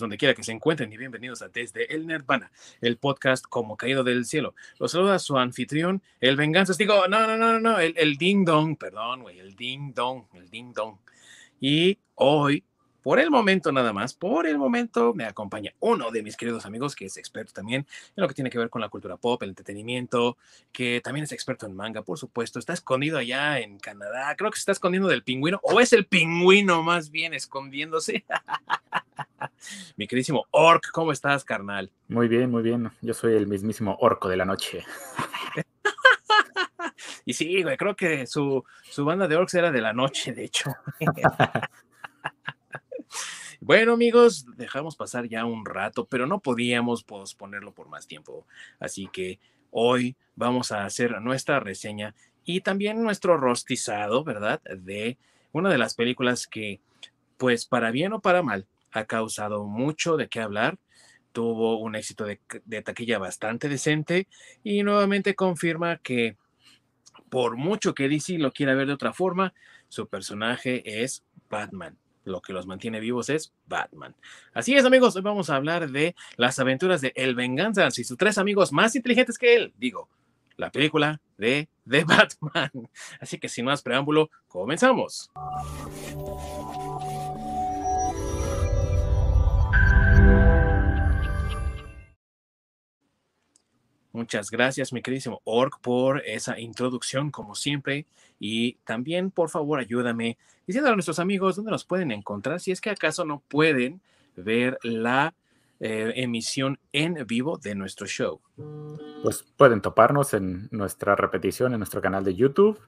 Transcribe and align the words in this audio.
donde 0.00 0.16
quiera 0.16 0.34
que 0.34 0.42
se 0.42 0.52
encuentren, 0.52 0.92
y 0.92 0.96
bienvenidos 0.96 1.42
a 1.42 1.48
Desde 1.48 1.94
el 1.94 2.06
Nirvana, 2.06 2.50
el 2.80 2.96
podcast 2.96 3.44
como 3.48 3.76
caído 3.76 4.02
del 4.02 4.24
cielo. 4.24 4.54
Los 4.78 4.92
saluda 4.92 5.18
su 5.18 5.38
anfitrión, 5.38 6.02
el 6.20 6.36
Venganzas. 6.36 6.78
Digo, 6.78 7.06
no, 7.06 7.26
no, 7.26 7.36
no, 7.36 7.60
no, 7.60 7.78
el, 7.78 7.94
el 7.96 8.16
Ding 8.16 8.44
Dong, 8.44 8.76
perdón, 8.76 9.22
güey, 9.22 9.38
el 9.38 9.54
Ding 9.54 9.94
Dong, 9.94 10.24
el 10.34 10.50
Ding 10.50 10.72
Dong. 10.72 10.96
Y 11.60 11.98
hoy 12.14 12.64
por 13.02 13.18
el 13.18 13.30
momento 13.30 13.72
nada 13.72 13.92
más, 13.92 14.14
por 14.14 14.46
el 14.46 14.58
momento 14.58 15.14
me 15.14 15.24
acompaña 15.24 15.72
uno 15.80 16.10
de 16.10 16.22
mis 16.22 16.36
queridos 16.36 16.66
amigos 16.66 16.94
que 16.94 17.06
es 17.06 17.16
experto 17.16 17.52
también 17.52 17.86
en 18.16 18.22
lo 18.22 18.28
que 18.28 18.34
tiene 18.34 18.50
que 18.50 18.58
ver 18.58 18.70
con 18.70 18.80
la 18.80 18.88
cultura 18.88 19.16
pop, 19.16 19.42
el 19.42 19.50
entretenimiento, 19.50 20.36
que 20.72 21.00
también 21.02 21.24
es 21.24 21.32
experto 21.32 21.66
en 21.66 21.74
manga, 21.74 22.02
por 22.02 22.18
supuesto. 22.18 22.58
Está 22.58 22.72
escondido 22.72 23.18
allá 23.18 23.58
en 23.58 23.78
Canadá, 23.78 24.34
creo 24.36 24.50
que 24.50 24.56
se 24.56 24.62
está 24.62 24.72
escondiendo 24.72 25.08
del 25.08 25.22
pingüino, 25.22 25.60
o 25.62 25.80
es 25.80 25.92
el 25.92 26.06
pingüino 26.06 26.82
más 26.82 27.10
bien 27.10 27.34
escondiéndose. 27.34 28.24
Mi 29.96 30.06
queridísimo 30.06 30.46
Orc, 30.50 30.90
¿cómo 30.92 31.12
estás, 31.12 31.44
carnal? 31.44 31.90
Muy 32.08 32.28
bien, 32.28 32.50
muy 32.50 32.62
bien. 32.62 32.90
Yo 33.00 33.14
soy 33.14 33.34
el 33.34 33.46
mismísimo 33.46 33.96
orco 34.00 34.28
de 34.28 34.36
la 34.36 34.44
noche. 34.44 34.84
y 37.24 37.34
sí, 37.34 37.62
güey, 37.62 37.76
creo 37.76 37.94
que 37.94 38.26
su, 38.26 38.64
su 38.82 39.04
banda 39.04 39.28
de 39.28 39.36
orcs 39.36 39.54
era 39.54 39.70
de 39.70 39.80
la 39.80 39.92
noche, 39.92 40.32
de 40.32 40.44
hecho. 40.44 40.74
Bueno, 43.62 43.92
amigos, 43.92 44.46
dejamos 44.56 44.96
pasar 44.96 45.28
ya 45.28 45.44
un 45.44 45.66
rato, 45.66 46.06
pero 46.06 46.26
no 46.26 46.40
podíamos 46.40 47.04
posponerlo 47.04 47.74
por 47.74 47.90
más 47.90 48.06
tiempo. 48.06 48.46
Así 48.78 49.06
que 49.12 49.38
hoy 49.70 50.16
vamos 50.34 50.72
a 50.72 50.86
hacer 50.86 51.20
nuestra 51.20 51.60
reseña 51.60 52.14
y 52.44 52.62
también 52.62 53.02
nuestro 53.02 53.36
rostizado, 53.36 54.24
¿verdad? 54.24 54.62
De 54.62 55.18
una 55.52 55.68
de 55.68 55.76
las 55.76 55.94
películas 55.94 56.46
que, 56.46 56.80
pues 57.36 57.66
para 57.66 57.90
bien 57.90 58.14
o 58.14 58.20
para 58.20 58.42
mal, 58.42 58.66
ha 58.92 59.04
causado 59.04 59.64
mucho 59.64 60.16
de 60.16 60.28
qué 60.28 60.40
hablar. 60.40 60.78
Tuvo 61.32 61.78
un 61.80 61.96
éxito 61.96 62.24
de, 62.24 62.82
taquilla 62.82 63.18
bastante 63.18 63.68
decente 63.68 64.26
y 64.64 64.82
nuevamente 64.82 65.34
confirma 65.34 65.98
que 65.98 66.38
por 67.28 67.56
mucho 67.56 67.94
que 67.94 68.08
DC 68.08 68.38
lo 68.38 68.52
quiera 68.52 68.74
ver 68.74 68.86
de 68.86 68.94
otra 68.94 69.12
forma, 69.12 69.52
su 69.88 70.08
personaje 70.08 71.02
es 71.02 71.24
Batman 71.50 71.98
lo 72.30 72.40
que 72.40 72.52
los 72.52 72.66
mantiene 72.66 73.00
vivos 73.00 73.28
es 73.28 73.52
Batman. 73.66 74.14
Así 74.54 74.74
es, 74.74 74.84
amigos, 74.84 75.16
hoy 75.16 75.22
vamos 75.22 75.50
a 75.50 75.56
hablar 75.56 75.90
de 75.90 76.14
las 76.36 76.58
aventuras 76.58 77.00
de 77.00 77.12
El 77.14 77.34
Venganza 77.34 77.86
y 77.88 78.04
sus 78.04 78.16
tres 78.16 78.38
amigos 78.38 78.72
más 78.72 78.96
inteligentes 78.96 79.38
que 79.38 79.54
él. 79.54 79.74
Digo, 79.76 80.08
la 80.56 80.70
película 80.70 81.20
de 81.36 81.68
The 81.88 82.04
Batman. 82.04 82.88
Así 83.20 83.38
que 83.38 83.48
sin 83.48 83.64
más 83.64 83.82
preámbulo, 83.82 84.30
comenzamos. 84.48 85.30
Muchas 94.12 94.50
gracias, 94.50 94.92
mi 94.92 95.02
queridísimo 95.02 95.40
Orc, 95.44 95.80
por 95.80 96.22
esa 96.26 96.58
introducción, 96.58 97.30
como 97.30 97.54
siempre. 97.54 98.06
Y 98.40 98.74
también, 98.84 99.30
por 99.30 99.50
favor, 99.50 99.78
ayúdame 99.78 100.36
diciendo 100.66 100.90
a 100.90 100.94
nuestros 100.94 101.18
amigos 101.18 101.56
dónde 101.56 101.70
nos 101.70 101.84
pueden 101.84 102.10
encontrar 102.10 102.58
si 102.60 102.72
es 102.72 102.80
que 102.80 102.90
acaso 102.90 103.24
no 103.24 103.42
pueden 103.48 104.00
ver 104.36 104.78
la 104.82 105.34
eh, 105.78 106.12
emisión 106.16 106.78
en 106.92 107.24
vivo 107.26 107.58
de 107.58 107.74
nuestro 107.74 108.06
show. 108.06 108.40
Pues 109.22 109.44
pueden 109.56 109.80
toparnos 109.80 110.34
en 110.34 110.68
nuestra 110.72 111.14
repetición 111.14 111.72
en 111.72 111.78
nuestro 111.78 112.00
canal 112.00 112.24
de 112.24 112.34
YouTube. 112.34 112.80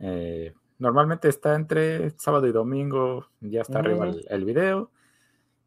Eh, 0.00 0.52
normalmente 0.78 1.28
está 1.28 1.54
entre 1.54 2.10
sábado 2.10 2.46
y 2.46 2.52
domingo, 2.52 3.28
ya 3.40 3.62
está 3.62 3.78
arriba 3.78 4.06
el, 4.06 4.24
el 4.28 4.44
video. 4.44 4.90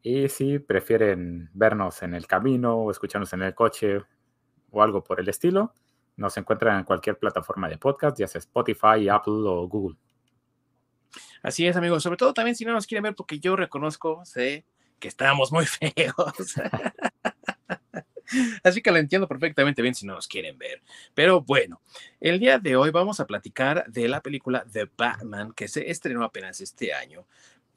Y 0.02 0.28
si 0.28 0.58
prefieren 0.58 1.50
vernos 1.54 2.02
en 2.02 2.14
el 2.14 2.26
camino 2.26 2.76
o 2.76 2.90
escucharnos 2.90 3.32
en 3.32 3.42
el 3.42 3.54
coche 3.54 4.02
o 4.72 4.82
algo 4.82 5.04
por 5.04 5.20
el 5.20 5.28
estilo, 5.28 5.72
nos 6.16 6.36
encuentran 6.36 6.78
en 6.78 6.84
cualquier 6.84 7.18
plataforma 7.18 7.68
de 7.68 7.78
podcast, 7.78 8.18
ya 8.18 8.26
sea 8.26 8.40
Spotify, 8.40 9.08
Apple 9.08 9.34
o 9.46 9.68
Google. 9.68 9.96
Así 11.42 11.66
es, 11.66 11.76
amigos. 11.76 12.02
Sobre 12.02 12.16
todo 12.16 12.34
también 12.34 12.56
si 12.56 12.64
no 12.64 12.72
nos 12.72 12.86
quieren 12.86 13.04
ver, 13.04 13.14
porque 13.14 13.38
yo 13.38 13.56
reconozco, 13.56 14.24
sé 14.24 14.64
que 14.98 15.08
estamos 15.08 15.52
muy 15.52 15.66
feos. 15.66 16.54
Así 18.62 18.80
que 18.80 18.90
lo 18.90 18.96
entiendo 18.96 19.28
perfectamente 19.28 19.82
bien 19.82 19.94
si 19.94 20.06
no 20.06 20.14
nos 20.14 20.26
quieren 20.26 20.56
ver. 20.58 20.82
Pero 21.14 21.42
bueno, 21.42 21.82
el 22.20 22.38
día 22.38 22.58
de 22.58 22.76
hoy 22.76 22.90
vamos 22.90 23.20
a 23.20 23.26
platicar 23.26 23.84
de 23.88 24.08
la 24.08 24.22
película 24.22 24.64
The 24.70 24.88
Batman 24.96 25.52
que 25.52 25.68
se 25.68 25.90
estrenó 25.90 26.24
apenas 26.24 26.60
este 26.60 26.94
año, 26.94 27.26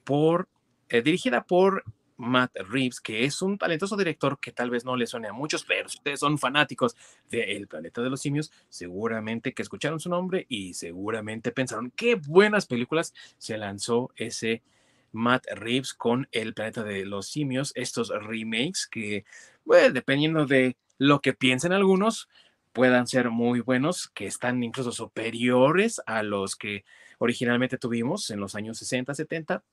por, 0.04 0.48
eh, 0.88 1.02
dirigida 1.02 1.44
por 1.44 1.84
Matt 2.18 2.56
Reeves, 2.70 3.02
que 3.02 3.26
es 3.26 3.42
un 3.42 3.58
talentoso 3.58 3.98
director 3.98 4.40
que 4.40 4.52
tal 4.52 4.70
vez 4.70 4.86
no 4.86 4.96
le 4.96 5.08
suene 5.08 5.28
a 5.28 5.34
muchos, 5.34 5.64
pero 5.64 5.90
si 5.90 5.98
ustedes 5.98 6.20
son 6.20 6.38
fanáticos 6.38 6.96
de 7.30 7.56
El 7.56 7.68
Planeta 7.68 8.02
de 8.02 8.10
los 8.10 8.22
Simios, 8.22 8.52
seguramente 8.70 9.54
que 9.54 9.62
escucharon 9.62 10.00
su 10.00 10.10
nombre 10.10 10.46
y 10.50 10.74
seguramente 10.74 11.52
pensaron 11.52 11.92
qué 11.96 12.16
buenas 12.16 12.66
películas 12.66 13.14
se 13.38 13.58
lanzó 13.58 14.12
ese 14.16 14.64
Matt 15.12 15.46
Reeves 15.56 15.94
con 15.94 16.28
El 16.32 16.54
Planeta 16.54 16.84
de 16.84 17.06
los 17.06 17.28
Simios, 17.28 17.72
estos 17.76 18.10
remakes 18.10 18.88
que, 18.88 19.26
bueno, 19.64 19.94
dependiendo 19.94 20.46
de 20.46 20.78
lo 20.98 21.22
que 21.22 21.34
piensen 21.34 21.72
algunos, 21.72 22.30
puedan 22.74 23.08
ser 23.08 23.30
muy 23.30 23.62
buenos, 23.62 24.10
que 24.10 24.28
están 24.28 24.62
incluso 24.62 24.92
superiores 24.92 26.02
a 26.06 26.24
los 26.24 26.58
que 26.58 26.84
originalmente 27.20 27.78
tuvimos 27.78 28.30
en 28.30 28.42
los 28.42 28.56
años 28.56 28.78
60, 28.78 29.16
70, 29.16 29.64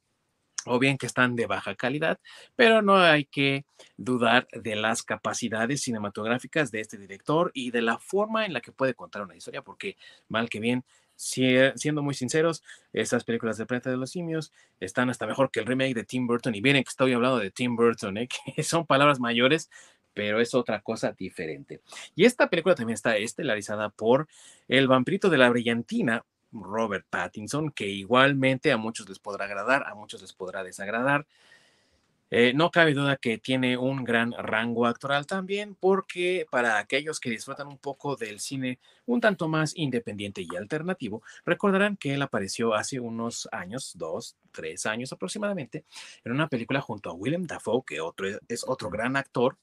o 0.67 0.79
bien 0.79 0.99
que 0.99 1.07
están 1.07 1.37
de 1.37 1.47
baja 1.47 1.75
calidad, 1.75 2.19
pero 2.57 2.83
no 2.83 2.97
hay 2.97 3.25
que 3.25 3.65
dudar 3.97 4.49
de 4.53 4.77
las 4.77 5.03
capacidades 5.03 5.83
cinematográficas 5.83 6.71
de 6.71 6.81
este 6.81 6.99
director 6.99 7.51
y 7.55 7.71
de 7.71 7.83
la 7.83 7.99
forma 7.99 8.47
en 8.47 8.53
la 8.53 8.61
que 8.61 8.73
puede 8.73 8.95
contar 8.95 9.23
una 9.23 9.37
historia, 9.37 9.63
porque 9.63 9.97
mal 10.29 10.49
que 10.49 10.61
bien, 10.61 10.85
siendo 11.17 12.03
muy 12.03 12.15
sinceros, 12.15 12.63
esas 12.93 13.25
películas 13.25 13.57
de 13.57 13.67
Planeta 13.67 13.91
de 13.91 13.97
los 13.97 14.11
Simios 14.11 14.53
están 14.81 15.11
hasta 15.11 15.27
mejor 15.27 15.51
que 15.51 15.61
el 15.61 15.67
remake 15.67 15.95
de 15.95 16.05
Tim 16.05 16.27
Burton, 16.27 16.55
y 16.55 16.61
vienen 16.61 16.85
que 16.85 16.91
estoy 16.91 17.13
hablando 17.13 17.39
de 17.39 17.51
Tim 17.51 17.77
Burton, 17.77 18.17
¿eh? 18.19 18.29
que 18.57 18.63
son 18.63 18.87
palabras 18.87 19.21
mayores, 19.21 19.71
pero 20.15 20.41
es 20.41 20.55
otra 20.55 20.81
cosa 20.81 21.13
diferente. 21.13 21.81
Y 22.15 22.25
esta 22.25 22.51
película 22.51 22.75
también 22.75 22.95
está 22.95 23.17
estelarizada 23.17 23.89
por 23.91 24.29
el 24.69 24.89
vampirito 24.89 25.31
de 25.31 25.39
la 25.39 25.49
brillantina, 25.49 26.25
Robert 26.53 27.07
Pattinson, 27.09 27.71
que 27.71 27.89
igualmente 27.89 28.73
a 28.73 28.77
muchos 28.77 29.09
les 29.09 29.19
podrá 29.19 29.47
agradar, 29.47 29.85
a 29.87 29.95
muchos 29.95 30.21
les 30.23 30.33
podrá 30.33 30.63
desagradar. 30.63 31.27
Eh, 32.35 32.55
no 32.55 32.71
cabe 32.71 32.95
duda 32.95 33.17
que 33.17 33.37
tiene 33.37 33.77
un 33.77 34.05
gran 34.05 34.33
rango 34.33 34.87
actoral 34.87 35.27
también, 35.27 35.75
porque 35.79 36.47
para 36.51 36.79
aquellos 36.79 37.21
que 37.21 37.29
disfrutan 37.29 37.67
un 37.67 37.77
poco 37.77 38.17
del 38.17 38.41
cine 38.41 38.79
un 39.05 39.21
tanto 39.21 39.49
más 39.49 39.77
independiente 39.77 40.41
y 40.41 40.57
alternativo, 40.57 41.23
recordarán 41.45 41.99
que 41.99 42.15
él 42.15 42.23
apareció 42.23 42.73
hace 42.73 43.01
unos 43.01 43.51
años, 43.53 43.93
dos, 43.97 44.37
tres 44.51 44.87
años 44.87 45.13
aproximadamente, 45.13 45.85
en 46.25 46.33
una 46.33 46.49
película 46.49 46.81
junto 46.81 47.11
a 47.11 47.13
Willem 47.13 47.47
Dafoe, 47.47 47.83
que 47.87 48.01
otro, 48.01 48.27
es 48.49 48.65
otro 48.67 48.89
gran 48.89 49.17
actor, 49.17 49.59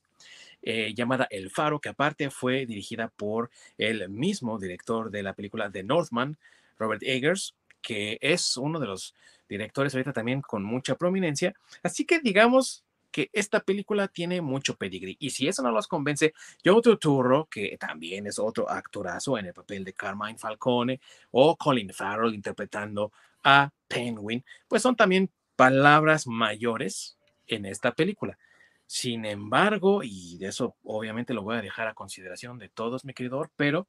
eh, 0.62 0.94
llamada 0.94 1.28
El 1.32 1.50
Faro, 1.50 1.80
que 1.80 1.90
aparte 1.90 2.30
fue 2.30 2.68
dirigida 2.68 3.08
por 3.08 3.50
el 3.80 4.10
mismo 4.10 4.60
director 4.60 5.10
de 5.10 5.24
la 5.24 5.34
película 5.34 5.72
The 5.72 5.84
Northman, 5.84 6.38
Robert 6.80 7.04
Eggers, 7.04 7.56
que 7.82 8.18
es 8.22 8.58
uno 8.58 8.80
de 8.80 8.88
los 8.88 9.14
directores 9.48 9.94
ahorita 9.94 10.14
también 10.14 10.42
con 10.42 10.64
mucha 10.64 10.96
prominencia. 10.96 11.54
Así 11.84 12.06
que 12.06 12.20
digamos 12.20 12.84
que 13.12 13.30
esta 13.34 13.60
película 13.62 14.08
tiene 14.08 14.42
mucho 14.42 14.76
pedigrí. 14.76 15.18
Y 15.20 15.32
si 15.32 15.48
eso 15.48 15.64
no 15.64 15.72
los 15.72 15.88
convence, 15.88 16.34
Joe 16.64 16.82
Turturro, 16.82 17.48
que 17.50 17.78
también 17.80 18.28
es 18.28 18.38
otro 18.40 18.70
actorazo 18.70 19.38
en 19.38 19.48
el 19.48 19.54
papel 19.54 19.84
de 19.84 19.94
Carmine 19.94 20.38
Falcone, 20.38 21.00
o 21.32 21.56
Colin 21.56 21.92
Farrell 21.92 22.36
interpretando 22.36 23.12
a 23.44 23.72
Penguin, 23.88 24.44
pues 24.68 24.82
son 24.82 24.96
también 24.96 25.30
palabras 25.56 26.28
mayores 26.28 27.18
en 27.48 27.66
esta 27.66 27.94
película. 27.94 28.38
Sin 28.86 29.26
embargo, 29.26 30.02
y 30.04 30.38
de 30.38 30.48
eso 30.48 30.76
obviamente 30.84 31.34
lo 31.34 31.44
voy 31.44 31.58
a 31.58 31.62
dejar 31.62 31.88
a 31.88 31.94
consideración 31.94 32.58
de 32.58 32.70
todos, 32.70 33.06
mi 33.06 33.14
querido, 33.14 33.50
pero 33.56 33.88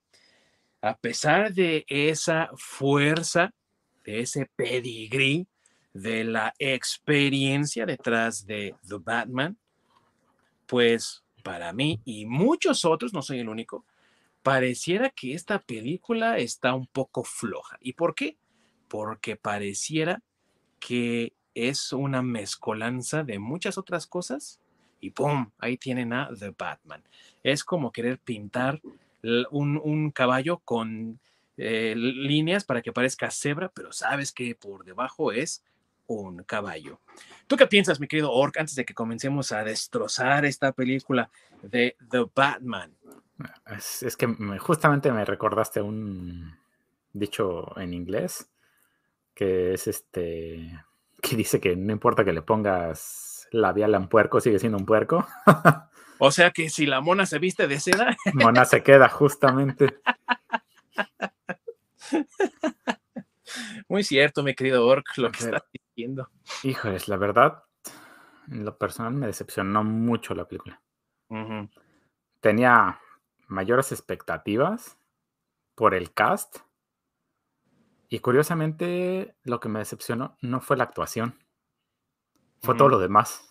a 0.81 0.97
pesar 0.97 1.53
de 1.53 1.85
esa 1.88 2.50
fuerza, 2.56 3.53
de 4.05 4.21
ese 4.21 4.47
pedigrí, 4.56 5.47
de 5.93 6.25
la 6.25 6.55
experiencia 6.59 7.85
detrás 7.85 8.47
de 8.47 8.75
The 8.88 8.97
Batman, 8.99 9.59
pues 10.67 11.25
para 11.43 11.73
mí 11.73 12.00
y 12.05 12.27
muchos 12.27 12.85
otros, 12.85 13.12
no 13.12 13.23
soy 13.23 13.41
el 13.41 13.49
único, 13.49 13.85
pareciera 14.43 15.11
que 15.11 15.35
esta 15.35 15.59
película 15.59 16.38
está 16.38 16.75
un 16.75 16.87
poco 16.87 17.25
floja. 17.25 17.77
¿Y 17.81 17.94
por 17.94 18.15
qué? 18.15 18.37
Porque 18.88 19.37
pareciera 19.37 20.23
que 20.79 21.35
es 21.55 21.93
una 21.93 22.23
mezcolanza 22.23 23.25
de 23.25 23.38
muchas 23.38 23.77
otras 23.77 24.06
cosas 24.06 24.61
y 25.00 25.11
¡pum! 25.11 25.50
Ahí 25.59 25.77
tienen 25.77 26.12
a 26.12 26.31
The 26.38 26.55
Batman. 26.56 27.03
Es 27.43 27.65
como 27.65 27.91
querer 27.91 28.19
pintar 28.19 28.81
un, 29.22 30.11
caballo 30.12 30.58
con 30.58 31.20
eh, 31.56 31.94
líneas 31.96 32.64
para 32.64 32.82
que 32.82 32.93
parezca 32.93 33.31
cebra, 33.31 33.70
pero 33.75 33.93
sabes 33.93 34.32
que 34.32 34.55
por 34.55 34.84
debajo 34.84 35.32
es 35.32 35.64
un 36.06 36.43
caballo. 36.44 37.00
¿Tú 37.46 37.56
qué 37.56 37.67
piensas, 37.67 38.00
mi 38.00 38.08
querido 38.08 38.32
Ork, 38.32 38.58
antes 38.58 38.75
de 38.75 38.84
que 38.84 38.94
comencemos 38.94 39.52
a 39.52 39.62
destrozar 39.64 40.44
esta 40.44 40.72
película 40.72 41.31
de 41.62 41.96
The 42.11 42.26
Batman? 42.34 42.93
Es, 43.67 44.17
que 44.17 44.26
justamente 44.58 45.12
me 45.12 45.25
recordaste 45.25 45.81
un 45.81 46.56
dicho 47.12 47.78
en 47.78 47.94
inglés 47.94 48.50
que 49.34 49.72
es 49.72 49.87
este 49.87 50.84
que 51.22 51.37
dice 51.37 51.61
que 51.61 51.76
no 51.76 51.93
importa 51.93 52.25
que 52.25 52.32
le 52.32 52.43
pongas 52.43 53.49
labial 53.52 53.94
a 53.94 53.99
un 53.99 54.08
puerco, 54.08 54.40
sigue 54.40 54.58
siendo 54.58 54.78
un 54.78 54.87
puerco. 54.87 55.26
O 56.22 56.31
sea 56.31 56.50
que 56.50 56.69
si 56.69 56.84
la 56.84 57.00
mona 57.00 57.25
se 57.25 57.38
viste 57.38 57.67
de 57.67 57.81
seda. 57.81 58.14
Mona 58.34 58.67
se 58.67 58.82
queda, 58.82 59.08
justamente. 59.08 60.00
Muy 63.88 64.05
cierto, 64.05 64.43
mi 64.43 64.55
querido 64.55 64.87
Ork, 64.87 65.17
lo 65.17 65.32
que 65.32 65.44
estás 65.44 65.62
diciendo. 65.72 66.28
Híjoles, 66.62 67.08
la 67.08 67.17
verdad, 67.17 67.64
en 68.50 68.67
lo 68.67 68.76
personal 68.76 69.14
me 69.14 69.26
decepcionó 69.26 69.82
mucho 69.82 70.34
la 70.34 70.46
película. 70.46 70.82
Tenía 72.40 73.00
mayores 73.49 73.90
expectativas 73.90 74.99
por 75.75 75.94
el 75.94 76.12
cast. 76.12 76.58
Y 78.11 78.19
curiosamente, 78.19 79.37
lo 79.43 79.58
que 79.58 79.70
me 79.70 79.78
decepcionó 79.78 80.37
no 80.43 80.61
fue 80.61 80.76
la 80.76 80.84
actuación, 80.84 81.38
fue 82.61 82.75
todo 82.75 82.88
lo 82.88 82.99
demás. 82.99 83.50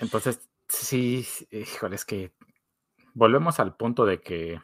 Entonces, 0.00 0.48
sí, 0.68 1.26
híjole, 1.50 1.96
es 1.96 2.04
que 2.04 2.32
volvemos 3.14 3.60
al 3.60 3.76
punto 3.76 4.04
de 4.04 4.20
que 4.20 4.60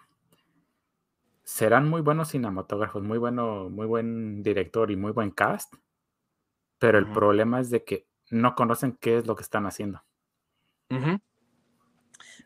serán 1.45 1.89
muy 1.89 2.01
buenos 2.01 2.31
cinematógrafos, 2.31 3.03
muy 3.03 3.19
bueno, 3.19 3.71
muy 3.71 3.87
buen 3.87 4.43
director 4.43 4.91
y 4.91 4.97
muy 4.97 5.13
buen 5.13 5.31
cast, 5.31 5.75
pero 6.79 6.99
el 6.99 7.11
problema 7.11 7.61
es 7.61 7.71
de 7.71 7.85
que 7.85 8.07
no 8.31 8.55
conocen 8.55 8.97
qué 9.01 9.19
es 9.19 9.27
lo 9.27 9.37
que 9.37 9.43
están 9.43 9.67
haciendo. 9.67 10.03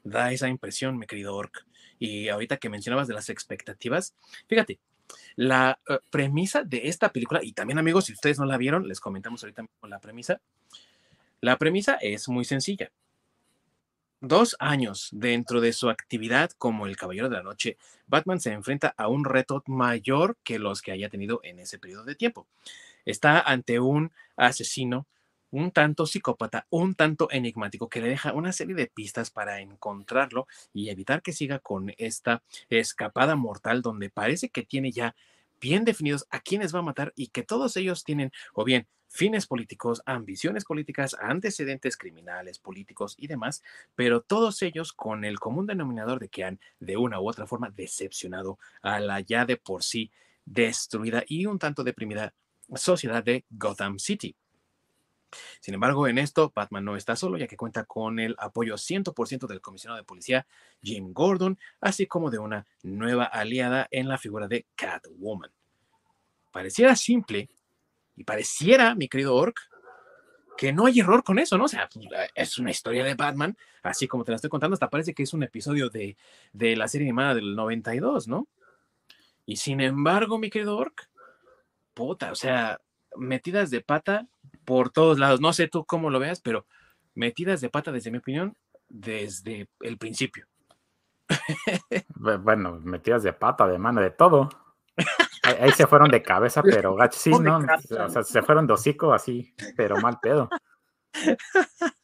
Da 0.02 0.32
esa 0.32 0.48
impresión, 0.48 0.98
mi 0.98 1.06
querido 1.06 1.34
Ork. 1.34 1.66
Y 1.98 2.28
ahorita 2.28 2.56
que 2.56 2.68
mencionabas 2.68 3.08
de 3.08 3.14
las 3.14 3.28
expectativas, 3.30 4.14
fíjate, 4.48 4.80
la 5.36 5.78
eh, 5.88 5.98
premisa 6.10 6.62
de 6.62 6.88
esta 6.88 7.12
película, 7.12 7.40
y 7.42 7.52
también 7.52 7.78
amigos, 7.78 8.06
si 8.06 8.12
ustedes 8.12 8.38
no 8.38 8.46
la 8.46 8.56
vieron, 8.56 8.88
les 8.88 9.00
comentamos 9.00 9.42
ahorita 9.42 9.66
la 9.82 10.00
premisa, 10.00 10.40
la 11.44 11.58
premisa 11.58 11.98
es 12.00 12.28
muy 12.30 12.46
sencilla. 12.46 12.90
Dos 14.22 14.56
años 14.58 15.10
dentro 15.12 15.60
de 15.60 15.74
su 15.74 15.90
actividad 15.90 16.50
como 16.56 16.86
el 16.86 16.96
Caballero 16.96 17.28
de 17.28 17.36
la 17.36 17.42
Noche, 17.42 17.76
Batman 18.06 18.40
se 18.40 18.52
enfrenta 18.52 18.94
a 18.96 19.08
un 19.08 19.26
reto 19.26 19.62
mayor 19.66 20.38
que 20.42 20.58
los 20.58 20.80
que 20.80 20.92
haya 20.92 21.10
tenido 21.10 21.40
en 21.42 21.58
ese 21.58 21.78
periodo 21.78 22.04
de 22.04 22.14
tiempo. 22.14 22.46
Está 23.04 23.40
ante 23.40 23.78
un 23.78 24.10
asesino 24.36 25.06
un 25.50 25.70
tanto 25.70 26.06
psicópata, 26.06 26.66
un 26.70 26.94
tanto 26.94 27.28
enigmático, 27.30 27.88
que 27.88 28.00
le 28.00 28.08
deja 28.08 28.32
una 28.32 28.52
serie 28.52 28.74
de 28.74 28.86
pistas 28.86 29.30
para 29.30 29.60
encontrarlo 29.60 30.48
y 30.72 30.88
evitar 30.88 31.22
que 31.22 31.32
siga 31.32 31.58
con 31.58 31.92
esta 31.98 32.42
escapada 32.70 33.36
mortal 33.36 33.82
donde 33.82 34.10
parece 34.10 34.48
que 34.48 34.64
tiene 34.64 34.90
ya 34.90 35.14
bien 35.64 35.86
definidos 35.86 36.26
a 36.28 36.40
quiénes 36.40 36.74
va 36.74 36.80
a 36.80 36.82
matar 36.82 37.14
y 37.16 37.28
que 37.28 37.42
todos 37.42 37.78
ellos 37.78 38.04
tienen 38.04 38.30
o 38.52 38.64
bien 38.64 38.86
fines 39.08 39.46
políticos, 39.46 40.02
ambiciones 40.04 40.66
políticas, 40.66 41.16
antecedentes 41.18 41.96
criminales, 41.96 42.58
políticos 42.58 43.14
y 43.16 43.28
demás, 43.28 43.62
pero 43.94 44.20
todos 44.20 44.60
ellos 44.60 44.92
con 44.92 45.24
el 45.24 45.40
común 45.40 45.66
denominador 45.66 46.20
de 46.20 46.28
que 46.28 46.44
han 46.44 46.60
de 46.80 46.98
una 46.98 47.18
u 47.18 47.30
otra 47.30 47.46
forma 47.46 47.70
decepcionado 47.70 48.58
a 48.82 49.00
la 49.00 49.20
ya 49.20 49.46
de 49.46 49.56
por 49.56 49.82
sí 49.82 50.10
destruida 50.44 51.24
y 51.26 51.46
un 51.46 51.58
tanto 51.58 51.82
deprimida 51.82 52.34
sociedad 52.74 53.24
de 53.24 53.46
Gotham 53.48 53.98
City. 53.98 54.36
Sin 55.60 55.74
embargo, 55.74 56.06
en 56.08 56.18
esto, 56.18 56.52
Batman 56.54 56.84
no 56.84 56.96
está 56.96 57.16
solo, 57.16 57.38
ya 57.38 57.46
que 57.46 57.56
cuenta 57.56 57.84
con 57.84 58.18
el 58.18 58.34
apoyo 58.38 58.76
100% 58.76 59.46
del 59.46 59.60
comisionado 59.60 59.98
de 59.98 60.04
policía, 60.04 60.46
Jim 60.82 61.12
Gordon, 61.12 61.58
así 61.80 62.06
como 62.06 62.30
de 62.30 62.38
una 62.38 62.66
nueva 62.82 63.24
aliada 63.24 63.88
en 63.90 64.08
la 64.08 64.18
figura 64.18 64.48
de 64.48 64.66
Catwoman. 64.74 65.50
Pareciera 66.52 66.94
simple, 66.96 67.48
y 68.16 68.24
pareciera, 68.24 68.94
mi 68.94 69.08
querido 69.08 69.34
Orc, 69.34 69.58
que 70.56 70.72
no 70.72 70.86
hay 70.86 71.00
error 71.00 71.24
con 71.24 71.38
eso, 71.38 71.58
¿no? 71.58 71.64
O 71.64 71.68
sea, 71.68 71.88
pues, 71.92 72.06
es 72.34 72.58
una 72.58 72.70
historia 72.70 73.04
de 73.04 73.14
Batman, 73.14 73.56
así 73.82 74.06
como 74.06 74.24
te 74.24 74.32
la 74.32 74.36
estoy 74.36 74.50
contando, 74.50 74.74
hasta 74.74 74.90
parece 74.90 75.14
que 75.14 75.24
es 75.24 75.34
un 75.34 75.42
episodio 75.42 75.90
de, 75.90 76.16
de 76.52 76.76
la 76.76 76.88
serie 76.88 77.06
animada 77.06 77.34
del 77.34 77.56
92, 77.56 78.28
¿no? 78.28 78.46
Y 79.46 79.56
sin 79.56 79.80
embargo, 79.80 80.38
mi 80.38 80.50
querido 80.50 80.76
Orc, 80.76 81.08
puta, 81.92 82.32
o 82.32 82.34
sea, 82.34 82.80
metidas 83.16 83.70
de 83.70 83.80
pata 83.80 84.26
por 84.64 84.90
todos 84.90 85.18
lados. 85.18 85.40
No 85.40 85.52
sé 85.52 85.68
tú 85.68 85.84
cómo 85.84 86.10
lo 86.10 86.18
veas, 86.18 86.40
pero 86.40 86.66
metidas 87.14 87.60
de 87.60 87.70
pata, 87.70 87.92
desde 87.92 88.10
mi 88.10 88.18
opinión, 88.18 88.56
desde 88.88 89.68
el 89.80 89.98
principio. 89.98 90.46
Bueno, 92.16 92.80
metidas 92.82 93.22
de 93.22 93.32
pata, 93.32 93.66
de 93.66 93.78
mano, 93.78 94.00
de 94.00 94.10
todo. 94.10 94.48
Ahí, 95.42 95.72
se 95.72 95.86
fueron 95.86 96.10
de 96.10 96.22
cabeza, 96.22 96.62
pero 96.62 96.96
sí, 97.12 97.30
¿no? 97.30 97.58
O 97.58 98.08
sea, 98.08 98.22
se 98.22 98.42
fueron 98.42 98.66
de 98.66 98.72
hocico 98.72 99.12
así, 99.12 99.54
pero 99.76 99.96
mal 99.98 100.18
pedo. 100.20 100.48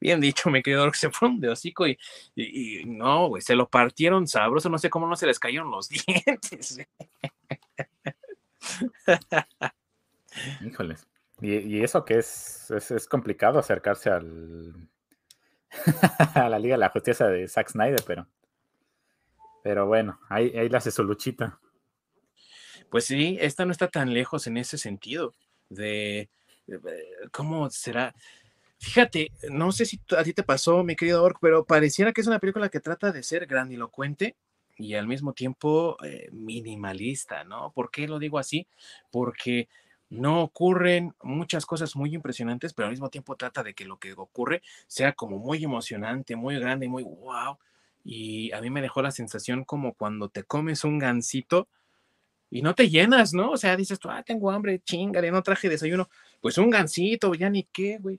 Bien 0.00 0.20
dicho, 0.20 0.50
me 0.50 0.62
quedó 0.62 0.90
que 0.90 0.98
se 0.98 1.10
fueron 1.10 1.40
de 1.40 1.48
hocico 1.48 1.86
y, 1.86 1.98
y, 2.34 2.84
no, 2.84 3.28
güey, 3.28 3.42
se 3.42 3.54
lo 3.54 3.68
partieron 3.68 4.26
sabroso, 4.26 4.68
no 4.68 4.78
sé 4.78 4.90
cómo 4.90 5.06
no 5.06 5.16
se 5.16 5.26
les 5.26 5.38
cayeron 5.38 5.70
los 5.70 5.88
dientes. 5.88 6.78
Híjoles. 10.60 11.06
Y, 11.40 11.82
eso 11.82 12.04
que 12.04 12.18
es, 12.18 12.70
es, 12.70 13.08
complicado 13.08 13.58
acercarse 13.58 14.10
al 14.10 14.74
a 16.34 16.48
la 16.48 16.58
Liga 16.58 16.74
de 16.74 16.80
la 16.80 16.90
Justicia 16.90 17.26
de 17.26 17.48
Zack 17.48 17.70
Snyder, 17.70 18.02
pero, 18.06 18.26
pero 19.62 19.86
bueno, 19.86 20.20
ahí, 20.28 20.52
ahí 20.56 20.68
le 20.68 20.76
hace 20.76 20.90
su 20.90 21.02
luchita. 21.02 21.58
Pues 22.90 23.04
sí, 23.04 23.38
esta 23.40 23.64
no 23.64 23.72
está 23.72 23.88
tan 23.88 24.12
lejos 24.12 24.46
en 24.46 24.56
ese 24.56 24.76
sentido 24.76 25.32
de 25.68 26.28
cómo 27.32 27.70
será. 27.70 28.14
Fíjate, 28.78 29.32
no 29.50 29.72
sé 29.72 29.84
si 29.84 30.00
a 30.16 30.24
ti 30.24 30.32
te 30.32 30.42
pasó, 30.42 30.82
mi 30.82 30.96
querido 30.96 31.22
Ork, 31.22 31.38
pero 31.40 31.64
pareciera 31.64 32.12
que 32.12 32.20
es 32.20 32.26
una 32.26 32.38
película 32.38 32.68
que 32.68 32.80
trata 32.80 33.12
de 33.12 33.22
ser 33.22 33.46
grandilocuente 33.46 34.36
y 34.76 34.94
al 34.94 35.06
mismo 35.06 35.34
tiempo 35.34 35.96
eh, 36.02 36.28
minimalista, 36.32 37.44
¿no? 37.44 37.72
¿Por 37.72 37.90
qué 37.90 38.08
lo 38.08 38.18
digo 38.18 38.38
así? 38.38 38.66
Porque 39.10 39.68
no 40.10 40.42
ocurren 40.42 41.14
muchas 41.22 41.64
cosas 41.64 41.94
muy 41.94 42.14
impresionantes, 42.14 42.74
pero 42.74 42.86
al 42.86 42.92
mismo 42.92 43.10
tiempo 43.10 43.36
trata 43.36 43.62
de 43.62 43.74
que 43.74 43.84
lo 43.84 43.98
que 43.98 44.12
ocurre 44.12 44.62
sea 44.88 45.12
como 45.12 45.38
muy 45.38 45.62
emocionante, 45.64 46.34
muy 46.36 46.58
grande 46.58 46.86
y 46.86 46.88
muy 46.88 47.04
wow. 47.04 47.58
Y 48.04 48.50
a 48.52 48.60
mí 48.60 48.70
me 48.70 48.82
dejó 48.82 49.02
la 49.02 49.12
sensación 49.12 49.64
como 49.64 49.94
cuando 49.94 50.28
te 50.28 50.42
comes 50.42 50.84
un 50.84 50.98
gansito 50.98 51.68
y 52.50 52.62
no 52.62 52.74
te 52.74 52.90
llenas, 52.90 53.32
¿no? 53.32 53.52
O 53.52 53.56
sea, 53.56 53.76
dices 53.76 54.00
tú, 54.00 54.10
ah, 54.10 54.24
tengo 54.24 54.50
hambre, 54.50 54.80
chingale, 54.80 55.30
no 55.30 55.42
traje 55.42 55.68
desayuno. 55.68 56.08
Pues 56.40 56.58
un 56.58 56.70
gansito, 56.70 57.32
ya 57.34 57.48
ni 57.48 57.62
qué, 57.64 57.98
güey. 57.98 58.18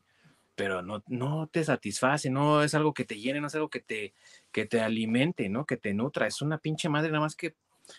Pero 0.55 0.81
no, 0.81 1.03
no 1.07 1.47
te 1.47 1.63
satisface, 1.63 2.29
no 2.29 2.63
es 2.63 2.73
algo 2.73 2.93
que 2.93 3.03
te 3.03 3.19
llene, 3.19 3.41
no 3.41 3.47
es 3.47 3.55
algo 3.55 3.69
que 3.69 3.81
te, 3.81 4.13
que 4.51 4.65
te 4.65 4.79
alimente, 4.79 5.49
¿no? 5.49 5.65
Que 5.65 5.75
te 5.75 5.93
nutra. 5.93 6.27
Es 6.27 6.41
una 6.41 6.57
pinche 6.57 6.87
madre 6.87 7.09
nada 7.09 7.21
más 7.21 7.35
que 7.35 7.55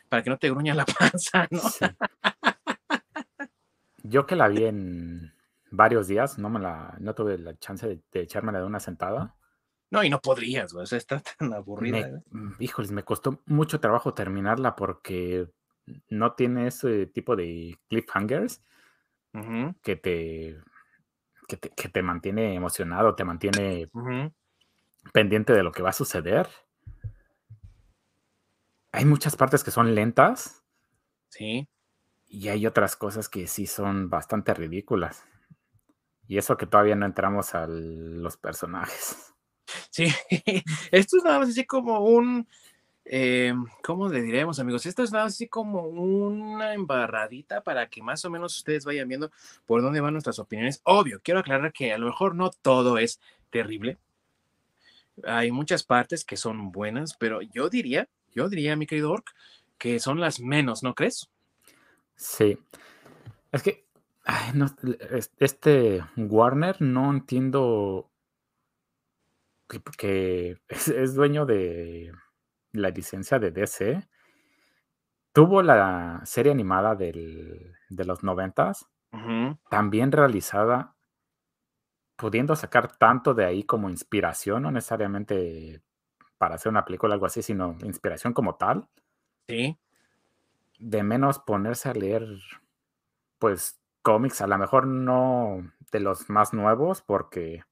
para 0.08 0.22
que 0.22 0.30
no 0.30 0.38
te 0.38 0.49
gruña 0.49 0.75
la 0.75 0.87
panza, 0.99 1.46
¿no? 1.50 1.61
Yo 4.02 4.26
que 4.26 4.37
la 4.37 4.49
vi 4.49 4.64
en 4.64 5.32
varios 5.71 6.09
días, 6.09 6.38
no 6.38 6.50
me 6.50 6.61
la, 6.61 6.97
no 7.00 7.14
tuve 7.14 7.38
la 7.38 7.56
chance 7.59 7.87
de, 7.87 8.00
de 8.12 8.21
echármela 8.21 8.59
de 8.59 8.66
una 8.66 8.80
sentada. 8.80 9.37
No, 9.92 10.02
y 10.02 10.09
no 10.09 10.23
podrías, 10.23 10.73
güey, 10.73 10.85
o 10.85 10.87
sea, 10.87 10.97
está 10.97 11.21
tan 11.38 11.52
aburrida. 11.52 11.99
¿eh? 11.99 12.23
Mm, 12.30 12.52
híjoles, 12.61 12.90
me 12.92 13.04
costó 13.04 13.42
mucho 13.44 13.78
trabajo 13.78 14.14
terminarla 14.14 14.75
porque 14.75 15.49
no 16.09 16.32
tiene 16.32 16.68
ese 16.68 17.06
tipo 17.06 17.37
de 17.37 17.78
cliffhangers 17.88 18.62
que, 19.82 19.97
te, 19.97 20.59
que, 21.47 21.88
te, 21.88 22.02
mantiene 22.02 22.54
emocionado, 22.54 23.14
te 23.14 23.25
mantiene 23.25 23.90
pendiente 25.12 25.52
de 25.52 25.62
lo 25.62 25.73
que 25.73 25.82
va 25.82 25.90
a 25.90 25.94
suceder. 25.94 26.49
Hay 28.92 29.04
muchas 29.04 29.37
partes 29.37 29.62
que 29.62 29.71
son 29.71 29.94
lentas. 29.94 30.64
Sí. 31.28 31.68
Y 32.32 32.48
hay 32.48 32.66
otras 32.66 32.96
cosas 32.96 33.28
que 33.28 33.46
sí 33.46 33.66
son 33.66 34.08
bastante 34.08 34.54
ridículas. 34.54 35.22
Y 36.26 36.38
eso 36.38 36.56
que 36.56 36.64
todavía 36.64 36.96
no 36.96 37.04
entramos 37.04 37.54
a 37.54 37.66
los 37.66 38.38
personajes. 38.38 39.34
Sí, 39.90 40.06
esto 40.90 41.18
es 41.18 41.24
nada 41.24 41.40
más 41.40 41.50
así 41.50 41.66
como 41.66 42.00
un, 42.00 42.48
eh, 43.04 43.52
¿cómo 43.82 44.08
le 44.08 44.22
diremos 44.22 44.58
amigos? 44.58 44.86
Esto 44.86 45.02
es 45.02 45.12
nada 45.12 45.26
así 45.26 45.46
como 45.46 45.82
una 45.82 46.72
embarradita 46.72 47.62
para 47.62 47.90
que 47.90 48.02
más 48.02 48.24
o 48.24 48.30
menos 48.30 48.56
ustedes 48.56 48.86
vayan 48.86 49.08
viendo 49.08 49.30
por 49.66 49.82
dónde 49.82 50.00
van 50.00 50.14
nuestras 50.14 50.38
opiniones. 50.38 50.80
Obvio, 50.84 51.20
quiero 51.22 51.40
aclarar 51.40 51.70
que 51.70 51.92
a 51.92 51.98
lo 51.98 52.06
mejor 52.06 52.34
no 52.34 52.48
todo 52.48 52.96
es 52.96 53.20
terrible. 53.50 53.98
Hay 55.24 55.50
muchas 55.52 55.84
partes 55.84 56.24
que 56.24 56.38
son 56.38 56.72
buenas, 56.72 57.14
pero 57.14 57.42
yo 57.42 57.68
diría, 57.68 58.08
yo 58.34 58.48
diría, 58.48 58.74
mi 58.74 58.86
querido 58.86 59.12
Ork, 59.12 59.34
que 59.76 60.00
son 60.00 60.18
las 60.18 60.40
menos, 60.40 60.82
¿no 60.82 60.94
crees? 60.94 61.28
Sí. 62.16 62.59
Es 63.50 63.62
que 63.62 63.87
este 65.38 66.04
Warner 66.16 66.81
no 66.81 67.11
entiendo 67.11 68.11
que, 69.97 70.59
es, 70.69 71.14
dueño 71.14 71.47
de 71.47 72.12
la 72.73 72.90
licencia 72.90 73.38
de 73.38 73.50
DC. 73.50 74.09
Tuvo 75.33 75.62
la 75.62 76.21
serie 76.25 76.52
animada 76.52 76.95
de 76.95 77.75
los 77.88 78.23
noventas, 78.23 78.87
también 79.71 80.12
realizada, 80.12 80.95
pudiendo 82.16 82.54
sacar 82.54 82.97
tanto 82.99 83.33
de 83.33 83.47
ahí 83.47 83.64
como 83.64 83.88
inspiración, 83.88 84.62
no 84.62 84.71
necesariamente 84.71 85.83
para 86.37 86.57
hacer 86.57 86.71
una 86.71 86.85
película 86.85 87.12
o 87.12 87.14
algo 87.14 87.26
así, 87.26 87.40
sino 87.40 87.76
inspiración 87.83 88.35
como 88.35 88.57
tal. 88.57 88.88
Sí. 89.49 89.78
De 90.84 91.04
menos 91.04 91.38
ponerse 91.38 91.88
a 91.88 91.94
leer, 91.94 92.26
pues, 93.38 93.80
cómics, 94.02 94.40
a 94.40 94.48
lo 94.48 94.58
mejor 94.58 94.88
no 94.88 95.72
de 95.92 96.00
los 96.00 96.28
más 96.28 96.52
nuevos, 96.52 97.02
porque 97.02 97.62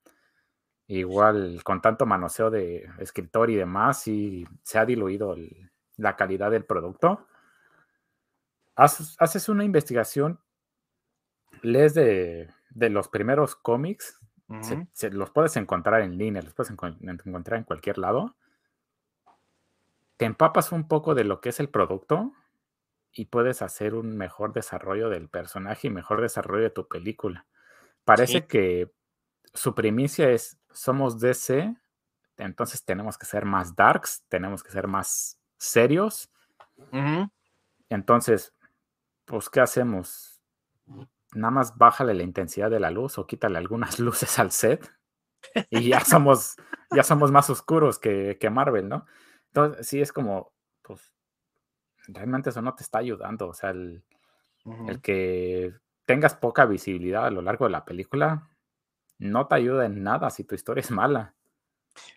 igual 0.87 1.61
con 1.65 1.81
tanto 1.81 2.07
manoseo 2.07 2.51
de 2.51 2.89
escritor 2.99 3.51
y 3.51 3.57
demás, 3.57 4.07
y 4.07 4.47
se 4.63 4.79
ha 4.79 4.87
diluido 4.87 5.35
la 5.97 6.15
calidad 6.15 6.53
del 6.53 6.65
producto. 6.65 7.27
Haces, 8.77 9.49
una 9.49 9.65
investigación, 9.65 10.41
lees 11.63 11.95
de, 11.95 12.49
los 12.71 13.09
primeros 13.09 13.57
cómics, 13.57 14.21
los 15.11 15.31
puedes 15.31 15.57
encontrar 15.57 16.03
en 16.03 16.17
línea, 16.17 16.43
los 16.43 16.55
puedes 16.55 16.71
encontrar 16.71 17.59
en 17.59 17.65
cualquier 17.65 17.99
lado. 17.99 18.37
Te 20.17 20.27
empapas 20.27 20.71
un 20.71 20.87
poco 20.87 21.15
de 21.15 21.25
lo 21.25 21.41
que 21.41 21.49
es 21.49 21.59
el 21.59 21.71
producto 21.71 22.33
y 23.13 23.27
puedes 23.27 23.63
hacer 23.63 23.95
un 23.95 24.17
mejor 24.17 24.53
desarrollo 24.53 25.09
del 25.09 25.29
personaje 25.29 25.89
y 25.89 25.91
mejor 25.91 26.21
desarrollo 26.21 26.65
de 26.65 26.71
tu 26.71 26.89
película. 26.89 27.47
Parece 28.05 28.47
que 28.47 28.91
su 29.53 29.75
primicia 29.75 30.31
es, 30.31 30.59
somos 30.71 31.19
DC, 31.21 31.75
entonces 32.37 32.85
tenemos 32.85 33.19
que 33.19 33.27
ser 33.27 33.45
más 33.45 33.75
darks, 33.75 34.25
tenemos 34.29 34.63
que 34.63 34.71
ser 34.71 34.87
más 34.87 35.39
serios. 35.59 36.31
Entonces, 37.89 38.55
pues, 39.25 39.51
¿qué 39.51 39.61
hacemos? 39.61 40.41
Nada 41.35 41.51
más 41.51 41.77
bájale 41.77 42.15
la 42.15 42.23
intensidad 42.23 42.71
de 42.71 42.81
la 42.81 42.91
luz 42.91 43.19
o 43.19 43.27
quítale 43.27 43.59
algunas 43.59 43.99
luces 44.01 44.39
al 44.39 44.51
set 44.53 44.91
y 45.71 45.89
ya 45.89 46.01
somos, 46.01 46.57
ya 46.95 47.03
somos 47.03 47.31
más 47.31 47.51
oscuros 47.51 47.99
que, 47.99 48.39
que 48.41 48.51
Marvel, 48.51 48.89
¿no? 48.89 49.07
Entonces, 49.49 49.87
sí 49.87 50.01
es 50.01 50.13
como, 50.13 50.53
realmente 52.13 52.51
eso 52.51 52.63
no 52.63 52.75
te 52.75 52.83
está 52.83 52.99
ayudando. 52.99 53.49
O 53.49 53.55
sea, 53.55 53.71
el, 53.71 54.03
que 55.03 55.73
tengas 56.05 56.35
poca 56.35 56.67
visibilidad 56.67 57.27
a 57.27 57.31
lo 57.31 57.43
largo 57.43 57.65
de 57.65 57.71
la 57.71 57.85
película 57.85 58.49
no 59.19 59.47
te 59.47 59.55
ayuda 59.55 59.87
en 59.87 60.03
nada 60.03 60.31
si 60.31 60.45
tu 60.45 60.55
historia 60.55 60.81
es 60.81 60.91
mala. 60.91 61.35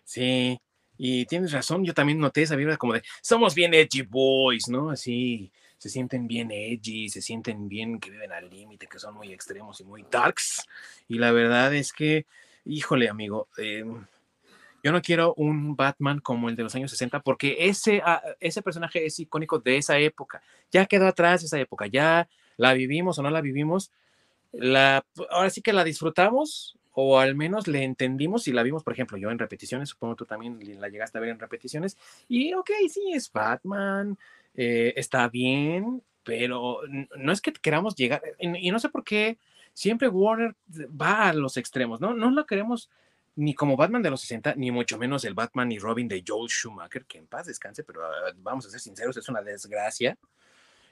Sí, 0.04 0.58
y 0.96 1.26
tienes 1.26 1.52
razón, 1.52 1.84
yo 1.84 1.92
también 1.92 2.18
noté 2.18 2.42
esa 2.42 2.56
vibra 2.56 2.76
como 2.76 2.94
de, 2.94 3.02
somos 3.20 3.54
bien 3.54 3.74
edgy 3.74 4.02
boys, 4.02 4.68
¿no? 4.68 4.90
Así, 4.90 5.52
se 5.76 5.88
sienten 5.88 6.26
bien 6.26 6.50
edgy, 6.50 7.08
se 7.08 7.20
sienten 7.20 7.68
bien 7.68 7.98
que 7.98 8.10
viven 8.10 8.32
al 8.32 8.48
límite, 8.48 8.86
que 8.86 8.98
son 8.98 9.14
muy 9.14 9.32
extremos 9.32 9.80
y 9.80 9.84
muy 9.84 10.04
darks. 10.10 10.66
Y 11.08 11.18
la 11.18 11.32
verdad 11.32 11.74
es 11.74 11.92
que, 11.92 12.26
híjole, 12.64 13.08
amigo, 13.08 13.48
eh, 13.58 13.84
yo 14.84 14.92
no 14.92 15.00
quiero 15.00 15.32
un 15.38 15.76
Batman 15.76 16.20
como 16.20 16.50
el 16.50 16.56
de 16.56 16.62
los 16.62 16.74
años 16.74 16.90
60 16.90 17.20
porque 17.20 17.56
ese, 17.60 18.02
ah, 18.04 18.22
ese 18.38 18.60
personaje 18.60 19.06
es 19.06 19.18
icónico 19.18 19.58
de 19.58 19.78
esa 19.78 19.98
época. 19.98 20.42
Ya 20.70 20.84
quedó 20.84 21.06
atrás 21.06 21.42
esa 21.42 21.58
época, 21.58 21.86
ya 21.86 22.28
la 22.58 22.74
vivimos 22.74 23.18
o 23.18 23.22
no 23.22 23.30
la 23.30 23.40
vivimos. 23.40 23.90
La, 24.52 25.02
ahora 25.30 25.48
sí 25.48 25.62
que 25.62 25.72
la 25.72 25.84
disfrutamos 25.84 26.76
o 26.92 27.18
al 27.18 27.34
menos 27.34 27.66
le 27.66 27.82
entendimos 27.82 28.46
y 28.46 28.52
la 28.52 28.62
vimos, 28.62 28.84
por 28.84 28.92
ejemplo, 28.92 29.16
yo 29.16 29.30
en 29.30 29.38
repeticiones, 29.38 29.88
supongo 29.88 30.16
tú 30.16 30.26
también 30.26 30.60
la 30.78 30.88
llegaste 30.88 31.16
a 31.16 31.20
ver 31.22 31.30
en 31.30 31.40
repeticiones. 31.40 31.96
Y 32.28 32.52
ok, 32.52 32.70
sí, 32.90 33.10
es 33.14 33.32
Batman, 33.32 34.18
eh, 34.54 34.92
está 34.96 35.28
bien, 35.28 36.02
pero 36.24 36.82
no 37.16 37.32
es 37.32 37.40
que 37.40 37.54
queramos 37.54 37.96
llegar, 37.96 38.22
y 38.38 38.70
no 38.70 38.78
sé 38.78 38.90
por 38.90 39.02
qué 39.02 39.38
siempre 39.72 40.08
Warner 40.08 40.54
va 40.70 41.28
a 41.28 41.32
los 41.32 41.56
extremos, 41.56 42.00
¿no? 42.00 42.14
No 42.14 42.30
lo 42.30 42.46
queremos 42.46 42.90
ni 43.36 43.54
como 43.54 43.76
Batman 43.76 44.02
de 44.02 44.10
los 44.10 44.20
60, 44.20 44.54
ni 44.56 44.70
mucho 44.70 44.98
menos 44.98 45.24
el 45.24 45.34
Batman 45.34 45.72
y 45.72 45.78
Robin 45.78 46.08
de 46.08 46.22
Joel 46.26 46.48
Schumacher, 46.48 47.04
que 47.04 47.18
en 47.18 47.26
paz 47.26 47.46
descanse, 47.46 47.82
pero 47.84 48.04
ah, 48.04 48.32
vamos 48.36 48.66
a 48.66 48.70
ser 48.70 48.80
sinceros, 48.80 49.16
es 49.16 49.28
una 49.28 49.42
desgracia. 49.42 50.16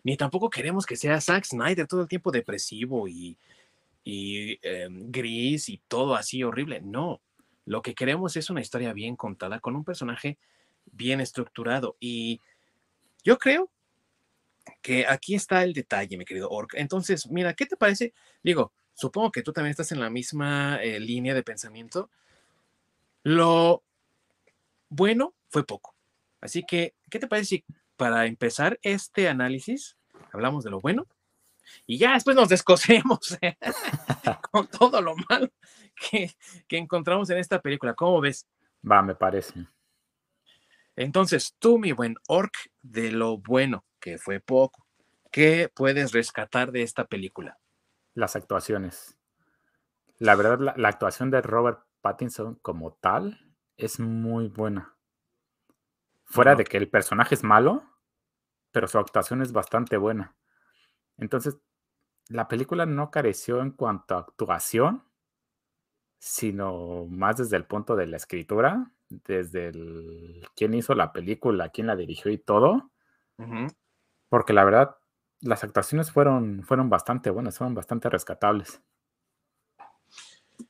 Ni 0.05 0.17
tampoco 0.17 0.51
queremos 0.51 0.85
que 0.85 0.97
sea 0.97 1.21
Zack 1.21 1.45
Snyder 1.45 1.87
todo 1.87 2.03
el 2.03 2.09
tiempo 2.09 2.33
depresivo 2.33 3.07
y, 3.07 3.39
y 4.03 4.59
em, 4.63 5.11
gris 5.13 5.69
y 5.69 5.81
todo 5.87 6.17
así 6.17 6.43
horrible. 6.43 6.81
No, 6.81 7.21
lo 7.65 7.83
que 7.83 7.95
queremos 7.95 8.37
es 8.37 8.51
una 8.51 8.61
historia 8.61 8.93
bien 8.93 9.15
contada, 9.17 9.61
con 9.61 9.77
un 9.77 9.85
personaje 9.85 10.39
bien 10.87 11.21
estructurado. 11.21 11.97
Y 12.01 12.41
yo 13.23 13.39
creo 13.39 13.71
que 14.81 15.07
aquí 15.07 15.35
está 15.35 15.63
el 15.63 15.73
detalle, 15.73 16.17
mi 16.17 16.25
querido 16.25 16.51
Orc. 16.51 16.75
Entonces, 16.75 17.29
mira, 17.31 17.55
¿qué 17.55 17.67
te 17.67 17.77
parece? 17.77 18.13
Digo, 18.43 18.73
supongo 18.95 19.31
que 19.31 19.43
tú 19.43 19.53
también 19.53 19.71
estás 19.71 19.93
en 19.93 20.01
la 20.01 20.11
misma 20.11 20.83
eh, 20.83 20.99
línea 20.99 21.35
de 21.35 21.43
pensamiento. 21.43 22.11
Lo 23.23 23.85
bueno 24.89 25.35
fue 25.49 25.65
poco. 25.65 25.95
Así 26.41 26.65
que, 26.65 26.95
¿qué 27.11 27.19
te 27.19 27.29
parece 27.29 27.47
si 27.47 27.65
para 27.97 28.27
empezar 28.27 28.79
este 28.83 29.29
análisis 29.29 29.97
hablamos 30.33 30.65
de 30.65 30.71
lo 30.71 30.81
bueno 30.81 31.07
y 31.87 31.99
ya 31.99 32.15
después 32.15 32.35
nos 32.35 32.49
descosemos 32.49 33.39
¿eh? 33.41 33.57
con 34.51 34.67
todo 34.67 35.01
lo 35.01 35.15
malo 35.29 35.49
que, 36.11 36.33
que, 36.67 36.79
encontramos 36.79 37.31
en 37.31 37.39
esta 37.39 37.61
película? 37.61 37.95
¿Cómo 37.95 38.21
ves? 38.21 38.47
Va, 38.91 39.03
me 39.03 39.15
parece. 39.15 39.67
Entonces, 40.97 41.55
tú, 41.59 41.79
mi 41.79 41.93
buen 41.93 42.17
orc, 42.27 42.53
de 42.83 43.13
lo 43.13 43.39
bueno, 43.39 43.85
que 44.01 44.19
fue 44.19 44.41
poco, 44.41 44.87
¿qué 45.31 45.71
puedes 45.73 46.13
rescatar 46.13 46.73
de 46.73 46.83
esta 46.83 47.07
película? 47.07 47.59
Las 48.15 48.37
actuaciones. 48.37 49.17
La 50.19 50.35
verdad, 50.35 50.75
la 50.77 50.89
actuación 50.89 51.31
de 51.31 51.41
Robert 51.41 51.85
Pattinson 52.03 52.57
como 52.57 52.93
tal 52.95 53.55
es 53.77 53.99
muy 53.99 54.49
buena. 54.49 54.97
Fuera 56.25 56.55
de 56.55 56.65
que 56.65 56.77
el 56.77 56.91
personaje 56.91 57.35
es 57.35 57.45
malo, 57.45 57.85
pero 58.71 58.89
su 58.89 58.99
actuación 58.99 59.43
es 59.43 59.53
bastante 59.53 59.97
buena. 59.97 60.37
Entonces, 61.17 61.59
la 62.29 62.49
película 62.49 62.87
no 62.87 63.11
careció 63.11 63.61
en 63.61 63.71
cuanto 63.71 64.15
a 64.15 64.21
actuación, 64.21 65.05
sino 66.19 67.07
más 67.07 67.37
desde 67.37 67.57
el 67.57 67.67
punto 67.67 67.97
de 67.97 68.07
la 68.07 68.17
escritura, 68.17 68.91
desde 69.09 69.69
el 69.69 70.49
quién 70.55 70.75
hizo 70.75 70.95
la 70.95 71.13
película, 71.13 71.71
quién 71.71 71.87
la 71.87 71.97
dirigió 71.97 72.31
y 72.31 72.39
todo. 72.39 72.91
Porque 74.29 74.53
la 74.53 74.65
verdad, 74.65 74.97
las 75.41 75.65
actuaciones 75.65 76.13
fueron, 76.13 76.63
fueron 76.63 76.89
bastante 76.89 77.31
buenas, 77.31 77.59
fueron 77.59 77.75
bastante 77.75 78.09
rescatables. 78.09 78.83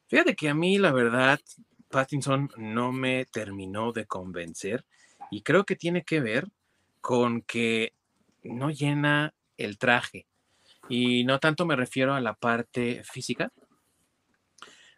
Fíjate 0.08 0.34
que 0.36 0.48
a 0.48 0.54
mí, 0.54 0.78
la 0.78 0.92
verdad, 0.92 1.40
Pattinson 1.88 2.50
no 2.56 2.92
me 2.92 3.26
terminó 3.26 3.92
de 3.92 4.06
convencer 4.06 4.84
y 5.30 5.42
creo 5.42 5.64
que 5.64 5.76
tiene 5.76 6.02
que 6.04 6.20
ver 6.20 6.48
con 7.00 7.42
que 7.42 7.94
no 8.42 8.70
llena 8.70 9.34
el 9.56 9.78
traje. 9.78 10.26
Y 10.88 11.24
no 11.24 11.38
tanto 11.38 11.64
me 11.64 11.76
refiero 11.76 12.14
a 12.14 12.20
la 12.20 12.34
parte 12.34 13.02
física, 13.04 13.52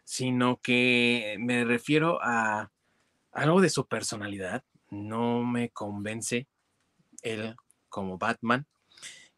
sino 0.03 0.57
que 0.61 1.35
me 1.39 1.63
refiero 1.63 2.19
a 2.21 2.71
algo 3.31 3.61
de 3.61 3.69
su 3.69 3.87
personalidad. 3.87 4.63
No 4.89 5.43
me 5.43 5.69
convence 5.69 6.47
él 7.21 7.55
como 7.89 8.17
Batman 8.17 8.65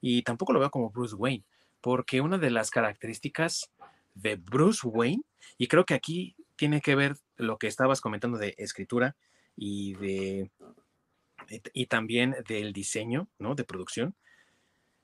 y 0.02 0.22
tampoco 0.24 0.54
lo 0.54 0.60
veo 0.60 0.72
como 0.72 0.90
Bruce 0.90 1.16
Wayne, 1.16 1.44
porque 1.82 2.22
una 2.22 2.38
de 2.38 2.52
las 2.52 2.70
características 2.70 3.72
de 4.14 4.36
Bruce 4.36 4.88
Wayne, 4.88 5.24
y 5.58 5.67
creo 5.67 5.86
que 5.86 5.94
aquí 5.94 6.36
tiene 6.56 6.82
que 6.82 6.96
ver 6.96 7.15
lo 7.36 7.58
que 7.58 7.67
estabas 7.67 8.01
comentando 8.01 8.38
de 8.38 8.56
escritura 8.58 9.15
y 9.56 9.94
de 9.96 10.51
y 11.74 11.86
también 11.86 12.36
del 12.48 12.74
diseño, 12.74 13.29
¿no? 13.39 13.56
De 13.56 13.63
producción. 13.63 14.15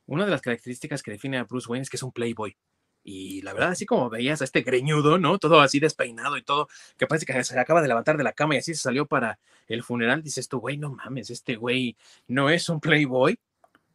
Una 0.06 0.26
de 0.26 0.32
las 0.32 0.42
características 0.42 1.02
que 1.02 1.12
define 1.12 1.38
a 1.38 1.44
Bruce 1.46 1.70
Wayne 1.70 1.84
es 1.84 1.90
que 1.90 1.98
es 1.98 2.04
un 2.04 2.12
playboy. 2.12 2.58
Y 3.06 3.42
la 3.42 3.54
verdad, 3.54 3.72
así 3.72 3.86
como 3.86 4.10
veías 4.10 4.42
a 4.42 4.46
este 4.46 4.62
greñudo, 4.62 5.18
¿no? 5.18 5.38
Todo 5.38 5.60
así 5.62 5.80
despeinado 5.80 6.38
y 6.38 6.44
todo, 6.44 6.68
que 6.98 7.08
parece 7.08 7.26
que 7.26 7.44
se 7.44 7.60
acaba 7.60 7.82
de 7.82 7.88
levantar 7.90 8.18
de 8.18 8.24
la 8.24 8.34
cama 8.34 8.56
y 8.56 8.60
así 8.60 8.74
se 8.74 8.82
salió 8.82 9.06
para 9.06 9.40
el 9.68 9.84
funeral, 9.84 10.24
dices 10.24 10.48
tú, 10.48 10.60
güey, 10.60 10.78
no 10.78 10.90
mames, 10.90 11.30
este 11.30 11.56
güey 11.56 11.98
no 12.28 12.50
es 12.50 12.70
un 12.70 12.80
playboy, 12.80 13.40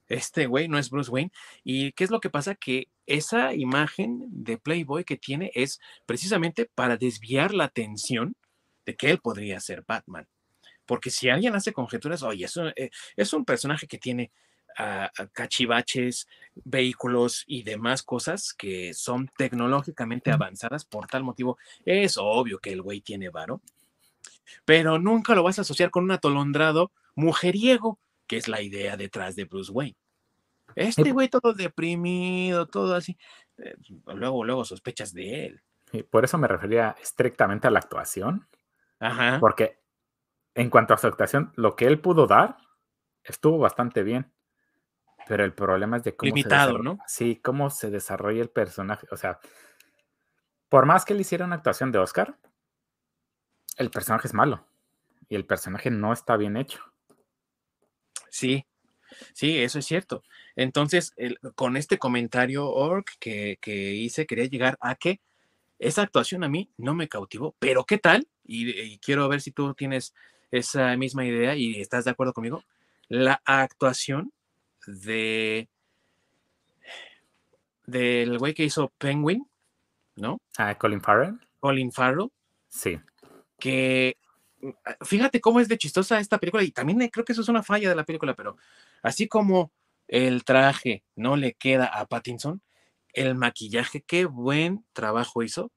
este 0.09 0.47
güey 0.47 0.69
no 0.69 0.79
es 0.79 0.91
Bruce 0.91 1.11
Wayne. 1.11 1.33
¿Y 1.65 1.93
qué 1.93 2.05
es 2.05 2.11
lo 2.11 2.21
que 2.21 2.31
pasa? 2.31 2.55
Que 2.55 2.88
esa 3.07 3.55
imagen 3.55 4.25
de 4.29 4.59
Playboy 4.59 5.05
que 5.05 5.17
tiene 5.17 5.50
es 5.55 5.81
precisamente 6.07 6.67
para 6.67 6.97
desviar 6.97 7.55
la 7.55 7.65
atención 7.65 8.35
de 8.87 8.97
que 8.97 9.11
él 9.11 9.19
podría 9.19 9.61
ser 9.61 9.85
Batman. 9.87 10.27
Porque 10.87 11.11
si 11.11 11.29
alguien 11.29 11.55
hace 11.55 11.73
conjeturas, 11.73 12.23
oye, 12.23 12.47
es 12.47 12.57
un, 12.57 12.73
eh, 12.77 12.91
es 13.17 13.33
un 13.33 13.45
personaje 13.45 13.87
que 13.87 13.99
tiene 13.99 14.31
cachivaches, 15.33 16.29
vehículos 16.55 17.45
y 17.47 17.62
demás 17.62 18.03
cosas 18.03 18.53
que 18.53 18.95
son 18.95 19.29
tecnológicamente 19.37 20.31
avanzadas. 20.31 20.85
Por 20.85 21.07
tal 21.09 21.25
motivo, 21.25 21.59
es 21.85 22.17
obvio 22.17 22.59
que 22.59 22.73
el 22.73 22.83
güey 22.83 23.00
tiene 23.00 23.29
varo, 23.29 23.61
pero 24.65 24.99
nunca 24.99 25.35
lo 25.35 25.43
vas 25.43 25.59
a 25.59 25.62
asociar 25.62 25.91
con 25.91 26.05
un 26.05 26.12
atolondrado 26.12 26.93
mujeriego, 27.17 27.99
que 28.29 28.37
es 28.37 28.47
la 28.47 28.63
idea 28.63 28.97
detrás 28.97 29.35
de 29.35 29.45
Bruce 29.45 29.73
Wayne. 29.73 29.97
Este 30.75 31.11
güey 31.13 31.29
todo 31.29 31.55
deprimido, 31.55 32.67
todo 32.67 32.95
así. 32.95 33.19
Eh, 33.57 33.75
luego, 34.07 34.45
luego 34.45 34.65
sospechas 34.65 35.13
de 35.13 35.47
él. 35.47 35.63
Y 35.93 36.03
por 36.03 36.25
eso 36.25 36.39
me 36.39 36.47
refería 36.47 36.95
estrictamente 37.03 37.67
a 37.67 37.71
la 37.71 37.81
actuación. 37.81 38.47
Ajá. 39.01 39.39
Porque 39.41 39.81
en 40.55 40.71
cuanto 40.71 40.95
a 40.95 40.99
su 40.99 41.07
actuación, 41.07 41.53
lo 41.57 41.75
que 41.75 41.87
él 41.87 42.01
pudo 42.01 42.27
dar 42.27 42.59
estuvo 43.25 43.59
bastante 43.59 44.03
bien. 44.03 44.33
Pero 45.27 45.45
el 45.45 45.53
problema 45.53 45.99
es 45.99 46.05
de 46.05 46.17
cómo 46.17 46.29
Limitado, 46.29 46.79
¿no? 46.79 46.99
Sí, 47.07 47.37
cómo 47.37 47.71
se 47.71 47.91
desarrolla 47.91 48.43
el 48.43 48.51
personaje. 48.51 49.07
O 49.11 49.17
sea, 49.17 49.41
por 50.69 50.87
más 50.87 51.05
que 51.05 51.13
él 51.13 51.21
hiciera 51.21 51.45
una 51.45 51.57
actuación 51.57 51.93
de 51.93 51.99
Oscar, 51.99 52.39
el 53.77 53.91
personaje 53.91 54.29
es 54.29 54.35
malo. 54.35 54.67
Y 55.29 55.37
el 55.37 55.45
personaje 55.45 55.91
no 55.91 56.13
está 56.13 56.37
bien 56.37 56.57
hecho. 56.57 56.81
Sí, 58.31 58.67
sí, 59.33 59.59
eso 59.59 59.79
es 59.79 59.87
cierto. 59.87 60.23
Entonces, 60.57 61.15
con 61.55 61.77
este 61.77 61.99
comentario, 61.99 62.69
Ork, 62.69 63.17
que, 63.19 63.59
hice, 63.95 64.27
quería 64.27 64.47
llegar 64.47 64.77
a 64.81 64.95
que 64.95 65.21
esa 65.79 66.03
actuación 66.03 66.45
a 66.45 66.49
mí 66.49 66.71
no 66.77 66.95
me 66.95 67.09
cautivó. 67.09 67.55
Pero, 67.59 67.85
¿qué 67.85 67.99
tal? 67.99 68.27
y 68.51 68.99
quiero 69.01 69.29
ver 69.29 69.43
si 69.43 69.51
tú 69.51 69.75
tienes 69.75 70.15
esa 70.51 70.97
misma 70.97 71.27
idea 71.27 71.55
y 71.55 71.81
estás 71.81 72.05
de 72.05 72.11
acuerdo 72.11 72.33
conmigo. 72.33 72.65
La 73.09 73.43
actuación 73.45 74.33
de 74.87 75.69
del 77.87 78.39
güey 78.39 78.53
que 78.53 78.65
hizo 78.65 78.93
Penguin, 78.99 79.47
¿no? 80.17 80.41
Ah, 80.59 80.77
Colin 80.77 81.01
Farrell. 81.01 81.39
Colin 81.61 81.91
Farrell. 81.91 82.31
Sí. 82.69 83.01
Que 83.59 84.17
fíjate 85.03 85.41
cómo 85.41 85.61
es 85.61 85.69
de 85.69 85.79
chistosa 85.79 86.19
esta 86.19 86.38
película 86.38 86.62
y 86.62 86.71
también 86.71 87.09
creo 87.09 87.25
que 87.25 87.33
eso 87.33 87.43
es 87.43 87.49
una 87.49 87.62
falla 87.62 87.88
de 87.88 87.97
la 87.97 88.05
película, 88.05 88.35
pero 88.35 88.57
así 89.03 89.29
como 89.29 89.73
el 90.07 90.45
traje 90.45 91.05
no 91.17 91.37
le 91.37 91.55
queda 91.55 91.87
a 91.87 92.07
Pattinson, 92.07 92.62
el 93.12 93.35
maquillaje, 93.35 94.03
qué 94.03 94.25
buen 94.25 94.85
trabajo 94.93 95.43
hizo 95.43 95.71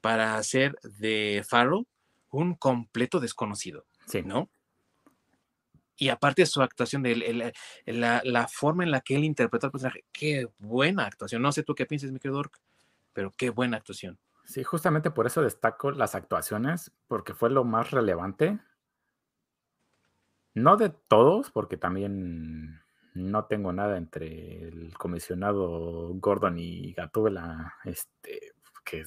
para 0.00 0.36
hacer 0.36 0.76
de 0.82 1.44
Farrell 1.48 1.86
un 2.30 2.54
completo 2.54 3.20
desconocido, 3.20 3.86
sí. 4.06 4.22
¿no? 4.22 4.50
y 5.98 6.08
aparte 6.10 6.46
su 6.46 6.62
actuación, 6.62 7.02
de 7.02 7.52
la, 7.86 8.48
forma 8.48 8.84
en 8.84 8.92
la 8.92 9.00
que 9.00 9.16
él 9.16 9.24
interpretó 9.24 9.66
al 9.66 9.72
personaje, 9.72 10.04
qué 10.12 10.46
buena 10.58 11.04
actuación. 11.04 11.42
No 11.42 11.50
sé 11.50 11.64
tú 11.64 11.74
qué 11.74 11.86
piensas, 11.86 12.12
mi 12.12 12.20
querido 12.20 12.42
pero 13.12 13.34
qué 13.36 13.50
buena 13.50 13.76
actuación. 13.76 14.16
Sí, 14.48 14.64
justamente 14.64 15.10
por 15.10 15.26
eso 15.26 15.42
destaco 15.42 15.90
las 15.90 16.14
actuaciones, 16.14 16.90
porque 17.06 17.34
fue 17.34 17.50
lo 17.50 17.64
más 17.64 17.90
relevante. 17.90 18.58
No 20.54 20.78
de 20.78 20.88
todos, 20.88 21.50
porque 21.50 21.76
también 21.76 22.80
no 23.12 23.44
tengo 23.44 23.74
nada 23.74 23.98
entre 23.98 24.68
el 24.68 24.96
comisionado 24.96 26.14
Gordon 26.14 26.58
y 26.58 26.94
Gatúbela, 26.94 27.74
este, 27.84 28.54
que 28.86 29.04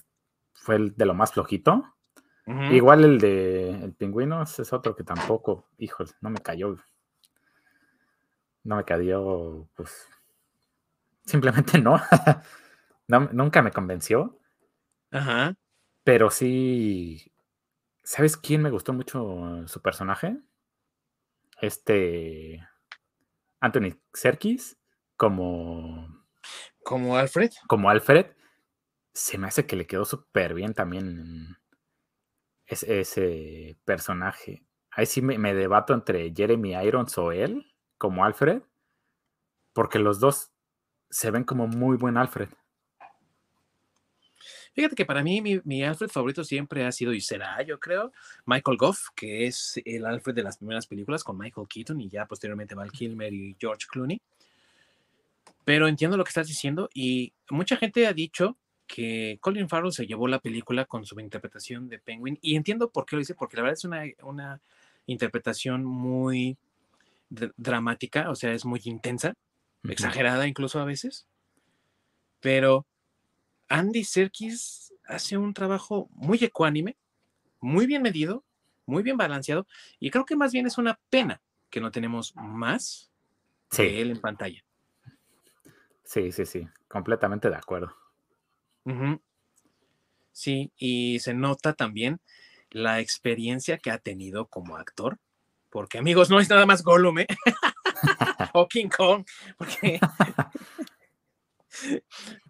fue 0.54 0.76
el 0.76 0.96
de 0.96 1.06
lo 1.06 1.16
más 1.16 1.34
flojito. 1.34 1.86
Igual 2.46 3.04
el 3.04 3.20
de 3.20 3.70
el 3.84 3.94
pingüino 3.94 4.44
es 4.44 4.74
otro 4.74 4.96
que 4.96 5.04
tampoco, 5.04 5.70
hijos, 5.80 6.16
no 6.22 6.30
me 6.30 6.40
cayó. 6.40 6.78
No 8.64 8.76
me 8.76 8.84
cayó, 8.84 9.68
pues. 9.74 10.08
Simplemente 11.26 11.80
no. 11.80 12.00
Nunca 13.32 13.64
me 13.64 13.72
convenció. 13.72 14.38
Ajá. 15.12 15.56
Pero 16.04 16.30
sí. 16.32 17.32
¿Sabes 18.04 18.38
quién 18.38 18.62
me 18.62 18.72
gustó 18.72 18.94
mucho 18.94 19.68
su 19.68 19.82
personaje? 19.82 20.38
Este. 21.62 22.68
Anthony 23.60 24.00
Serkis, 24.14 24.78
como. 25.16 26.08
Como 26.84 27.18
Alfred. 27.18 27.52
Como 27.68 27.90
Alfred. 27.90 28.28
Se 29.14 29.38
me 29.38 29.48
hace 29.48 29.68
que 29.68 29.76
le 29.76 29.86
quedó 29.86 30.06
súper 30.06 30.54
bien 30.54 30.74
también 30.74 31.58
ese, 32.72 33.78
personaje. 33.86 34.66
Ahí 34.92 35.06
sí 35.06 35.22
me, 35.22 35.54
debato 35.54 35.94
entre 35.94 36.34
Jeremy 36.36 36.76
Irons 36.76 37.18
o 37.18 37.32
él, 37.32 37.74
como 37.98 38.26
Alfred, 38.26 38.62
porque 39.74 40.00
los 40.00 40.20
dos 40.20 40.52
se 41.10 41.32
ven 41.32 41.44
como 41.44 41.68
muy 41.68 41.98
buen 41.98 42.18
Alfred. 42.18 42.50
Fíjate 44.74 44.96
que 44.96 45.06
para 45.06 45.22
mí 45.22 45.42
mi, 45.64 45.84
Alfred 45.84 46.10
favorito 46.10 46.44
siempre 46.44 46.86
ha 46.86 46.92
sido 46.92 47.14
y 47.14 47.20
será, 47.20 47.62
yo 47.62 47.80
creo, 47.80 48.14
Michael 48.46 48.78
Goff, 48.78 49.10
que 49.16 49.46
es 49.46 49.82
el 49.84 50.06
Alfred 50.06 50.34
de 50.34 50.44
las 50.44 50.58
primeras 50.58 50.88
películas 50.88 51.24
con 51.24 51.38
Michael 51.38 51.68
Keaton 51.68 52.00
y 52.00 52.10
ya 52.10 52.26
posteriormente 52.26 52.74
Val 52.74 52.92
Kilmer 52.92 53.34
y 53.34 53.58
George 53.60 53.88
Clooney. 53.90 54.22
Pero 55.66 55.88
entiendo 55.88 56.16
lo 56.16 56.24
que 56.24 56.30
estás 56.30 56.48
diciendo 56.48 56.90
y 56.94 57.34
mucha 57.50 57.76
gente 57.76 58.08
ha 58.08 58.14
dicho 58.14 58.58
que 58.88 59.38
Colin 59.42 59.70
Farrell 59.70 59.92
se 59.92 60.08
llevó 60.08 60.28
la 60.28 60.40
película 60.40 60.86
con 60.86 61.06
su 61.06 61.20
interpretación 61.20 61.90
de 61.90 62.00
Penguin 62.00 62.38
y 62.42 62.56
entiendo 62.56 62.92
por 62.92 63.06
qué 63.06 63.16
lo 63.16 63.20
dice, 63.20 63.36
porque 63.36 63.58
la 63.58 63.64
verdad 63.64 63.78
es 63.78 63.86
una, 63.86 64.04
una 64.24 64.62
interpretación 65.06 65.84
muy 65.84 66.58
dramática, 67.30 68.30
o 68.30 68.36
sea, 68.36 68.52
es 68.52 68.66
muy 68.66 68.82
intensa, 68.86 69.34
exagerada 69.84 70.48
incluso 70.48 70.80
a 70.80 70.86
veces, 70.86 71.26
pero 72.42 72.86
Andy 73.72 74.04
Serkis 74.04 74.94
hace 75.06 75.38
un 75.38 75.54
trabajo 75.54 76.10
muy 76.12 76.38
ecuánime, 76.44 76.98
muy 77.60 77.86
bien 77.86 78.02
medido, 78.02 78.44
muy 78.86 79.02
bien 79.02 79.18
balanceado, 79.18 79.66
y 80.00 80.10
creo 80.12 80.26
que 80.26 80.36
más 80.36 80.52
bien 80.52 80.68
es 80.68 80.78
una 80.78 81.00
pena 81.10 81.42
que 81.70 81.80
no 81.80 81.92
tenemos 81.92 82.36
más 82.36 83.12
de 83.78 84.02
él 84.02 84.12
en 84.12 84.20
pantalla. 84.20 84.64
Sí, 86.04 86.32
sí, 86.34 86.46
sí, 86.46 86.68
completamente 86.90 87.50
de 87.50 87.56
acuerdo. 87.56 87.96
Sí, 90.34 90.72
y 90.76 91.20
se 91.20 91.34
nota 91.34 91.74
también 91.74 92.20
la 92.72 93.00
experiencia 93.00 93.78
que 93.78 93.92
ha 93.92 94.00
tenido 94.00 94.48
como 94.48 94.76
actor, 94.76 95.18
porque 95.70 95.98
amigos, 95.98 96.30
no 96.30 96.42
es 96.42 96.50
nada 96.50 96.66
más 96.66 96.84
Gollum, 96.84 97.20
¿eh? 97.20 97.28
o 98.54 98.68
King 98.68 98.90
Kong, 98.90 99.26
porque 99.58 100.00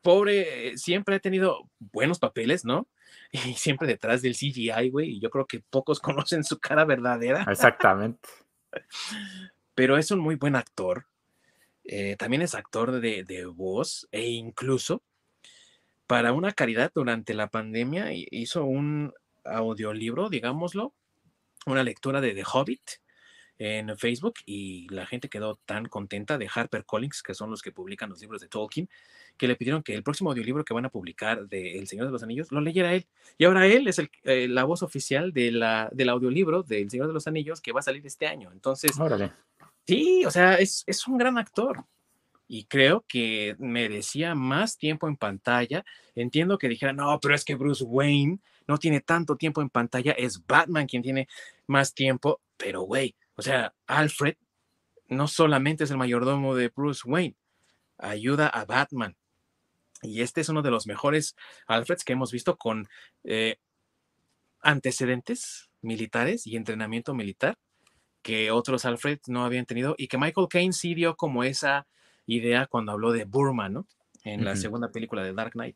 pobre, 0.02 0.78
siempre 0.78 1.16
ha 1.16 1.20
tenido 1.20 1.70
buenos 1.80 2.20
papeles, 2.20 2.66
¿no? 2.66 2.88
Y 3.32 3.54
siempre 3.54 3.88
detrás 3.88 4.22
del 4.22 4.36
CGI, 4.36 4.90
güey, 4.90 5.12
y 5.12 5.20
yo 5.20 5.30
creo 5.30 5.46
que 5.46 5.60
pocos 5.60 6.00
conocen 6.02 6.44
su 6.44 6.60
cara 6.60 6.86
verdadera. 6.86 7.46
Exactamente. 7.50 8.28
Pero 9.76 9.98
es 9.98 10.12
un 10.12 10.20
muy 10.20 10.36
buen 10.36 10.56
actor. 10.56 11.08
Eh, 11.84 12.16
también 12.18 12.42
es 12.42 12.54
actor 12.54 13.00
de, 13.00 13.24
de 13.24 13.46
voz 13.46 14.08
e 14.12 14.30
incluso 14.30 15.02
para 16.06 16.34
una 16.34 16.52
caridad 16.52 16.92
durante 16.94 17.34
la 17.34 17.48
pandemia 17.48 18.10
hizo 18.12 18.66
un 18.66 19.14
audiolibro, 19.46 20.30
digámoslo, 20.30 20.94
una 21.66 21.84
lectura 21.84 22.22
de 22.22 22.34
The 22.34 22.44
Hobbit 22.44 23.01
en 23.64 23.96
Facebook 23.96 24.34
y 24.44 24.88
la 24.90 25.06
gente 25.06 25.30
quedó 25.30 25.56
tan 25.66 25.86
contenta 25.86 26.40
de 26.40 26.50
HarperCollins, 26.52 27.22
que 27.22 27.36
son 27.36 27.52
los 27.52 27.62
que 27.62 27.72
publican 27.72 28.10
los 28.10 28.20
libros 28.20 28.42
de 28.42 28.48
Tolkien, 28.48 28.90
que 29.38 29.48
le 29.48 29.56
pidieron 29.56 29.84
que 29.84 29.94
el 29.94 30.02
próximo 30.02 30.32
audiolibro 30.32 30.66
que 30.66 30.74
van 30.74 30.86
a 30.86 30.90
publicar 30.90 31.48
de 31.48 31.78
El 31.78 31.88
Señor 31.88 32.08
de 32.08 32.12
los 32.12 32.24
Anillos 32.24 32.52
lo 32.52 32.60
leyera 32.60 32.96
él. 32.96 33.06
Y 33.38 33.46
ahora 33.46 33.68
él 33.68 33.88
es 33.88 34.02
eh, 34.24 34.48
la 34.48 34.64
voz 34.64 34.82
oficial 34.82 35.32
de 35.32 35.52
la, 35.52 35.90
del 35.92 36.10
audiolibro 36.10 36.64
de 36.64 36.82
El 36.82 36.90
Señor 36.90 37.06
de 37.06 37.14
los 37.14 37.28
Anillos 37.28 37.62
que 37.62 37.72
va 37.72 37.82
a 37.82 37.84
salir 37.84 38.04
este 38.04 38.26
año. 38.26 38.52
Entonces, 38.52 38.98
sí, 39.86 40.26
o 40.26 40.32
sea, 40.32 40.56
es, 40.56 40.84
es 40.88 41.08
un 41.08 41.20
gran 41.20 41.38
actor 41.38 41.86
y 42.48 42.66
creo 42.66 43.06
que 43.08 43.56
merecía 43.60 44.34
más 44.34 44.76
tiempo 44.76 45.08
en 45.08 45.18
pantalla. 45.18 45.86
Entiendo 46.16 46.58
que 46.58 46.68
dijera, 46.68 46.94
no, 46.94 47.20
pero 47.22 47.36
es 47.36 47.46
que 47.46 47.54
Bruce 47.54 47.84
Wayne 47.84 48.40
no 48.68 48.80
tiene 48.80 49.02
tanto 49.02 49.36
tiempo 49.36 49.62
en 49.62 49.70
pantalla, 49.70 50.14
es 50.14 50.44
Batman 50.48 50.88
quien 50.88 51.04
tiene 51.04 51.28
más 51.68 51.94
tiempo, 51.94 52.42
pero 52.58 52.82
güey, 52.82 53.16
o 53.36 53.42
sea, 53.42 53.74
Alfred 53.88 54.36
no 55.08 55.28
solamente 55.28 55.84
es 55.84 55.92
el 55.92 55.98
mayordomo 55.98 56.56
de 56.56 56.70
Bruce 56.70 57.02
Wayne, 57.06 57.36
ayuda 57.98 58.48
a 58.48 58.66
Batman. 58.66 59.16
Y 60.02 60.22
este 60.22 60.42
es 60.42 60.50
uno 60.50 60.62
de 60.62 60.72
los 60.72 60.88
mejores 60.88 61.36
Alfreds 61.68 62.04
que 62.04 62.14
hemos 62.14 62.32
visto 62.32 62.58
con 62.58 62.88
eh, 63.24 63.58
antecedentes 64.62 65.70
militares 65.82 66.48
y 66.48 66.56
entrenamiento 66.56 67.14
militar 67.14 67.58
que 68.22 68.52
otros 68.52 68.86
Alfred 68.86 69.20
no 69.28 69.44
habían 69.46 69.66
tenido 69.66 69.96
y 69.98 70.08
que 70.08 70.18
Michael 70.18 70.48
Caine 70.50 70.74
sí 70.74 70.94
dio 70.94 71.16
como 71.16 71.44
esa 71.44 71.88
idea 72.26 72.68
cuando 72.68 72.92
habló 72.92 73.12
de 73.12 73.26
Burma, 73.26 73.70
¿no? 73.70 73.88
En 74.24 74.46
la 74.46 74.56
segunda 74.56 74.92
película 74.92 75.24
de 75.24 75.34
Dark 75.34 75.54
Knight. 75.54 75.76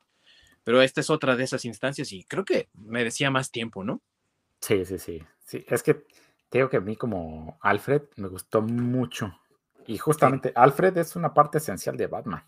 Pero 0.63 0.81
esta 0.81 1.01
es 1.01 1.09
otra 1.09 1.35
de 1.35 1.43
esas 1.43 1.65
instancias 1.65 2.11
y 2.11 2.23
creo 2.23 2.45
que 2.45 2.69
merecía 2.73 3.31
más 3.31 3.51
tiempo, 3.51 3.83
¿no? 3.83 4.01
Sí, 4.61 4.85
sí, 4.85 4.99
sí. 4.99 5.23
sí. 5.43 5.65
Es 5.67 5.81
que 5.81 6.05
tengo 6.49 6.69
que 6.69 6.77
a 6.77 6.81
mí 6.81 6.95
como 6.95 7.57
Alfred 7.61 8.03
me 8.17 8.27
gustó 8.27 8.61
mucho. 8.61 9.37
Y 9.87 9.97
justamente 9.97 10.51
Alfred 10.55 10.97
es 10.97 11.15
una 11.15 11.33
parte 11.33 11.59
esencial 11.59 11.97
de 11.97 12.07
Batman. 12.07 12.43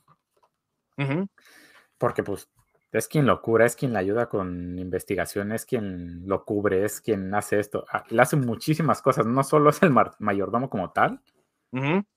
Porque 1.97 2.23
pues 2.23 2.49
es 2.91 3.07
quien 3.07 3.25
lo 3.25 3.41
cura, 3.41 3.65
es 3.65 3.75
quien 3.75 3.93
le 3.93 3.99
ayuda 3.99 4.27
con 4.27 4.79
investigación, 4.79 5.51
es 5.51 5.65
quien 5.65 6.27
lo 6.27 6.45
cubre, 6.45 6.85
es 6.85 7.01
quien 7.01 7.33
hace 7.35 7.59
esto. 7.59 7.85
Ah, 7.91 8.03
le 8.09 8.21
hace 8.21 8.35
muchísimas 8.37 9.01
cosas, 9.01 9.25
no 9.25 9.43
solo 9.43 9.69
es 9.69 9.81
el 9.83 9.93
mayordomo 10.19 10.69
como 10.69 10.91
tal, 10.91 11.21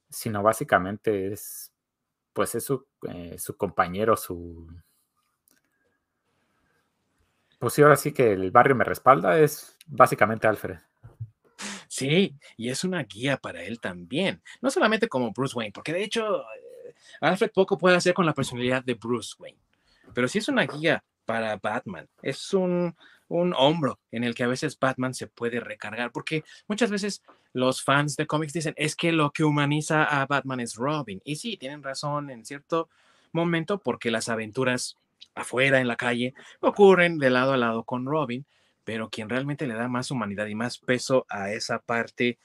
sino 0.09 0.43
básicamente 0.43 1.33
es, 1.33 1.73
pues 2.33 2.55
es 2.55 2.65
su, 2.65 2.87
eh, 3.09 3.37
su 3.39 3.57
compañero, 3.57 4.17
su... 4.17 4.69
Pues 7.59 7.75
sí, 7.75 7.83
ahora 7.83 7.97
sí 7.97 8.13
que 8.13 8.33
el 8.33 8.51
barrio 8.51 8.75
me 8.75 8.85
respalda, 8.85 9.39
es 9.39 9.77
básicamente 9.87 10.47
Alfred. 10.47 10.79
Sí, 12.01 12.35
y 12.57 12.71
es 12.71 12.83
una 12.83 13.03
guía 13.03 13.37
para 13.37 13.63
él 13.63 13.79
también, 13.79 14.41
no 14.63 14.71
solamente 14.71 15.07
como 15.07 15.33
Bruce 15.33 15.55
Wayne, 15.55 15.73
porque 15.75 15.93
de 15.93 16.03
hecho 16.03 16.41
eh, 16.41 16.95
Alfred 17.21 17.51
poco 17.53 17.77
puede 17.77 17.95
hacer 17.95 18.15
con 18.15 18.25
la 18.25 18.33
personalidad 18.33 18.83
de 18.83 18.95
Bruce 18.95 19.35
Wayne, 19.39 19.59
pero 20.15 20.27
sí 20.27 20.39
es 20.39 20.49
una 20.49 20.65
guía 20.65 21.05
para 21.27 21.59
Batman, 21.59 22.09
es 22.23 22.55
un, 22.55 22.97
un 23.29 23.53
hombro 23.55 23.99
en 24.13 24.25
el 24.25 24.35
que 24.35 24.45
a 24.45 24.47
veces 24.47 24.79
Batman 24.79 25.13
se 25.13 25.27
puede 25.27 25.61
recargar, 25.61 26.11
porque 26.11 26.43
muchas 26.69 26.91
veces 26.91 27.23
los 27.53 27.83
fans 27.83 28.17
de 28.17 28.27
cómics 28.27 28.55
dicen, 28.55 28.73
es 28.79 28.97
que 28.97 29.13
lo 29.13 29.31
que 29.31 29.45
humaniza 29.45 30.05
a 30.05 30.25
Batman 30.25 30.61
es 30.61 30.77
Robin, 30.77 31.21
y 31.23 31.37
sí, 31.37 31.59
tienen 31.59 31.83
razón 31.83 32.31
en 32.31 32.47
cierto 32.47 32.89
momento, 33.31 33.77
porque 33.77 34.11
las 34.11 34.31
aventuras 34.31 34.97
afuera 35.35 35.81
en 35.81 35.87
la 35.87 35.97
calle 35.97 36.33
ocurren 36.61 37.19
de 37.19 37.29
lado 37.29 37.53
a 37.53 37.59
lado 37.59 37.85
con 37.85 38.07
Robin, 38.07 38.47
pero 38.91 39.09
quien 39.09 39.29
realmente 39.29 39.69
le 39.69 39.75
da 39.75 39.87
más 39.87 40.11
humanidad 40.11 40.49
y 40.49 40.57
más 40.57 40.79
peso 40.79 41.25
a 41.29 41.53
esa 41.53 41.79
parte 41.79 42.41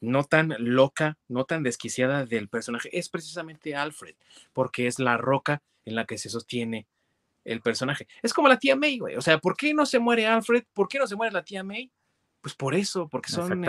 no 0.00 0.24
tan 0.24 0.54
loca, 0.58 1.18
no 1.28 1.44
tan 1.44 1.62
desquiciada 1.62 2.24
del 2.24 2.48
personaje, 2.48 2.88
es 2.98 3.10
precisamente 3.10 3.76
Alfred, 3.76 4.14
porque 4.54 4.86
es 4.86 4.98
la 4.98 5.18
roca 5.18 5.60
en 5.84 5.94
la 5.94 6.06
que 6.06 6.16
se 6.16 6.30
sostiene 6.30 6.86
el 7.44 7.60
personaje. 7.60 8.08
Es 8.22 8.32
como 8.32 8.48
la 8.48 8.58
tía 8.58 8.74
May, 8.74 9.00
güey. 9.00 9.16
O 9.16 9.20
sea, 9.20 9.36
¿por 9.36 9.54
qué 9.54 9.74
no 9.74 9.84
se 9.84 9.98
muere 9.98 10.26
Alfred? 10.26 10.64
¿Por 10.72 10.88
qué 10.88 10.98
no 10.98 11.06
se 11.06 11.14
muere 11.14 11.34
la 11.34 11.44
tía 11.44 11.62
May? 11.62 11.92
Pues 12.40 12.54
por 12.54 12.74
eso, 12.74 13.06
porque 13.10 13.30
son 13.30 13.62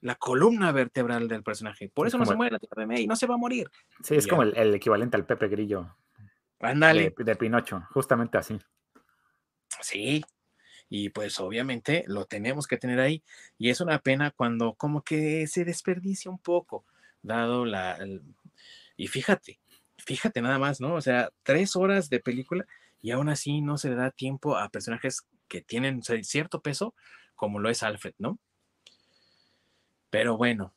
la 0.00 0.14
columna 0.14 0.70
vertebral 0.70 1.26
del 1.26 1.42
personaje. 1.42 1.90
Por 1.92 2.06
eso 2.06 2.18
no 2.18 2.24
se 2.24 2.36
muere 2.36 2.52
la 2.52 2.60
tía 2.60 2.86
May, 2.86 3.08
no 3.08 3.16
se 3.16 3.26
va 3.26 3.34
a 3.34 3.38
morir. 3.38 3.68
Sí, 4.00 4.14
es 4.14 4.28
como 4.28 4.42
el, 4.44 4.74
equivalente 4.76 5.16
al 5.16 5.26
Pepe 5.26 5.48
Grillo. 5.48 5.96
Ándale. 6.60 7.12
de 7.18 7.34
Pinocho, 7.34 7.82
justamente 7.90 8.38
así. 8.38 8.56
Sí, 9.80 10.24
y 10.88 11.10
pues 11.10 11.40
obviamente 11.40 12.04
lo 12.06 12.26
tenemos 12.26 12.66
que 12.66 12.76
tener 12.76 13.00
ahí 13.00 13.22
y 13.58 13.70
es 13.70 13.80
una 13.80 13.98
pena 13.98 14.30
cuando 14.30 14.74
como 14.74 15.02
que 15.02 15.46
se 15.46 15.64
desperdicia 15.64 16.30
un 16.30 16.38
poco, 16.38 16.84
dado 17.22 17.64
la... 17.64 17.98
y 18.96 19.08
fíjate, 19.08 19.60
fíjate 19.98 20.40
nada 20.40 20.58
más, 20.58 20.80
¿no? 20.80 20.94
O 20.94 21.00
sea, 21.00 21.30
tres 21.42 21.76
horas 21.76 22.08
de 22.08 22.20
película 22.20 22.66
y 23.02 23.10
aún 23.10 23.28
así 23.28 23.60
no 23.60 23.78
se 23.78 23.90
le 23.90 23.96
da 23.96 24.10
tiempo 24.10 24.56
a 24.56 24.68
personajes 24.68 25.26
que 25.48 25.62
tienen 25.62 26.02
cierto 26.02 26.60
peso, 26.60 26.94
como 27.34 27.58
lo 27.58 27.68
es 27.70 27.82
Alfred, 27.82 28.14
¿no? 28.18 28.38
Pero 30.10 30.36
bueno, 30.36 30.74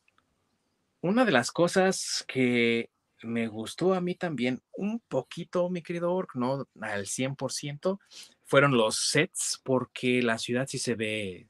una 1.01 1.25
de 1.25 1.31
las 1.31 1.51
cosas 1.51 2.25
que 2.27 2.89
me 3.21 3.47
gustó 3.47 3.93
a 3.93 4.01
mí 4.01 4.15
también 4.15 4.61
un 4.73 4.99
poquito, 4.99 5.69
mi 5.69 5.81
querido 5.81 6.13
Ork, 6.13 6.35
no 6.35 6.67
al 6.81 7.05
100%, 7.05 7.99
fueron 8.49 8.75
los 8.75 8.95
sets, 8.95 9.61
porque 9.63 10.23
la 10.23 10.39
ciudad 10.39 10.67
sí 10.67 10.79
se 10.79 10.95
ve 10.95 11.47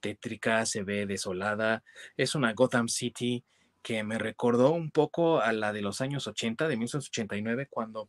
tétrica, 0.00 0.66
se 0.66 0.82
ve 0.82 1.06
desolada. 1.06 1.84
Es 2.16 2.34
una 2.34 2.54
Gotham 2.54 2.88
City 2.88 3.44
que 3.82 4.02
me 4.02 4.18
recordó 4.18 4.72
un 4.72 4.90
poco 4.90 5.40
a 5.40 5.52
la 5.52 5.72
de 5.72 5.80
los 5.80 6.00
años 6.00 6.26
80, 6.26 6.66
de 6.66 6.76
1989, 6.76 7.68
cuando 7.70 8.08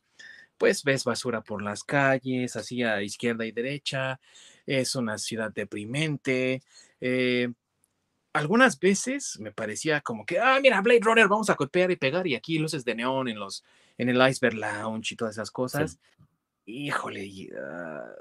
pues 0.57 0.83
ves 0.83 1.03
basura 1.03 1.41
por 1.41 1.61
las 1.61 1.83
calles, 1.83 2.55
así 2.55 2.81
a 2.81 3.03
izquierda 3.03 3.45
y 3.45 3.51
derecha. 3.51 4.19
Es 4.65 4.95
una 4.95 5.19
ciudad 5.19 5.51
deprimente. 5.53 6.63
Eh, 6.99 7.47
algunas 8.33 8.79
veces 8.79 9.39
me 9.39 9.51
parecía 9.51 10.01
como 10.01 10.25
que, 10.25 10.39
ah, 10.39 10.57
mira, 10.59 10.81
Blade 10.81 11.01
Runner, 11.03 11.27
vamos 11.27 11.51
a 11.51 11.55
copiar 11.55 11.91
y 11.91 11.95
pegar, 11.95 12.25
y 12.25 12.33
aquí 12.33 12.57
luces 12.57 12.83
de 12.85 12.95
neón 12.95 13.27
en 13.27 13.37
los, 13.37 13.63
en 13.99 14.09
el 14.09 14.27
Iceberg 14.27 14.55
Lounge 14.55 15.13
y 15.13 15.15
todas 15.15 15.35
esas 15.35 15.51
cosas. 15.51 15.99
Híjole, 16.65 17.49
ah, 17.59 18.11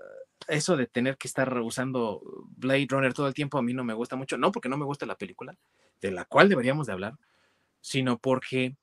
eso 0.48 0.76
de 0.76 0.87
tener 0.87 1.16
que 1.16 1.29
estar 1.29 1.59
usando 1.61 2.22
Blade 2.57 2.87
Runner 2.88 3.12
todo 3.12 3.29
el 3.29 3.35
tiempo 3.35 3.59
a 3.59 3.62
mí 3.62 3.74
no 3.74 3.85
me 3.85 3.94
gusta 3.94 4.16
mucho, 4.16 4.38
no 4.38 4.50
porque 4.50 4.68
no 4.68 4.79
me 4.79 4.85
gusta 4.85 5.07
la 5.07 5.16
película, 5.16 5.57
de 6.00 6.11
la 6.11 6.24
cual 6.24 6.48
deberíamos 6.48 6.87
de 6.87 6.94
hablar, 6.94 7.14
sino 7.81 8.18
porque 8.18 8.76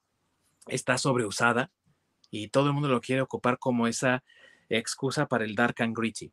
está 0.67 0.97
sobreusada 0.97 1.71
y 2.29 2.49
todo 2.49 2.67
el 2.67 2.73
mundo 2.73 2.89
lo 2.89 3.01
quiere 3.01 3.21
ocupar 3.21 3.57
como 3.59 3.87
esa 3.87 4.23
excusa 4.69 5.27
para 5.27 5.45
el 5.45 5.55
dark 5.55 5.75
and 5.81 5.97
gritty. 5.97 6.31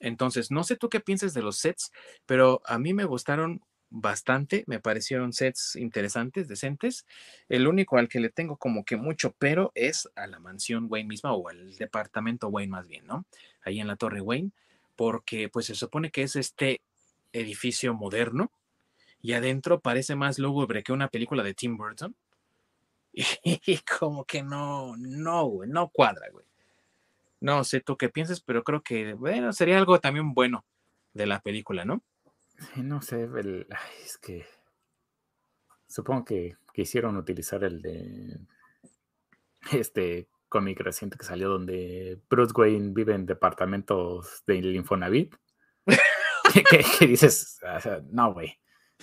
Entonces, 0.00 0.50
no 0.50 0.64
sé 0.64 0.76
tú 0.76 0.88
qué 0.88 1.00
piensas 1.00 1.34
de 1.34 1.42
los 1.42 1.58
sets, 1.58 1.92
pero 2.26 2.60
a 2.66 2.78
mí 2.78 2.92
me 2.94 3.04
gustaron 3.04 3.60
bastante, 3.94 4.64
me 4.66 4.80
parecieron 4.80 5.32
sets 5.32 5.76
interesantes, 5.76 6.48
decentes. 6.48 7.06
El 7.48 7.68
único 7.68 7.96
al 7.96 8.08
que 8.08 8.18
le 8.18 8.28
tengo 8.28 8.56
como 8.56 8.84
que 8.84 8.96
mucho 8.96 9.34
pero 9.38 9.70
es 9.76 10.10
a 10.16 10.26
la 10.26 10.40
mansión 10.40 10.86
Wayne 10.90 11.08
misma 11.08 11.32
o 11.32 11.48
al 11.48 11.76
departamento 11.76 12.48
Wayne 12.48 12.72
más 12.72 12.88
bien, 12.88 13.06
¿no? 13.06 13.24
Ahí 13.62 13.80
en 13.80 13.86
la 13.86 13.96
Torre 13.96 14.20
Wayne, 14.20 14.50
porque 14.96 15.48
pues 15.48 15.66
se 15.66 15.76
supone 15.76 16.10
que 16.10 16.22
es 16.22 16.34
este 16.34 16.82
edificio 17.32 17.94
moderno 17.94 18.50
y 19.22 19.34
adentro 19.34 19.80
parece 19.80 20.16
más 20.16 20.38
lúgubre 20.40 20.82
que 20.82 20.92
una 20.92 21.08
película 21.08 21.42
de 21.44 21.54
Tim 21.54 21.76
Burton. 21.76 22.16
Y 23.44 23.78
como 23.98 24.24
que 24.24 24.42
no, 24.42 24.96
no, 24.96 25.60
no 25.66 25.88
cuadra, 25.90 26.28
güey. 26.32 26.46
No 27.40 27.62
sé 27.62 27.80
tú 27.80 27.96
qué 27.96 28.08
piensas, 28.08 28.40
pero 28.40 28.64
creo 28.64 28.82
que, 28.82 29.14
bueno, 29.14 29.52
sería 29.52 29.78
algo 29.78 30.00
también 30.00 30.34
bueno 30.34 30.64
de 31.12 31.26
la 31.26 31.40
película, 31.40 31.84
¿no? 31.84 32.02
No 32.76 33.02
sé, 33.02 33.28
es 34.04 34.18
que 34.18 34.46
supongo 35.86 36.24
que 36.24 36.56
quisieron 36.72 37.16
utilizar 37.16 37.62
el 37.64 37.80
de 37.80 38.40
este 39.72 40.28
cómic 40.48 40.78
reciente 40.80 41.16
que 41.18 41.24
salió 41.24 41.48
donde 41.48 42.20
Bruce 42.28 42.52
Wayne 42.56 42.92
vive 42.94 43.14
en 43.14 43.26
departamentos 43.26 44.44
del 44.46 44.74
Infonavit. 44.74 45.34
que, 46.70 47.06
dices, 47.06 47.60
no, 48.10 48.32
güey. 48.32 48.56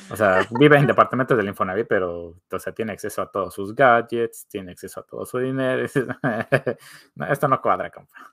O 0.10 0.16
sea, 0.16 0.48
vive 0.52 0.78
en 0.78 0.88
departamentos 0.88 1.38
del 1.38 1.50
Infonavit, 1.50 1.88
pero 1.88 2.40
o 2.50 2.60
sea, 2.60 2.74
tiene 2.74 2.94
acceso 2.94 3.22
a 3.22 3.30
todos 3.30 3.54
sus 3.54 3.76
gadgets, 3.76 4.48
tiene 4.48 4.72
acceso 4.72 5.02
a 5.02 5.04
todo 5.06 5.26
su 5.26 5.40
dinero. 5.40 5.86
esto 7.30 7.48
no 7.48 7.62
cuadra, 7.62 7.92
compa. 7.92 8.32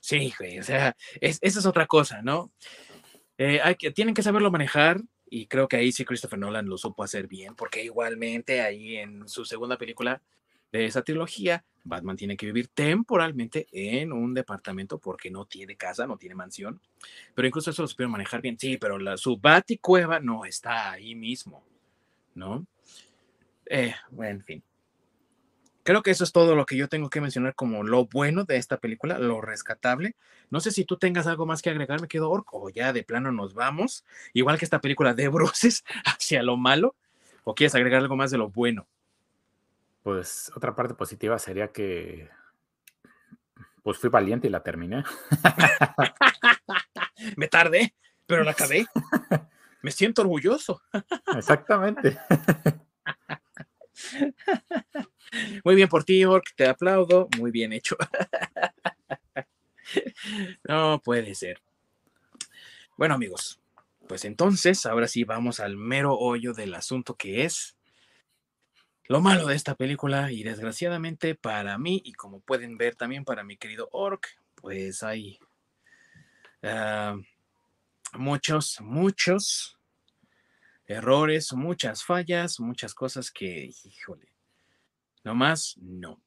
Sí, 0.00 0.32
güey, 0.38 0.58
o 0.58 0.62
sea, 0.62 0.96
esa 1.20 1.38
es 1.42 1.66
otra 1.66 1.86
cosa, 1.86 2.22
¿no? 2.22 2.52
Eh, 3.38 3.60
hay 3.62 3.76
que, 3.76 3.90
tienen 3.90 4.14
que 4.14 4.22
saberlo 4.22 4.50
manejar 4.50 5.00
y 5.28 5.46
creo 5.46 5.66
que 5.68 5.76
ahí 5.76 5.92
sí 5.92 6.04
Christopher 6.04 6.38
Nolan 6.38 6.66
lo 6.66 6.76
supo 6.76 7.02
hacer 7.02 7.26
bien, 7.26 7.54
porque 7.54 7.82
igualmente 7.82 8.60
ahí 8.60 8.96
en 8.96 9.28
su 9.28 9.44
segunda 9.44 9.78
película 9.78 10.20
de 10.70 10.86
esa 10.86 11.02
trilogía, 11.02 11.64
Batman 11.84 12.16
tiene 12.16 12.36
que 12.36 12.46
vivir 12.46 12.68
temporalmente 12.68 13.66
en 13.72 14.12
un 14.12 14.34
departamento 14.34 14.98
porque 14.98 15.30
no 15.30 15.46
tiene 15.46 15.76
casa, 15.76 16.06
no 16.06 16.16
tiene 16.16 16.34
mansión, 16.34 16.80
pero 17.34 17.48
incluso 17.48 17.70
eso 17.70 17.82
lo 17.82 17.88
supieron 17.88 18.12
manejar 18.12 18.40
bien, 18.40 18.58
sí, 18.58 18.76
pero 18.78 19.16
su 19.16 19.36
baticueva 19.36 20.20
no 20.20 20.44
está 20.44 20.92
ahí 20.92 21.14
mismo, 21.14 21.64
¿no? 22.34 22.66
Eh, 23.66 23.94
bueno, 24.10 24.40
en 24.40 24.44
fin. 24.44 24.62
Creo 25.84 26.02
que 26.02 26.12
eso 26.12 26.22
es 26.22 26.32
todo 26.32 26.54
lo 26.54 26.64
que 26.64 26.76
yo 26.76 26.88
tengo 26.88 27.10
que 27.10 27.20
mencionar 27.20 27.54
como 27.54 27.82
lo 27.82 28.06
bueno 28.06 28.44
de 28.44 28.56
esta 28.56 28.78
película, 28.78 29.18
lo 29.18 29.40
rescatable. 29.40 30.14
No 30.50 30.60
sé 30.60 30.70
si 30.70 30.84
tú 30.84 30.96
tengas 30.96 31.26
algo 31.26 31.44
más 31.44 31.60
que 31.60 31.70
agregar, 31.70 32.00
me 32.00 32.08
quedo 32.08 32.30
orco, 32.30 32.62
o 32.62 32.70
ya 32.70 32.92
de 32.92 33.02
plano 33.02 33.32
nos 33.32 33.54
vamos, 33.54 34.04
igual 34.32 34.58
que 34.58 34.64
esta 34.64 34.80
película 34.80 35.14
de 35.14 35.28
bruces 35.28 35.84
hacia 36.04 36.42
lo 36.42 36.56
malo, 36.56 36.94
o 37.44 37.54
quieres 37.54 37.74
agregar 37.74 38.00
algo 38.00 38.16
más 38.16 38.30
de 38.30 38.38
lo 38.38 38.50
bueno. 38.50 38.86
Pues 40.02 40.52
otra 40.54 40.74
parte 40.74 40.94
positiva 40.94 41.38
sería 41.38 41.68
que 41.68 42.28
pues 43.82 43.98
fui 43.98 44.10
valiente 44.10 44.46
y 44.46 44.50
la 44.50 44.62
terminé. 44.62 45.04
me 47.36 47.48
tardé, 47.48 47.94
pero 48.26 48.44
la 48.44 48.52
acabé. 48.52 48.86
Me 49.82 49.90
siento 49.90 50.22
orgulloso. 50.22 50.80
Exactamente. 51.36 52.16
Muy 55.64 55.74
bien 55.74 55.88
por 55.88 56.04
ti, 56.04 56.24
Ork, 56.24 56.54
te 56.56 56.66
aplaudo. 56.66 57.28
Muy 57.38 57.50
bien 57.50 57.72
hecho. 57.72 57.96
No 60.64 61.00
puede 61.04 61.34
ser. 61.34 61.60
Bueno, 62.96 63.14
amigos, 63.14 63.60
pues 64.08 64.24
entonces, 64.24 64.86
ahora 64.86 65.08
sí 65.08 65.24
vamos 65.24 65.60
al 65.60 65.76
mero 65.76 66.16
hoyo 66.16 66.54
del 66.54 66.74
asunto 66.74 67.16
que 67.16 67.44
es 67.44 67.76
lo 69.08 69.20
malo 69.20 69.46
de 69.46 69.56
esta 69.56 69.74
película 69.74 70.32
y 70.32 70.42
desgraciadamente 70.42 71.34
para 71.34 71.76
mí 71.76 72.00
y 72.04 72.12
como 72.12 72.40
pueden 72.40 72.78
ver 72.78 72.94
también 72.94 73.24
para 73.24 73.44
mi 73.44 73.56
querido 73.56 73.88
Ork, 73.92 74.26
pues 74.54 75.02
hay 75.02 75.38
ah, 76.62 77.16
muchos, 78.14 78.80
muchos 78.80 79.78
errores, 80.86 81.52
muchas 81.52 82.04
fallas, 82.04 82.60
muchas 82.60 82.94
cosas 82.94 83.30
que, 83.30 83.70
híjole, 83.84 84.31
nomás 85.24 85.76
no. 85.78 86.20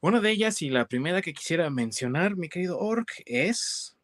Una 0.00 0.20
de 0.20 0.30
ellas 0.30 0.62
y 0.62 0.70
la 0.70 0.86
primera 0.86 1.22
que 1.22 1.34
quisiera 1.34 1.68
mencionar, 1.70 2.36
mi 2.36 2.48
querido 2.48 2.78
Orc, 2.78 3.22
es, 3.24 3.96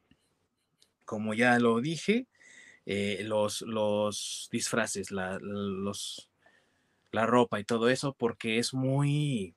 como 1.05 1.35
ya 1.35 1.59
lo 1.59 1.81
dije, 1.81 2.27
eh, 2.87 3.22
los, 3.25 3.62
los 3.62 4.48
disfraces, 4.51 5.11
la, 5.11 5.38
los, 5.40 6.29
la 7.12 7.27
ropa 7.27 7.61
y 7.61 7.64
todo 7.64 7.88
eso, 7.88 8.14
porque 8.14 8.59
es 8.59 8.75
muy, 8.75 9.55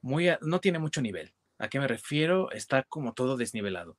muy, 0.00 0.28
no 0.40 0.60
tiene 0.60 0.78
mucho 0.78 1.02
nivel. 1.02 1.34
¿A 1.58 1.68
qué 1.68 1.80
me 1.80 1.88
refiero? 1.88 2.50
Está 2.52 2.84
como 2.84 3.12
todo 3.12 3.36
desnivelado. 3.36 3.96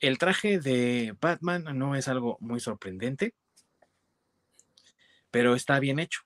El 0.00 0.18
traje 0.18 0.58
de 0.58 1.14
Batman 1.20 1.64
no 1.78 1.94
es 1.94 2.08
algo 2.08 2.38
muy 2.40 2.60
sorprendente, 2.60 3.34
pero 5.30 5.54
está 5.54 5.78
bien 5.78 5.98
hecho. 5.98 6.22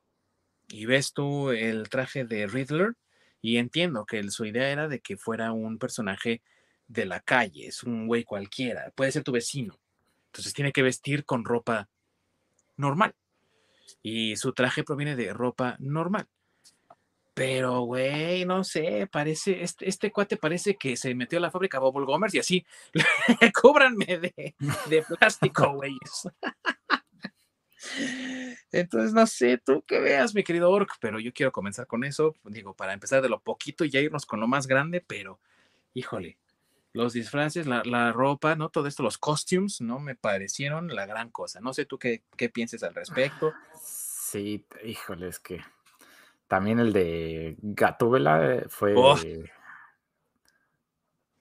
Y 0.70 0.86
ves 0.86 1.12
tú 1.12 1.50
el 1.50 1.88
traje 1.88 2.24
de 2.24 2.46
Riddler 2.46 2.94
y 3.42 3.56
entiendo 3.56 4.06
que 4.06 4.22
su 4.30 4.44
idea 4.44 4.70
era 4.70 4.88
de 4.88 5.00
que 5.00 5.16
fuera 5.16 5.52
un 5.52 5.78
personaje 5.78 6.42
de 6.86 7.06
la 7.06 7.20
calle, 7.20 7.68
es 7.68 7.82
un 7.82 8.06
güey 8.06 8.24
cualquiera, 8.24 8.92
puede 8.94 9.12
ser 9.12 9.22
tu 9.22 9.32
vecino. 9.32 9.78
Entonces 10.26 10.54
tiene 10.54 10.72
que 10.72 10.82
vestir 10.82 11.24
con 11.24 11.44
ropa 11.44 11.88
normal. 12.76 13.14
Y 14.02 14.36
su 14.36 14.52
traje 14.52 14.84
proviene 14.84 15.16
de 15.16 15.32
ropa 15.32 15.76
normal. 15.80 16.28
Pero, 17.34 17.82
güey, 17.82 18.44
no 18.44 18.64
sé, 18.64 19.08
parece, 19.10 19.62
este, 19.62 19.88
este 19.88 20.12
cuate 20.12 20.36
parece 20.36 20.76
que 20.76 20.96
se 20.96 21.14
metió 21.14 21.38
a 21.38 21.42
la 21.42 21.50
fábrica 21.50 21.78
Bubble 21.78 22.06
Gomers 22.06 22.34
y 22.34 22.38
así, 22.38 22.66
cóbranme 23.54 24.18
de, 24.18 24.54
de 24.88 25.02
plástico, 25.02 25.74
güey. 25.74 25.96
Entonces, 28.72 29.12
no 29.12 29.26
sé, 29.26 29.58
tú 29.58 29.82
qué 29.86 30.00
veas, 30.00 30.34
mi 30.34 30.44
querido 30.44 30.70
Orc, 30.70 30.96
pero 31.00 31.18
yo 31.18 31.32
quiero 31.32 31.50
comenzar 31.50 31.86
con 31.86 32.04
eso, 32.04 32.34
digo, 32.44 32.74
para 32.74 32.92
empezar 32.92 33.20
de 33.20 33.28
lo 33.28 33.40
poquito 33.40 33.84
y 33.84 33.90
ya 33.90 34.00
irnos 34.00 34.26
con 34.26 34.38
lo 34.40 34.46
más 34.46 34.66
grande, 34.66 35.04
pero, 35.04 35.40
híjole, 35.92 36.38
los 36.92 37.12
disfraces, 37.12 37.66
la, 37.66 38.12
ropa, 38.12 38.54
¿no? 38.56 38.68
Todo 38.68 38.86
esto, 38.86 39.02
los 39.02 39.18
costumes, 39.18 39.80
¿no? 39.80 39.98
Me 39.98 40.14
parecieron 40.14 40.94
la 40.94 41.06
gran 41.06 41.30
cosa. 41.30 41.60
No 41.60 41.72
sé 41.72 41.84
tú 41.84 41.98
qué, 41.98 42.22
qué 42.36 42.48
pienses 42.48 42.82
al 42.82 42.94
respecto. 42.94 43.52
Sí, 43.80 44.64
híjole, 44.84 45.28
es 45.28 45.38
que 45.38 45.60
también 46.46 46.78
el 46.78 46.92
de 46.92 47.56
Gatúbela 47.60 48.64
fue... 48.68 48.94
Oh. 48.96 49.16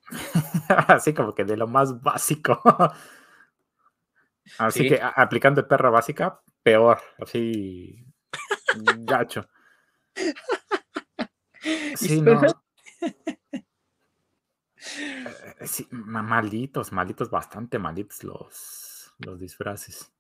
Así 0.88 1.14
como 1.14 1.36
que 1.36 1.46
de 1.46 1.58
lo 1.58 1.68
más 1.68 2.02
básico. 2.02 2.62
Así 4.58 4.88
que 4.88 5.00
aplicando 5.02 5.68
perra 5.68 5.90
básica, 5.90 6.42
peor, 6.64 7.00
así 7.20 8.06
gacho. 9.00 9.48
Sí, 11.96 12.22
no. 12.22 12.42
Eh, 14.98 15.68
sí, 15.68 15.88
malitos, 15.92 16.94
malitos, 16.94 17.30
bastante 17.30 17.78
malitos 17.78 18.24
los, 18.24 19.14
los 19.20 19.40
disfraces. 19.40 20.12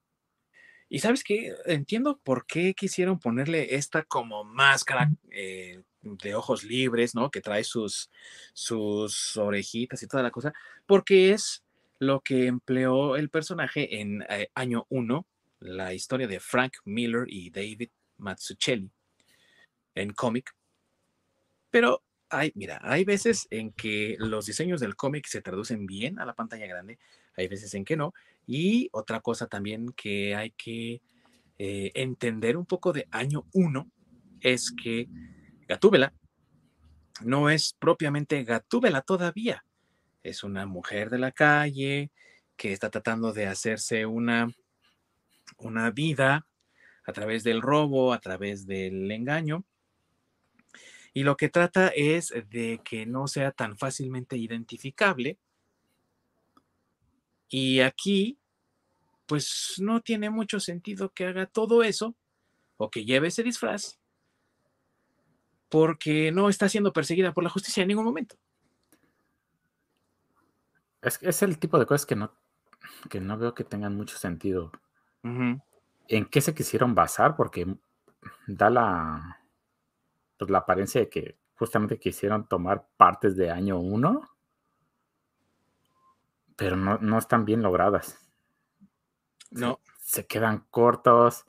Y 0.89 0.99
sabes 0.99 1.23
qué, 1.23 1.53
entiendo 1.65 2.19
por 2.23 2.45
qué 2.45 2.73
quisieron 2.73 3.19
ponerle 3.19 3.75
esta 3.75 4.03
como 4.03 4.43
máscara 4.43 5.09
eh, 5.31 5.81
de 6.01 6.35
ojos 6.35 6.63
libres, 6.63 7.13
¿no? 7.13 7.29
Que 7.29 7.41
trae 7.41 7.63
sus, 7.63 8.09
sus 8.53 9.37
orejitas 9.37 10.01
y 10.01 10.07
toda 10.07 10.23
la 10.23 10.31
cosa, 10.31 10.51
porque 10.85 11.31
es 11.31 11.63
lo 11.99 12.21
que 12.21 12.47
empleó 12.47 13.15
el 13.15 13.29
personaje 13.29 14.01
en 14.01 14.23
eh, 14.29 14.49
año 14.55 14.87
1, 14.89 15.25
la 15.59 15.93
historia 15.93 16.27
de 16.27 16.39
Frank 16.39 16.77
Miller 16.85 17.25
y 17.27 17.49
David 17.49 17.89
Mazzucchelli 18.17 18.91
en 19.95 20.13
cómic. 20.13 20.55
Pero 21.69 22.03
hay, 22.29 22.51
mira, 22.55 22.79
hay 22.83 23.03
veces 23.05 23.47
en 23.49 23.71
que 23.71 24.15
los 24.19 24.45
diseños 24.45 24.79
del 24.79 24.95
cómic 24.95 25.27
se 25.27 25.41
traducen 25.41 25.85
bien 25.85 26.19
a 26.19 26.25
la 26.25 26.33
pantalla 26.33 26.67
grande, 26.67 26.99
hay 27.35 27.47
veces 27.47 27.73
en 27.73 27.85
que 27.85 27.97
no. 27.97 28.13
Y 28.45 28.89
otra 28.91 29.21
cosa 29.21 29.47
también 29.47 29.93
que 29.93 30.35
hay 30.35 30.51
que 30.51 31.01
eh, 31.57 31.91
entender 31.93 32.57
un 32.57 32.65
poco 32.65 32.93
de 32.93 33.07
año 33.11 33.45
1 33.53 33.91
es 34.41 34.71
que 34.71 35.07
Gatúbela 35.67 36.13
no 37.21 37.49
es 37.49 37.75
propiamente 37.77 38.43
Gatúbela 38.43 39.01
todavía 39.01 39.65
es 40.23 40.43
una 40.43 40.65
mujer 40.65 41.09
de 41.09 41.19
la 41.19 41.31
calle 41.31 42.11
que 42.55 42.73
está 42.73 42.89
tratando 42.89 43.31
de 43.31 43.47
hacerse 43.47 44.05
una, 44.05 44.49
una 45.59 45.91
vida 45.91 46.47
a 47.05 47.13
través 47.13 47.43
del 47.43 47.61
robo, 47.61 48.13
a 48.13 48.19
través 48.19 48.65
del 48.65 49.09
engaño. 49.11 49.65
Y 51.13 51.23
lo 51.23 51.37
que 51.37 51.49
trata 51.49 51.87
es 51.89 52.33
de 52.49 52.81
que 52.83 53.05
no 53.05 53.27
sea 53.27 53.51
tan 53.51 53.77
fácilmente 53.77 54.37
identificable. 54.37 55.39
Y 57.49 57.79
aquí, 57.79 58.37
pues 59.25 59.75
no 59.79 60.01
tiene 60.01 60.29
mucho 60.29 60.59
sentido 60.59 61.09
que 61.09 61.25
haga 61.25 61.47
todo 61.47 61.83
eso 61.83 62.15
o 62.77 62.89
que 62.89 63.05
lleve 63.05 63.29
ese 63.29 63.43
disfraz 63.43 63.99
porque 65.69 66.31
no 66.31 66.49
está 66.49 66.67
siendo 66.67 66.91
perseguida 66.91 67.31
por 67.31 67.43
la 67.43 67.49
justicia 67.49 67.81
en 67.81 67.87
ningún 67.87 68.05
momento. 68.05 68.35
Es, 71.01 71.19
es 71.21 71.41
el 71.43 71.59
tipo 71.59 71.79
de 71.79 71.85
cosas 71.85 72.05
que 72.05 72.15
no, 72.15 72.33
que 73.09 73.21
no 73.21 73.37
veo 73.37 73.53
que 73.53 73.63
tengan 73.63 73.95
mucho 73.95 74.17
sentido. 74.17 74.71
¿En 75.23 76.25
qué 76.29 76.41
se 76.41 76.53
quisieron 76.53 76.95
basar? 76.95 77.35
Porque 77.35 77.67
da 78.47 78.69
la, 78.69 79.39
pues, 80.37 80.49
la 80.49 80.59
apariencia 80.59 81.01
de 81.01 81.09
que 81.09 81.37
justamente 81.55 81.99
quisieron 81.99 82.47
tomar 82.47 82.87
partes 82.97 83.35
de 83.35 83.51
año 83.51 83.79
1, 83.79 84.29
pero 86.55 86.75
no, 86.75 86.97
no, 86.97 87.17
están 87.17 87.45
bien 87.45 87.61
logradas. 87.61 88.17
No. 89.51 89.79
Se, 89.99 90.25
quedan 90.25 90.65
cortos. 90.69 91.45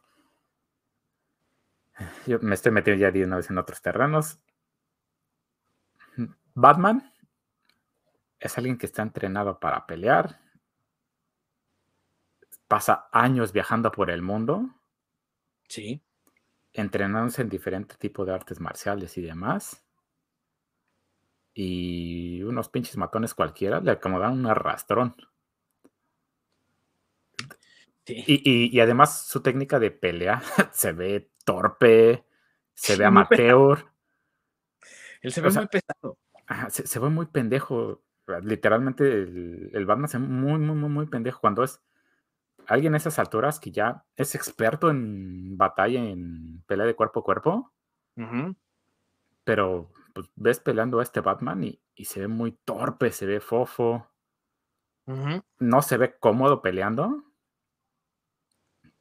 Yo 2.27 2.39
me 2.41 2.55
estoy 2.55 2.73
metiendo 2.73 3.01
ya 3.01 3.11
de 3.11 3.25
una 3.25 3.37
vez 3.37 3.51
en 3.51 3.59
otros 3.59 3.81
terrenos. 3.83 4.39
Batman 6.55 7.13
es 8.39 8.57
alguien 8.59 8.79
que 8.79 8.87
está 8.87 9.03
entrenado 9.03 9.61
para 9.61 9.87
pelear, 9.87 10.41
pasa 12.71 13.09
años 13.11 13.53
viajando 13.53 13.91
por 13.91 14.13
el 14.13 14.23
mundo. 14.23 14.71
Sí. 15.67 16.01
Entrenándose 16.73 17.43
en 17.43 17.49
diferentes 17.49 17.99
tipos 17.99 18.25
de 18.25 18.33
artes 18.33 18.61
marciales 18.61 19.19
y 19.19 19.23
demás. 19.23 19.85
Y 21.53 22.45
unos 22.45 22.69
pinches 22.69 22.97
matones 22.97 23.35
cualquiera 23.35 23.81
le 23.81 23.91
acomodan 23.91 24.39
un 24.39 24.47
arrastrón. 24.47 25.17
Sí. 28.05 28.25
Y, 28.27 28.79
además 28.79 29.27
su 29.27 29.43
técnica 29.43 29.81
de 29.81 29.91
pelea 29.91 30.41
se 30.73 30.93
ve 30.93 31.29
torpe, 31.45 32.25
se 32.73 32.95
ve 32.95 33.05
amateur. 33.05 33.85
Él 35.23 35.33
se 35.33 35.41
ve 35.41 35.51
muy 35.51 35.67
pesado. 35.67 36.19
se, 36.69 37.01
ve 37.01 37.09
muy 37.09 37.27
pendejo 37.27 38.05
literalmente 38.45 39.11
el, 39.11 39.87
Batman 39.87 40.05
es 40.05 40.21
muy, 40.21 40.61
muy, 40.61 40.77
muy, 40.77 40.89
muy 40.89 41.07
pendejo 41.07 41.41
cuando 41.41 41.65
es 41.65 41.83
alguien 42.71 42.95
a 42.95 42.99
esas 42.99 43.19
alturas 43.19 43.59
que 43.59 43.73
ya 43.73 44.05
es 44.15 44.37
experto 44.37 44.91
en 44.91 45.59
batalla, 45.59 46.01
en 46.01 46.63
pelea 46.69 46.87
de 46.87 46.95
cuerpo 46.95 47.21
a 47.21 47.25
cuerpo. 47.25 47.73
Pero 49.45 49.91
pues, 50.15 50.31
ves 50.37 50.61
peleando 50.61 51.01
a 51.01 51.03
este 51.03 51.21
Batman 51.21 51.65
y, 51.65 52.05
se 52.05 52.21
ve 52.21 52.29
muy 52.29 52.53
torpe, 52.65 53.11
se 53.11 53.27
ve 53.27 53.41
fofo. 53.41 54.09
No 55.59 55.83
se 55.83 55.97
ve 55.97 56.17
cómodo 56.19 56.63
peleando. 56.63 57.25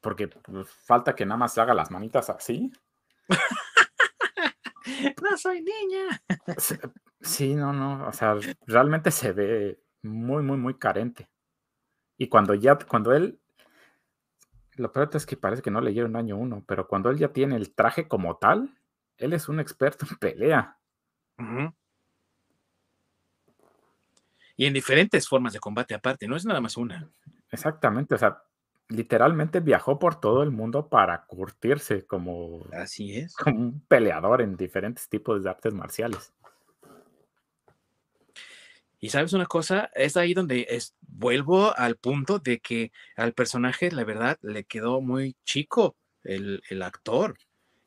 Porque 0.02 0.28
pues, 0.28 0.68
falta 0.68 1.14
que 1.16 1.28
nada 1.28 1.38
más 1.38 1.58
haga 1.60 1.76
las 1.76 1.92
manitas 1.92 2.32
así. 2.32 2.72
no 5.22 5.38
soy 5.38 5.62
niña. 5.62 6.24
Sí, 7.22 7.54
no, 7.54 7.72
no, 7.72 8.08
o 8.08 8.14
sea, 8.14 8.36
realmente 8.66 9.12
se 9.12 9.32
ve 9.32 9.84
muy, 10.02 10.42
muy, 10.42 10.58
muy 10.58 10.74
carente. 10.74 11.30
Y 12.18 12.28
cuando 12.30 12.56
ya, 12.56 12.76
cuando 12.78 13.14
él, 13.14 13.40
lo 14.80 14.94
peor 14.94 15.10
es 15.14 15.26
que 15.26 15.36
parece 15.36 15.62
que 15.62 15.72
no 15.72 15.82
le 15.82 16.04
un 16.04 16.16
año 16.16 16.38
uno, 16.38 16.64
pero 16.66 16.88
cuando 16.88 17.10
él 17.10 17.18
ya 17.18 17.34
tiene 17.34 17.58
el 17.58 17.74
traje 17.74 18.08
como 18.08 18.38
tal, 18.38 18.78
él 19.18 19.34
es 19.34 19.50
un 19.50 19.60
experto 19.60 20.06
en 20.10 20.18
pelea. 20.18 20.78
Y 24.56 24.66
en 24.66 24.74
diferentes 24.74 25.28
formas 25.28 25.54
de 25.54 25.60
combate 25.60 25.94
aparte, 25.94 26.28
no 26.28 26.36
es 26.36 26.46
nada 26.46 26.62
más 26.62 26.78
una. 26.78 27.10
Exactamente, 27.52 28.16
o 28.16 28.18
sea, 28.18 28.42
literalmente 28.88 29.60
viajó 29.60 30.00
por 30.00 30.20
todo 30.20 30.44
el 30.44 30.52
mundo 30.52 30.88
para 30.88 31.26
curtirse 31.26 32.06
como, 32.06 32.66
Así 32.72 33.18
es. 33.18 33.36
como 33.36 33.60
un 33.60 33.82
peleador 33.82 34.42
en 34.42 34.56
diferentes 34.56 35.10
tipos 35.10 35.44
de 35.44 35.50
artes 35.50 35.74
marciales. 35.74 36.34
Y 39.00 39.10
sabes 39.10 39.34
una 39.34 39.46
cosa, 39.46 39.90
es 39.96 40.18
ahí 40.18 40.34
donde 40.34 40.68
es, 40.70 40.94
vuelvo 41.02 41.78
al 41.78 41.96
punto 41.96 42.40
de 42.40 42.60
que 42.60 42.92
al 43.16 43.34
personaje, 43.34 43.92
la 43.92 44.04
verdad, 44.04 44.38
le 44.42 44.66
quedó 44.66 45.00
muy 45.00 45.38
chico 45.46 45.96
el, 46.24 46.62
el 46.70 46.82
actor. 46.82 47.38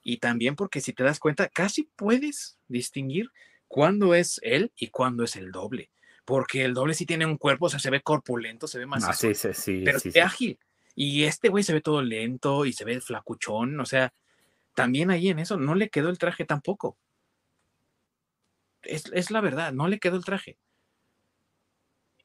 Y 0.03 0.19
también 0.19 0.57
porque 0.57 0.81
si 0.81 0.93
te 0.93 1.05
das 1.05 1.19
cuenta, 1.19 1.49
casi 1.49 1.85
puedes 1.97 2.59
distinguir 2.69 3.31
cuándo 3.69 4.15
es 4.15 4.41
él 4.43 4.73
y 4.75 4.89
cuándo 4.89 5.25
es 5.25 5.37
el 5.37 5.53
doble. 5.53 5.91
Porque 6.25 6.65
el 6.65 6.73
doble 6.73 6.95
sí 6.95 7.05
tiene 7.05 7.27
un 7.27 7.37
cuerpo, 7.37 7.67
o 7.67 7.69
sea, 7.69 7.79
se 7.79 7.91
ve 7.91 8.01
corpulento, 8.01 8.67
se 8.67 8.79
ve 8.79 8.87
más... 8.87 9.05
Ah, 9.05 9.13
sí, 9.13 9.35
sí, 9.35 9.49
sí, 9.53 9.83
pero 9.85 9.99
ve 10.05 10.21
ágil. 10.23 10.59
Y 10.95 11.25
este 11.25 11.49
güey 11.49 11.65
se 11.65 11.73
ve 11.73 11.81
todo 11.81 12.03
lento 12.03 12.65
y 12.65 12.73
se 12.73 12.85
ve 12.85 13.01
flacuchón, 13.01 13.81
o 13.81 13.87
sea, 13.87 14.13
también 14.75 15.11
ahí 15.11 15.29
en 15.29 15.39
eso 15.39 15.57
no 15.57 15.75
le 15.75 15.89
quedó 15.89 16.11
el 16.11 16.19
traje 16.19 16.45
tampoco. 16.45 16.97
Es, 18.83 19.05
es 19.13 19.31
la 19.31 19.41
verdad, 19.41 19.73
no 19.73 19.89
le 19.89 19.99
quedó 19.99 20.17
el 20.17 20.25
traje. 20.25 20.59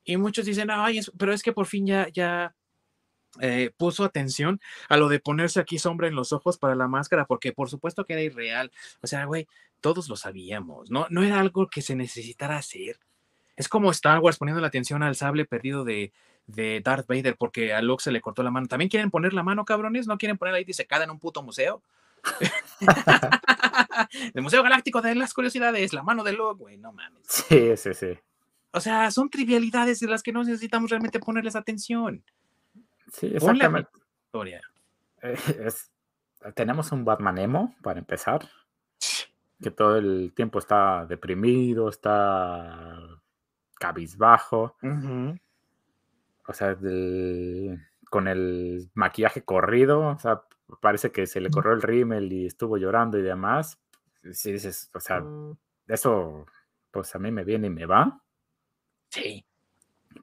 Y 0.08 0.16
muchos 0.16 0.46
dicen, 0.46 0.72
ay, 0.72 1.02
pero 1.18 1.34
es 1.34 1.44
que 1.44 1.52
por 1.52 1.66
fin 1.66 1.86
ya, 1.86 2.08
ya 2.14 2.56
eh, 3.42 3.72
puso 3.76 4.06
atención 4.06 4.62
a 4.88 4.96
lo 4.96 5.10
de 5.10 5.20
ponerse 5.20 5.60
aquí 5.60 5.78
sombra 5.78 6.08
en 6.08 6.16
los 6.16 6.32
ojos 6.32 6.58
para 6.58 6.76
la 6.76 6.88
máscara, 6.88 7.26
porque 7.26 7.52
por 7.52 7.70
supuesto 7.70 8.06
que 8.06 8.14
era 8.14 8.22
irreal. 8.22 8.72
O 9.02 9.08
sea, 9.08 9.26
güey, 9.26 9.50
todos 9.82 10.08
lo 10.08 10.16
sabíamos, 10.16 10.90
¿no? 10.90 11.08
No 11.10 11.24
era 11.24 11.42
algo 11.42 11.68
que 11.68 11.82
se 11.82 11.94
necesitara 11.94 12.56
hacer. 12.56 13.02
Es 13.58 13.68
como 13.68 13.92
Star 13.92 14.20
Wars 14.20 14.38
poniendo 14.38 14.62
la 14.62 14.68
atención 14.68 15.04
al 15.04 15.18
sable 15.18 15.44
perdido 15.44 15.84
de, 15.84 16.14
de 16.46 16.80
Darth 16.80 17.08
Vader 17.08 17.36
porque 17.38 17.74
a 17.74 17.82
Luke 17.82 18.02
se 18.02 18.12
le 18.12 18.22
cortó 18.22 18.44
la 18.44 18.52
mano. 18.52 18.68
¿También 18.68 18.88
quieren 18.88 19.12
poner 19.12 19.34
la 19.34 19.44
mano, 19.44 19.66
cabrones? 19.66 20.08
¿No 20.08 20.18
quieren 20.18 20.38
poner 20.38 20.56
ahí 20.56 20.64
disecada 20.64 21.04
en 21.04 21.12
un 21.12 21.20
puto 21.20 21.44
museo? 21.44 21.84
el 24.34 24.42
Museo 24.42 24.64
Galáctico 24.64 25.02
de 25.02 25.16
las 25.16 25.34
Curiosidades, 25.34 25.92
la 25.92 26.04
mano 26.04 26.24
de 26.24 26.32
Luke, 26.32 26.60
güey, 26.60 26.78
no 26.78 26.94
mames. 26.94 27.24
Sí, 27.28 27.76
sí, 27.76 27.94
sí. 27.94 28.18
O 28.72 28.80
sea, 28.80 29.10
son 29.12 29.30
trivialidades 29.30 30.00
de 30.00 30.08
las 30.08 30.24
que 30.24 30.32
no 30.32 30.44
necesitamos 30.44 30.90
realmente 30.90 31.20
ponerles 31.20 31.56
atención. 31.56 32.24
Sí, 33.12 33.28
exactamente. 33.34 33.90
Eh, 35.22 35.38
tenemos 36.54 36.92
un 36.92 37.06
Batman 37.06 37.38
emo, 37.38 37.76
para 37.82 38.00
empezar, 38.00 38.48
que 39.62 39.72
todo 39.72 39.98
el 39.98 40.34
tiempo 40.36 40.60
está 40.60 41.06
deprimido, 41.06 41.90
está 41.90 43.00
cabizbajo. 43.80 44.76
O 46.48 46.54
sea, 46.54 46.78
con 48.10 48.28
el 48.28 48.90
maquillaje 48.94 49.44
corrido, 49.44 50.02
o 50.02 50.20
sea, 50.20 50.42
parece 50.82 51.12
que 51.12 51.28
se 51.28 51.42
le 51.42 51.50
corrió 51.50 51.74
el 51.74 51.82
rímel 51.82 52.32
y 52.32 52.46
estuvo 52.46 52.78
llorando 52.78 53.18
y 53.18 53.22
demás. 53.22 53.80
Sí, 54.32 54.52
dices, 54.52 54.90
o 54.94 55.00
sea, 55.00 55.22
mm. 55.22 55.58
eso, 55.88 56.46
pues 56.92 57.16
a 57.16 57.20
mí 57.20 57.32
me 57.32 57.44
viene 57.44 57.68
y 57.68 57.72
me 57.72 57.86
va. 57.86 58.22
Sí. 59.22 59.46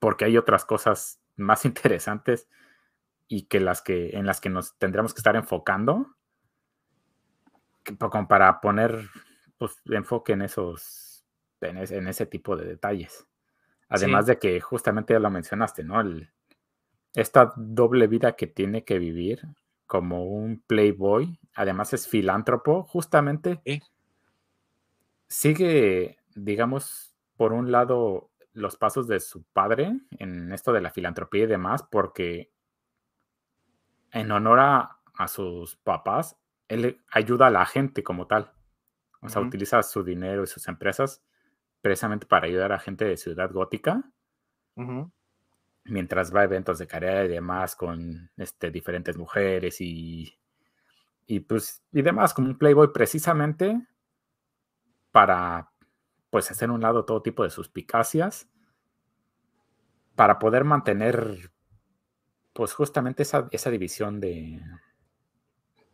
Porque 0.00 0.24
hay 0.24 0.36
otras 0.36 0.64
cosas 0.64 1.20
más 1.36 1.64
interesantes 1.64 2.48
y 3.28 3.42
que 3.42 3.60
las 3.60 3.82
que 3.82 4.10
en 4.10 4.26
las 4.26 4.40
que 4.40 4.50
nos 4.50 4.76
tendremos 4.78 5.14
que 5.14 5.18
estar 5.18 5.36
enfocando 5.36 6.14
como 7.98 8.28
para 8.28 8.60
poner 8.60 9.08
pues, 9.58 9.82
enfoque 9.86 10.32
en 10.32 10.42
esos 10.42 11.24
en, 11.60 12.08
ese 12.08 12.26
tipo 12.26 12.56
de 12.56 12.66
detalles. 12.66 13.26
Además 13.88 14.26
de 14.26 14.38
que 14.38 14.60
justamente 14.60 15.14
ya 15.14 15.20
lo 15.20 15.30
mencionaste, 15.30 15.84
¿no? 15.84 16.02
esta 17.14 17.52
doble 17.56 18.06
vida 18.06 18.34
que 18.34 18.46
tiene 18.46 18.84
que 18.84 18.98
vivir 18.98 19.40
como 19.86 20.24
un 20.24 20.62
playboy, 20.66 21.38
además 21.54 21.92
es 21.92 22.08
filántropo, 22.08 22.82
justamente 22.82 23.60
sigue, 25.28 26.18
digamos, 26.34 27.14
por 27.36 27.52
un 27.52 27.70
lado 27.70 28.30
los 28.54 28.76
pasos 28.76 29.06
de 29.06 29.20
su 29.20 29.42
padre 29.42 30.00
en 30.18 30.52
esto 30.52 30.72
de 30.72 30.80
la 30.80 30.90
filantropía 30.90 31.44
y 31.44 31.48
demás, 31.48 31.82
porque 31.82 32.50
en 34.12 34.30
honor 34.30 34.60
a, 34.60 35.00
sus 35.28 35.76
papás, 35.76 36.36
él 36.68 37.02
ayuda 37.10 37.48
a 37.48 37.50
la 37.50 37.66
gente 37.66 38.02
como 38.02 38.26
tal. 38.26 38.52
O 39.20 39.28
sea, 39.28 39.42
utiliza 39.42 39.82
su 39.82 40.02
dinero 40.02 40.44
y 40.44 40.46
sus 40.46 40.66
empresas 40.68 41.22
precisamente 41.80 42.26
para 42.26 42.46
ayudar 42.46 42.72
a 42.72 42.78
gente 42.78 43.04
de 43.04 43.16
Ciudad 43.16 43.50
Gótica. 43.50 44.02
Mientras 45.84 46.34
va 46.34 46.40
a 46.40 46.44
eventos 46.44 46.78
de 46.78 46.86
carrera 46.86 47.24
y 47.24 47.28
demás 47.28 47.76
con 47.76 48.30
este, 48.36 48.70
diferentes 48.70 49.16
mujeres 49.16 49.80
y, 49.80 50.38
y, 51.26 51.40
pues, 51.40 51.82
y 51.92 52.02
demás, 52.02 52.34
como 52.34 52.48
un 52.48 52.58
playboy 52.58 52.92
precisamente 52.92 53.86
para 55.10 55.72
pues 56.34 56.50
hacer 56.50 56.68
un 56.72 56.80
lado 56.80 57.04
todo 57.04 57.22
tipo 57.22 57.44
de 57.44 57.50
suspicacias 57.50 58.48
para 60.16 60.40
poder 60.40 60.64
mantener 60.64 61.52
pues 62.52 62.72
justamente 62.72 63.22
esa, 63.22 63.46
esa 63.52 63.70
división 63.70 64.18
de, 64.18 64.60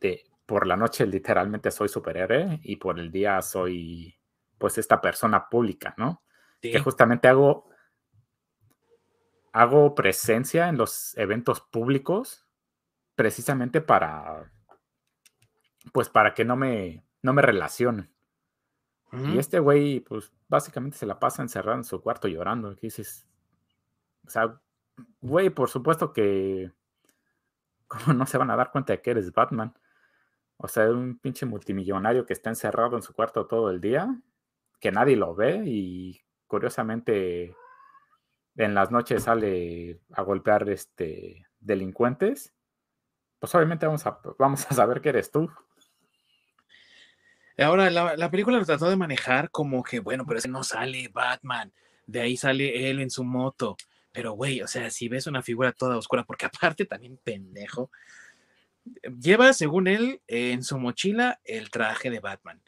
de 0.00 0.24
por 0.46 0.66
la 0.66 0.79
noche 0.79 1.07
literalmente 1.07 1.70
soy 1.70 1.90
superhéroe 1.90 2.59
y 2.62 2.76
por 2.76 2.98
el 2.98 3.12
día 3.12 3.42
soy 3.42 4.16
pues 4.57 4.79
esta 4.79 5.03
persona 5.03 5.46
pública, 5.50 5.92
¿no? 5.98 6.22
Que 6.62 6.79
justamente 6.79 7.29
hago 7.29 7.68
hago 9.53 9.94
presencia 9.94 10.70
en 10.70 10.79
los 10.79 11.14
eventos 11.18 11.61
públicos 11.61 12.46
precisamente 13.14 13.83
para 13.83 14.50
pues 15.92 16.09
para 16.09 16.33
que 16.33 16.46
no 16.46 16.57
me 16.57 17.05
no 17.20 17.35
me 17.35 17.42
relacionen. 17.42 18.11
Y 19.12 19.38
este 19.38 19.58
güey 19.58 20.00
pues 20.00 20.32
básicamente 20.48 20.96
se 20.96 21.06
la 21.06 21.18
pasa 21.18 21.42
encerrado 21.42 21.76
en 21.76 21.84
su 21.84 22.00
cuarto 22.00 22.28
llorando, 22.28 22.74
que 22.76 22.86
dices 22.86 23.26
o 24.26 24.30
sea, 24.30 24.60
güey, 25.20 25.50
por 25.50 25.68
supuesto 25.68 26.12
que 26.12 26.72
¿cómo 27.88 28.14
no 28.14 28.26
se 28.26 28.38
van 28.38 28.50
a 28.50 28.56
dar 28.56 28.70
cuenta 28.70 28.92
de 28.92 29.02
que 29.02 29.10
eres 29.10 29.32
Batman? 29.32 29.74
O 30.56 30.68
sea, 30.68 30.90
un 30.90 31.18
pinche 31.18 31.46
multimillonario 31.46 32.26
que 32.26 32.34
está 32.34 32.50
encerrado 32.50 32.96
en 32.96 33.02
su 33.02 33.14
cuarto 33.14 33.46
todo 33.46 33.70
el 33.70 33.80
día, 33.80 34.20
que 34.78 34.92
nadie 34.92 35.16
lo 35.16 35.34
ve 35.34 35.62
y 35.66 36.20
curiosamente 36.46 37.56
en 38.56 38.74
las 38.74 38.90
noches 38.90 39.24
sale 39.24 40.00
a 40.12 40.22
golpear 40.22 40.68
este, 40.68 41.46
delincuentes, 41.58 42.54
pues 43.38 43.54
obviamente 43.54 43.86
vamos 43.86 44.06
a, 44.06 44.20
vamos 44.38 44.70
a 44.70 44.74
saber 44.74 45.00
que 45.00 45.08
eres 45.08 45.30
tú. 45.30 45.50
Ahora, 47.60 47.90
la, 47.90 48.16
la 48.16 48.30
película 48.30 48.58
lo 48.58 48.64
trató 48.64 48.88
de 48.88 48.96
manejar 48.96 49.50
como 49.50 49.82
que, 49.82 50.00
bueno, 50.00 50.24
pero 50.26 50.38
ese 50.38 50.48
no 50.48 50.64
sale 50.64 51.08
Batman, 51.08 51.72
de 52.06 52.20
ahí 52.20 52.36
sale 52.36 52.90
él 52.90 53.00
en 53.00 53.10
su 53.10 53.24
moto. 53.24 53.76
Pero, 54.12 54.32
güey, 54.32 54.62
o 54.62 54.66
sea, 54.66 54.90
si 54.90 55.08
ves 55.08 55.26
una 55.26 55.42
figura 55.42 55.72
toda 55.72 55.96
oscura, 55.96 56.24
porque 56.24 56.46
aparte 56.46 56.84
también 56.86 57.18
pendejo, 57.22 57.90
lleva, 59.20 59.52
según 59.52 59.88
él, 59.88 60.20
en 60.26 60.62
su 60.64 60.78
mochila 60.78 61.40
el 61.44 61.70
traje 61.70 62.10
de 62.10 62.20
Batman. 62.20 62.60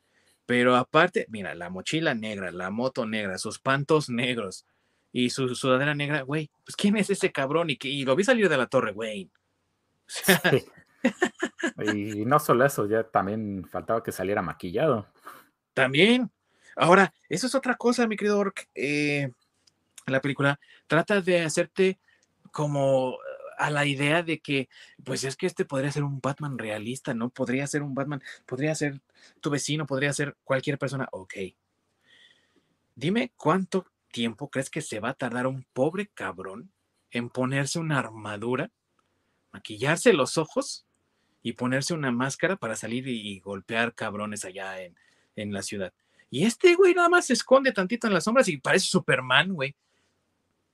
Pero 0.46 0.76
aparte, 0.76 1.26
mira, 1.28 1.54
la 1.54 1.70
mochila 1.70 2.14
negra, 2.14 2.50
la 2.52 2.70
moto 2.70 3.06
negra, 3.06 3.38
sus 3.38 3.58
pantos 3.58 4.08
negros 4.10 4.66
y 5.12 5.30
su 5.30 5.54
sudadera 5.54 5.94
negra, 5.94 6.22
güey, 6.22 6.50
pues 6.64 6.76
¿quién 6.76 6.96
es 6.96 7.10
ese 7.10 7.32
cabrón? 7.32 7.70
Y, 7.70 7.78
y 7.82 8.04
lo 8.04 8.16
vi 8.16 8.24
salir 8.24 8.48
de 8.48 8.56
la 8.56 8.66
torre, 8.66 8.92
güey. 8.92 9.30
Y 11.78 12.24
no 12.24 12.38
solo 12.38 12.64
eso, 12.64 12.86
ya 12.86 13.04
también 13.04 13.66
faltaba 13.70 14.02
que 14.02 14.12
saliera 14.12 14.42
maquillado. 14.42 15.06
También. 15.74 16.30
Ahora, 16.76 17.12
eso 17.28 17.46
es 17.46 17.54
otra 17.54 17.76
cosa, 17.76 18.06
mi 18.06 18.16
querido 18.16 18.38
Ork. 18.38 18.68
Eh, 18.74 19.30
la 20.06 20.20
película 20.20 20.58
trata 20.86 21.20
de 21.20 21.42
hacerte 21.42 21.98
como 22.50 23.18
a 23.58 23.70
la 23.70 23.86
idea 23.86 24.22
de 24.22 24.40
que, 24.40 24.68
pues 25.04 25.24
es 25.24 25.36
que 25.36 25.46
este 25.46 25.64
podría 25.64 25.92
ser 25.92 26.04
un 26.04 26.20
Batman 26.20 26.58
realista, 26.58 27.14
¿no? 27.14 27.30
Podría 27.30 27.66
ser 27.66 27.82
un 27.82 27.94
Batman, 27.94 28.22
podría 28.46 28.74
ser 28.74 29.00
tu 29.40 29.50
vecino, 29.50 29.86
podría 29.86 30.12
ser 30.12 30.36
cualquier 30.44 30.78
persona. 30.78 31.08
Ok. 31.12 31.34
Dime 32.94 33.32
cuánto 33.36 33.86
tiempo 34.10 34.50
crees 34.50 34.68
que 34.68 34.82
se 34.82 35.00
va 35.00 35.10
a 35.10 35.14
tardar 35.14 35.46
un 35.46 35.64
pobre 35.72 36.08
cabrón 36.08 36.72
en 37.10 37.30
ponerse 37.30 37.78
una 37.78 37.98
armadura, 37.98 38.70
maquillarse 39.52 40.12
los 40.12 40.38
ojos 40.38 40.86
y 41.42 41.52
ponerse 41.52 41.94
una 41.94 42.12
máscara 42.12 42.56
para 42.56 42.76
salir 42.76 43.08
y 43.08 43.40
golpear 43.40 43.94
cabrones 43.94 44.44
allá 44.44 44.80
en, 44.80 44.96
en 45.36 45.52
la 45.52 45.62
ciudad. 45.62 45.92
Y 46.30 46.44
este 46.44 46.74
güey 46.74 46.94
nada 46.94 47.08
más 47.08 47.26
se 47.26 47.34
esconde 47.34 47.72
tantito 47.72 48.06
en 48.06 48.14
las 48.14 48.24
sombras 48.24 48.48
y 48.48 48.56
parece 48.56 48.86
Superman, 48.86 49.52
güey. 49.52 49.76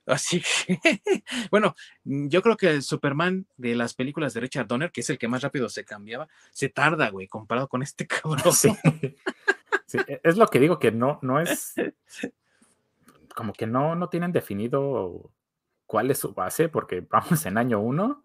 Así 0.06 0.40
que, 0.40 0.78
bueno, 1.50 1.74
yo 2.04 2.42
creo 2.42 2.56
que 2.56 2.70
el 2.70 2.82
Superman 2.82 3.46
de 3.56 3.74
las 3.74 3.94
películas 3.94 4.32
de 4.34 4.40
Richard 4.40 4.66
Donner, 4.66 4.90
que 4.90 5.02
es 5.02 5.10
el 5.10 5.18
que 5.18 5.28
más 5.28 5.42
rápido 5.42 5.68
se 5.68 5.84
cambiaba, 5.84 6.28
se 6.50 6.68
tarda, 6.68 7.10
güey, 7.10 7.26
comparado 7.28 7.68
con 7.68 7.82
este 7.82 8.06
cabrón. 8.06 8.52
Sí. 8.52 8.70
E, 9.92 10.20
es 10.22 10.36
lo 10.36 10.46
que 10.48 10.60
digo, 10.60 10.78
que 10.78 10.92
no, 10.92 11.18
no 11.22 11.40
es 11.40 11.74
como 13.34 13.52
que 13.52 13.66
no, 13.66 13.94
no 13.94 14.08
tienen 14.08 14.32
definido 14.32 15.30
cuál 15.86 16.10
es 16.10 16.18
su 16.18 16.32
base, 16.34 16.68
porque 16.68 17.00
vamos 17.00 17.44
en 17.46 17.58
año 17.58 17.80
uno 17.80 18.24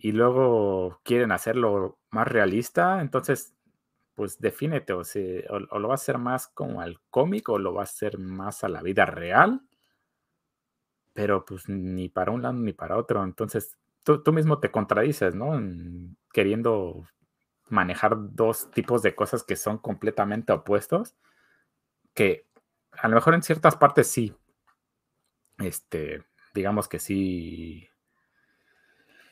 y 0.00 0.12
luego 0.12 1.00
quieren 1.04 1.32
hacerlo 1.32 1.98
más 2.10 2.26
realista, 2.28 3.00
entonces, 3.00 3.54
pues 4.14 4.38
defínete, 4.40 4.92
o, 4.92 5.04
sea, 5.04 5.42
o, 5.50 5.78
lo 5.78 5.88
va 5.88 5.94
a 5.94 5.96
hacer 5.96 6.18
más 6.18 6.48
como 6.48 6.80
al 6.80 7.00
cómic 7.10 7.48
o 7.50 7.58
lo 7.58 7.74
va 7.74 7.82
a 7.82 7.84
hacer 7.84 8.18
más 8.18 8.64
a 8.64 8.68
la 8.68 8.82
vida 8.82 9.06
real 9.06 9.62
pero 11.12 11.44
pues 11.44 11.68
ni 11.68 12.08
para 12.08 12.32
un 12.32 12.42
lado 12.42 12.54
ni 12.54 12.72
para 12.72 12.96
otro. 12.96 13.22
Entonces, 13.22 13.76
tú, 14.02 14.22
tú 14.22 14.32
mismo 14.32 14.58
te 14.58 14.70
contradices, 14.70 15.34
¿no? 15.34 15.60
queriendo 16.32 17.06
manejar 17.68 18.16
dos 18.34 18.70
tipos 18.70 19.02
de 19.02 19.14
cosas 19.14 19.42
que 19.44 19.56
son 19.56 19.78
completamente 19.78 20.52
opuestos, 20.52 21.16
que 22.14 22.46
a 22.92 23.08
lo 23.08 23.16
mejor 23.16 23.34
en 23.34 23.42
ciertas 23.42 23.76
partes 23.76 24.08
sí, 24.08 24.34
este, 25.58 26.24
digamos 26.54 26.88
que 26.88 26.98
sí, 26.98 27.88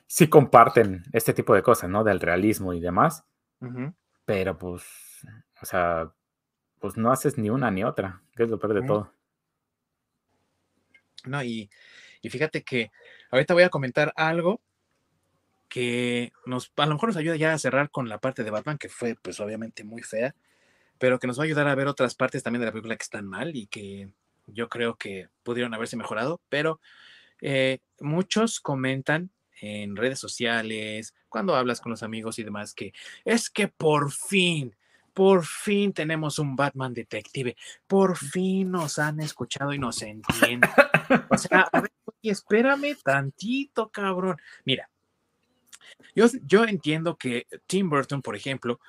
sí 0.08 0.28
comparten 0.28 1.04
este 1.12 1.34
tipo 1.34 1.54
de 1.54 1.62
cosas, 1.62 1.88
¿no? 1.88 2.02
Del 2.02 2.18
realismo 2.18 2.72
y 2.72 2.80
demás, 2.80 3.24
pero 4.24 4.58
pues, 4.58 4.82
o 5.60 5.66
sea, 5.66 6.10
pues 6.80 6.96
no 6.96 7.12
haces 7.12 7.38
ni 7.38 7.50
una 7.50 7.70
ni 7.70 7.84
otra, 7.84 8.22
que 8.34 8.44
es 8.44 8.48
lo 8.48 8.58
peor 8.58 8.74
de 8.74 8.86
todo. 8.86 9.12
No, 11.24 11.42
y, 11.42 11.68
y 12.22 12.30
fíjate 12.30 12.64
que 12.64 12.90
ahorita 13.30 13.54
voy 13.54 13.64
a 13.64 13.68
comentar 13.68 14.12
algo 14.16 14.60
que 15.68 16.32
nos, 16.46 16.72
a 16.76 16.86
lo 16.86 16.94
mejor 16.94 17.10
nos 17.10 17.16
ayuda 17.18 17.36
ya 17.36 17.52
a 17.52 17.58
cerrar 17.58 17.90
con 17.90 18.08
la 18.08 18.18
parte 18.18 18.42
de 18.44 18.50
Batman, 18.50 18.78
que 18.78 18.88
fue 18.88 19.14
pues 19.20 19.38
obviamente 19.40 19.84
muy 19.84 20.02
fea, 20.02 20.34
pero 20.98 21.18
que 21.18 21.26
nos 21.26 21.38
va 21.38 21.42
a 21.42 21.46
ayudar 21.46 21.68
a 21.68 21.74
ver 21.74 21.86
otras 21.86 22.14
partes 22.14 22.42
también 22.42 22.60
de 22.60 22.66
la 22.66 22.72
película 22.72 22.96
que 22.96 23.02
están 23.02 23.26
mal 23.26 23.54
y 23.54 23.66
que 23.66 24.08
yo 24.46 24.70
creo 24.70 24.96
que 24.96 25.28
pudieron 25.42 25.74
haberse 25.74 25.98
mejorado, 25.98 26.40
pero 26.48 26.80
eh, 27.42 27.80
muchos 28.00 28.60
comentan 28.60 29.30
en 29.60 29.96
redes 29.96 30.18
sociales, 30.18 31.14
cuando 31.28 31.54
hablas 31.54 31.80
con 31.80 31.90
los 31.90 32.02
amigos 32.02 32.38
y 32.38 32.44
demás, 32.44 32.74
que 32.74 32.92
es 33.24 33.50
que 33.50 33.68
por 33.68 34.12
fin, 34.12 34.74
por 35.14 35.44
fin 35.44 35.92
tenemos 35.92 36.38
un 36.38 36.56
Batman 36.56 36.94
detective, 36.94 37.56
por 37.86 38.16
fin 38.16 38.70
nos 38.70 38.98
han 38.98 39.20
escuchado 39.20 39.72
y 39.72 39.78
nos 39.78 40.02
entienden. 40.02 40.70
O 41.28 41.38
sea, 41.38 41.68
a 41.72 41.80
ver, 41.80 41.92
espérame 42.22 42.96
tantito, 43.02 43.88
cabrón. 43.88 44.36
Mira, 44.64 44.88
yo, 46.14 46.26
yo 46.44 46.64
entiendo 46.64 47.16
que 47.16 47.46
Tim 47.66 47.90
Burton, 47.90 48.22
por 48.22 48.36
ejemplo, 48.36 48.80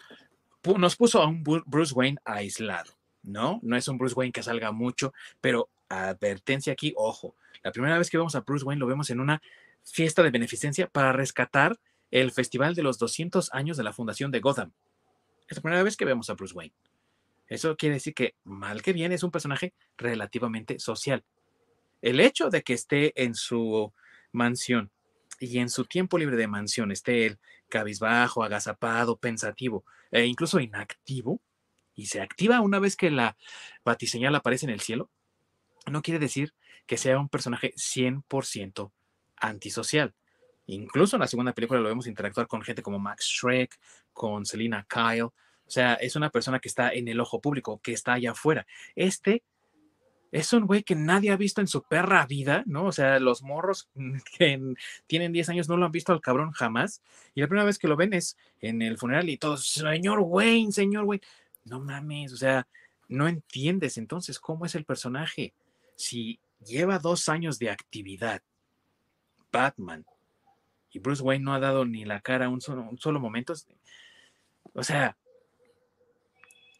nos 0.77 0.95
puso 0.95 1.21
a 1.21 1.27
un 1.27 1.43
Bruce 1.43 1.93
Wayne 1.93 2.19
aislado, 2.25 2.93
¿no? 3.23 3.59
No 3.63 3.75
es 3.75 3.87
un 3.87 3.97
Bruce 3.97 4.15
Wayne 4.15 4.31
que 4.31 4.43
salga 4.43 4.71
mucho, 4.71 5.13
pero 5.41 5.69
advertencia 5.89 6.73
aquí, 6.73 6.93
ojo, 6.95 7.35
la 7.63 7.71
primera 7.71 7.97
vez 7.97 8.09
que 8.09 8.17
vemos 8.17 8.35
a 8.35 8.41
Bruce 8.41 8.65
Wayne 8.65 8.79
lo 8.79 8.87
vemos 8.87 9.09
en 9.09 9.19
una 9.19 9.41
fiesta 9.91 10.23
de 10.23 10.31
beneficencia 10.31 10.87
para 10.87 11.11
rescatar 11.13 11.79
el 12.11 12.31
festival 12.31 12.75
de 12.75 12.83
los 12.83 12.97
200 12.97 13.53
años 13.53 13.77
de 13.77 13.83
la 13.83 13.93
fundación 13.93 14.31
de 14.31 14.39
Gotham. 14.39 14.71
Es 15.47 15.57
la 15.57 15.61
primera 15.61 15.83
vez 15.83 15.97
que 15.97 16.05
vemos 16.05 16.29
a 16.29 16.33
Bruce 16.33 16.53
Wayne. 16.53 16.73
Eso 17.47 17.75
quiere 17.75 17.95
decir 17.95 18.13
que, 18.13 18.35
mal 18.43 18.81
que 18.81 18.93
bien, 18.93 19.11
es 19.11 19.23
un 19.23 19.31
personaje 19.31 19.73
relativamente 19.97 20.79
social. 20.79 21.23
El 22.01 22.19
hecho 22.19 22.49
de 22.49 22.63
que 22.63 22.73
esté 22.73 23.21
en 23.21 23.33
su 23.35 23.91
mansión 24.31 24.91
y 25.39 25.57
en 25.59 25.69
su 25.69 25.85
tiempo 25.85 26.17
libre 26.17 26.37
de 26.37 26.47
mansión 26.47 26.91
esté 26.91 27.25
él 27.25 27.39
cabizbajo, 27.69 28.43
agazapado, 28.43 29.17
pensativo 29.17 29.83
e 30.11 30.25
incluso 30.25 30.59
inactivo, 30.59 31.41
y 31.95 32.05
se 32.05 32.21
activa 32.21 32.61
una 32.61 32.79
vez 32.79 32.95
que 32.95 33.11
la 33.11 33.35
batiseñal 33.83 34.33
aparece 34.35 34.65
en 34.65 34.71
el 34.71 34.79
cielo, 34.79 35.09
no 35.85 36.01
quiere 36.01 36.19
decir 36.19 36.53
que 36.85 36.97
sea 36.97 37.19
un 37.19 37.29
personaje 37.29 37.73
100% 37.75 38.91
antisocial. 39.39 40.13
Incluso 40.67 41.15
en 41.15 41.21
la 41.21 41.27
segunda 41.27 41.53
película 41.53 41.79
lo 41.79 41.89
vemos 41.89 42.07
interactuar 42.07 42.47
con 42.47 42.61
gente 42.61 42.83
como 42.83 42.99
Max 42.99 43.25
Shrek, 43.25 43.79
con 44.13 44.45
Selina 44.45 44.85
Kyle. 44.87 45.23
O 45.23 45.71
sea, 45.71 45.95
es 45.95 46.15
una 46.15 46.29
persona 46.29 46.59
que 46.59 46.67
está 46.67 46.91
en 46.91 47.07
el 47.07 47.19
ojo 47.19 47.41
público, 47.41 47.79
que 47.81 47.93
está 47.93 48.13
allá 48.13 48.31
afuera. 48.31 48.65
Este 48.95 49.43
es 50.31 50.53
un 50.53 50.67
güey 50.67 50.83
que 50.83 50.95
nadie 50.95 51.31
ha 51.31 51.37
visto 51.37 51.61
en 51.61 51.67
su 51.67 51.81
perra 51.83 52.25
vida, 52.25 52.63
¿no? 52.67 52.85
O 52.85 52.91
sea, 52.91 53.19
los 53.19 53.41
morros 53.41 53.89
que 54.37 54.75
tienen 55.07 55.31
10 55.31 55.49
años 55.49 55.69
no 55.69 55.77
lo 55.77 55.85
han 55.85 55.91
visto 55.91 56.13
al 56.13 56.21
cabrón 56.21 56.51
jamás. 56.51 57.01
Y 57.33 57.41
la 57.41 57.47
primera 57.47 57.65
vez 57.65 57.79
que 57.79 57.87
lo 57.87 57.95
ven 57.95 58.13
es 58.13 58.37
en 58.61 58.81
el 58.81 58.97
funeral 58.97 59.29
y 59.29 59.37
todos, 59.37 59.67
señor 59.67 60.19
Wayne, 60.19 60.71
señor 60.71 61.05
Wayne. 61.05 61.23
No 61.65 61.79
mames, 61.79 62.33
o 62.33 62.37
sea, 62.37 62.67
no 63.07 63.27
entiendes 63.27 63.97
entonces 63.97 64.39
cómo 64.39 64.65
es 64.65 64.75
el 64.75 64.85
personaje. 64.85 65.53
Si 65.95 66.39
lleva 66.63 66.99
dos 66.99 67.27
años 67.27 67.57
de 67.59 67.71
actividad, 67.71 68.41
Batman, 69.51 70.05
y 70.91 70.99
Bruce 70.99 71.21
Wayne 71.21 71.43
no 71.43 71.53
ha 71.53 71.59
dado 71.59 71.85
ni 71.85 72.05
la 72.05 72.21
cara 72.21 72.49
un 72.49 72.61
solo, 72.61 72.83
un 72.83 72.97
solo 72.97 73.19
momento, 73.19 73.53
o 74.73 74.83
sea, 74.83 75.17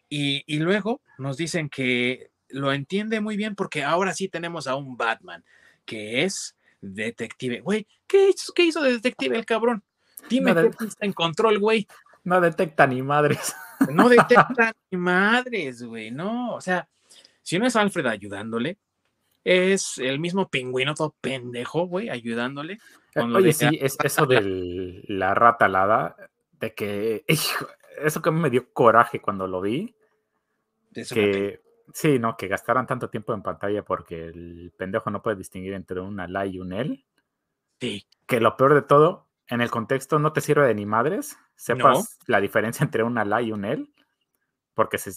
y, 0.10 0.44
y 0.48 0.60
luego 0.60 1.02
nos 1.18 1.38
dicen 1.38 1.70
que 1.70 2.32
lo 2.50 2.74
entiende 2.74 3.22
muy 3.22 3.38
bien 3.38 3.56
porque 3.56 3.84
ahora 3.84 4.14
sí 4.14 4.28
tenemos 4.28 4.68
a 4.68 4.76
un 4.76 4.98
Batman 4.98 5.44
que 5.86 6.24
es 6.24 6.56
detective. 6.82 7.62
Güey, 7.62 7.88
¿qué 8.08 8.30
hizo, 8.30 8.54
qué 8.54 8.64
hizo 8.64 8.82
de 8.82 8.94
detective 8.94 9.38
el 9.38 9.46
cabrón? 9.46 9.84
Dime 10.30 10.54
no 10.54 10.72
qué 10.72 10.86
está 10.86 11.06
en 11.06 11.14
control, 11.14 11.60
güey. 11.60 11.88
No 12.24 12.42
detecta 12.42 12.86
ni 12.88 13.02
madres. 13.02 13.56
No 13.92 14.10
detecta 14.10 14.74
ni 14.92 14.98
madres, 14.98 15.84
güey. 15.84 16.12
No, 16.12 16.54
o 16.56 16.62
sea, 16.62 16.88
si 17.42 17.58
no 17.58 17.66
es 17.66 17.76
Alfred 17.76 18.06
ayudándole, 18.06 18.78
es 19.50 19.98
el 19.98 20.20
mismo 20.20 20.50
pingüino 20.50 20.94
todo 20.94 21.16
pendejo, 21.22 21.88
güey, 21.88 22.10
ayudándole. 22.10 22.80
Eh, 23.16 23.22
oye, 23.22 23.54
sí, 23.54 23.68
es 23.82 23.98
eso 24.04 24.26
de 24.26 25.04
la 25.08 25.34
rata 25.34 25.66
alada, 25.66 26.16
de 26.60 26.74
que, 26.74 27.24
eso 27.28 28.22
que 28.22 28.32
me 28.32 28.50
dio 28.50 28.72
coraje 28.74 29.22
cuando 29.22 29.48
lo 29.48 29.62
vi. 29.62 29.96
De 30.92 31.06
que, 31.06 31.62
Sí, 31.94 32.20
no, 32.20 32.38
que 32.38 32.48
gastaran 32.48 32.88
tanto 32.88 33.10
tiempo 33.10 33.34
en 33.34 33.42
pantalla 33.42 33.84
porque 33.84 34.28
el 34.28 34.72
pendejo 34.78 35.10
no 35.10 35.22
puede 35.22 35.38
distinguir 35.38 35.74
entre 35.74 36.00
una 36.00 36.28
la 36.28 36.46
y 36.46 36.60
un 36.60 36.74
él. 36.74 37.06
Sí. 37.80 38.06
Que 38.28 38.40
lo 38.40 38.58
peor 38.58 38.74
de 38.74 38.82
todo, 38.82 39.28
en 39.48 39.62
el 39.62 39.72
contexto 39.72 40.20
no 40.20 40.34
te 40.34 40.42
sirve 40.42 40.68
de 40.68 40.76
ni 40.76 40.86
madres, 40.86 41.38
sepas 41.56 42.20
la 42.28 42.42
diferencia 42.42 42.84
entre 42.84 43.04
una 43.04 43.26
la 43.26 43.42
y 43.42 43.52
un 43.52 43.66
él, 43.66 43.94
porque 44.74 44.98
si 44.98 45.10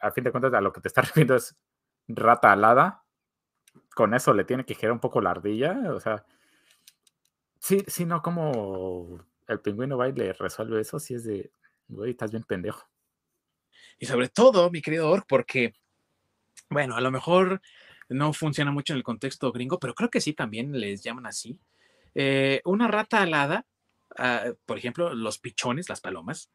a 0.00 0.10
fin 0.10 0.24
de 0.24 0.30
cuentas 0.30 0.52
a 0.54 0.60
lo 0.60 0.72
que 0.72 0.80
te 0.80 0.88
está 0.88 1.00
refiriendo 1.02 1.36
es 1.36 1.56
rata 2.08 2.52
alada, 2.52 3.04
con 3.96 4.12
eso 4.12 4.34
le 4.34 4.44
tiene 4.44 4.66
que 4.66 4.74
girar 4.74 4.92
un 4.92 5.00
poco 5.00 5.22
la 5.22 5.30
ardilla, 5.30 5.74
o 5.94 5.98
sea, 6.00 6.26
sí, 7.58 7.82
sí, 7.86 8.04
no, 8.04 8.20
como 8.20 9.24
el 9.48 9.60
pingüino 9.60 9.96
va 9.96 10.10
y 10.10 10.12
le 10.12 10.34
resuelve 10.34 10.82
eso, 10.82 11.00
sí 11.00 11.14
es 11.14 11.24
de, 11.24 11.50
güey, 11.88 12.10
estás 12.10 12.30
bien 12.30 12.42
pendejo. 12.42 12.86
Y 13.98 14.04
sobre 14.04 14.28
todo, 14.28 14.70
mi 14.70 14.82
querido 14.82 15.08
Ork, 15.08 15.24
porque 15.26 15.72
bueno, 16.68 16.94
a 16.94 17.00
lo 17.00 17.10
mejor 17.10 17.62
no 18.10 18.34
funciona 18.34 18.70
mucho 18.70 18.92
en 18.92 18.98
el 18.98 19.02
contexto 19.02 19.50
gringo, 19.50 19.78
pero 19.78 19.94
creo 19.94 20.10
que 20.10 20.20
sí 20.20 20.34
también 20.34 20.78
les 20.78 21.02
llaman 21.02 21.24
así. 21.24 21.58
Eh, 22.14 22.60
una 22.66 22.88
rata 22.88 23.22
alada, 23.22 23.64
ah, 24.18 24.52
por 24.66 24.76
ejemplo, 24.76 25.14
los 25.14 25.38
pichones, 25.38 25.88
las 25.88 26.02
palomas, 26.02 26.50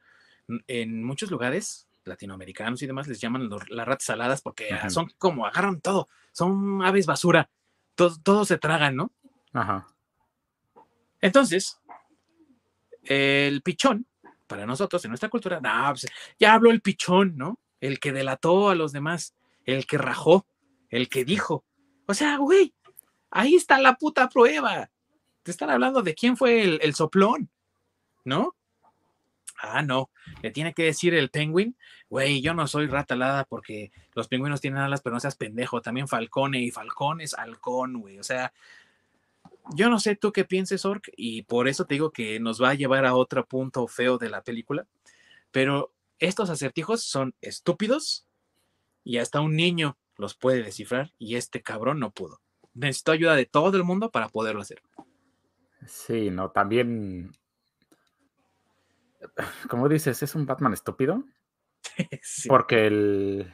en 0.68 1.04
muchos 1.04 1.32
lugares 1.32 1.88
latinoamericanos 2.04 2.82
y 2.82 2.88
demás 2.88 3.08
les 3.08 3.20
llaman 3.20 3.50
las 3.70 3.88
ratas 3.88 4.10
aladas 4.10 4.42
porque 4.42 4.70
son 4.90 5.12
como 5.18 5.46
agarran 5.46 5.82
todo, 5.82 6.08
son 6.32 6.84
aves 6.84 7.06
basura, 7.06 7.50
todo, 7.96 8.46
se 8.46 8.58
tragan, 8.58 8.96
¿no? 8.96 9.12
Ajá. 9.54 9.88
Entonces, 11.20 11.80
el 13.04 13.62
pichón, 13.62 14.08
para 14.48 14.66
nosotros, 14.66 15.04
en 15.06 15.12
nuestra 15.12 15.30
cultura, 15.30 15.62
pues, 15.90 16.08
ya 16.40 16.54
habló 16.54 16.72
el 16.72 16.82
pichón, 16.82 17.38
¿no? 17.38 17.60
El 17.80 18.00
que 18.00 18.12
delató 18.12 18.70
a 18.70 18.76
los 18.76 18.92
demás 18.92 19.36
el 19.66 19.86
que 19.86 19.98
rajó, 19.98 20.46
el 20.90 21.10
que 21.10 21.26
dijo. 21.26 21.64
O 22.08 22.14
sea, 22.14 22.38
güey, 22.38 22.74
ahí 23.30 23.56
está 23.56 23.80
la 23.80 23.96
puta 23.96 24.30
prueba. 24.30 24.90
Te 25.44 25.52
están 25.52 25.70
hablando 25.70 26.02
de 26.02 26.14
quién 26.14 26.38
fue 26.38 26.64
el, 26.64 26.94
soplón, 26.94 27.50
¿no? 28.24 28.56
Ah, 29.62 29.84
no, 29.84 30.10
le 30.42 30.52
tiene 30.52 30.74
que 30.74 30.84
decir 30.84 31.14
el 31.14 31.30
penguin, 31.30 31.76
güey, 32.10 32.42
yo 32.42 32.54
no 32.54 32.66
soy 32.68 32.88
ratalada 32.88 33.46
porque 33.46 33.92
los 34.16 34.28
pingüinos 34.28 34.60
tienen 34.60 34.80
alas, 34.80 35.02
pero 35.02 35.14
no 35.14 35.20
seas 35.20 35.36
pendejo, 35.36 35.82
también 35.82 36.08
Falcone 36.08 36.60
y 36.62 36.72
Falcón 36.72 37.22
es 37.22 37.36
halcón, 37.36 38.02
güey, 38.02 38.18
o 38.18 38.24
sea, 38.24 38.54
yo 39.76 39.90
no 39.90 40.00
sé 40.00 40.16
tú 40.16 40.32
qué 40.32 40.46
pienses, 40.46 40.84
Ork, 40.84 41.12
y 41.16 41.44
por 41.44 41.68
eso 41.68 41.86
te 41.86 41.94
digo 41.94 42.12
que 42.12 42.40
nos 42.40 42.62
va 42.62 42.72
a 42.72 42.74
llevar 42.74 43.06
a 43.06 43.14
otro 43.14 43.46
punto 43.46 43.88
feo 43.88 44.18
de 44.18 44.30
la 44.30 44.42
película, 44.42 44.88
pero 45.52 45.94
estos 46.18 46.50
acertijos 46.50 47.04
son 47.04 47.36
estúpidos, 47.42 48.26
y 49.04 49.18
hasta 49.18 49.42
un 49.42 49.56
niño 49.56 49.98
los 50.18 50.36
puede 50.36 50.64
descifrar 50.64 51.14
y 51.18 51.36
este 51.36 51.62
cabrón 51.62 52.00
no 52.00 52.12
pudo. 52.12 52.40
Necesitó 52.74 53.12
ayuda 53.12 53.36
de 53.36 53.46
todo 53.46 53.78
el 53.78 53.84
mundo 53.84 54.12
para 54.12 54.30
poderlo 54.30 54.62
hacer. 54.62 54.82
Sí, 55.88 56.30
no, 56.30 56.52
también, 56.52 57.32
como 59.70 59.90
dices, 59.90 60.22
es 60.24 60.36
un 60.36 60.46
Batman 60.46 60.74
estúpido. 60.74 61.24
Porque 62.48 62.88
el, 62.88 63.54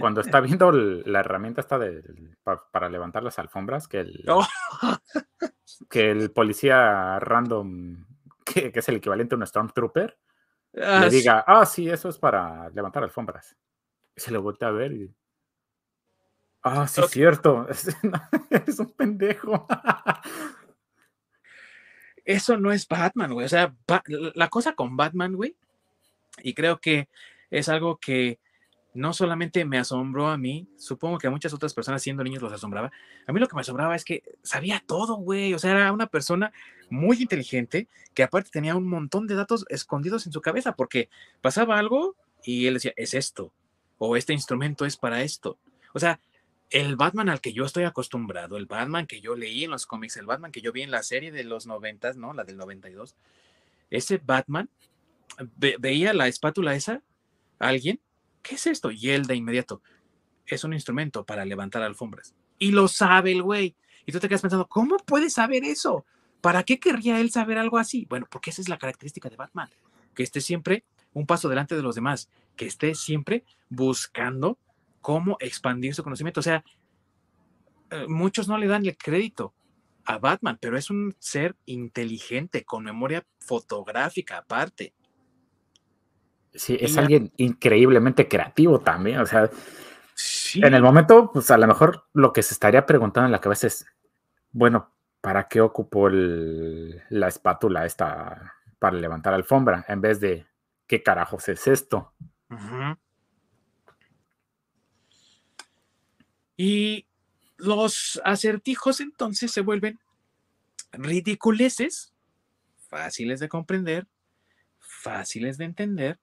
cuando 0.00 0.20
está 0.20 0.40
viendo 0.40 0.72
la 0.72 1.20
herramienta 1.20 1.60
esta 1.60 1.78
de, 1.78 2.02
para, 2.42 2.88
levantar 2.88 3.22
las 3.22 3.38
alfombras, 3.38 3.88
que 3.88 4.00
el, 4.00 4.24
oh. 4.28 4.46
que 5.88 6.10
el 6.10 6.30
policía 6.30 7.18
random, 7.18 8.06
que, 8.44 8.72
es 8.74 8.88
el 8.88 8.96
equivalente 8.96 9.34
a 9.34 9.38
un 9.38 9.46
Stormtrooper, 9.46 10.18
le 10.72 10.84
ah, 10.84 11.08
diga, 11.08 11.44
ah, 11.46 11.66
sí, 11.66 11.88
eso 11.88 12.08
es 12.08 12.18
para 12.18 12.70
levantar 12.70 13.02
alfombras 13.02 13.56
se 14.16 14.30
lo 14.30 14.42
voltea 14.42 14.68
a 14.68 14.72
ver 14.72 14.92
y. 14.92 15.14
Ah, 16.62 16.86
sí, 16.86 17.00
es 17.00 17.10
cierto. 17.10 17.66
Es 18.50 18.78
un 18.78 18.92
pendejo. 18.92 19.66
Eso 22.24 22.56
no 22.56 22.72
es 22.72 22.86
Batman, 22.86 23.32
güey. 23.32 23.46
O 23.46 23.48
sea, 23.48 23.74
la 24.34 24.48
cosa 24.48 24.74
con 24.74 24.96
Batman, 24.96 25.34
güey, 25.34 25.56
y 26.42 26.54
creo 26.54 26.80
que 26.80 27.08
es 27.50 27.68
algo 27.68 27.96
que 27.96 28.38
no 28.94 29.12
solamente 29.14 29.64
me 29.64 29.78
asombró 29.78 30.28
a 30.28 30.36
mí, 30.36 30.66
supongo 30.76 31.18
que 31.18 31.26
a 31.26 31.30
muchas 31.30 31.52
otras 31.54 31.72
personas 31.72 32.02
siendo 32.02 32.22
niños 32.22 32.42
los 32.42 32.52
asombraba. 32.52 32.92
A 33.26 33.32
mí 33.32 33.40
lo 33.40 33.48
que 33.48 33.54
me 33.54 33.62
asombraba 33.62 33.96
es 33.96 34.04
que 34.04 34.22
sabía 34.42 34.82
todo, 34.86 35.16
güey. 35.16 35.54
O 35.54 35.58
sea, 35.58 35.70
era 35.70 35.92
una 35.92 36.06
persona 36.06 36.52
muy 36.90 37.22
inteligente 37.22 37.88
que 38.12 38.22
aparte 38.22 38.50
tenía 38.50 38.76
un 38.76 38.86
montón 38.86 39.26
de 39.26 39.34
datos 39.34 39.64
escondidos 39.70 40.26
en 40.26 40.32
su 40.32 40.42
cabeza 40.42 40.76
porque 40.76 41.08
pasaba 41.40 41.78
algo 41.78 42.16
y 42.44 42.66
él 42.66 42.74
decía, 42.74 42.92
es 42.96 43.14
esto, 43.14 43.52
o 43.98 44.16
este 44.16 44.34
instrumento 44.34 44.84
es 44.84 44.96
para 44.96 45.22
esto. 45.22 45.56
O 45.94 45.98
sea, 45.98 46.20
el 46.72 46.96
Batman 46.96 47.28
al 47.28 47.42
que 47.42 47.52
yo 47.52 47.66
estoy 47.66 47.84
acostumbrado, 47.84 48.56
el 48.56 48.64
Batman 48.64 49.06
que 49.06 49.20
yo 49.20 49.36
leí 49.36 49.64
en 49.64 49.70
los 49.70 49.86
cómics, 49.86 50.16
el 50.16 50.24
Batman 50.24 50.52
que 50.52 50.62
yo 50.62 50.72
vi 50.72 50.80
en 50.80 50.90
la 50.90 51.02
serie 51.02 51.30
de 51.30 51.44
los 51.44 51.66
noventas, 51.66 52.16
¿no? 52.16 52.32
La 52.32 52.44
del 52.44 52.56
92, 52.56 53.14
ese 53.90 54.18
Batman 54.24 54.70
veía 55.58 56.14
la 56.14 56.28
espátula 56.28 56.74
esa, 56.74 57.02
alguien, 57.58 58.00
¿qué 58.42 58.54
es 58.54 58.66
esto? 58.66 58.90
Y 58.90 59.10
él 59.10 59.26
de 59.26 59.36
inmediato, 59.36 59.82
es 60.46 60.64
un 60.64 60.72
instrumento 60.72 61.26
para 61.26 61.44
levantar 61.44 61.82
alfombras. 61.82 62.34
Y 62.58 62.70
lo 62.70 62.88
sabe 62.88 63.32
el 63.32 63.42
güey. 63.42 63.76
Y 64.06 64.12
tú 64.12 64.18
te 64.18 64.28
quedas 64.28 64.40
pensando, 64.40 64.66
¿cómo 64.66 64.96
puede 64.96 65.28
saber 65.28 65.64
eso? 65.64 66.06
¿Para 66.40 66.62
qué 66.62 66.80
querría 66.80 67.20
él 67.20 67.30
saber 67.30 67.58
algo 67.58 67.76
así? 67.76 68.06
Bueno, 68.08 68.26
porque 68.30 68.48
esa 68.48 68.62
es 68.62 68.70
la 68.70 68.78
característica 68.78 69.28
de 69.28 69.36
Batman, 69.36 69.68
que 70.14 70.22
esté 70.22 70.40
siempre 70.40 70.84
un 71.12 71.26
paso 71.26 71.50
delante 71.50 71.76
de 71.76 71.82
los 71.82 71.94
demás, 71.94 72.30
que 72.56 72.66
esté 72.66 72.94
siempre 72.94 73.44
buscando 73.68 74.58
cómo 75.02 75.36
expandir 75.40 75.94
su 75.94 76.02
conocimiento. 76.02 76.40
O 76.40 76.42
sea, 76.42 76.64
eh, 77.90 78.06
muchos 78.08 78.48
no 78.48 78.56
le 78.56 78.66
dan 78.66 78.86
el 78.86 78.96
crédito 78.96 79.52
a 80.06 80.18
Batman, 80.18 80.58
pero 80.60 80.78
es 80.78 80.88
un 80.88 81.14
ser 81.18 81.54
inteligente, 81.66 82.64
con 82.64 82.84
memoria 82.84 83.24
fotográfica 83.40 84.38
aparte. 84.38 84.94
Sí, 86.54 86.76
es 86.80 86.96
alguien 86.96 87.32
increíblemente 87.36 88.28
creativo 88.28 88.80
también. 88.80 89.20
O 89.20 89.26
sea, 89.26 89.50
en 90.54 90.74
el 90.74 90.82
momento, 90.82 91.30
pues 91.32 91.50
a 91.50 91.56
lo 91.56 91.66
mejor 91.66 92.06
lo 92.12 92.32
que 92.32 92.42
se 92.42 92.54
estaría 92.54 92.84
preguntando 92.84 93.26
en 93.26 93.32
la 93.32 93.40
cabeza 93.40 93.66
es, 93.66 93.86
bueno, 94.50 94.92
¿para 95.20 95.48
qué 95.48 95.60
ocupó 95.60 96.08
la 96.10 97.28
espátula 97.28 97.86
esta 97.86 98.54
para 98.78 98.96
levantar 98.96 99.32
alfombra? 99.32 99.84
En 99.88 100.00
vez 100.00 100.20
de, 100.20 100.46
¿qué 100.86 101.02
carajos 101.02 101.48
es 101.48 101.66
esto? 101.66 102.12
Y 106.64 107.08
los 107.56 108.22
acertijos 108.24 109.00
entonces 109.00 109.50
se 109.50 109.62
vuelven 109.62 109.98
ridiculeces, 110.92 112.14
fáciles 112.88 113.40
de 113.40 113.48
comprender, 113.48 114.06
fáciles 114.78 115.58
de 115.58 115.64
entender, 115.64 116.20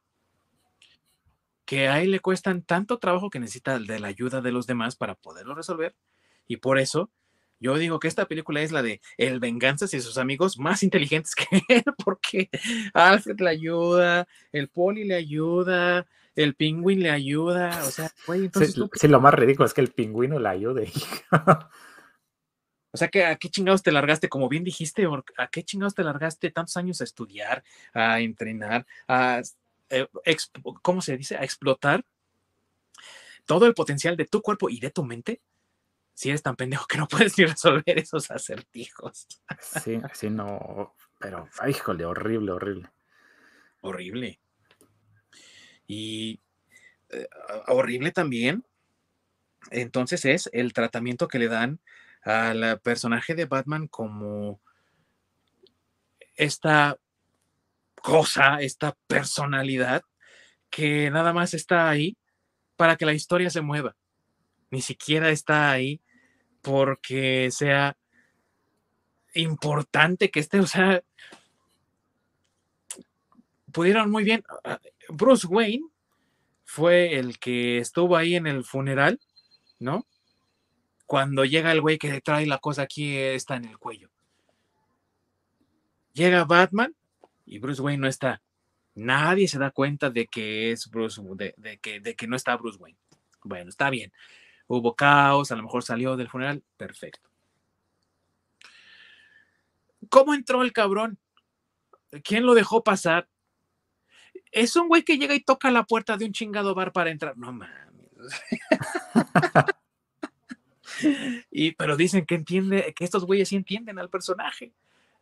que 1.65 1.89
a 1.89 2.01
él 2.01 2.11
le 2.11 2.21
cuestan 2.21 2.61
tanto 2.61 2.99
trabajo 2.99 3.29
que 3.29 3.41
necesita 3.41 3.79
de 3.79 3.99
la 3.99 4.07
ayuda 4.07 4.39
de 4.39 4.53
los 4.53 4.65
demás 4.65 4.95
para 4.95 5.15
poderlo 5.15 5.55
resolver. 5.55 5.93
Y 6.47 6.55
por 6.55 6.79
eso 6.79 7.11
yo 7.59 7.77
digo 7.77 7.99
que 7.99 8.07
esta 8.07 8.25
película 8.25 8.61
es 8.61 8.71
la 8.71 8.81
de 8.81 9.01
El 9.17 9.41
Venganzas 9.41 9.93
y 9.93 9.99
sus 9.99 10.17
amigos 10.17 10.57
más 10.57 10.83
inteligentes 10.83 11.35
que 11.35 11.63
él, 11.67 11.83
porque 12.05 12.49
Alfred 12.93 13.41
le 13.41 13.49
ayuda, 13.49 14.25
el 14.53 14.69
Poli 14.69 15.03
le 15.03 15.15
ayuda, 15.15 16.07
el 16.43 16.55
pingüino 16.55 17.03
le 17.03 17.11
ayuda, 17.11 17.83
o 17.85 17.91
sea, 17.91 18.11
güey, 18.25 18.45
entonces... 18.45 18.75
Sí, 18.93 19.07
lo 19.07 19.19
más 19.19 19.33
ridículo 19.33 19.65
es 19.65 19.73
que 19.73 19.81
el 19.81 19.91
pingüino 19.91 20.39
le 20.39 20.49
ayude. 20.49 20.91
O 22.91 22.97
sea, 22.97 23.07
¿a 23.29 23.35
qué 23.35 23.49
chingados 23.49 23.83
te 23.83 23.91
largaste? 23.91 24.29
Como 24.29 24.49
bien 24.49 24.63
dijiste, 24.63 25.07
¿a 25.37 25.47
qué 25.49 25.63
chingados 25.63 25.93
te 25.93 26.03
largaste 26.03 26.49
tantos 26.49 26.75
años 26.75 26.99
a 27.01 27.03
estudiar, 27.03 27.63
a 27.93 28.19
entrenar, 28.19 28.87
a, 29.07 29.43
eh, 29.91 30.07
¿cómo 30.81 30.99
se 31.03 31.15
dice? 31.15 31.37
A 31.37 31.43
explotar 31.43 32.03
todo 33.45 33.67
el 33.67 33.75
potencial 33.75 34.17
de 34.17 34.25
tu 34.25 34.41
cuerpo 34.41 34.71
y 34.71 34.79
de 34.79 34.89
tu 34.89 35.03
mente 35.03 35.39
si 36.15 36.29
eres 36.29 36.41
tan 36.41 36.55
pendejo 36.55 36.87
que 36.87 36.97
no 36.97 37.07
puedes 37.07 37.37
ni 37.37 37.45
resolver 37.45 37.99
esos 37.99 38.31
acertijos. 38.31 39.27
Sí, 39.59 40.01
así 40.03 40.31
no, 40.31 40.95
pero, 41.19 41.47
híjole, 41.67 42.05
horrible, 42.05 42.53
horrible. 42.53 42.89
Horrible. 43.81 44.39
Y 45.89 46.39
eh, 47.09 47.27
horrible 47.65 48.11
también, 48.11 48.63
entonces 49.71 50.23
es 50.23 50.47
el 50.53 50.71
tratamiento 50.71 51.27
que 51.27 51.39
le 51.39 51.47
dan 51.47 51.79
al 52.21 52.79
personaje 52.81 53.33
de 53.33 53.45
Batman 53.45 53.87
como 53.87 54.61
esta 56.35 56.99
cosa, 57.95 58.61
esta 58.61 58.95
personalidad 59.07 60.03
que 60.69 61.09
nada 61.09 61.33
más 61.33 61.55
está 61.55 61.89
ahí 61.89 62.17
para 62.75 62.95
que 62.95 63.07
la 63.07 63.13
historia 63.13 63.49
se 63.49 63.61
mueva. 63.61 63.95
Ni 64.69 64.81
siquiera 64.81 65.31
está 65.31 65.71
ahí 65.71 66.01
porque 66.61 67.49
sea 67.49 67.97
importante 69.33 70.29
que 70.29 70.39
esté, 70.39 70.59
o 70.59 70.67
sea, 70.67 71.03
pudieron 73.71 74.11
muy 74.11 74.23
bien, 74.23 74.43
ah, 74.63 74.79
Bruce 75.09 75.47
Wayne 75.47 75.85
fue 76.63 77.17
el 77.17 77.39
que 77.39 77.79
estuvo 77.79 78.15
ahí 78.15 78.35
en 78.35 78.47
el 78.47 78.63
funeral, 78.63 79.19
¿no? 79.79 80.05
Cuando 81.05 81.43
llega 81.43 81.71
el 81.71 81.81
güey 81.81 81.97
que 81.97 82.21
trae 82.21 82.45
la 82.45 82.59
cosa 82.59 82.83
aquí, 82.83 83.17
está 83.17 83.55
en 83.55 83.65
el 83.65 83.79
cuello. 83.79 84.09
Llega 86.13 86.45
Batman 86.45 86.95
y 87.45 87.59
Bruce 87.59 87.81
Wayne 87.81 88.01
no 88.01 88.07
está. 88.07 88.41
Nadie 88.93 89.47
se 89.47 89.57
da 89.57 89.71
cuenta 89.71 90.09
de 90.09 90.27
que 90.27 90.71
es 90.71 90.89
Bruce, 90.89 91.21
de, 91.35 91.79
que, 91.81 91.99
de 91.99 92.15
que 92.15 92.27
no 92.27 92.35
está 92.35 92.55
Bruce 92.57 92.77
Wayne. 92.77 92.99
Bueno, 93.43 93.69
está 93.69 93.89
bien. 93.89 94.11
Hubo 94.67 94.95
caos, 94.95 95.51
a 95.51 95.55
lo 95.55 95.63
mejor 95.63 95.83
salió 95.83 96.15
del 96.15 96.29
funeral, 96.29 96.63
perfecto. 96.77 97.29
¿Cómo 100.09 100.33
entró 100.33 100.61
el 100.61 100.73
cabrón? 100.73 101.17
¿Quién 102.23 102.45
lo 102.45 102.53
dejó 102.53 102.83
pasar? 102.83 103.27
Es 104.51 104.75
un 104.75 104.87
güey 104.87 105.03
que 105.03 105.17
llega 105.17 105.35
y 105.35 105.41
toca 105.41 105.71
la 105.71 105.83
puerta 105.83 106.17
de 106.17 106.25
un 106.25 106.33
chingado 106.33 106.75
bar 106.75 106.91
para 106.91 107.11
entrar. 107.11 107.37
No 107.37 107.51
mames. 107.51 107.89
y, 111.51 111.71
pero 111.71 111.95
dicen 111.95 112.25
que 112.25 112.35
entiende, 112.35 112.93
que 112.95 113.03
estos 113.03 113.25
güeyes 113.25 113.49
sí 113.49 113.55
entienden 113.55 113.99
al 113.99 114.09
personaje. 114.09 114.73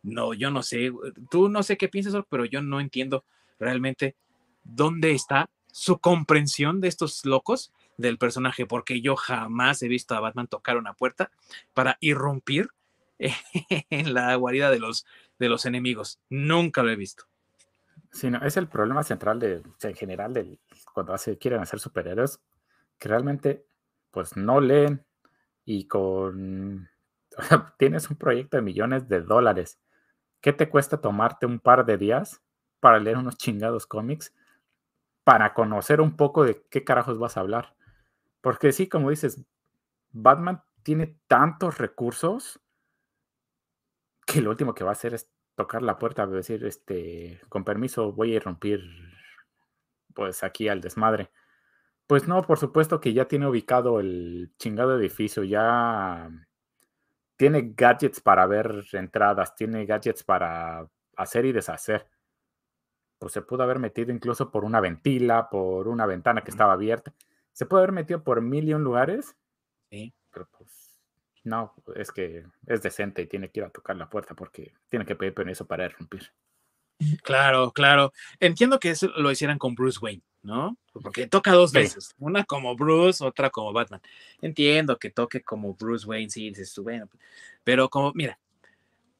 No, 0.02 0.34
yo 0.34 0.50
no 0.50 0.62
sé. 0.62 0.92
Tú 1.30 1.48
no 1.48 1.62
sé 1.62 1.76
qué 1.76 1.88
piensas, 1.88 2.14
pero 2.28 2.44
yo 2.44 2.62
no 2.62 2.80
entiendo 2.80 3.24
realmente 3.58 4.16
dónde 4.64 5.12
está 5.12 5.50
su 5.72 5.98
comprensión 5.98 6.80
de 6.80 6.88
estos 6.88 7.24
locos 7.24 7.72
del 7.96 8.18
personaje, 8.18 8.66
porque 8.66 9.00
yo 9.00 9.16
jamás 9.16 9.82
he 9.82 9.88
visto 9.88 10.14
a 10.14 10.20
Batman 10.20 10.46
tocar 10.46 10.76
una 10.76 10.94
puerta 10.94 11.30
para 11.74 11.98
irrumpir 12.00 12.68
en 13.18 14.14
la 14.14 14.34
guarida 14.36 14.70
de 14.70 14.78
los, 14.78 15.04
de 15.38 15.48
los 15.48 15.66
enemigos. 15.66 16.20
Nunca 16.30 16.82
lo 16.82 16.90
he 16.90 16.96
visto. 16.96 17.24
Es 18.12 18.56
el 18.56 18.68
problema 18.68 19.02
central 19.02 19.38
de, 19.38 19.62
en 19.82 19.94
general 19.94 20.32
de 20.32 20.58
cuando 20.92 21.12
hace, 21.12 21.38
quieren 21.38 21.60
hacer 21.60 21.78
superhéroes, 21.78 22.40
que 22.98 23.08
realmente 23.08 23.66
pues 24.10 24.36
no 24.36 24.60
leen 24.60 25.04
y 25.64 25.86
con 25.86 26.88
tienes 27.78 28.10
un 28.10 28.16
proyecto 28.16 28.56
de 28.56 28.62
millones 28.62 29.08
de 29.08 29.20
dólares. 29.20 29.78
¿Qué 30.40 30.52
te 30.52 30.68
cuesta 30.68 31.00
tomarte 31.00 31.46
un 31.46 31.60
par 31.60 31.84
de 31.84 31.98
días 31.98 32.42
para 32.80 32.98
leer 32.98 33.18
unos 33.18 33.36
chingados 33.36 33.86
cómics 33.86 34.34
para 35.24 35.52
conocer 35.52 36.00
un 36.00 36.16
poco 36.16 36.44
de 36.44 36.64
qué 36.70 36.84
carajos 36.84 37.18
vas 37.18 37.36
a 37.36 37.40
hablar? 37.40 37.76
Porque 38.40 38.72
sí, 38.72 38.88
como 38.88 39.10
dices, 39.10 39.44
Batman 40.10 40.62
tiene 40.82 41.18
tantos 41.26 41.78
recursos 41.78 42.60
que 44.26 44.40
lo 44.40 44.50
último 44.50 44.74
que 44.74 44.84
va 44.84 44.90
a 44.90 44.92
hacer 44.92 45.14
es 45.14 45.30
tocar 45.58 45.82
la 45.82 45.98
puerta, 45.98 46.24
decir, 46.28 46.64
este, 46.64 47.40
con 47.48 47.64
permiso, 47.64 48.12
voy 48.12 48.32
a 48.32 48.36
irrumpir, 48.36 48.80
pues 50.14 50.44
aquí 50.44 50.68
al 50.68 50.80
desmadre. 50.80 51.32
Pues 52.06 52.28
no, 52.28 52.42
por 52.42 52.58
supuesto 52.60 53.00
que 53.00 53.12
ya 53.12 53.26
tiene 53.26 53.48
ubicado 53.48 53.98
el 53.98 54.52
chingado 54.58 54.96
edificio, 54.96 55.42
ya 55.42 56.30
tiene 57.36 57.72
gadgets 57.76 58.20
para 58.20 58.46
ver 58.46 58.84
entradas, 58.92 59.56
tiene 59.56 59.84
gadgets 59.84 60.22
para 60.22 60.88
hacer 61.16 61.44
y 61.44 61.52
deshacer. 61.52 62.08
Pues 63.18 63.32
se 63.32 63.42
pudo 63.42 63.64
haber 63.64 63.80
metido 63.80 64.12
incluso 64.12 64.52
por 64.52 64.64
una 64.64 64.80
ventila, 64.80 65.50
por 65.50 65.88
una 65.88 66.06
ventana 66.06 66.44
que 66.44 66.52
estaba 66.52 66.74
abierta. 66.74 67.12
Se 67.52 67.66
puede 67.66 67.82
haber 67.82 67.92
metido 67.92 68.22
por 68.22 68.42
mil 68.42 68.68
y 68.68 68.74
un 68.74 68.84
lugares. 68.84 69.36
Sí. 69.90 70.14
Pero 70.30 70.48
pues 70.56 70.77
no, 71.48 71.74
es 71.96 72.12
que 72.12 72.44
es 72.66 72.82
decente 72.82 73.22
y 73.22 73.26
tiene 73.26 73.50
que 73.50 73.60
ir 73.60 73.66
a 73.66 73.70
tocar 73.70 73.96
la 73.96 74.08
puerta 74.08 74.34
porque 74.34 74.72
tiene 74.88 75.04
que 75.04 75.16
pedir 75.16 75.34
permiso 75.34 75.66
para 75.66 75.86
irrumpir. 75.86 76.30
Claro, 77.22 77.70
claro. 77.72 78.12
Entiendo 78.40 78.78
que 78.78 78.90
eso 78.90 79.08
lo 79.16 79.30
hicieran 79.30 79.58
con 79.58 79.74
Bruce 79.74 79.98
Wayne, 80.00 80.22
¿no? 80.42 80.76
Porque 80.92 81.26
toca 81.26 81.52
dos 81.52 81.72
veces, 81.72 82.14
una 82.18 82.44
como 82.44 82.74
Bruce, 82.76 83.24
otra 83.24 83.50
como 83.50 83.72
Batman. 83.72 84.00
Entiendo 84.40 84.98
que 84.98 85.10
toque 85.10 85.42
como 85.42 85.74
Bruce 85.74 86.06
Wayne, 86.06 86.30
sí, 86.30 86.48
dices 86.48 86.76
bueno, 86.78 87.08
pero 87.62 87.88
como, 87.88 88.12
mira, 88.14 88.38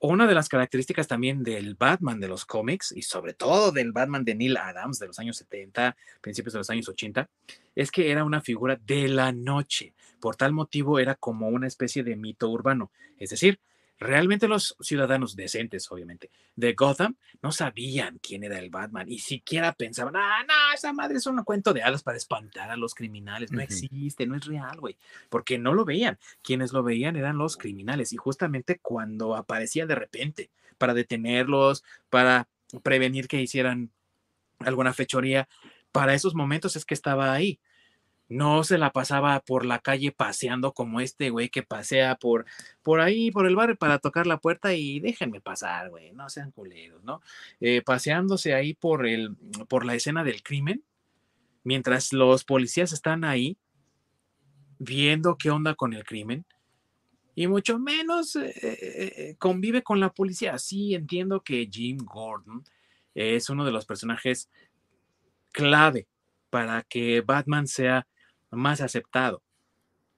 una 0.01 0.27
de 0.27 0.35
las 0.35 0.49
características 0.49 1.09
también 1.09 1.43
del 1.43 1.75
Batman 1.75 2.21
de 2.21 2.29
los 2.29 2.45
cómics 2.45 2.93
y 2.93 3.03
sobre 3.03 3.35
todo 3.35 3.73
del 3.73 3.93
Batman 3.93 4.25
de 4.25 4.35
Neil 4.35 4.57
Adams 4.57 4.99
de 4.99 5.09
los 5.09 5.19
años 5.19 5.37
70, 5.39 5.97
principios 6.21 6.53
de 6.53 6.61
los 6.61 6.71
años 6.71 6.89
80, 6.89 7.29
es 7.75 7.91
que 7.91 8.11
era 8.11 8.25
una 8.25 8.41
figura 8.41 8.79
de 8.85 9.09
la 9.09 9.33
noche. 9.33 9.95
Por 10.21 10.37
tal 10.37 10.53
motivo 10.53 10.99
era 10.99 11.15
como 11.17 11.49
una 11.49 11.67
especie 11.67 12.05
de 12.05 12.17
mito 12.17 12.49
urbano. 12.49 12.93
Es 13.19 13.31
decir, 13.31 13.61
Realmente 13.99 14.47
los 14.47 14.77
ciudadanos 14.81 15.35
decentes, 15.35 15.91
obviamente, 15.91 16.31
de 16.55 16.73
Gotham 16.75 17.17
no 17.43 17.51
sabían 17.51 18.19
quién 18.23 18.45
era 18.45 18.59
el 18.59 18.71
Batman 18.71 19.11
y 19.11 19.19
siquiera 19.19 19.73
pensaban, 19.73 20.15
ah, 20.17 20.45
no, 20.47 20.75
esa 20.75 20.93
madre 20.93 21.19
es 21.19 21.27
un 21.27 21.43
cuento 21.43 21.73
de 21.73 21.83
hadas 21.83 22.05
para 22.05 22.17
espantar 22.17 22.71
a 22.71 22.77
los 22.77 22.95
criminales, 22.95 23.51
no 23.51 23.61
existe, 23.61 24.27
no 24.27 24.37
es 24.37 24.47
real, 24.47 24.79
güey, 24.79 24.97
porque 25.29 25.59
no 25.59 25.75
lo 25.75 25.85
veían. 25.85 26.19
Quienes 26.43 26.73
lo 26.73 26.85
veían 26.85 27.17
eran 27.17 27.39
los 27.39 27.57
criminales 27.57 28.13
y 28.13 28.17
justamente 28.17 28.79
cuando 28.79 29.35
aparecía 29.35 29.85
de 29.85 29.97
repente 29.97 30.51
para 30.79 30.95
detenerlos, 30.95 31.83
para 32.09 32.49
prevenir 32.85 33.27
que 33.27 33.43
hicieran 33.43 33.91
alguna 34.61 34.93
fechoría, 34.93 35.49
para 35.91 36.15
esos 36.15 36.35
momentos 36.35 36.77
es 36.77 36.85
que 36.85 36.95
estaba 36.95 37.33
ahí 37.33 37.59
no 38.29 38.63
se 38.63 38.77
la 38.79 38.91
pasaba 38.91 39.41
por 39.41 39.65
la 39.65 39.79
calle 39.79 40.13
paseando 40.13 40.73
como 40.73 41.01
este 41.01 41.31
güey 41.31 41.49
que 41.49 41.63
pasea 41.63 42.17
por, 42.17 42.45
por 42.83 43.01
ahí, 43.01 43.31
por 43.31 43.47
el 43.47 43.57
barrio 43.57 43.77
para 43.77 43.99
tocar 43.99 44.27
la 44.27 44.39
puerta 44.39 44.75
y 44.75 45.01
déjenme 45.01 45.41
pasar, 45.41 45.91
güey, 45.91 46.13
no 46.13 46.29
sean 46.29 46.51
culeros, 46.51 47.03
¿no? 47.05 47.23
Eh, 47.61 47.83
paseándose 47.83 48.55
ahí 48.55 48.75
por, 48.75 49.07
el, 49.07 49.37
por 49.69 49.85
la 49.85 49.95
escena 49.95 50.25
del 50.25 50.43
crimen, 50.43 50.85
mientras 51.65 52.13
los 52.13 52.45
policías 52.45 52.93
están 52.93 53.25
ahí 53.25 53.57
viendo 54.79 55.37
qué 55.37 55.51
onda 55.51 55.75
con 55.75 55.95
el 55.95 56.05
crimen 56.05 56.45
y 57.35 57.47
mucho 57.47 57.79
menos 57.79 58.37
eh, 58.37 58.53
eh, 58.63 59.37
convive 59.39 59.83
con 59.83 60.01
la 60.01 60.11
policía. 60.11 60.59
Sí, 60.59 60.95
entiendo 60.95 61.41
que 61.41 61.69
Jim 61.71 61.99
Gordon 61.99 62.65
es 63.15 63.49
uno 63.49 63.65
de 63.65 63.73
los 63.73 63.87
personajes 63.87 64.51
clave 65.53 66.09
para 66.51 66.83
que 66.83 67.21
Batman 67.21 67.67
sea 67.67 68.07
más 68.51 68.81
aceptado. 68.81 69.43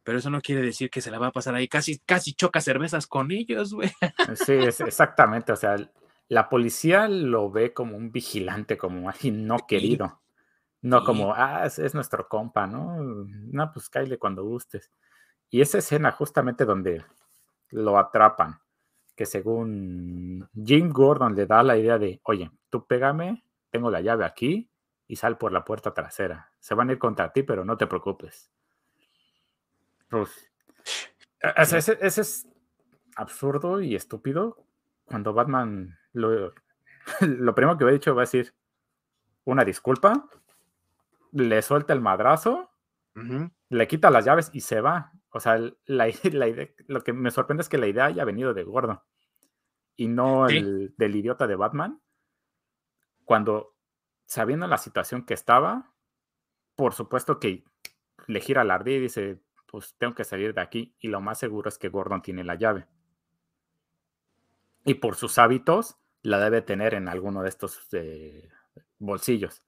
Pero 0.03 0.19
eso 0.19 0.31
no 0.31 0.41
quiere 0.41 0.63
decir 0.63 0.91
que 0.91 1.01
se 1.01 1.11
la 1.11 1.19
va 1.19 1.29
a 1.29 1.33
pasar 1.33 1.55
ahí. 1.55 1.69
Casi, 1.69 1.99
casi 2.01 2.33
choca 2.33 2.61
cervezas 2.61 3.07
con 3.07 3.31
ellos, 3.31 3.75
güey. 3.75 3.91
Sí, 4.47 4.53
es 4.55 4.81
exactamente. 4.81 5.53
O 5.53 5.57
sea, 5.57 5.77
la 6.29 6.49
policía 6.49 7.09
lo 7.09 7.51
ve 7.51 7.75
como 7.75 7.97
un 7.97 8.11
vigilante, 8.11 8.79
como 8.79 9.11
alguien 9.11 9.47
no 9.47 9.59
querido. 9.67 10.21
No 10.83 11.05
como, 11.05 11.35
ah, 11.35 11.67
es, 11.67 11.95
nuestro 11.95 12.27
compa, 12.27 12.67
¿no? 12.67 13.03
No, 13.03 13.71
pues 13.73 13.91
cállate 13.91 14.19
cuando 14.19 14.45
gustes. 14.45 14.91
Y 15.51 15.61
esa 15.61 15.79
escena 15.79 16.11
justamente 16.13 16.65
donde 16.65 17.05
lo 17.69 17.99
atrapan, 17.99 18.61
que 19.15 19.27
según 19.27 20.49
Jim 20.55 20.91
Gordon 20.91 21.35
le 21.35 21.45
da 21.45 21.63
la 21.63 21.77
idea 21.77 21.99
de, 21.99 22.21
oye, 22.23 22.51
tú 22.71 22.87
pégame, 22.87 23.45
tengo 23.71 23.91
la 23.91 24.01
llave 24.01 24.25
aquí, 24.25 24.71
y 25.07 25.17
sal 25.17 25.37
por 25.37 25.53
la 25.53 25.65
puerta 25.65 25.93
trasera. 25.93 26.50
Se 26.61 26.75
van 26.75 26.89
a 26.89 26.93
ir 26.93 26.99
contra 26.99 27.33
ti, 27.33 27.43
pero 27.43 27.65
no 27.65 27.77
te 27.77 27.87
preocupes. 27.87 28.51
Pues, 30.09 30.53
ese, 31.57 31.99
es 32.01 32.47
absurdo 33.17 33.81
y 33.81 33.95
estúpido. 33.95 34.65
Cuando 35.05 35.33
Batman 35.33 35.99
lo, 36.13 36.53
lo 37.21 37.55
primero 37.55 37.77
que 37.77 37.85
ha 37.85 37.89
dicho 37.89 38.15
va 38.15 38.23
a 38.23 38.25
decir 38.25 38.55
una 39.45 39.65
disculpa, 39.65 40.29
le 41.33 41.63
suelta 41.63 41.93
el 41.93 42.01
madrazo, 42.01 42.71
le 43.69 43.89
quita 43.89 44.11
las 44.11 44.25
llaves 44.25 44.51
y 44.53 44.61
se 44.61 44.81
va. 44.81 45.13
O 45.31 45.41
sea, 45.41 45.59
la, 45.87 46.09
idea, 46.25 46.69
lo 46.87 47.01
que 47.03 47.13
me 47.13 47.31
sorprende 47.31 47.63
es 47.63 47.69
que 47.69 47.79
la 47.79 47.87
idea 47.87 48.07
haya 48.07 48.25
venido 48.25 48.55
de 48.55 48.65
Gordo 48.65 49.05
y 49.97 50.09
no 50.09 50.47
el, 50.47 50.95
del 50.97 51.17
idiota 51.17 51.47
de 51.47 51.57
Batman. 51.57 52.01
Cuando 53.25 53.77
sabiendo 54.27 54.67
la 54.67 54.79
situación 54.79 55.25
que 55.25 55.35
estaba, 55.35 55.93
por 56.81 56.95
supuesto 56.95 57.39
que 57.39 57.63
le 58.27 58.41
gira 58.41 58.65
la 58.65 58.77
ardilla 58.77 58.97
y 58.97 59.01
dice, 59.03 59.39
pues 59.67 59.95
tengo 59.99 60.15
que 60.15 60.25
salir 60.25 60.55
de 60.55 60.63
aquí. 60.63 60.97
Y 60.99 61.09
lo 61.09 61.21
más 61.21 61.39
seguro 61.39 61.69
es 61.69 61.77
que 61.77 61.91
Gordon 61.91 62.23
tiene 62.23 62.43
la 62.43 62.55
llave. 62.55 62.87
Y 64.87 64.95
por 64.95 65.15
sus 65.15 65.37
hábitos, 65.37 65.99
la 66.23 66.41
debe 66.41 66.63
tener 66.63 66.95
en 66.95 67.09
alguno 67.09 67.43
de 67.43 67.51
estos 67.51 67.87
eh, 67.93 68.49
bolsillos. 68.99 69.63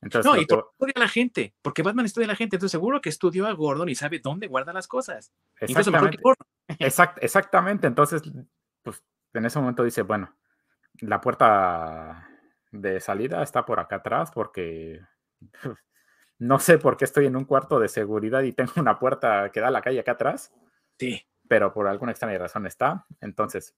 Entonces, 0.00 0.28
no, 0.28 0.36
y 0.36 0.40
estudia 0.40 0.92
a 0.96 0.98
la 0.98 1.08
gente, 1.08 1.54
porque 1.62 1.84
Batman 1.84 2.06
estudia 2.06 2.26
a 2.26 2.32
la 2.32 2.36
gente, 2.36 2.56
entonces 2.56 2.72
seguro 2.72 3.00
que 3.00 3.10
estudió 3.10 3.46
a 3.46 3.52
Gordon 3.52 3.88
y 3.88 3.94
sabe 3.94 4.18
dónde 4.18 4.48
guarda 4.48 4.72
las 4.72 4.88
cosas. 4.88 5.32
Exactamente. 5.60 6.18
exactamente, 7.20 7.86
entonces, 7.86 8.22
pues 8.82 9.04
en 9.34 9.44
ese 9.44 9.60
momento 9.60 9.84
dice, 9.84 10.02
bueno, 10.02 10.36
la 10.98 11.20
puerta 11.20 12.28
de 12.72 12.98
salida 12.98 13.40
está 13.40 13.64
por 13.64 13.78
acá 13.78 13.96
atrás 13.96 14.32
porque 14.32 15.00
no 16.40 16.58
sé 16.58 16.78
por 16.78 16.96
qué 16.96 17.04
estoy 17.04 17.26
en 17.26 17.36
un 17.36 17.44
cuarto 17.44 17.78
de 17.78 17.88
seguridad 17.88 18.42
y 18.42 18.52
tengo 18.52 18.72
una 18.76 18.98
puerta 18.98 19.50
que 19.52 19.60
da 19.60 19.68
a 19.68 19.70
la 19.70 19.82
calle 19.82 20.00
acá 20.00 20.12
atrás. 20.12 20.52
Sí. 20.98 21.22
Pero 21.46 21.72
por 21.72 21.86
alguna 21.86 22.12
extraña 22.12 22.38
razón 22.38 22.66
está. 22.66 23.06
Entonces, 23.20 23.76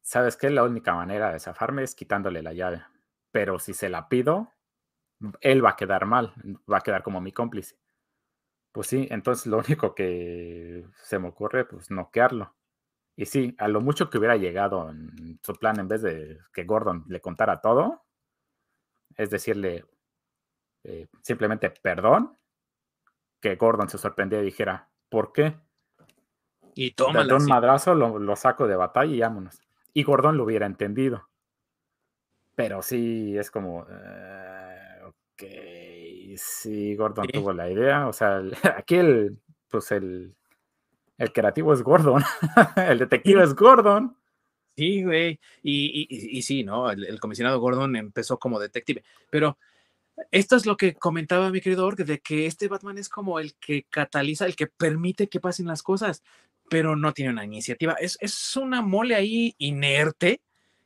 ¿sabes 0.00 0.36
qué? 0.36 0.50
La 0.50 0.62
única 0.62 0.94
manera 0.94 1.32
de 1.32 1.40
zafarme 1.40 1.82
es 1.82 1.96
quitándole 1.96 2.40
la 2.40 2.52
llave. 2.52 2.84
Pero 3.32 3.58
si 3.58 3.74
se 3.74 3.88
la 3.88 4.08
pido, 4.08 4.52
él 5.40 5.64
va 5.64 5.70
a 5.70 5.76
quedar 5.76 6.06
mal, 6.06 6.34
va 6.72 6.78
a 6.78 6.82
quedar 6.82 7.02
como 7.02 7.20
mi 7.20 7.32
cómplice. 7.32 7.76
Pues 8.70 8.86
sí, 8.86 9.08
entonces 9.10 9.46
lo 9.46 9.58
único 9.58 9.94
que 9.94 10.86
se 11.02 11.18
me 11.18 11.28
ocurre, 11.28 11.64
pues 11.64 11.90
noquearlo. 11.90 12.54
Y 13.16 13.26
sí, 13.26 13.56
a 13.58 13.66
lo 13.66 13.80
mucho 13.80 14.08
que 14.08 14.18
hubiera 14.18 14.36
llegado 14.36 14.90
en 14.90 15.40
su 15.42 15.54
plan, 15.54 15.80
en 15.80 15.88
vez 15.88 16.02
de 16.02 16.38
que 16.52 16.64
Gordon 16.64 17.04
le 17.08 17.20
contara 17.20 17.60
todo, 17.60 18.04
es 19.16 19.30
decirle 19.30 19.84
eh, 20.84 21.06
simplemente 21.22 21.70
perdón, 21.70 22.36
que 23.40 23.56
Gordon 23.56 23.88
se 23.88 23.98
sorprendía 23.98 24.40
y 24.40 24.44
dijera, 24.46 24.88
¿por 25.08 25.32
qué? 25.32 25.54
Y 26.74 26.92
toma 26.92 27.22
un 27.22 27.46
madrazo, 27.46 27.94
lo, 27.94 28.36
saco 28.36 28.66
de 28.66 28.76
batalla 28.76 29.14
y 29.14 29.20
vámonos. 29.20 29.60
Y 29.92 30.02
Gordon 30.02 30.36
lo 30.36 30.44
hubiera 30.44 30.66
entendido. 30.66 31.28
Pero 32.56 32.82
sí, 32.82 33.36
es 33.36 33.50
como, 33.50 33.86
eh, 33.88 35.00
ok, 35.04 36.36
sí, 36.36 36.96
Gordon 36.96 37.26
tuvo 37.28 37.52
la 37.52 37.70
idea. 37.70 38.08
O 38.08 38.12
sea, 38.12 38.42
aquí 38.76 38.96
el, 38.96 39.38
pues 39.68 39.92
el, 39.92 40.34
el 41.18 41.32
creativo 41.32 41.72
es 41.72 41.82
Gordon. 41.82 42.22
el 42.76 42.98
detective 42.98 43.42
es 43.42 43.54
Gordon. 43.54 44.16
Sí, 44.76 45.04
güey. 45.04 45.38
Y, 45.62 46.06
y, 46.10 46.42
sí, 46.42 46.64
¿no? 46.64 46.90
El, 46.90 47.20
comisionado 47.20 47.60
Gordon 47.60 47.94
empezó 47.94 48.38
como 48.38 48.58
detective. 48.58 49.04
Pero 49.30 49.58
esto 50.30 50.56
es 50.56 50.66
lo 50.66 50.76
que 50.76 50.94
comentaba 50.94 51.50
mi 51.50 51.60
querido 51.60 51.86
Org, 51.86 52.04
de 52.04 52.20
que 52.20 52.46
este 52.46 52.68
Batman 52.68 52.98
es 52.98 53.08
como 53.08 53.38
el 53.38 53.54
que 53.56 53.84
cataliza, 53.90 54.46
el 54.46 54.56
que 54.56 54.66
permite 54.66 55.28
que 55.28 55.40
pasen 55.40 55.66
las 55.66 55.82
cosas, 55.82 56.22
pero 56.68 56.96
no 56.96 57.12
tiene 57.12 57.32
una 57.32 57.44
iniciativa. 57.44 57.94
Es, 57.94 58.16
es 58.20 58.56
una 58.56 58.82
mole 58.82 59.14
ahí 59.14 59.54
inerte 59.58 60.40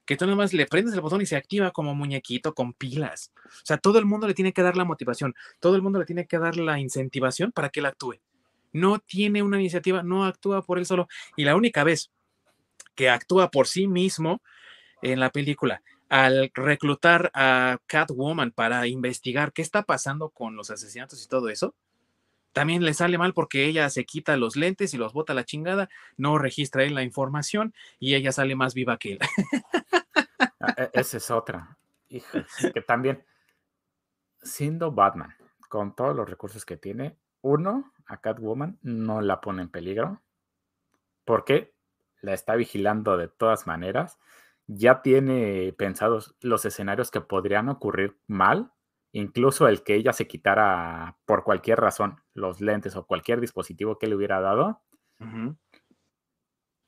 que 0.05 0.17
tú 0.17 0.25
nada 0.25 0.37
más 0.37 0.55
le 0.55 0.67
prendes 0.67 0.95
el 0.95 1.03
botón 1.03 1.21
y 1.21 1.27
se 1.27 1.37
activa 1.37 1.71
como 1.71 1.95
muñequito 1.95 2.55
con 2.55 2.73
pilas. 2.73 3.33
O 3.45 3.65
sea, 3.65 3.77
todo 3.77 3.99
el 3.99 4.07
mundo 4.07 4.27
le 4.27 4.35
tiene 4.35 4.53
que 4.53 4.63
dar 4.63 4.77
la 4.77 4.85
motivación, 4.85 5.35
todo 5.61 5.77
el 5.77 5.83
mundo 5.83 5.99
le 5.99 6.07
tiene 6.07 6.27
que 6.27 6.39
dar 6.39 6.57
la 6.57 6.79
incentivación 6.79 7.53
para 7.53 7.69
que 7.69 7.81
él 7.81 7.87
actúe 7.87 8.19
no 8.73 8.99
tiene 8.99 9.43
una 9.43 9.59
iniciativa, 9.59 10.03
no 10.03 10.25
actúa 10.25 10.63
por 10.63 10.79
él 10.79 10.87
solo. 10.87 11.09
Y 11.37 11.45
la 11.45 11.57
única 11.57 11.85
vez 11.85 12.11
que 12.95 13.09
actúa 13.09 13.51
por 13.51 13.67
sí 13.67 13.87
mismo 13.87 14.43
en 15.03 15.21
la 15.21 15.31
película, 15.31 15.83
al 16.09 16.51
reclutar 16.55 17.31
a 17.35 17.79
Catwoman 17.87 18.53
para 18.53 18.87
investigar 18.87 19.53
qué 19.53 19.63
está 19.63 19.83
pasando 19.83 20.31
con 20.31 20.57
los 20.57 20.71
asesinatos 20.71 21.25
y 21.25 21.29
todo 21.29 21.49
eso, 21.49 21.75
también 22.53 22.85
le 22.85 22.95
sale 22.95 23.19
mal 23.19 23.35
porque 23.35 23.67
ella 23.67 23.89
se 23.91 24.05
quita 24.05 24.37
los 24.37 24.57
lentes 24.57 24.95
y 24.95 24.99
los 24.99 25.13
bota 25.13 25.33
a 25.33 25.37
la 25.37 25.45
chingada, 25.45 25.89
no 26.17 26.39
registra 26.39 26.85
él 26.85 26.95
la 26.95 27.03
información 27.03 27.75
y 27.99 28.15
ella 28.15 28.33
sale 28.33 28.57
más 28.57 28.75
viva 28.75 28.99
que 28.99 29.13
él. 29.13 29.19
Ah, 30.61 30.75
e, 30.77 30.91
esa 30.95 31.19
es 31.19 31.31
otra. 31.31 31.79
que 32.09 32.83
también, 32.83 33.25
siendo 34.43 34.91
Batman, 34.91 35.37
con 35.69 35.95
todos 35.95 36.17
los 36.17 36.29
recursos 36.29 36.65
que 36.65 36.77
tiene, 36.77 37.17
uno, 37.43 37.93
a 38.07 38.21
Catwoman 38.21 38.79
no 38.83 39.21
la 39.21 39.41
pone 39.41 39.63
en 39.63 39.69
peligro 39.69 40.21
porque 41.25 41.75
la 42.23 42.33
está 42.33 42.57
vigilando 42.57 43.17
de 43.17 43.29
todas 43.29 43.67
maneras. 43.67 44.19
Ya 44.69 45.03
tiene 45.03 45.75
pensados 45.77 46.37
los 46.41 46.65
escenarios 46.65 47.11
que 47.11 47.21
podrían 47.21 47.69
ocurrir 47.69 48.21
mal, 48.27 48.73
incluso 49.13 49.67
el 49.67 49.83
que 49.83 49.95
ella 49.95 50.13
se 50.13 50.29
quitara 50.29 51.19
por 51.25 51.43
cualquier 51.43 51.81
razón 51.81 52.23
los 52.35 52.61
lentes 52.61 52.95
o 52.95 53.07
cualquier 53.07 53.41
dispositivo 53.41 53.99
que 53.99 54.07
le 54.07 54.15
hubiera 54.15 54.41
dado. 54.41 54.83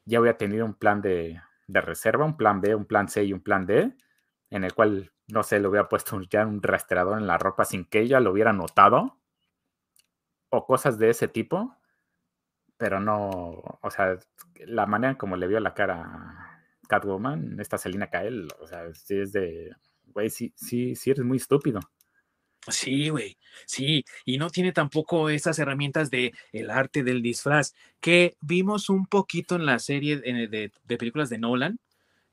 Ya 0.04 0.20
hubiera 0.20 0.38
tenido 0.38 0.64
un 0.64 0.74
plan 0.74 1.00
de, 1.00 1.40
de 1.66 1.80
reserva, 1.80 2.24
un 2.24 2.36
plan 2.36 2.60
B, 2.60 2.74
un 2.74 2.84
plan 2.84 3.08
C 3.08 3.24
y 3.24 3.32
un 3.32 3.40
plan 3.40 3.66
D, 3.66 3.96
en 4.50 4.64
el 4.64 4.74
cual 4.74 5.10
no 5.32 5.42
sé, 5.42 5.60
le 5.60 5.68
hubiera 5.68 5.88
puesto 5.88 6.20
ya 6.22 6.46
un 6.46 6.62
rastreador 6.62 7.18
en 7.18 7.26
la 7.26 7.38
ropa 7.38 7.64
sin 7.64 7.84
que 7.84 8.00
ella 8.00 8.20
lo 8.20 8.32
hubiera 8.32 8.52
notado, 8.52 9.18
o 10.50 10.66
cosas 10.66 10.98
de 10.98 11.10
ese 11.10 11.28
tipo, 11.28 11.76
pero 12.76 13.00
no, 13.00 13.18
o 13.80 13.90
sea, 13.90 14.18
la 14.66 14.86
manera 14.86 15.16
como 15.16 15.36
le 15.36 15.46
vio 15.46 15.60
la 15.60 15.74
cara 15.74 16.49
Catwoman, 16.90 17.60
esta 17.60 17.78
Selina 17.78 18.10
Kael, 18.10 18.48
o 18.60 18.66
sea, 18.66 18.92
sí 18.92 19.16
es 19.16 19.32
de, 19.32 19.70
güey, 20.08 20.28
sí, 20.28 20.52
sí, 20.56 20.96
sí 20.96 21.10
eres 21.10 21.24
muy 21.24 21.36
estúpido. 21.36 21.78
Sí, 22.68 23.08
güey, 23.08 23.38
sí, 23.64 24.04
y 24.24 24.36
no 24.36 24.50
tiene 24.50 24.72
tampoco 24.72 25.30
esas 25.30 25.58
herramientas 25.60 26.10
de 26.10 26.34
el 26.52 26.68
arte 26.68 27.04
del 27.04 27.22
disfraz 27.22 27.74
que 28.00 28.36
vimos 28.40 28.90
un 28.90 29.06
poquito 29.06 29.54
en 29.54 29.66
la 29.66 29.78
serie 29.78 30.18
de, 30.18 30.72
de, 30.86 30.98
películas 30.98 31.30
de 31.30 31.38
Nolan, 31.38 31.78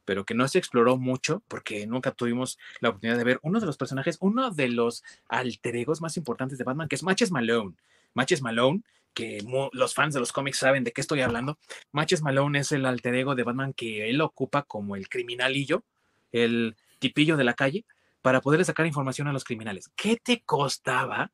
pero 0.05 0.25
que 0.25 0.33
no 0.33 0.47
se 0.47 0.57
exploró 0.57 0.97
mucho 0.97 1.43
porque 1.47 1.85
nunca 1.85 2.11
tuvimos 2.11 2.57
la 2.81 2.89
oportunidad 2.89 3.17
de 3.17 3.23
ver 3.23 3.39
uno 3.43 3.59
de 3.59 3.67
los 3.67 3.77
personajes, 3.77 4.17
uno 4.19 4.49
de 4.49 4.69
los 4.69 5.03
alter 5.29 5.75
egos 5.75 6.01
más 6.01 6.17
importantes 6.17 6.57
de 6.57 6.63
Batman, 6.63 6.87
que 6.87 6.95
es 6.95 7.03
Matches 7.03 7.31
Malone. 7.31 7.75
Matches 8.13 8.41
Malone, 8.41 8.81
que 9.17 9.43
los 9.71 9.95
fans 9.95 10.13
de 10.13 10.19
los 10.19 10.31
cómics 10.31 10.59
saben 10.59 10.83
de 10.83 10.91
qué 10.91 11.01
estoy 11.01 11.21
hablando. 11.21 11.57
Matches 11.91 12.21
Malone 12.21 12.59
es 12.59 12.71
el 12.71 12.85
alter 12.85 13.15
ego 13.15 13.33
de 13.33 13.41
Batman 13.41 13.73
que 13.73 14.11
él 14.11 14.21
ocupa 14.21 14.61
como 14.61 14.95
el 14.95 15.09
criminalillo, 15.09 15.83
el 16.31 16.75
tipillo 16.99 17.35
de 17.35 17.43
la 17.43 17.55
calle 17.55 17.83
para 18.21 18.41
poderle 18.41 18.63
sacar 18.63 18.85
información 18.85 19.27
a 19.27 19.33
los 19.33 19.43
criminales. 19.43 19.89
¿Qué 19.95 20.17
te 20.17 20.43
costaba 20.43 21.31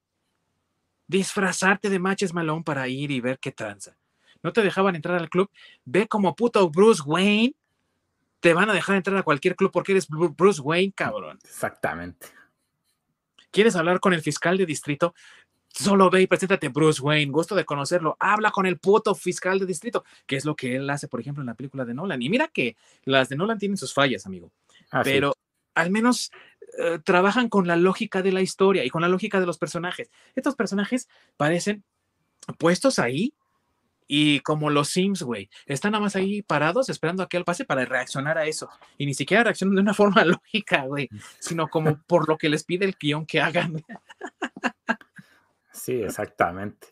disfrazarte 1.07 1.89
de 1.89 1.99
Matches 1.99 2.34
Malone 2.34 2.63
para 2.63 2.88
ir 2.88 3.11
y 3.11 3.19
ver 3.19 3.38
qué 3.38 3.51
tranza? 3.51 3.97
No 4.41 4.53
te 4.53 4.61
dejaban 4.61 4.95
entrar 4.95 5.19
al 5.19 5.29
club. 5.29 5.51
Ve 5.84 6.07
como 6.07 6.38
puto 6.38 6.69
Bruce 6.69 7.03
Wayne. 7.05 7.53
Te 8.39 8.53
van 8.53 8.69
a 8.69 8.73
dejar 8.73 8.95
entrar 8.95 9.17
a 9.17 9.23
cualquier 9.23 9.57
club 9.57 9.71
porque 9.73 9.91
eres 9.91 10.07
Bruce 10.07 10.61
Wayne, 10.61 10.93
cabrón. 10.95 11.38
Exactamente. 11.43 12.27
¿Quieres 13.51 13.75
hablar 13.75 13.99
con 13.99 14.13
el 14.13 14.21
fiscal 14.21 14.57
de 14.57 14.65
distrito? 14.65 15.13
Solo 15.74 16.11
ve 16.11 16.21
y 16.21 16.28
preséntate 16.28 16.69
Bruce 16.69 17.01
Wayne, 17.01 17.32
gusto 17.32 17.55
de 17.55 17.65
conocerlo. 17.65 18.15
Habla 18.19 18.51
con 18.51 18.67
el 18.67 18.78
puto 18.78 19.15
fiscal 19.15 19.57
de 19.57 19.65
distrito, 19.65 20.05
que 20.28 20.36
es 20.36 20.45
lo 20.45 20.55
que 20.55 20.76
él 20.76 20.88
hace, 20.89 21.07
por 21.07 21.19
ejemplo, 21.19 21.41
en 21.41 21.47
la 21.47 21.55
película 21.55 21.84
de 21.84 21.95
Nolan. 21.95 22.21
Y 22.21 22.30
mira 22.30 22.47
que 22.47 22.78
las 23.05 23.28
de 23.30 23.38
Nolan 23.38 23.57
tienen 23.57 23.78
sus 23.78 23.91
fallas, 23.91 24.28
amigo. 24.28 24.51
Ah, 24.91 25.01
pero 25.03 25.36
al 25.74 25.89
menos 25.89 26.32
eh, 26.78 26.99
trabajan 27.03 27.49
con 27.49 27.67
la 27.67 27.76
lógica 27.76 28.21
de 28.21 28.32
la 28.32 28.41
historia 28.41 28.86
y 28.86 28.91
con 28.91 29.01
la 29.01 29.07
lógica 29.07 29.39
de 29.39 29.47
los 29.47 29.57
personajes. 29.57 30.11
Estos 30.36 30.55
personajes 30.55 31.07
parecen 31.38 31.84
puestos 32.59 32.99
ahí 32.99 33.34
y 34.07 34.41
como 34.41 34.69
los 34.69 34.89
Sims, 34.89 35.24
güey, 35.24 35.49
están 35.65 35.93
nada 35.93 36.03
más 36.03 36.15
ahí 36.15 36.41
parados 36.41 36.89
esperando 36.89 37.24
a 37.24 37.30
que 37.30 37.38
él 37.38 37.45
pase 37.45 37.65
para 37.65 37.86
reaccionar 37.86 38.38
a 38.38 38.45
eso. 38.45 38.69
Y 38.97 39.05
ni 39.05 39.13
siquiera 39.13 39.43
reaccionan 39.43 39.76
de 39.76 39.82
una 39.82 39.93
forma 39.93 40.24
lógica, 40.26 40.84
güey, 40.86 41.09
sino 41.39 41.67
como 41.67 42.01
por 42.05 42.28
lo 42.28 42.38
que 42.38 42.49
les 42.49 42.63
pide 42.63 42.86
el 42.86 42.95
guion 42.99 43.26
que 43.26 43.41
hagan. 43.41 43.84
Sí, 45.74 46.01
exactamente. 46.01 46.88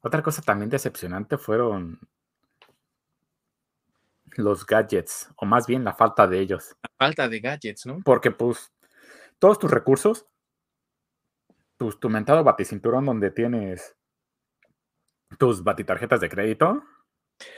Otra 0.00 0.22
cosa 0.22 0.42
también 0.42 0.70
decepcionante 0.70 1.38
fueron 1.38 1.98
los 4.36 4.64
gadgets, 4.64 5.30
o 5.36 5.46
más 5.46 5.66
bien 5.66 5.82
la 5.82 5.94
falta 5.94 6.26
de 6.26 6.38
ellos. 6.38 6.76
La 6.82 6.90
falta 7.06 7.28
de 7.28 7.40
gadgets, 7.40 7.86
¿no? 7.86 8.00
Porque 8.04 8.30
pues 8.30 8.72
todos 9.38 9.58
tus 9.58 9.70
recursos, 9.70 10.26
tus, 11.76 11.98
tu 11.98 12.08
mentado 12.10 12.44
baticinturón 12.44 13.06
donde 13.06 13.30
tienes 13.30 13.96
tus 15.38 15.64
batitarjetas 15.64 16.20
de 16.20 16.28
crédito. 16.28 16.84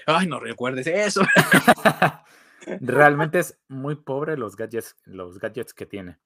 Ay, 0.07 0.27
no 0.27 0.41
recuerdes 0.41 0.87
eso. 0.87 1.23
Realmente 2.81 3.39
es 3.41 3.59
muy 3.69 3.97
pobre 3.97 4.37
los 4.37 4.57
gadgets, 4.57 4.97
los 5.05 5.39
gadgets 5.39 5.75
que 5.75 5.87
tiene. 5.87 6.19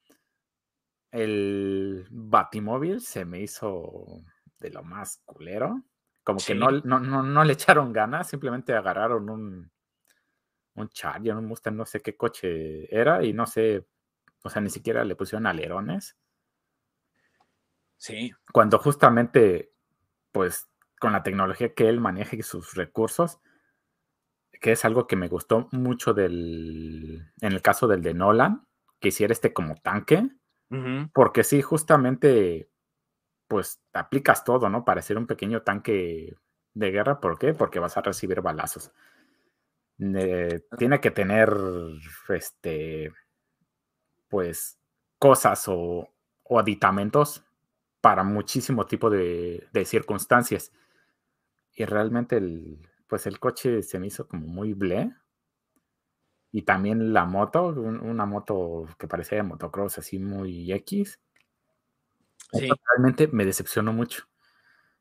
El 1.11 2.07
batimóvil 2.11 3.01
se 3.01 3.25
me 3.25 3.41
hizo 3.41 4.25
de 4.65 4.75
lo 4.75 4.83
más 4.83 5.23
culero. 5.25 5.83
Como 6.23 6.41
que 6.41 6.55
no, 6.55 6.71
no, 6.71 7.01
no, 7.01 7.45
le 7.45 7.53
echaron 7.53 7.93
ganas, 7.93 8.29
simplemente 8.29 8.73
agarraron 8.73 9.29
un, 9.29 9.71
un 10.75 10.89
Charger, 10.89 11.37
un 11.37 11.47
Mustang, 11.47 11.77
no 11.77 11.85
sé 11.85 12.01
qué 12.01 12.17
coche 12.17 12.95
era 12.95 13.23
y 13.23 13.33
no 13.35 13.47
sé 13.47 13.87
o 14.45 14.51
sea, 14.51 14.61
ni 14.61 14.71
siquiera 14.71 15.05
le 15.05 15.17
pusieron 15.17 15.47
alerones. 15.47 16.17
Sí. 17.97 18.33
Cuando 18.53 18.79
justamente, 18.79 19.73
pues, 20.33 20.69
con 21.01 21.13
la 21.13 21.23
tecnología 21.23 21.73
que 21.73 21.89
él 21.89 21.99
maneja 21.99 22.37
y 22.37 22.43
sus 22.43 22.75
recursos, 22.75 23.41
que 24.61 24.73
es 24.73 24.85
algo 24.85 25.07
que 25.07 25.17
me 25.17 25.29
gustó 25.29 25.69
mucho 25.73 26.13
del, 26.13 27.33
en 27.41 27.53
el 27.53 27.63
caso 27.63 27.89
del 27.89 28.03
de 28.03 28.13
Nolan, 28.13 28.67
que 29.01 29.09
hiciera 29.09 29.33
este 29.33 29.55
como 29.55 29.77
tanque, 29.77 30.29
porque 31.13 31.45
sí, 31.45 31.63
justamente, 31.63 32.69
pues, 33.55 33.81
aplicas 33.93 34.43
todo, 34.43 34.69
¿no? 34.69 34.85
Para 34.85 35.01
ser 35.01 35.17
un 35.17 35.29
pequeño 35.29 35.63
tanque 35.63 36.35
de 36.73 36.91
guerra, 36.91 37.21
¿por 37.21 37.39
qué? 37.39 37.55
Porque 37.55 37.79
vas 37.79 37.97
a 37.97 38.01
recibir 38.01 38.41
balazos. 38.41 38.91
Eh, 40.01 40.67
tiene 40.77 41.01
que 41.01 41.13
tener, 41.13 41.55
este, 42.31 43.13
pues 44.29 44.77
cosas 45.21 45.67
o, 45.69 46.09
aditamentos 46.51 47.45
para 48.01 48.25
muchísimo 48.25 48.87
tipo 48.87 49.09
de, 49.09 49.69
circunstancias. 49.85 50.73
Y 51.77 51.85
realmente 51.85 52.39
el, 52.39 52.91
pues 53.07 53.29
el 53.29 53.39
coche 53.39 53.85
se 53.85 54.01
me 54.01 54.09
hizo 54.09 54.27
como 54.27 54.49
muy 54.49 54.75
ble. 54.75 55.15
Y 56.51 56.63
también 56.63 57.13
la 57.13 57.25
moto, 57.25 57.69
una 57.69 58.27
moto 58.27 58.89
que 58.99 59.07
parecía 59.07 59.39
de 59.39 59.45
motocross 59.45 59.99
así 59.99 60.19
muy 60.19 60.73
X. 60.73 61.21
Realmente 62.61 63.29
me 63.29 63.45
decepcionó 63.45 63.93
mucho. 63.93 64.25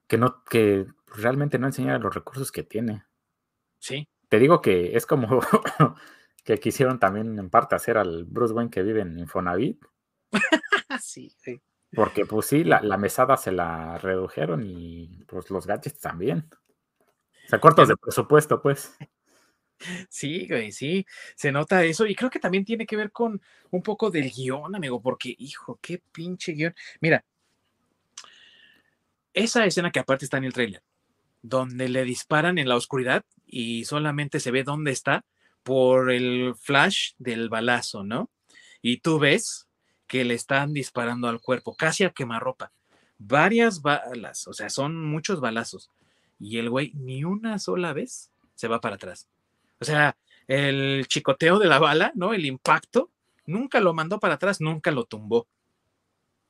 Que 0.07 0.17
no, 0.17 0.43
que 0.43 0.85
realmente 1.07 1.59
no 1.59 1.67
enseñara 1.67 1.99
los 1.99 2.13
recursos 2.13 2.51
que 2.51 2.63
tiene. 2.63 3.05
Sí. 3.79 4.07
Te 4.29 4.39
digo 4.39 4.61
que 4.61 4.95
es 4.95 5.05
como 5.05 5.39
que 6.43 6.59
quisieron 6.59 6.99
también 6.99 7.37
en 7.39 7.49
parte 7.49 7.75
hacer 7.75 7.97
al 7.97 8.25
Bruce 8.25 8.53
Wayne 8.53 8.71
que 8.71 8.83
vive 8.83 9.01
en 9.01 9.19
Infonavit. 9.19 9.83
sí, 11.01 11.33
Porque 11.93 12.25
pues 12.25 12.47
sí, 12.47 12.63
la, 12.63 12.97
mesada 12.97 13.37
se 13.37 13.51
la 13.51 13.97
redujeron 13.97 14.65
y 14.65 15.23
pues 15.27 15.49
los 15.49 15.67
gadgets 15.67 15.99
también. 15.99 16.49
O 17.45 17.49
sea, 17.49 17.59
cortos 17.59 17.87
de 17.87 17.97
presupuesto, 17.97 18.61
pues. 18.61 18.95
Sí, 20.09 20.47
güey, 20.47 20.71
sí, 20.71 21.05
se 21.35 21.51
nota 21.51 21.83
eso 21.83 22.05
y 22.05 22.15
creo 22.15 22.29
que 22.29 22.39
también 22.39 22.63
tiene 22.63 22.85
que 22.85 22.95
ver 22.95 23.11
con 23.11 23.41
un 23.71 23.83
poco 23.83 24.09
del 24.09 24.31
guion, 24.31 24.73
amigo, 24.73 25.01
porque, 25.01 25.35
hijo, 25.37 25.77
qué 25.81 26.01
pinche 26.11 26.53
guion. 26.53 26.73
Mira, 27.01 27.25
esa 29.33 29.65
escena 29.65 29.91
que 29.91 29.99
aparte 29.99 30.25
está 30.25 30.37
en 30.37 30.45
el 30.45 30.53
trailer, 30.53 30.83
donde 31.41 31.89
le 31.89 32.03
disparan 32.03 32.57
en 32.57 32.69
la 32.69 32.75
oscuridad 32.75 33.25
y 33.45 33.85
solamente 33.85 34.39
se 34.39 34.51
ve 34.51 34.63
dónde 34.63 34.91
está, 34.91 35.25
por 35.63 36.11
el 36.11 36.55
flash 36.59 37.13
del 37.17 37.49
balazo, 37.49 38.03
¿no? 38.03 38.29
Y 38.81 38.97
tú 38.97 39.17
ves 39.17 39.67
que 40.07 40.25
le 40.25 40.33
están 40.33 40.73
disparando 40.73 41.27
al 41.27 41.41
cuerpo, 41.41 41.75
casi 41.75 42.03
a 42.03 42.11
quemarropa. 42.11 42.71
Varias 43.17 43.81
balas, 43.81 44.47
o 44.47 44.53
sea, 44.53 44.69
son 44.69 45.01
muchos 45.03 45.39
balazos. 45.39 45.89
Y 46.39 46.57
el 46.57 46.69
güey 46.69 46.91
ni 46.93 47.23
una 47.23 47.57
sola 47.59 47.93
vez 47.93 48.29
se 48.55 48.67
va 48.67 48.81
para 48.81 48.95
atrás. 48.95 49.27
O 49.79 49.85
sea, 49.85 50.17
el 50.47 51.05
chicoteo 51.07 51.57
de 51.57 51.67
la 51.67 51.79
bala, 51.79 52.11
¿no? 52.15 52.33
El 52.33 52.45
impacto, 52.45 53.09
nunca 53.45 53.79
lo 53.79 53.93
mandó 53.93 54.19
para 54.19 54.35
atrás, 54.35 54.59
nunca 54.59 54.91
lo 54.91 55.05
tumbó. 55.05 55.47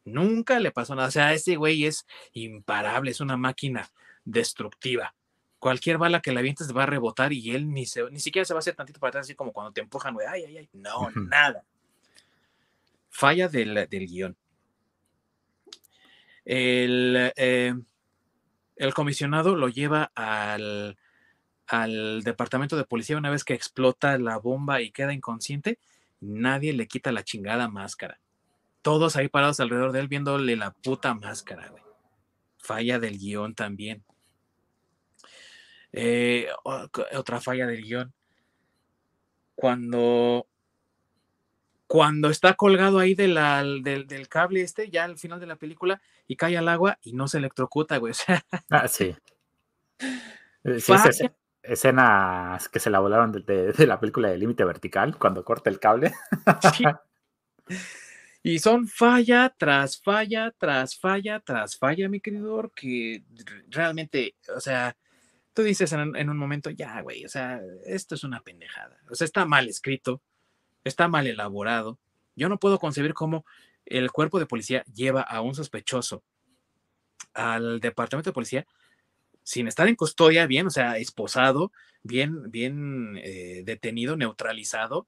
Nunca 0.05 0.59
le 0.59 0.71
pasó 0.71 0.95
nada. 0.95 1.07
O 1.07 1.11
sea, 1.11 1.33
ese 1.33 1.55
güey 1.55 1.85
es 1.85 2.05
imparable, 2.33 3.11
es 3.11 3.21
una 3.21 3.37
máquina 3.37 3.89
destructiva 4.25 5.13
cualquier 5.63 5.97
bala 5.97 6.21
que 6.21 6.33
le 6.33 6.39
avientes 6.39 6.75
va 6.75 6.83
a 6.83 6.87
rebotar 6.87 7.31
y 7.31 7.51
él 7.51 7.71
ni, 7.71 7.85
se, 7.85 8.03
ni 8.11 8.19
siquiera 8.19 8.43
se 8.43 8.53
va 8.53 8.57
a 8.57 8.59
hacer 8.59 8.75
tantito 8.75 8.99
para 8.99 9.11
atrás, 9.11 9.27
así 9.27 9.33
como 9.33 9.53
cuando 9.53 9.71
te 9.71 9.79
empujan, 9.79 10.13
güey, 10.13 10.27
ay, 10.27 10.43
ay, 10.43 10.57
ay. 10.57 10.69
No, 10.73 11.09
nada. 11.15 11.63
Falla 13.09 13.47
del, 13.47 13.87
guion. 13.89 14.35
El, 16.43 17.31
eh, 17.37 17.73
el, 18.75 18.93
comisionado 18.93 19.55
lo 19.55 19.69
lleva 19.69 20.11
al, 20.15 20.97
al 21.67 22.23
departamento 22.23 22.75
de 22.75 22.83
policía 22.83 23.17
una 23.17 23.29
vez 23.29 23.45
que 23.45 23.53
explota 23.53 24.17
la 24.17 24.39
bomba 24.39 24.81
y 24.81 24.91
queda 24.91 25.13
inconsciente. 25.13 25.79
Nadie 26.19 26.73
le 26.73 26.89
quita 26.89 27.13
la 27.13 27.23
chingada 27.23 27.69
máscara. 27.69 28.19
Todos 28.83 29.15
ahí 29.15 29.29
parados 29.29 29.59
alrededor 29.59 29.93
de 29.93 30.01
él 30.01 30.07
viéndole 30.07 30.55
la 30.55 30.71
puta 30.71 31.15
máscara, 31.15 31.69
güey. 31.69 31.81
Falla 32.57 32.99
del 32.99 33.17
guion 33.17 33.55
también. 33.55 34.03
Eh, 35.93 36.49
otra 36.63 37.39
falla 37.39 37.65
del 37.65 37.81
guion. 37.81 38.13
Cuando, 39.55 40.47
cuando 41.87 42.29
está 42.29 42.55
colgado 42.55 42.99
ahí 42.99 43.15
del, 43.15 43.35
del, 43.83 44.27
cable 44.27 44.61
este, 44.61 44.89
ya 44.89 45.05
al 45.05 45.17
final 45.17 45.39
de 45.39 45.47
la 45.47 45.55
película, 45.55 46.01
y 46.27 46.35
cae 46.35 46.57
al 46.57 46.67
agua 46.67 46.99
y 47.01 47.13
no 47.13 47.27
se 47.27 47.37
electrocuta, 47.37 47.97
güey. 47.97 48.13
ah, 48.69 48.87
sí. 48.87 49.15
Eh, 50.65 50.79
escenas 51.63 52.69
que 52.69 52.79
se 52.79 52.89
la 52.89 52.99
volaron 52.99 53.33
de, 53.33 53.73
la 53.85 53.99
película 53.99 54.29
de 54.29 54.37
Límite 54.37 54.63
Vertical, 54.63 55.17
cuando 55.17 55.43
corta 55.43 55.69
el 55.69 55.79
cable. 55.79 56.13
Y 58.43 58.59
son 58.59 58.89
falla 58.89 59.55
tras 59.57 60.01
falla, 60.01 60.51
tras 60.57 60.97
falla, 60.99 61.39
tras 61.39 61.77
falla, 61.77 62.09
mi 62.09 62.19
querido, 62.19 62.69
que 62.75 63.23
realmente, 63.69 64.35
o 64.53 64.59
sea, 64.59 64.97
tú 65.53 65.63
dices 65.63 65.93
en, 65.93 66.29
un 66.29 66.37
momento, 66.37 66.69
ya, 66.69 67.01
güey, 67.01 67.23
o 67.23 67.29
sea, 67.29 67.61
esto 67.85 68.15
es 68.15 68.23
una 68.25 68.41
pendejada. 68.41 68.97
O 69.09 69.15
sea, 69.15 69.23
está 69.23 69.45
mal 69.45 69.69
escrito, 69.69 70.21
está 70.83 71.07
mal 71.07 71.25
elaborado. 71.25 71.99
Yo 72.35 72.49
no 72.49 72.59
puedo 72.59 72.79
concebir 72.79 73.13
cómo 73.13 73.45
el 73.85 74.11
cuerpo 74.11 74.39
de 74.39 74.45
policía 74.45 74.83
lleva 74.93 75.21
a 75.21 75.39
un 75.39 75.55
sospechoso 75.55 76.21
al 77.33 77.79
departamento 77.79 78.29
de 78.29 78.33
policía 78.33 78.67
sin 79.43 79.67
estar 79.67 79.87
en 79.87 79.95
custodia, 79.95 80.47
bien, 80.47 80.67
o 80.67 80.69
sea, 80.69 80.97
esposado, 80.97 81.71
bien, 82.01 82.51
bien 82.51 83.19
eh, 83.23 83.63
detenido, 83.65 84.17
neutralizado, 84.17 85.07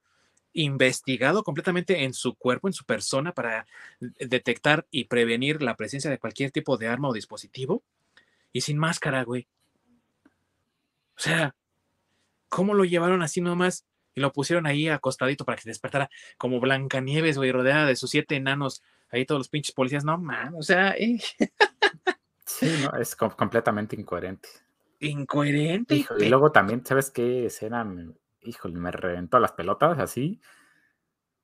investigado 0.56 1.44
completamente 1.44 2.04
en 2.04 2.14
su 2.14 2.34
cuerpo, 2.34 2.68
en 2.68 2.74
su 2.74 2.86
persona, 2.86 3.34
para 3.34 3.68
detectar 4.00 4.88
y 4.90 5.04
prevenir 5.04 5.62
la 5.62 5.76
presencia 5.76 6.10
de 6.10 6.18
cualquier 6.18 6.52
tipo 6.52 6.78
de 6.78 6.88
arma 6.88 7.10
o 7.10 7.14
dispositivo, 7.14 7.84
y 8.52 8.62
sin 8.62 8.78
máscara, 8.78 9.24
güey. 9.24 9.48
O 11.18 11.20
sea, 11.20 11.56
¿cómo 12.50 12.74
lo 12.74 12.86
llevaron 12.86 13.22
así 13.22 13.42
nomás? 13.42 13.86
Y 14.16 14.22
lo 14.22 14.32
pusieron 14.32 14.66
ahí 14.66 14.88
acostadito 14.88 15.44
para 15.44 15.58
que 15.58 15.64
se 15.64 15.70
despertara 15.70 16.10
como 16.38 16.62
Blancanieves, 16.62 17.38
güey, 17.38 17.52
rodeada 17.52 17.86
de 17.86 17.98
sus 17.98 18.10
siete 18.12 18.38
enanos, 18.38 18.82
ahí 19.10 19.26
todos 19.26 19.40
los 19.40 19.50
pinches 19.50 19.76
policías, 19.76 20.06
no, 20.06 20.18
man, 20.18 20.56
o 20.58 20.64
sea, 20.64 20.92
eh. 20.98 21.20
Sí, 22.46 22.72
no, 22.82 22.98
es 22.98 23.16
completamente 23.16 24.00
incoherente. 24.00 24.48
Incoherente. 25.00 26.06
y 26.18 26.30
luego 26.30 26.52
también, 26.52 26.86
¿sabes 26.86 27.12
qué 27.12 27.48
escena? 27.48 27.86
Híjole, 28.46 28.78
me 28.80 28.92
reventó 28.92 29.40
las 29.40 29.54
pelotas 29.54 30.00
así, 30.00 30.42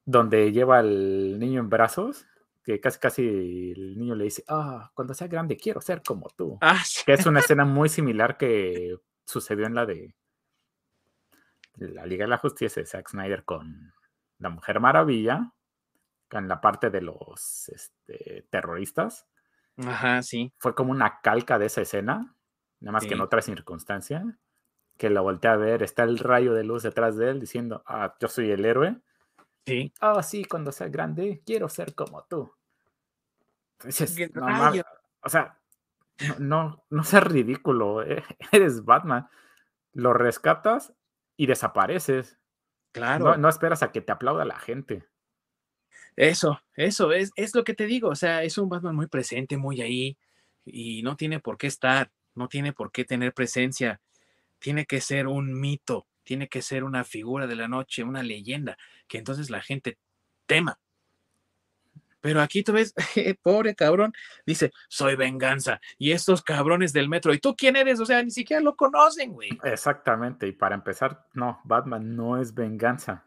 donde 0.05 0.51
lleva 0.51 0.79
al 0.79 1.39
niño 1.39 1.59
en 1.59 1.69
brazos, 1.69 2.25
que 2.63 2.79
casi 2.79 2.99
casi 2.99 3.71
el 3.71 3.97
niño 3.97 4.15
le 4.15 4.25
dice, 4.25 4.43
ah, 4.47 4.91
cuando 4.93 5.13
sea 5.13 5.27
grande 5.27 5.57
quiero 5.57 5.81
ser 5.81 6.01
como 6.03 6.29
tú. 6.35 6.57
Ah, 6.61 6.81
Que 7.05 7.13
es 7.13 7.25
una 7.25 7.39
escena 7.39 7.65
muy 7.65 7.89
similar 7.89 8.37
que 8.37 8.97
sucedió 9.25 9.65
en 9.65 9.75
la 9.75 9.85
de 9.85 10.15
la 11.77 12.05
Liga 12.05 12.25
de 12.25 12.29
la 12.29 12.37
Justicia 12.37 12.81
de 12.81 12.85
Zack 12.87 13.09
Snyder 13.09 13.43
con 13.43 13.93
la 14.37 14.49
Mujer 14.49 14.79
Maravilla, 14.79 15.53
en 16.29 16.47
la 16.47 16.61
parte 16.61 16.89
de 16.89 17.01
los 17.01 17.69
este, 17.69 18.47
terroristas 18.49 19.27
Ajá, 19.77 20.21
sí. 20.21 20.53
Fue 20.57 20.75
como 20.75 20.91
una 20.91 21.21
calca 21.21 21.57
de 21.57 21.67
esa 21.67 21.81
escena, 21.81 22.35
nada 22.79 22.91
más 22.91 23.05
que 23.05 23.13
en 23.13 23.21
otra 23.21 23.41
circunstancia, 23.41 24.23
que 25.01 25.09
la 25.09 25.21
volteé 25.21 25.49
a 25.49 25.55
ver, 25.55 25.81
está 25.81 26.03
el 26.03 26.19
rayo 26.19 26.53
de 26.53 26.63
luz 26.63 26.83
detrás 26.83 27.17
de 27.17 27.31
él 27.31 27.39
diciendo, 27.39 27.81
ah, 27.87 28.15
yo 28.19 28.27
soy 28.27 28.51
el 28.51 28.63
héroe. 28.63 28.97
Sí. 29.65 29.91
Ah, 29.99 30.21
sí, 30.21 30.45
cuando 30.45 30.71
sea 30.71 30.89
grande, 30.89 31.41
quiero 31.43 31.69
ser 31.69 31.95
como 31.95 32.23
tú. 32.25 32.53
Entonces, 33.79 34.31
no, 34.35 34.45
o 35.23 35.29
sea, 35.29 35.59
no, 36.37 36.85
no, 36.91 37.03
seas 37.03 37.23
ridículo, 37.23 38.03
eh, 38.03 38.23
eres 38.51 38.85
Batman. 38.85 39.27
Lo 39.91 40.13
rescatas 40.13 40.93
y 41.35 41.47
desapareces. 41.47 42.37
Claro. 42.91 43.25
No, 43.25 43.37
no, 43.37 43.49
esperas 43.49 43.81
a 43.81 43.91
que 43.91 44.01
te 44.01 44.11
aplauda 44.11 44.45
la 44.45 44.59
gente. 44.59 45.07
Eso, 46.15 46.61
eso 46.75 47.11
es, 47.11 47.31
es 47.35 47.55
lo 47.55 47.63
que 47.63 47.73
te 47.73 47.87
digo. 47.87 48.09
O 48.09 48.15
sea, 48.15 48.43
es 48.43 48.59
un 48.59 48.69
Batman 48.69 48.95
muy 48.95 49.07
presente, 49.07 49.57
muy 49.57 49.81
ahí, 49.81 50.19
y 50.63 51.01
no 51.01 51.15
tiene 51.15 51.39
por 51.39 51.57
qué 51.57 51.65
estar, 51.65 52.11
no 52.35 52.47
tiene 52.47 52.71
por 52.71 52.91
qué 52.91 53.03
tener 53.03 53.33
presencia. 53.33 53.99
Tiene 54.62 54.86
que 54.86 55.01
ser 55.01 55.28
un 55.28 55.59
mito, 55.59 56.07
tiene 56.24 56.47
que 56.47 56.62
ser 56.62 56.84
una 56.84 57.03
figura 57.03 57.47
de 57.47 57.55
la 57.55 57.68
noche, 57.68 58.03
una 58.03 58.22
leyenda, 58.22 58.78
que 59.07 59.18
entonces 59.18 59.49
la 59.49 59.62
gente 59.62 59.97
tema. 60.45 60.80
Pero 62.22 62.39
aquí 62.39 62.64
tú 62.64 62.74
ves, 62.74 62.93
pobre 63.41 63.74
cabrón, 63.74 64.14
dice, 64.45 64.72
soy 64.88 65.16
venganza. 65.16 65.82
Y 65.97 66.12
estos 66.12 66.43
cabrones 66.43 66.93
del 66.93 67.09
metro, 67.09 67.34
¿y 67.34 67.39
tú 67.39 67.55
quién 67.55 67.76
eres? 67.76 67.99
O 67.99 68.05
sea, 68.05 68.22
ni 68.24 68.30
siquiera 68.30 68.62
lo 68.62 68.76
conocen, 68.76 69.34
güey. 69.34 69.49
Exactamente. 69.64 70.47
Y 70.47 70.51
para 70.51 70.76
empezar, 70.76 71.28
no, 71.34 71.59
Batman 71.64 72.16
no 72.16 72.39
es 72.39 72.53
venganza. 72.53 73.26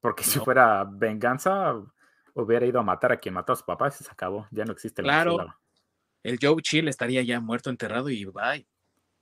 Porque 0.00 0.24
si 0.24 0.38
fuera 0.38 0.84
venganza, 0.84 1.74
hubiera 2.32 2.64
ido 2.64 2.80
a 2.80 2.82
matar 2.82 3.12
a 3.12 3.18
quien 3.18 3.34
mató 3.34 3.52
a 3.52 3.56
su 3.56 3.64
papá 3.64 3.88
y 3.88 3.90
se 3.90 4.10
acabó. 4.10 4.48
Ya 4.50 4.64
no 4.64 4.72
existe 4.72 5.02
la 5.02 5.22
Claro. 5.22 5.54
El 6.22 6.38
Joe 6.40 6.62
Chill 6.62 6.88
estaría 6.88 7.22
ya 7.22 7.38
muerto, 7.40 7.68
enterrado 7.68 8.08
y 8.08 8.24
bye. 8.24 8.66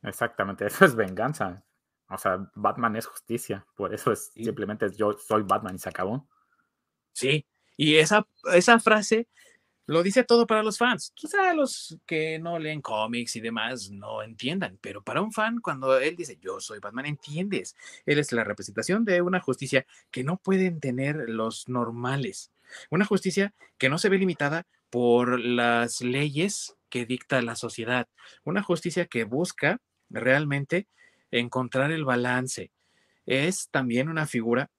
Exactamente, 0.02 0.66
eso 0.66 0.84
es 0.84 0.94
venganza. 0.94 1.64
O 2.08 2.18
sea, 2.18 2.50
Batman 2.54 2.96
es 2.96 3.06
justicia. 3.06 3.66
Por 3.74 3.94
eso 3.94 4.12
es 4.12 4.32
simplemente 4.34 4.86
yo 4.94 5.14
soy 5.14 5.42
Batman 5.42 5.76
y 5.76 5.78
se 5.78 5.88
acabó. 5.88 6.28
Sí, 7.12 7.46
y 7.76 7.96
esa, 7.96 8.26
esa 8.52 8.78
frase 8.80 9.28
lo 9.86 10.02
dice 10.02 10.22
todo 10.22 10.46
para 10.46 10.62
los 10.62 10.78
fans. 10.78 11.12
Quizá 11.14 11.54
los 11.54 11.98
que 12.06 12.38
no 12.38 12.58
leen 12.58 12.82
cómics 12.82 13.36
y 13.36 13.40
demás 13.40 13.90
no 13.90 14.22
entiendan, 14.22 14.78
pero 14.80 15.02
para 15.02 15.22
un 15.22 15.32
fan, 15.32 15.60
cuando 15.60 15.98
él 15.98 16.16
dice 16.16 16.38
yo 16.40 16.60
soy 16.60 16.78
Batman, 16.80 17.06
entiendes. 17.06 17.76
Él 18.06 18.18
es 18.18 18.32
la 18.32 18.44
representación 18.44 19.04
de 19.04 19.22
una 19.22 19.40
justicia 19.40 19.86
que 20.10 20.22
no 20.22 20.36
pueden 20.36 20.80
tener 20.80 21.28
los 21.28 21.68
normales. 21.68 22.52
Una 22.90 23.04
justicia 23.04 23.54
que 23.78 23.88
no 23.88 23.98
se 23.98 24.08
ve 24.08 24.18
limitada 24.18 24.66
por 24.90 25.40
las 25.40 26.02
leyes 26.02 26.76
que 26.88 27.06
dicta 27.06 27.40
la 27.42 27.56
sociedad. 27.56 28.06
Una 28.44 28.62
justicia 28.62 29.06
que 29.06 29.24
busca 29.24 29.80
realmente 30.12 30.86
encontrar 31.30 31.90
el 31.92 32.04
balance. 32.04 32.70
Es 33.26 33.68
también 33.70 34.08
una 34.08 34.26
figura 34.26 34.70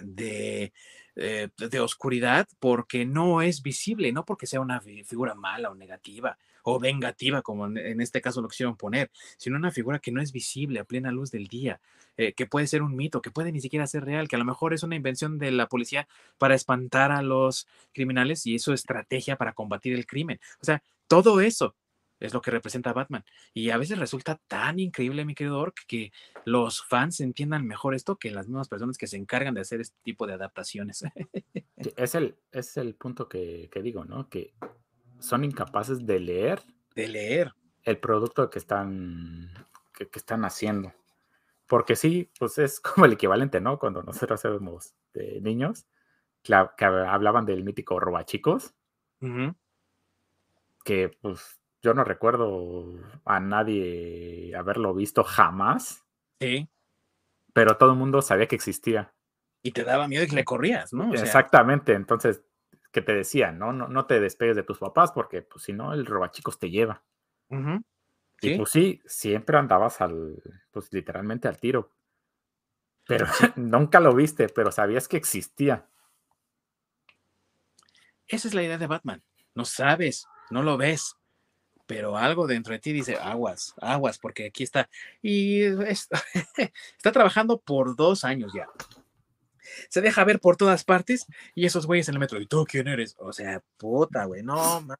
de, 0.00 0.72
eh, 1.16 1.48
de 1.56 1.80
oscuridad 1.80 2.46
porque 2.60 3.04
no 3.04 3.42
es 3.42 3.62
visible, 3.62 4.12
no 4.12 4.24
porque 4.24 4.46
sea 4.46 4.60
una 4.60 4.80
figura 4.80 5.34
mala 5.34 5.70
o 5.70 5.74
negativa 5.74 6.38
o 6.62 6.78
vengativa, 6.78 7.40
como 7.42 7.66
en 7.66 8.00
este 8.00 8.20
caso 8.20 8.42
lo 8.42 8.48
quisieron 8.48 8.76
poner, 8.76 9.10
sino 9.38 9.56
una 9.56 9.70
figura 9.70 10.00
que 10.00 10.12
no 10.12 10.20
es 10.20 10.32
visible 10.32 10.80
a 10.80 10.84
plena 10.84 11.10
luz 11.10 11.30
del 11.30 11.46
día, 11.46 11.80
eh, 12.16 12.34
que 12.34 12.46
puede 12.46 12.66
ser 12.66 12.82
un 12.82 12.94
mito, 12.94 13.22
que 13.22 13.30
puede 13.30 13.52
ni 13.52 13.60
siquiera 13.60 13.86
ser 13.86 14.04
real, 14.04 14.28
que 14.28 14.36
a 14.36 14.38
lo 14.38 14.44
mejor 14.44 14.74
es 14.74 14.82
una 14.82 14.94
invención 14.94 15.38
de 15.38 15.50
la 15.50 15.66
policía 15.66 16.06
para 16.36 16.54
espantar 16.54 17.10
a 17.10 17.22
los 17.22 17.66
criminales 17.94 18.46
y 18.46 18.56
es 18.56 18.62
su 18.62 18.72
estrategia 18.72 19.36
para 19.36 19.54
combatir 19.54 19.94
el 19.94 20.06
crimen. 20.06 20.40
O 20.60 20.64
sea, 20.64 20.82
todo 21.06 21.40
eso 21.40 21.74
es 22.20 22.34
lo 22.34 22.40
que 22.40 22.50
representa 22.50 22.92
Batman. 22.92 23.24
Y 23.54 23.70
a 23.70 23.78
veces 23.78 23.98
resulta 23.98 24.40
tan 24.48 24.78
increíble, 24.78 25.24
mi 25.24 25.34
querido 25.34 25.58
Ork, 25.58 25.86
que 25.86 26.12
los 26.44 26.84
fans 26.84 27.20
entiendan 27.20 27.66
mejor 27.66 27.94
esto 27.94 28.16
que 28.16 28.30
las 28.30 28.48
mismas 28.48 28.68
personas 28.68 28.98
que 28.98 29.06
se 29.06 29.16
encargan 29.16 29.54
de 29.54 29.60
hacer 29.60 29.80
este 29.80 29.96
tipo 30.02 30.26
de 30.26 30.34
adaptaciones. 30.34 31.04
es, 31.76 32.14
el, 32.14 32.36
es 32.52 32.76
el 32.76 32.94
punto 32.94 33.28
que, 33.28 33.68
que 33.72 33.82
digo, 33.82 34.04
¿no? 34.04 34.28
Que 34.28 34.54
son 35.18 35.44
incapaces 35.44 36.06
de 36.06 36.20
leer. 36.20 36.62
De 36.94 37.08
leer. 37.08 37.54
El 37.82 37.98
producto 37.98 38.50
que 38.50 38.58
están, 38.58 39.50
que, 39.92 40.08
que 40.08 40.18
están 40.18 40.44
haciendo. 40.44 40.92
Porque 41.66 41.96
sí, 41.96 42.30
pues 42.38 42.58
es 42.58 42.80
como 42.80 43.06
el 43.06 43.12
equivalente, 43.12 43.60
¿no? 43.60 43.78
Cuando 43.78 44.02
nosotros 44.02 44.44
éramos 44.44 44.94
niños, 45.40 45.86
que, 46.42 46.84
hablaban 46.84 47.44
del 47.44 47.64
mítico 47.64 48.00
robachicos, 48.00 48.74
que 50.84 51.10
pues 51.20 51.60
yo 51.82 51.94
no 51.94 52.04
recuerdo 52.04 52.94
a 53.24 53.40
nadie 53.40 54.54
haberlo 54.56 54.94
visto 54.94 55.24
jamás. 55.24 56.04
Sí. 56.40 56.68
Pero 57.52 57.76
todo 57.76 57.92
el 57.92 57.98
mundo 57.98 58.22
sabía 58.22 58.46
que 58.46 58.56
existía. 58.56 59.14
Y 59.62 59.72
te 59.72 59.84
daba 59.84 60.08
miedo 60.08 60.24
y 60.24 60.28
le 60.28 60.44
corrías, 60.44 60.92
¿no? 60.92 61.12
Exactamente, 61.12 61.92
entonces, 61.92 62.42
que 62.92 63.02
te 63.02 63.14
decían, 63.14 63.58
¿no? 63.58 63.72
No, 63.72 63.88
no 63.88 64.06
te 64.06 64.20
despegues 64.20 64.56
de 64.56 64.62
tus 64.62 64.78
papás 64.78 65.12
porque, 65.12 65.42
pues, 65.42 65.64
si 65.64 65.72
no, 65.72 65.92
el 65.92 66.06
robachicos 66.06 66.58
te 66.58 66.70
lleva. 66.70 67.02
Y 68.40 68.56
pues 68.56 68.70
sí, 68.70 69.02
siempre 69.04 69.58
andabas 69.58 70.00
al, 70.00 70.40
pues 70.70 70.92
literalmente 70.92 71.48
al 71.48 71.58
tiro. 71.58 71.92
Pero 73.06 73.26
nunca 73.56 74.00
lo 74.00 74.14
viste, 74.14 74.48
pero 74.48 74.70
sabías 74.70 75.08
que 75.08 75.16
existía. 75.16 75.88
Esa 78.26 78.48
es 78.48 78.54
la 78.54 78.62
idea 78.62 78.78
de 78.78 78.86
Batman. 78.86 79.24
No 79.54 79.64
sabes, 79.64 80.26
no 80.50 80.62
lo 80.62 80.76
ves, 80.76 81.17
pero 81.88 82.18
algo 82.18 82.46
dentro 82.46 82.74
de 82.74 82.80
ti 82.80 82.92
dice 82.92 83.16
aguas, 83.16 83.74
aguas, 83.80 84.18
porque 84.18 84.44
aquí 84.46 84.62
está. 84.62 84.90
Y 85.22 85.62
está 86.96 87.12
trabajando 87.12 87.58
por 87.58 87.96
dos 87.96 88.24
años 88.24 88.52
ya. 88.54 88.68
Se 89.88 90.02
deja 90.02 90.22
ver 90.24 90.38
por 90.38 90.56
todas 90.58 90.84
partes 90.84 91.26
y 91.54 91.64
esos 91.64 91.86
güeyes 91.86 92.06
en 92.08 92.14
el 92.14 92.20
metro. 92.20 92.38
¿Y 92.40 92.46
tú 92.46 92.66
quién 92.68 92.88
eres? 92.88 93.16
O 93.18 93.32
sea, 93.32 93.62
puta, 93.78 94.26
güey, 94.26 94.42
no, 94.42 94.82
man. 94.82 94.98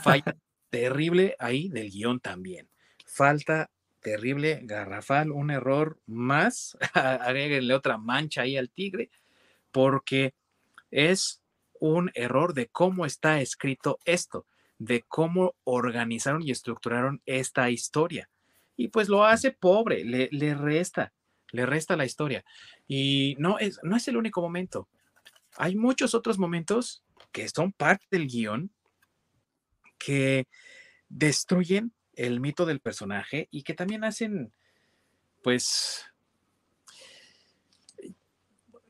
Falla 0.00 0.36
terrible 0.70 1.34
ahí 1.40 1.68
del 1.70 1.90
guion 1.90 2.20
también. 2.20 2.68
Falta 3.04 3.68
terrible, 4.00 4.60
garrafal, 4.62 5.32
un 5.32 5.50
error 5.50 5.98
más, 6.06 6.78
agréguenle 6.94 7.74
otra 7.74 7.98
mancha 7.98 8.42
ahí 8.42 8.56
al 8.56 8.70
tigre, 8.70 9.10
porque 9.72 10.34
es 10.92 11.42
un 11.80 12.12
error 12.14 12.54
de 12.54 12.68
cómo 12.68 13.06
está 13.06 13.40
escrito 13.40 13.98
esto, 14.04 14.46
de 14.78 15.02
cómo 15.02 15.54
organizaron 15.64 16.42
y 16.42 16.50
estructuraron 16.50 17.22
esta 17.26 17.70
historia. 17.70 18.28
Y 18.76 18.88
pues 18.88 19.08
lo 19.08 19.24
hace 19.24 19.52
pobre, 19.52 20.04
le, 20.04 20.28
le 20.32 20.54
resta, 20.54 21.12
le 21.52 21.66
resta 21.66 21.96
la 21.96 22.04
historia. 22.04 22.44
Y 22.86 23.36
no 23.38 23.58
es, 23.58 23.80
no 23.82 23.96
es 23.96 24.06
el 24.08 24.16
único 24.16 24.40
momento. 24.40 24.88
Hay 25.56 25.76
muchos 25.76 26.14
otros 26.14 26.38
momentos 26.38 27.02
que 27.32 27.48
son 27.48 27.72
parte 27.72 28.06
del 28.10 28.26
guion, 28.26 28.70
que 29.98 30.46
destruyen 31.08 31.92
el 32.12 32.40
mito 32.40 32.66
del 32.66 32.80
personaje 32.80 33.48
y 33.50 33.62
que 33.62 33.74
también 33.74 34.04
hacen, 34.04 34.52
pues, 35.42 36.04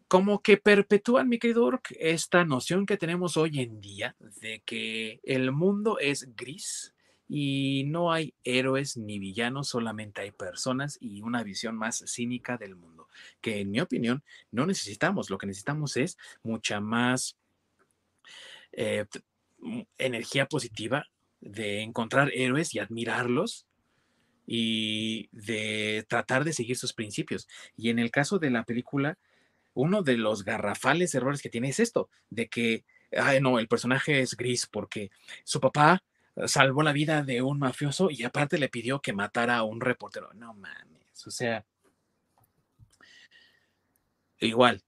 como 0.09 0.40
que 0.40 0.57
perpetúan, 0.57 1.28
mi 1.28 1.38
querido 1.38 1.64
Ork, 1.64 1.94
esta 1.98 2.44
noción 2.44 2.86
que 2.86 2.96
tenemos 2.96 3.36
hoy 3.36 3.61
en 3.61 3.80
día 3.80 4.16
de 4.40 4.62
que 4.64 5.20
el 5.24 5.50
mundo 5.52 5.98
es 5.98 6.34
gris 6.36 6.94
y 7.28 7.84
no 7.86 8.12
hay 8.12 8.34
héroes 8.44 8.96
ni 8.96 9.18
villanos, 9.18 9.68
solamente 9.68 10.20
hay 10.20 10.30
personas 10.30 10.96
y 11.00 11.22
una 11.22 11.42
visión 11.42 11.76
más 11.76 12.04
cínica 12.07 12.57
del 12.57 12.76
mundo, 12.76 13.09
que 13.40 13.61
en 13.61 13.72
mi 13.72 13.80
opinión 13.80 14.22
no 14.52 14.64
necesitamos, 14.64 15.28
lo 15.28 15.38
que 15.38 15.46
necesitamos 15.46 15.96
es 15.96 16.16
mucha 16.44 16.80
más 16.80 17.36
eh, 18.70 19.07
energía 19.98 20.46
positiva 20.46 21.07
de 21.40 21.82
encontrar 21.82 22.30
héroes 22.32 22.74
y 22.74 22.78
admirarlos 22.78 23.66
y 24.46 25.28
de 25.32 26.04
tratar 26.09 26.44
de 26.44 26.52
seguir 26.52 26.76
sus 26.76 26.92
principios. 26.92 27.48
Y 27.76 27.90
en 27.90 27.98
el 27.98 28.12
caso 28.12 28.38
de 28.38 28.50
la 28.50 28.64
película, 28.64 29.18
uno 29.77 30.03
de 30.03 30.16
los 30.16 30.43
garrafales 30.43 31.14
errores 31.14 31.43
que 31.43 31.51
tiene 31.51 31.68
es 31.68 31.81
esto, 31.81 32.09
de 32.31 32.49
que, 32.49 32.85
ay, 33.12 33.41
no, 33.43 33.59
el 33.59 33.68
personaje 33.68 34.20
es 34.20 34.35
gris 34.35 34.66
porque 34.66 35.11
su 35.45 35.61
papá 35.61 36.03
salvó 36.47 36.83
la 36.83 36.93
vida 36.93 37.22
de 37.22 37.43
un 37.43 37.59
mafioso 37.59 38.11
y 38.11 38.24
aparte 38.24 38.59
le 38.59 38.70
pidió 38.70 39.01
que 39.01 39.12
matara 39.12 39.59
a 39.59 39.64
un 39.64 39.83
reportero. 39.83 40.33
No 40.33 40.55
mames, 40.55 41.27
o 41.27 41.31
sea, 41.31 41.66
igual, 44.41 44.83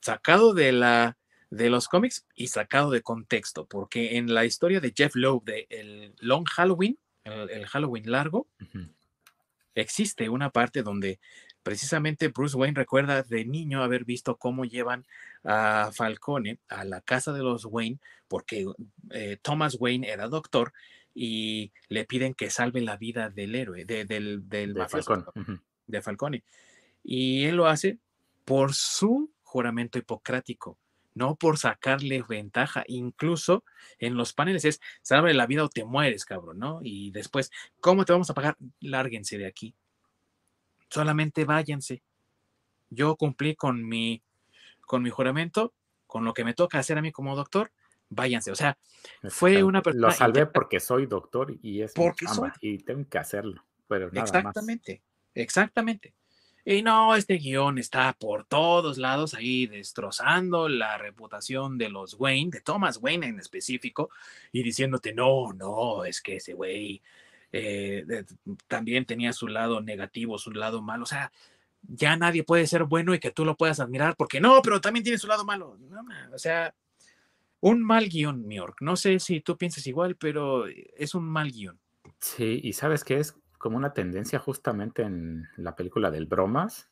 sacado 0.00 0.52
de 0.52 0.72
la 0.72 1.16
de 1.48 1.70
los 1.70 1.88
cómics 1.88 2.26
y 2.34 2.48
sacado 2.48 2.90
de 2.90 3.02
contexto, 3.02 3.66
porque 3.66 4.18
en 4.18 4.34
la 4.34 4.44
historia 4.44 4.80
de 4.80 4.92
Jeff 4.94 5.14
Lowe 5.14 5.42
de 5.44 5.66
el 5.70 6.14
Long 6.18 6.44
Halloween, 6.46 6.98
el, 7.24 7.66
Halloween 7.66 8.10
largo, 8.10 8.48
existe 9.74 10.28
una 10.28 10.50
parte 10.50 10.82
donde 10.82 11.20
precisamente 11.66 12.28
Bruce 12.28 12.56
Wayne 12.56 12.76
recuerda 12.76 13.24
de 13.24 13.44
niño 13.44 13.82
haber 13.82 14.04
visto 14.04 14.36
cómo 14.36 14.64
llevan 14.64 15.04
a 15.42 15.90
Falcone 15.92 16.60
a 16.68 16.84
la 16.84 17.00
casa 17.00 17.32
de 17.32 17.42
los 17.42 17.64
Wayne, 17.64 17.98
porque 18.28 18.66
eh, 19.10 19.36
Thomas 19.42 19.76
Wayne 19.80 20.08
era 20.08 20.28
doctor 20.28 20.72
y 21.12 21.72
le 21.88 22.04
piden 22.04 22.34
que 22.34 22.50
salve 22.50 22.82
la 22.82 22.96
vida 22.96 23.30
del 23.30 23.56
héroe, 23.56 23.84
del, 23.84 24.48
del 24.48 24.74
de 25.88 26.02
Falcone. 26.02 26.44
Y 27.02 27.46
él 27.46 27.56
lo 27.56 27.66
hace 27.66 27.98
por 28.44 28.72
su 28.72 29.32
juramento 29.42 29.98
hipocrático 29.98 30.78
no 31.14 31.34
por 31.34 31.56
sacarle 31.56 32.22
ventaja. 32.28 32.84
Incluso 32.86 33.64
en 33.98 34.16
los 34.16 34.34
paneles 34.34 34.66
es, 34.66 34.80
salve 35.00 35.32
la 35.32 35.46
vida 35.46 35.64
o 35.64 35.68
te 35.70 35.82
mueres, 35.84 36.26
cabrón, 36.26 36.58
¿no? 36.58 36.80
Y 36.82 37.10
después, 37.10 37.50
¿cómo 37.80 38.04
te 38.04 38.12
vamos 38.12 38.28
a 38.28 38.34
pagar? 38.34 38.56
Lárguense 38.80 39.38
de 39.38 39.46
aquí. 39.46 39.74
Solamente 40.88 41.44
váyanse. 41.44 42.02
Yo 42.90 43.16
cumplí 43.16 43.56
con 43.56 43.86
mi, 43.86 44.22
con 44.82 45.02
mi 45.02 45.10
juramento, 45.10 45.74
con 46.06 46.24
lo 46.24 46.32
que 46.34 46.44
me 46.44 46.54
toca 46.54 46.78
hacer 46.78 46.98
a 46.98 47.02
mí 47.02 47.12
como 47.12 47.34
doctor, 47.34 47.72
váyanse. 48.08 48.50
O 48.50 48.56
sea, 48.56 48.78
fue 49.28 49.62
una 49.62 49.82
persona. 49.82 50.08
Lo 50.08 50.12
salvé 50.12 50.46
porque 50.46 50.80
soy 50.80 51.06
doctor 51.06 51.54
y 51.62 51.82
es 51.82 51.92
porque 51.92 52.26
soy. 52.26 52.50
y 52.60 52.78
tengo 52.78 53.08
que 53.08 53.18
hacerlo. 53.18 53.64
Pero 53.88 54.10
nada 54.10 54.22
exactamente, 54.22 55.02
exactamente. 55.34 56.14
Y 56.68 56.82
no, 56.82 57.14
este 57.14 57.34
guion 57.34 57.78
está 57.78 58.12
por 58.12 58.44
todos 58.44 58.98
lados 58.98 59.34
ahí 59.34 59.68
destrozando 59.68 60.68
la 60.68 60.98
reputación 60.98 61.78
de 61.78 61.88
los 61.90 62.14
Wayne, 62.14 62.50
de 62.50 62.60
Thomas 62.60 62.98
Wayne 63.00 63.28
en 63.28 63.38
específico, 63.38 64.10
y 64.50 64.64
diciéndote, 64.64 65.14
no, 65.14 65.52
no, 65.52 66.04
es 66.04 66.20
que 66.20 66.36
ese 66.36 66.54
güey 66.54 67.00
eh, 67.52 68.24
también 68.66 69.04
tenía 69.04 69.32
su 69.32 69.48
lado 69.48 69.80
negativo, 69.80 70.38
su 70.38 70.50
lado 70.52 70.82
malo. 70.82 71.04
O 71.04 71.06
sea, 71.06 71.32
ya 71.82 72.16
nadie 72.16 72.44
puede 72.44 72.66
ser 72.66 72.84
bueno 72.84 73.14
y 73.14 73.18
que 73.18 73.30
tú 73.30 73.44
lo 73.44 73.56
puedas 73.56 73.80
admirar, 73.80 74.16
porque 74.16 74.40
no, 74.40 74.60
pero 74.62 74.80
también 74.80 75.04
tiene 75.04 75.18
su 75.18 75.26
lado 75.26 75.44
malo. 75.44 75.78
o 76.32 76.38
sea, 76.38 76.74
un 77.60 77.82
mal 77.82 78.08
guion, 78.08 78.48
York. 78.50 78.78
No 78.80 78.96
sé 78.96 79.18
si 79.18 79.40
tú 79.40 79.56
piensas 79.56 79.86
igual, 79.86 80.16
pero 80.16 80.66
es 80.66 81.14
un 81.14 81.24
mal 81.24 81.50
guion. 81.50 81.78
Sí, 82.20 82.60
y 82.62 82.72
sabes 82.72 83.04
qué 83.04 83.18
es 83.18 83.36
como 83.58 83.76
una 83.76 83.92
tendencia 83.92 84.38
justamente 84.38 85.02
en 85.02 85.48
la 85.56 85.74
película 85.74 86.10
del 86.10 86.26
Bromas, 86.26 86.88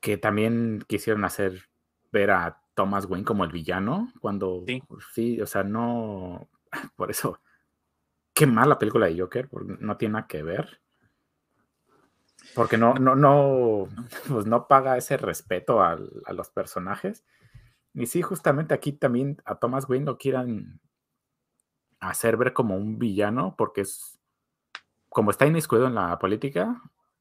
que 0.00 0.16
también 0.16 0.84
quisieron 0.88 1.24
hacer 1.24 1.68
ver 2.10 2.32
a 2.32 2.60
Thomas 2.74 3.06
Wayne 3.06 3.24
como 3.24 3.44
el 3.44 3.52
villano, 3.52 4.12
cuando 4.20 4.64
sí, 5.14 5.40
o 5.40 5.46
sea, 5.46 5.62
no, 5.62 6.48
por 6.96 7.10
eso, 7.10 7.38
qué 8.34 8.46
mala 8.46 8.78
película 8.78 9.06
de 9.06 9.18
Joker, 9.18 9.48
porque 9.48 9.76
no 9.80 9.96
tiene 9.96 10.14
nada 10.14 10.26
que 10.26 10.42
ver. 10.42 10.80
Porque 12.54 12.78
no, 12.78 12.94
no, 12.94 13.14
no, 13.14 13.88
pues 14.28 14.46
no 14.46 14.66
paga 14.66 14.96
ese 14.96 15.16
respeto 15.16 15.82
a, 15.82 15.98
a 16.24 16.32
los 16.32 16.50
personajes. 16.50 17.24
Y 17.94 18.06
sí, 18.06 18.22
justamente 18.22 18.74
aquí 18.74 18.92
también 18.92 19.36
a 19.44 19.58
Thomas 19.58 19.88
Wayne 19.88 20.06
lo 20.06 20.18
quieran 20.18 20.80
hacer 21.98 22.36
ver 22.36 22.52
como 22.52 22.76
un 22.76 22.98
villano, 22.98 23.54
porque 23.56 23.82
es 23.82 24.20
como 25.10 25.32
está 25.32 25.46
inmiscuido 25.46 25.86
en 25.86 25.96
la 25.96 26.18
política, 26.18 26.80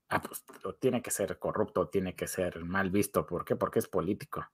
ah, 0.10 0.22
pues 0.22 0.46
tiene 0.80 1.02
que 1.02 1.12
ser 1.12 1.38
corrupto, 1.40 1.90
tiene 1.90 2.16
que 2.16 2.28
ser 2.28 2.64
mal 2.64 2.92
visto. 2.92 3.26
¿Por 3.26 3.44
qué? 3.44 3.56
Porque 3.56 3.80
es 3.80 3.88
político. 3.88 4.46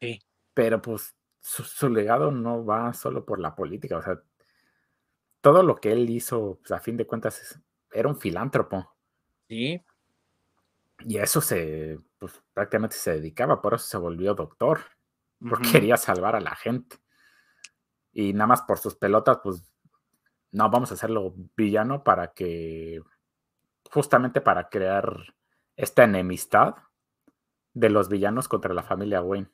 Sí. 0.00 0.20
Pero 0.54 0.80
pues 0.80 1.16
su, 1.40 1.88
legado 1.90 2.30
no 2.30 2.64
va 2.64 2.92
solo 2.92 3.24
por 3.24 3.40
la 3.40 3.54
política. 3.54 3.98
O 3.98 4.02
sea, 4.02 4.22
todo 5.40 5.62
lo 5.62 5.76
que 5.76 5.92
él 5.92 6.10
hizo, 6.10 6.58
pues, 6.60 6.72
a 6.72 6.80
fin 6.80 6.96
de 6.96 7.06
cuentas, 7.06 7.60
era 7.92 8.08
un 8.08 8.16
filántropo. 8.16 8.94
Sí. 9.48 9.82
Y 11.00 11.18
a 11.18 11.24
eso 11.24 11.40
se, 11.40 11.98
pues 12.18 12.42
prácticamente 12.52 12.96
se 12.96 13.12
dedicaba, 13.12 13.60
por 13.60 13.74
eso 13.74 13.86
se 13.86 13.98
volvió 13.98 14.34
doctor, 14.34 14.80
porque 15.38 15.70
quería 15.72 15.96
salvar 15.96 16.36
a 16.36 16.40
la 16.40 16.56
gente. 16.56 16.96
Y 18.12 18.32
nada 18.32 18.46
más 18.46 18.62
por 18.62 18.78
sus 18.78 18.96
pelotas, 18.96 19.38
pues 19.42 19.62
no, 20.52 20.70
vamos 20.70 20.90
a 20.90 20.94
hacerlo 20.94 21.34
villano 21.56 22.02
para 22.02 22.32
que, 22.32 23.02
justamente 23.90 24.40
para 24.40 24.68
crear 24.68 25.34
esta 25.76 26.04
enemistad 26.04 26.76
de 27.74 27.90
los 27.90 28.08
villanos 28.08 28.48
contra 28.48 28.72
la 28.72 28.82
familia 28.82 29.20
Wayne. 29.20 29.50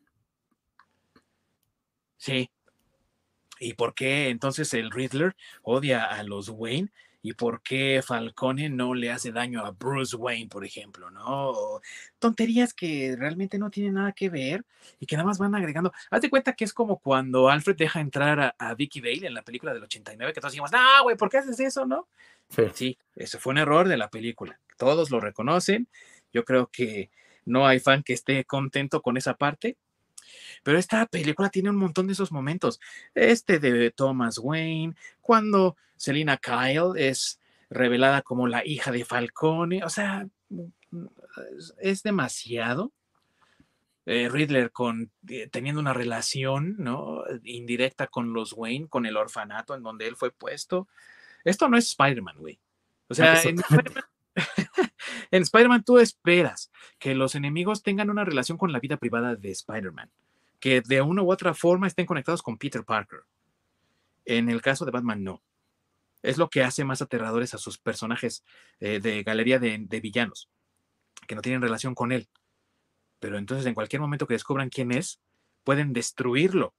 Sí. 2.16 2.48
¿Y 3.62 3.74
por 3.74 3.94
qué 3.94 4.28
entonces 4.28 4.74
el 4.74 4.90
Riddler 4.90 5.36
odia 5.62 6.04
a 6.04 6.22
los 6.22 6.48
Wayne? 6.48 6.90
y 7.22 7.34
por 7.34 7.62
qué 7.62 8.02
Falcone 8.04 8.68
no 8.68 8.94
le 8.94 9.12
hace 9.12 9.30
daño 9.30 9.64
a 9.64 9.70
Bruce 9.70 10.16
Wayne, 10.16 10.48
por 10.48 10.64
ejemplo, 10.64 11.08
¿no? 11.10 11.80
tonterías 12.18 12.74
que 12.74 13.14
realmente 13.16 13.58
no 13.58 13.70
tienen 13.70 13.94
nada 13.94 14.12
que 14.12 14.28
ver 14.28 14.64
y 14.98 15.06
que 15.06 15.16
nada 15.16 15.26
más 15.26 15.38
van 15.38 15.54
agregando. 15.54 15.92
Haz 16.10 16.20
de 16.20 16.30
cuenta 16.30 16.54
que 16.54 16.64
es 16.64 16.72
como 16.74 16.98
cuando 16.98 17.48
Alfred 17.48 17.76
deja 17.76 18.00
entrar 18.00 18.54
a, 18.58 18.74
Vicky 18.74 19.00
Bale 19.00 19.26
en 19.26 19.34
la 19.34 19.42
película 19.42 19.72
del 19.72 19.84
89, 19.84 20.32
que 20.32 20.40
todos 20.40 20.52
decimos, 20.52 20.72
no, 20.72 21.04
güey, 21.04 21.16
¿por 21.16 21.30
qué 21.30 21.38
haces 21.38 21.60
eso, 21.60 21.86
no? 21.86 22.08
Sí. 22.48 22.64
sí, 22.74 22.98
ese 23.14 23.38
fue 23.38 23.52
un 23.52 23.58
error 23.58 23.86
de 23.86 23.96
la 23.96 24.10
película. 24.10 24.58
Todos 24.76 25.10
lo 25.10 25.20
reconocen. 25.20 25.88
Yo 26.32 26.44
creo 26.44 26.68
que 26.72 27.10
no 27.44 27.66
hay 27.66 27.78
fan 27.78 28.02
que 28.02 28.14
esté 28.14 28.44
contento 28.44 29.00
con 29.00 29.16
esa 29.16 29.34
parte, 29.34 29.76
pero 30.62 30.78
esta 30.78 31.06
película 31.06 31.50
tiene 31.50 31.70
un 31.70 31.76
montón 31.76 32.06
de 32.06 32.12
esos 32.12 32.32
momentos. 32.32 32.80
Este 33.14 33.58
de 33.58 33.90
Thomas 33.90 34.38
Wayne, 34.38 34.94
cuando 35.20 35.76
Selina 35.96 36.36
Kyle 36.36 36.92
es 36.96 37.40
revelada 37.70 38.22
como 38.22 38.46
la 38.46 38.66
hija 38.66 38.90
de 38.90 39.04
Falcone, 39.04 39.84
o 39.84 39.90
sea, 39.90 40.26
es 41.78 42.02
demasiado. 42.02 42.92
Eh, 44.04 44.28
Riddler 44.28 44.72
con, 44.72 45.12
eh, 45.28 45.48
teniendo 45.48 45.80
una 45.80 45.92
relación 45.92 46.74
¿no? 46.78 47.22
indirecta 47.44 48.08
con 48.08 48.32
los 48.32 48.52
Wayne, 48.52 48.88
con 48.88 49.06
el 49.06 49.16
orfanato 49.16 49.76
en 49.76 49.84
donde 49.84 50.08
él 50.08 50.16
fue 50.16 50.32
puesto. 50.32 50.88
Esto 51.44 51.68
no 51.68 51.76
es 51.76 51.86
Spider-Man, 51.86 52.36
güey. 52.38 52.58
O 53.08 53.14
sea, 53.14 53.40
en 53.42 53.60
Spider-Man 53.60 54.04
tú 55.84 55.98
esperas 55.98 56.70
que 56.98 57.14
los 57.14 57.34
enemigos 57.34 57.82
tengan 57.82 58.10
una 58.10 58.24
relación 58.24 58.58
con 58.58 58.72
la 58.72 58.80
vida 58.80 58.96
privada 58.96 59.36
de 59.36 59.50
Spider-Man 59.50 60.10
que 60.62 60.80
de 60.80 61.02
una 61.02 61.22
u 61.22 61.32
otra 61.32 61.54
forma 61.54 61.88
estén 61.88 62.06
conectados 62.06 62.40
con 62.40 62.56
Peter 62.56 62.84
Parker. 62.84 63.24
En 64.24 64.48
el 64.48 64.62
caso 64.62 64.84
de 64.84 64.92
Batman, 64.92 65.24
no. 65.24 65.42
Es 66.22 66.38
lo 66.38 66.48
que 66.48 66.62
hace 66.62 66.84
más 66.84 67.02
aterradores 67.02 67.52
a 67.52 67.58
sus 67.58 67.78
personajes 67.78 68.44
eh, 68.78 69.00
de 69.00 69.24
galería 69.24 69.58
de, 69.58 70.00
villanos, 70.00 70.48
que 71.26 71.34
no 71.34 71.42
tienen 71.42 71.62
relación 71.62 71.96
con 71.96 72.12
él. 72.12 72.28
Pero 73.18 73.38
entonces, 73.38 73.66
en 73.66 73.74
cualquier 73.74 74.00
momento 74.00 74.28
que 74.28 74.34
descubran 74.34 74.68
quién 74.68 74.92
es, 74.92 75.20
pueden 75.64 75.92
destruirlo. 75.92 76.74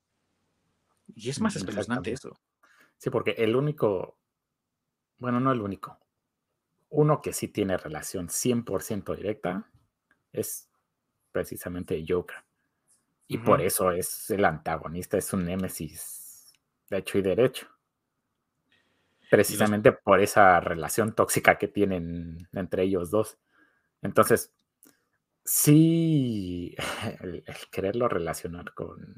Y 1.14 1.30
es 1.30 1.42
más 1.42 1.58
espeluznante 1.58 2.14
eso. 2.14 2.40
Sí, 2.98 3.10
porque 3.10 3.32
el 3.32 3.54
único, 3.54 4.18
bueno, 5.18 5.42
no 5.42 5.52
el 5.52 5.60
único, 5.60 6.00
uno 6.94 7.22
que 7.22 7.34
sí 7.34 7.48
tiene 7.48 7.76
relación 7.76 8.28
100% 8.30 9.16
directa 9.16 9.68
es 10.32 10.70
precisamente 11.32 12.06
Joker. 12.08 12.38
Y 13.28 13.40
por 13.40 13.62
eso 13.62 13.92
es 13.92 14.30
el 14.30 14.46
antagonista, 14.46 15.18
es 15.18 15.34
un 15.34 15.46
némesis 15.46 16.54
de 16.90 16.98
hecho 17.00 17.18
y 17.18 17.24
derecho. 17.24 17.68
Precisamente 19.32 19.92
por 19.92 20.20
esa 20.20 20.60
relación 20.60 21.16
tóxica 21.16 21.58
que 21.58 21.68
tienen 21.68 22.48
entre 22.54 22.84
ellos 22.84 23.10
dos. 23.10 23.40
Entonces, 24.04 24.54
sí, 25.44 26.76
el, 27.22 27.44
quererlo 27.72 28.08
relacionar 28.08 28.74
con 28.76 29.18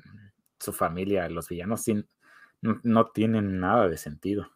su 0.62 0.72
familia, 0.72 1.28
los 1.28 1.50
villanos, 1.50 1.82
sin, 1.82 2.08
no, 2.62 3.08
tienen 3.08 3.60
nada 3.60 3.90
de 3.90 3.98
sentido. 3.98 4.50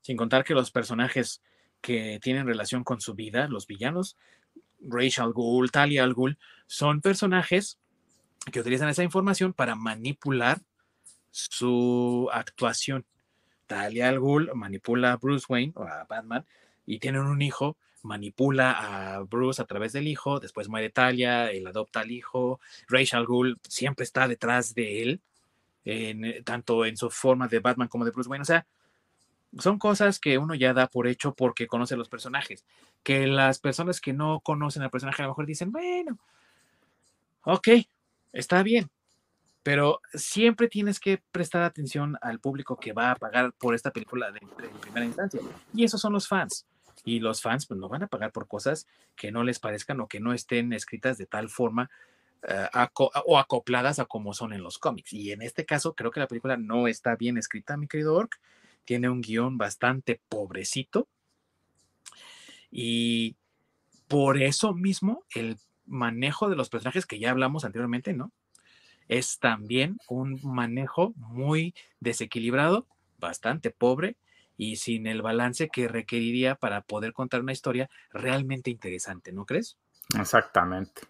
Sin 0.00 0.16
contar 0.16 0.42
que 0.44 0.54
los 0.54 0.70
personajes 0.70 1.42
que 1.84 2.18
tienen 2.22 2.46
relación 2.46 2.82
con 2.82 3.02
su 3.02 3.12
vida, 3.12 3.46
los 3.46 3.66
villanos, 3.66 4.16
Rachel 4.80 5.34
Ghoul, 5.34 5.70
Talia 5.70 6.02
al 6.02 6.14
Ghul, 6.14 6.38
son 6.66 7.02
personajes 7.02 7.78
que 8.50 8.60
utilizan 8.60 8.88
esa 8.88 9.02
información 9.02 9.52
para 9.52 9.74
manipular 9.74 10.62
su 11.30 12.30
actuación. 12.32 13.04
Talia 13.66 14.08
al 14.08 14.18
Ghul 14.18 14.50
manipula 14.54 15.12
a 15.12 15.16
Bruce 15.18 15.44
Wayne 15.46 15.74
o 15.76 15.82
a 15.82 16.04
Batman 16.04 16.46
y 16.86 17.00
tienen 17.00 17.20
un 17.20 17.42
hijo 17.42 17.76
manipula 18.00 19.16
a 19.16 19.20
Bruce 19.20 19.60
a 19.60 19.66
través 19.66 19.92
del 19.92 20.08
hijo, 20.08 20.40
después 20.40 20.68
muere 20.68 20.88
Talia, 20.88 21.50
él 21.50 21.66
adopta 21.66 22.00
al 22.00 22.10
hijo, 22.10 22.60
Rachel 22.88 23.26
Gould 23.26 23.58
siempre 23.68 24.04
está 24.04 24.26
detrás 24.26 24.74
de 24.74 25.02
él, 25.02 26.42
tanto 26.44 26.86
en 26.86 26.96
su 26.96 27.10
forma 27.10 27.48
de 27.48 27.60
Batman 27.60 27.88
como 27.88 28.06
de 28.06 28.10
Bruce 28.10 28.28
Wayne, 28.28 28.42
o 28.42 28.46
sea, 28.46 28.66
son 29.58 29.78
cosas 29.78 30.18
que 30.18 30.38
uno 30.38 30.54
ya 30.54 30.72
da 30.72 30.86
por 30.86 31.06
hecho 31.06 31.34
porque 31.34 31.66
conoce 31.66 31.96
los 31.96 32.08
personajes, 32.08 32.64
que 33.02 33.26
las 33.26 33.58
personas 33.58 34.00
que 34.00 34.12
no 34.12 34.40
conocen 34.40 34.82
al 34.82 34.90
personaje 34.90 35.22
a 35.22 35.26
lo 35.26 35.30
mejor 35.32 35.46
dicen, 35.46 35.72
bueno, 35.72 36.18
ok, 37.44 37.68
está 38.32 38.62
bien, 38.62 38.90
pero 39.62 40.00
siempre 40.12 40.68
tienes 40.68 41.00
que 41.00 41.22
prestar 41.32 41.62
atención 41.62 42.16
al 42.20 42.40
público 42.40 42.76
que 42.76 42.92
va 42.92 43.10
a 43.10 43.16
pagar 43.16 43.52
por 43.52 43.74
esta 43.74 43.90
película 43.90 44.30
de, 44.30 44.40
de 44.40 44.68
primera 44.80 45.06
instancia, 45.06 45.40
y 45.72 45.84
esos 45.84 46.00
son 46.00 46.12
los 46.12 46.28
fans 46.28 46.66
y 47.04 47.20
los 47.20 47.42
fans 47.42 47.66
pues 47.66 47.78
no 47.78 47.88
van 47.88 48.02
a 48.02 48.06
pagar 48.06 48.32
por 48.32 48.48
cosas 48.48 48.86
que 49.14 49.30
no 49.30 49.44
les 49.44 49.58
parezcan 49.58 50.00
o 50.00 50.08
que 50.08 50.20
no 50.20 50.32
estén 50.32 50.72
escritas 50.72 51.18
de 51.18 51.26
tal 51.26 51.48
forma 51.48 51.90
eh, 52.48 52.68
o 53.26 53.38
acopladas 53.38 53.98
a 53.98 54.06
como 54.06 54.32
son 54.32 54.52
en 54.52 54.62
los 54.62 54.78
cómics. 54.78 55.12
Y 55.12 55.32
en 55.32 55.42
este 55.42 55.64
caso 55.64 55.94
creo 55.94 56.10
que 56.10 56.20
la 56.20 56.26
película 56.26 56.56
no 56.56 56.88
está 56.88 57.16
bien 57.16 57.36
escrita, 57.36 57.76
mi 57.76 57.88
querido 57.88 58.14
Orc. 58.14 58.40
Tiene 58.84 59.08
un 59.08 59.20
guion 59.20 59.58
bastante 59.58 60.20
pobrecito. 60.28 61.08
Y 62.70 63.36
por 64.08 64.40
eso 64.40 64.74
mismo 64.74 65.24
el 65.34 65.58
manejo 65.86 66.48
de 66.48 66.56
los 66.56 66.68
personajes 66.68 67.06
que 67.06 67.18
ya 67.18 67.30
hablamos 67.30 67.64
anteriormente, 67.64 68.12
¿no? 68.12 68.32
Es 69.08 69.38
también 69.38 69.98
un 70.08 70.40
manejo 70.42 71.12
muy 71.16 71.74
desequilibrado, 72.00 72.86
bastante 73.18 73.70
pobre 73.70 74.16
y 74.56 74.76
sin 74.76 75.06
el 75.06 75.22
balance 75.22 75.68
que 75.68 75.88
requeriría 75.88 76.54
para 76.54 76.82
poder 76.82 77.12
contar 77.12 77.40
una 77.40 77.52
historia 77.52 77.90
realmente 78.12 78.70
interesante, 78.70 79.32
¿no 79.32 79.44
crees? 79.44 79.76
Exactamente. 80.18 81.02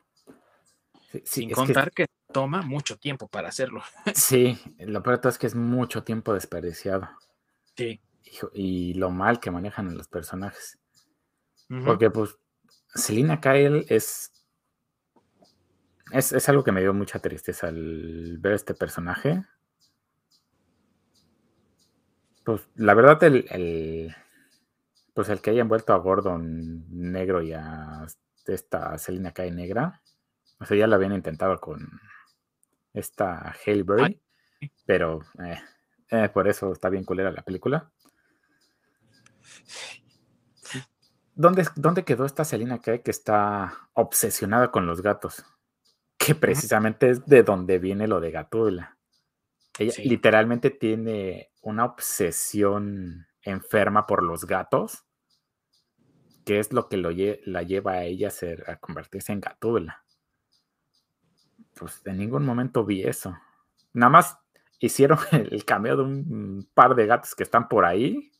sin 1.24 1.50
contar 1.50 1.92
que... 1.92 2.06
toma 2.32 2.62
mucho 2.62 2.98
tiempo 2.98 3.28
para 3.28 3.48
hacerlo. 3.48 3.82
Sí, 4.14 4.58
lo 4.78 5.02
peor 5.02 5.20
es 5.24 5.38
que 5.38 5.46
es 5.46 5.54
mucho 5.54 6.02
tiempo 6.02 6.34
desperdiciado. 6.34 7.08
Sí. 7.76 8.00
Y, 8.52 8.94
lo 8.94 9.10
mal 9.10 9.40
que 9.40 9.50
manejan 9.50 9.88
a 9.88 9.92
los 9.92 10.08
personajes. 10.08 10.78
Porque, 11.84 12.10
pues, 12.10 12.36
Selina 12.94 13.40
Kyle 13.40 13.84
es, 13.88 14.32
es, 16.12 16.32
es 16.32 16.48
algo 16.48 16.62
que 16.62 16.72
me 16.72 16.80
dio 16.80 16.92
mucha 16.92 17.18
tristeza 17.18 17.68
al 17.68 18.38
ver 18.38 18.52
este 18.52 18.74
personaje 18.74 19.44
pues 22.44 22.68
la 22.76 22.94
verdad, 22.94 23.22
el, 23.24 24.14
pues 25.14 25.28
el 25.30 25.40
que 25.40 25.50
haya 25.50 25.62
envuelto 25.62 25.94
a 25.94 25.98
Gordon 25.98 26.84
negro 26.90 27.42
y 27.42 27.52
a 27.54 28.06
esta 28.46 28.96
Selina 28.98 29.32
Kai 29.32 29.50
negra, 29.50 30.02
o 30.60 30.66
sea, 30.66 30.76
ya 30.76 30.86
lo 30.86 30.94
habían 30.94 31.14
intentado 31.14 31.58
con 31.58 31.88
esta 32.92 33.54
Haleberry, 33.66 34.20
pero 34.84 35.20
eh, 35.42 35.58
eh, 36.10 36.28
por 36.28 36.48
eso 36.48 36.72
está 36.72 36.88
bien 36.88 37.04
culera 37.04 37.30
la 37.30 37.42
película. 37.42 37.90
¿Dónde, 41.34 41.66
¿Dónde, 41.74 42.04
quedó 42.04 42.24
esta 42.24 42.44
Selina 42.44 42.78
que 42.80 43.02
está 43.06 43.88
obsesionada 43.94 44.70
con 44.70 44.86
los 44.86 45.02
gatos? 45.02 45.44
Que 46.16 46.34
precisamente 46.34 47.10
es 47.10 47.26
de 47.26 47.42
donde 47.42 47.78
viene 47.78 48.06
lo 48.06 48.20
de 48.20 48.30
Gatula. 48.30 48.96
Ella 49.78 49.94
literalmente 50.04 50.70
tiene 50.70 51.50
una 51.62 51.84
obsesión 51.84 53.26
enferma 53.42 54.06
por 54.06 54.22
los 54.22 54.44
gatos, 54.44 55.04
que 56.44 56.60
es 56.60 56.72
lo 56.72 56.88
que 56.88 56.96
lo 56.96 57.10
la 57.10 57.62
lleva 57.62 57.92
a 57.92 58.04
ella 58.04 58.28
a, 58.28 58.30
ser, 58.30 58.70
a 58.70 58.76
convertirse 58.76 59.32
en 59.32 59.40
gatula. 59.40 60.04
Pues 61.74 62.02
en 62.04 62.18
ningún 62.18 62.44
momento 62.44 62.84
vi 62.84 63.02
eso. 63.02 63.36
Nada 63.92 64.10
más 64.10 64.38
hicieron 64.86 65.18
el 65.32 65.64
cameo 65.64 65.96
de 65.96 66.02
un 66.02 66.68
par 66.74 66.94
de 66.94 67.06
gatos 67.06 67.34
que 67.34 67.42
están 67.42 67.68
por 67.68 67.84
ahí, 67.84 68.32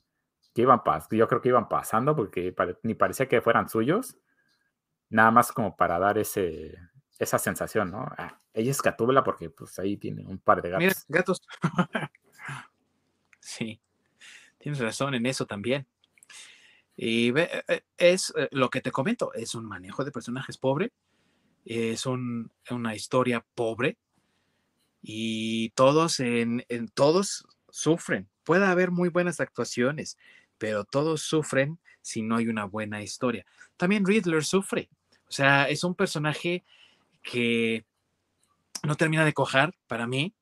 que 0.55 0.63
iban 0.63 0.83
yo 1.11 1.29
creo 1.29 1.41
que 1.41 1.49
iban 1.49 1.69
pasando 1.69 2.15
porque 2.15 2.55
ni 2.83 2.95
parecía 2.95 3.29
que 3.29 3.41
fueran 3.41 3.69
suyos, 3.69 4.17
nada 5.09 5.31
más 5.31 5.53
como 5.53 5.77
para 5.77 5.99
dar 5.99 6.19
ese, 6.19 6.79
esa 7.19 7.39
sensación, 7.39 7.91
¿no? 7.91 8.07
Ah, 8.17 8.41
ella 8.53 8.71
es 8.71 8.81
gatúbela 8.81 9.25
porque 9.25 9.51
pues 9.51 9.79
ahí 9.79 9.97
tiene 9.97 10.25
un 10.27 10.39
par 10.39 10.63
de 10.63 10.71
gatos. 10.71 10.83
Mira, 10.83 10.95
gatos. 11.09 11.43
sí, 13.41 13.81
tienes 14.59 14.81
razón 14.81 15.15
en 15.15 15.27
eso 15.27 15.47
también. 15.47 15.87
Y 16.97 17.33
ve, 17.33 17.51
eh, 17.67 17.83
es 17.97 18.33
eh, 18.37 18.49
lo 18.53 18.71
que 18.71 18.81
te 18.81 18.93
comento, 18.93 19.33
es 19.35 19.57
un 19.57 19.65
manejo 19.65 20.05
de 20.05 20.13
personajes 20.13 20.57
pobre, 20.57 20.93
es 21.65 22.07
una 22.07 22.95
historia 22.95 23.45
pobre 23.55 23.99
y 25.07 25.69
todos 25.71 26.19
en, 26.19 26.65
en 26.71 26.89
todos 26.89 27.47
sufren. 27.69 28.31
Puede 28.43 28.65
haber 28.65 28.91
muy 28.91 29.11
buenas 29.11 29.39
actuaciones, 29.39 30.17
pero 30.57 30.85
todos 30.85 31.21
sufren 31.21 31.79
si 32.01 32.23
no 32.23 32.37
hay 32.37 32.49
una 32.49 32.65
buena 32.65 33.03
historia. 33.03 33.45
También 33.77 34.07
Riddler 34.07 34.43
sufre. 34.45 34.89
O 35.29 35.33
sea, 35.33 35.69
es 35.69 35.85
un 35.85 35.95
personaje 35.95 36.65
que 37.23 37.85
no 38.83 38.95
termina 38.95 39.27
de 39.27 39.35
cojar 39.35 39.75
para 39.87 40.07
mí. 40.07 40.35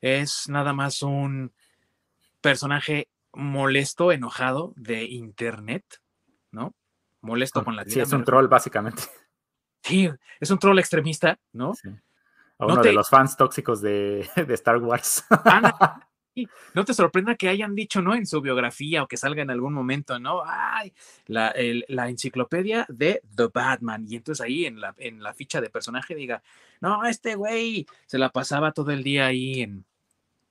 Es 0.00 0.48
nada 0.48 0.72
más 0.72 1.02
un 1.02 1.52
personaje 2.40 3.08
molesto, 3.32 4.12
enojado 4.12 4.72
de 4.76 5.04
internet, 5.04 6.00
¿no? 6.52 6.76
Molesto 7.22 7.64
con 7.64 7.74
la 7.74 7.82
vida. 7.82 7.94
Sí, 7.94 8.00
es 8.00 8.12
un 8.12 8.22
troll, 8.22 8.46
básicamente. 8.46 9.02
Sí, 9.82 10.08
es 10.40 10.50
un 10.50 10.58
troll 10.58 10.78
extremista, 10.78 11.40
¿no? 11.52 11.72
Uno 12.66 12.82
de 12.82 12.92
los 12.92 13.08
fans 13.08 13.36
tóxicos 13.36 13.80
de, 13.80 14.28
Star 14.50 14.78
Wars. 14.78 15.24
no 16.74 16.84
te 16.84 16.94
sorprenda 16.94 17.36
que 17.36 17.48
hayan 17.48 17.74
dicho, 17.74 18.02
¿no? 18.02 18.14
En 18.14 18.26
su 18.26 18.40
biografía 18.40 19.02
o 19.02 19.08
que 19.08 19.16
salga 19.16 19.42
en 19.42 19.50
algún 19.50 19.72
momento, 19.72 20.18
¿no? 20.18 20.42
Ay, 20.46 20.92
la, 21.26 21.52
enciclopedia 22.08 22.86
de 22.88 23.22
The 23.34 23.48
Batman. 23.52 24.06
Y 24.08 24.16
entonces 24.16 24.44
ahí 24.44 24.66
en 24.66 24.80
la, 24.80 24.94
en 24.98 25.22
la 25.22 25.34
ficha 25.34 25.60
de 25.60 25.70
personaje 25.70 26.14
diga, 26.14 26.42
no, 26.80 27.04
este 27.04 27.36
güey 27.36 27.86
se 28.06 28.18
la 28.18 28.30
pasaba 28.30 28.72
todo 28.72 28.90
el 28.90 29.02
día 29.02 29.26
ahí 29.26 29.62
en, 29.62 29.84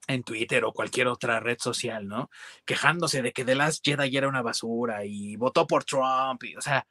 en 0.07 0.23
Twitter 0.23 0.63
o 0.65 0.73
cualquier 0.73 1.07
otra 1.07 1.39
red 1.39 1.57
social, 1.59 2.07
¿no? 2.07 2.29
Quejándose 2.65 3.21
de 3.21 3.33
que 3.33 3.45
The 3.45 3.55
Last 3.55 3.85
Jedi 3.85 4.15
era 4.15 4.27
una 4.27 4.41
basura 4.41 5.05
y 5.05 5.35
votó 5.35 5.67
por 5.67 5.83
Trump. 5.83 6.43
Y, 6.43 6.55
o 6.55 6.61
sea, 6.61 6.87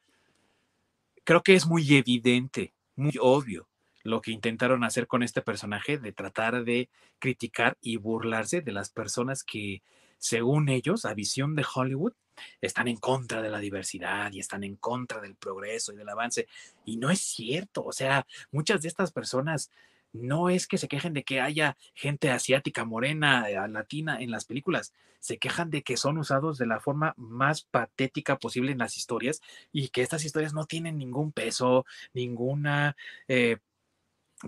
creo 1.24 1.42
que 1.42 1.54
es 1.54 1.66
muy 1.66 1.94
evidente, 1.96 2.74
muy 2.96 3.14
obvio 3.20 3.68
lo 4.02 4.20
que 4.20 4.30
intentaron 4.30 4.84
hacer 4.84 5.06
con 5.06 5.22
este 5.22 5.42
personaje 5.42 5.98
de 5.98 6.12
tratar 6.12 6.64
de 6.64 6.88
criticar 7.18 7.76
y 7.80 7.96
burlarse 7.96 8.60
de 8.60 8.72
las 8.72 8.90
personas 8.90 9.44
que, 9.44 9.82
según 10.18 10.68
ellos, 10.68 11.04
a 11.04 11.14
visión 11.14 11.54
de 11.54 11.64
Hollywood, 11.72 12.12
están 12.60 12.88
en 12.88 12.96
contra 12.96 13.42
de 13.42 13.50
la 13.50 13.58
diversidad 13.58 14.32
y 14.32 14.40
están 14.40 14.64
en 14.64 14.76
contra 14.76 15.20
del 15.20 15.34
progreso 15.34 15.92
y 15.92 15.96
del 15.96 16.08
avance. 16.08 16.46
Y 16.84 16.96
no 16.96 17.10
es 17.10 17.20
cierto, 17.20 17.84
o 17.84 17.92
sea, 17.92 18.26
muchas 18.50 18.82
de 18.82 18.88
estas 18.88 19.12
personas 19.12 19.70
no 20.12 20.50
es 20.50 20.66
que 20.66 20.78
se 20.78 20.88
quejen 20.88 21.14
de 21.14 21.24
que 21.24 21.40
haya 21.40 21.76
gente 21.94 22.30
asiática, 22.30 22.84
morena, 22.84 23.48
eh, 23.48 23.68
latina 23.68 24.20
en 24.20 24.30
las 24.30 24.44
películas, 24.44 24.92
se 25.20 25.38
quejan 25.38 25.70
de 25.70 25.82
que 25.82 25.96
son 25.96 26.18
usados 26.18 26.58
de 26.58 26.66
la 26.66 26.80
forma 26.80 27.14
más 27.16 27.62
patética 27.62 28.36
posible 28.38 28.72
en 28.72 28.78
las 28.78 28.96
historias 28.96 29.40
y 29.72 29.88
que 29.88 30.02
estas 30.02 30.24
historias 30.24 30.52
no 30.52 30.66
tienen 30.66 30.98
ningún 30.98 31.32
peso, 31.32 31.86
ninguna 32.12 32.96
eh, 33.28 33.58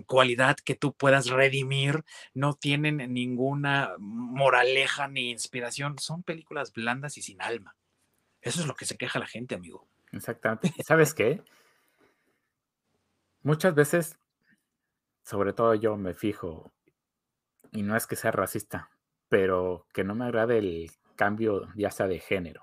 cualidad 0.05 0.57
que 0.57 0.75
tú 0.75 0.93
puedas 0.93 1.27
redimir, 1.27 2.03
no 2.33 2.53
tienen 2.53 2.97
ninguna 3.13 3.95
moraleja 3.97 5.07
ni 5.07 5.31
inspiración, 5.31 5.97
son 5.99 6.23
películas 6.23 6.73
blandas 6.73 7.17
y 7.17 7.21
sin 7.21 7.41
alma. 7.41 7.75
Eso 8.41 8.61
es 8.61 8.67
lo 8.67 8.75
que 8.75 8.85
se 8.85 8.97
queja 8.97 9.19
la 9.19 9.27
gente, 9.27 9.55
amigo. 9.55 9.87
Exactamente. 10.11 10.73
¿Sabes 10.83 11.13
qué? 11.15 11.41
Muchas 13.41 13.75
veces 13.75 14.17
sobre 15.25 15.53
todo 15.53 15.73
yo 15.73 15.97
me 15.97 16.13
fijo, 16.13 16.71
y 17.71 17.81
no 17.81 17.95
es 17.95 18.05
que 18.05 18.15
sea 18.15 18.31
racista, 18.31 18.91
pero 19.27 19.87
que 19.91 20.03
no 20.03 20.13
me 20.13 20.25
agrade 20.25 20.59
el 20.59 20.91
cambio 21.15 21.67
ya 21.75 21.89
sea 21.89 22.07
de 22.07 22.19
género, 22.19 22.61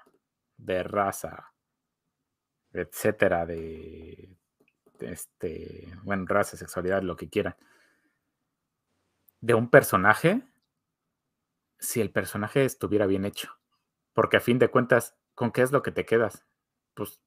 de 0.57 0.83
raza, 0.85 1.53
etcétera, 2.73 3.45
de, 3.45 4.37
este, 5.03 5.93
bueno, 6.03 6.25
raza, 6.27 6.57
sexualidad, 6.57 7.03
lo 7.03 7.17
que 7.17 7.29
quieran, 7.29 7.57
de 9.41 9.55
un 9.55 9.69
personaje, 9.69 10.43
si 11.79 12.01
el 12.01 12.11
personaje 12.11 12.65
estuviera 12.65 13.07
bien 13.07 13.25
hecho. 13.25 13.59
Porque 14.13 14.37
a 14.37 14.41
fin 14.41 14.59
de 14.59 14.69
cuentas, 14.69 15.17
¿con 15.35 15.51
qué 15.51 15.63
es 15.63 15.73
lo 15.73 15.83
que 15.83 15.91
te 15.91 16.05
quedas? 16.05 16.47
Pues 16.95 17.21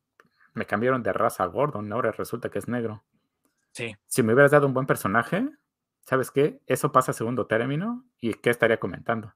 me 0.54 0.66
cambiaron 0.66 1.04
de 1.04 1.14
raza 1.14 1.44
a 1.44 1.48
Gordon, 1.48 1.92
ahora 1.92 2.12
resulta 2.12 2.50
que 2.50 2.60
es 2.60 2.68
negro. 2.68 3.04
Sí. 3.72 3.96
Si 4.08 4.24
me 4.24 4.34
hubieras 4.34 4.52
dado 4.52 4.68
un 4.68 4.74
buen 4.74 4.88
personaje, 4.88 5.50
¿sabes 6.02 6.32
qué? 6.32 6.62
Eso 6.66 6.92
pasa 6.92 7.12
a 7.12 7.14
segundo 7.14 7.48
término 7.48 8.06
y 8.20 8.34
¿qué 8.36 8.50
estaría 8.50 8.80
comentando? 8.80 9.36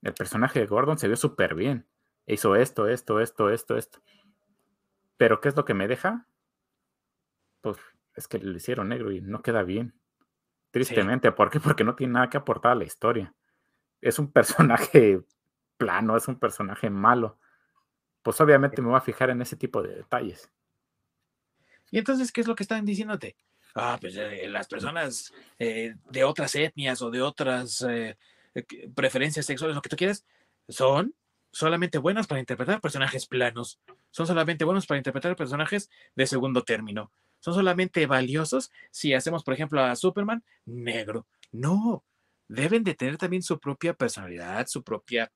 El 0.00 0.14
personaje 0.14 0.60
de 0.60 0.66
Gordon 0.66 0.98
se 0.98 1.08
vio 1.08 1.16
súper 1.16 1.54
bien. 1.54 1.86
Hizo 2.26 2.56
esto, 2.56 2.88
esto, 2.88 3.20
esto, 3.20 3.50
esto, 3.50 3.76
esto. 3.76 4.00
Pero 5.16 5.40
¿qué 5.40 5.48
es 5.48 5.56
lo 5.56 5.64
que 5.64 5.74
me 5.74 5.88
deja? 5.88 6.26
Pues 7.66 7.78
es 8.14 8.28
que 8.28 8.38
lo 8.38 8.56
hicieron 8.56 8.90
negro 8.90 9.10
y 9.10 9.20
no 9.20 9.42
queda 9.42 9.64
bien. 9.64 9.92
Tristemente, 10.70 11.32
¿por 11.32 11.50
qué? 11.50 11.58
Porque 11.58 11.82
no 11.82 11.96
tiene 11.96 12.12
nada 12.12 12.30
que 12.30 12.36
aportar 12.36 12.70
a 12.70 12.74
la 12.76 12.84
historia. 12.84 13.34
Es 14.00 14.20
un 14.20 14.30
personaje 14.32 15.20
plano, 15.76 16.16
es 16.16 16.28
un 16.28 16.38
personaje 16.38 16.90
malo. 16.90 17.40
Pues 18.22 18.40
obviamente 18.40 18.80
me 18.80 18.86
voy 18.86 18.96
a 18.96 19.00
fijar 19.00 19.30
en 19.30 19.42
ese 19.42 19.56
tipo 19.56 19.82
de 19.82 19.96
detalles. 19.96 20.48
¿Y 21.90 21.98
entonces 21.98 22.30
qué 22.30 22.40
es 22.40 22.46
lo 22.46 22.54
que 22.54 22.62
están 22.62 22.84
diciéndote? 22.84 23.34
Ah, 23.74 23.98
pues 24.00 24.14
eh, 24.16 24.46
las 24.46 24.68
personas 24.68 25.32
eh, 25.58 25.96
de 26.08 26.22
otras 26.22 26.54
etnias 26.54 27.02
o 27.02 27.10
de 27.10 27.20
otras 27.20 27.84
eh, 27.88 28.16
preferencias 28.94 29.44
sexuales, 29.44 29.74
lo 29.74 29.82
que 29.82 29.88
tú 29.88 29.96
quieras, 29.96 30.24
son 30.68 31.16
solamente 31.50 31.98
buenas 31.98 32.28
para 32.28 32.38
interpretar 32.38 32.80
personajes 32.80 33.26
planos. 33.26 33.80
Son 34.12 34.24
solamente 34.24 34.64
buenos 34.64 34.86
para 34.86 34.98
interpretar 34.98 35.34
personajes 35.34 35.90
de 36.14 36.28
segundo 36.28 36.62
término. 36.62 37.10
Son 37.46 37.54
solamente 37.54 38.04
valiosos 38.06 38.72
si 38.90 39.14
hacemos, 39.14 39.44
por 39.44 39.54
ejemplo, 39.54 39.80
a 39.80 39.94
Superman 39.94 40.42
negro. 40.64 41.28
No, 41.52 42.04
deben 42.48 42.82
de 42.82 42.94
tener 42.94 43.18
también 43.18 43.40
su 43.40 43.60
propia 43.60 43.94
personalidad, 43.94 44.66
su 44.66 44.82
propia 44.82 45.30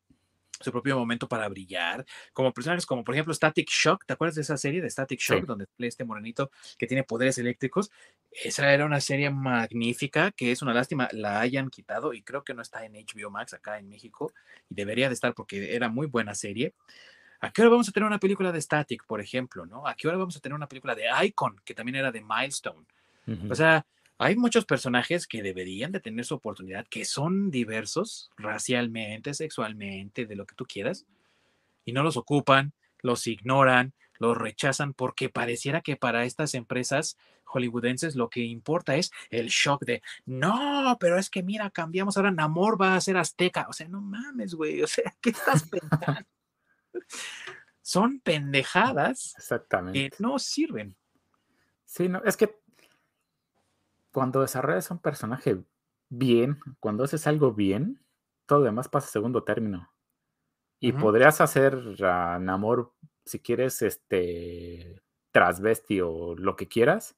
su 0.61 0.73
propio 0.73 0.99
momento 0.99 1.29
para 1.29 1.49
brillar, 1.49 2.05
como 2.33 2.53
personajes 2.53 2.85
como 2.85 3.05
por 3.05 3.15
ejemplo 3.15 3.33
Static 3.33 3.71
Shock, 3.71 4.07
¿te 4.07 4.13
acuerdas 4.13 4.35
de 4.35 4.43
esa 4.43 4.57
serie 4.57 4.83
de 4.83 4.91
Static 4.91 5.21
Shock 5.21 5.45
donde 5.47 5.67
sale 5.67 5.87
este 5.87 6.05
morenito 6.05 6.51
que 6.77 6.89
tiene 6.89 7.05
poderes 7.05 7.39
eléctricos? 7.39 7.93
Esa 8.33 8.75
era 8.75 8.87
una 8.87 9.01
serie 9.01 9.31
magnífica 9.31 10.33
que 10.33 10.51
es 10.51 10.63
una 10.63 10.75
lástima 10.75 11.09
la 11.13 11.39
hayan 11.39 11.71
quitado 11.71 12.13
y 12.13 12.23
creo 12.23 12.43
que 12.43 12.55
no 12.55 12.61
está 12.61 12.85
en 12.85 12.95
HBO 12.95 13.31
Max 13.31 13.55
acá 13.55 13.79
en 13.79 13.89
México 13.89 14.33
y 14.69 14.75
debería 14.75 15.07
de 15.07 15.15
estar 15.15 15.33
porque 15.33 15.77
era 15.77 15.89
muy 15.89 16.09
buena 16.09 16.35
serie. 16.35 16.75
¿A 17.41 17.51
qué 17.51 17.63
hora 17.63 17.71
vamos 17.71 17.89
a 17.89 17.93
tener 17.93 18.07
una 18.07 18.19
película 18.19 18.53
de 18.53 18.61
Static, 18.61 19.07
por 19.07 19.21
ejemplo, 19.21 19.65
no? 19.67 19.87
¿A 19.87 19.95
qué 19.95 20.09
hora 20.09 20.19
vamos 20.19 20.37
a 20.37 20.41
tener 20.41 20.55
una 20.55 20.69
película 20.69 20.95
de 20.95 21.05
Icon, 21.25 21.57
que 21.65 21.75
también 21.75 21.97
era 21.97 22.13
de 22.13 22.23
Milestone? 22.23 22.85
O 23.49 23.55
sea, 23.55 23.87
hay 24.19 24.37
muchos 24.37 24.65
personajes 24.65 25.27
que 25.27 25.43
deberían 25.43 25.93
de 25.93 26.01
tener 26.01 26.25
su 26.25 26.35
oportunidad, 26.35 26.87
que 26.89 27.05
son 27.05 27.51
diversos 27.51 28.31
racialmente, 28.37 29.35
sexualmente, 29.35 30.27
de 30.27 30.37
lo 30.37 30.47
que 30.47 30.55
tú 30.55 30.67
quieras, 30.67 31.07
y 31.85 31.93
no 31.93 32.03
los 32.03 32.17
ocupan, 32.17 32.73
los 33.03 33.27
ignoran, 33.27 33.95
los 34.19 34.37
rechazan, 34.37 34.93
porque 34.93 35.29
pareciera 35.29 35.81
que 35.81 35.97
para 35.97 36.25
estas 36.25 36.55
empresas 36.55 37.17
hollywoodenses 37.45 38.17
lo 38.17 38.29
que 38.29 38.41
importa 38.41 38.97
es 38.97 39.11
el 39.31 39.49
shock 39.49 39.85
de, 39.85 40.03
no, 40.27 40.97
pero 41.01 41.19
es 41.19 41.31
que 41.31 41.43
mira, 41.43 41.71
cambiamos 41.71 42.17
ahora, 42.17 42.31
Namor 42.31 42.81
va 42.81 42.97
a 42.97 43.01
ser 43.01 43.17
azteca. 43.17 43.67
O 43.69 43.73
sea, 43.73 43.89
no 43.89 44.01
mames, 44.01 44.55
güey, 44.55 44.83
o 44.83 44.87
sea, 44.87 45.15
¿qué 45.21 45.31
estás 45.31 45.69
pensando? 45.69 46.27
Son 47.83 48.21
pendejadas 48.21 49.35
Exactamente. 49.37 50.11
que 50.11 50.23
no 50.23 50.39
sirven. 50.39 50.97
Sí, 51.85 52.09
no, 52.09 52.23
es 52.25 52.37
que 52.37 52.61
cuando 54.13 54.41
desarrollas 54.41 54.91
un 54.91 54.99
personaje 54.99 55.63
bien, 56.09 56.61
cuando 56.79 57.05
haces 57.05 57.27
algo 57.27 57.53
bien, 57.53 58.01
todo 58.47 58.61
lo 58.61 58.65
demás 58.67 58.89
pasa 58.89 59.09
a 59.09 59.11
segundo 59.11 59.45
término. 59.45 59.93
Y 60.83 60.93
podrías 60.93 61.41
hacer 61.43 61.79
a 62.03 62.39
Namor, 62.39 62.95
si 63.27 63.39
quieres, 63.39 63.83
este 63.83 65.03
transvesti 65.31 66.01
o 66.01 66.35
lo 66.35 66.57
que 66.57 66.69
quieras. 66.69 67.17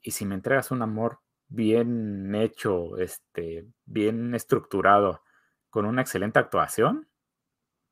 Y 0.00 0.12
si 0.12 0.24
me 0.24 0.36
entregas 0.36 0.70
un 0.70 0.82
amor 0.82 1.20
bien 1.48 2.34
hecho, 2.34 2.96
este, 2.98 3.66
bien 3.84 4.34
estructurado, 4.34 5.22
con 5.70 5.86
una 5.86 6.02
excelente 6.02 6.38
actuación, 6.38 7.08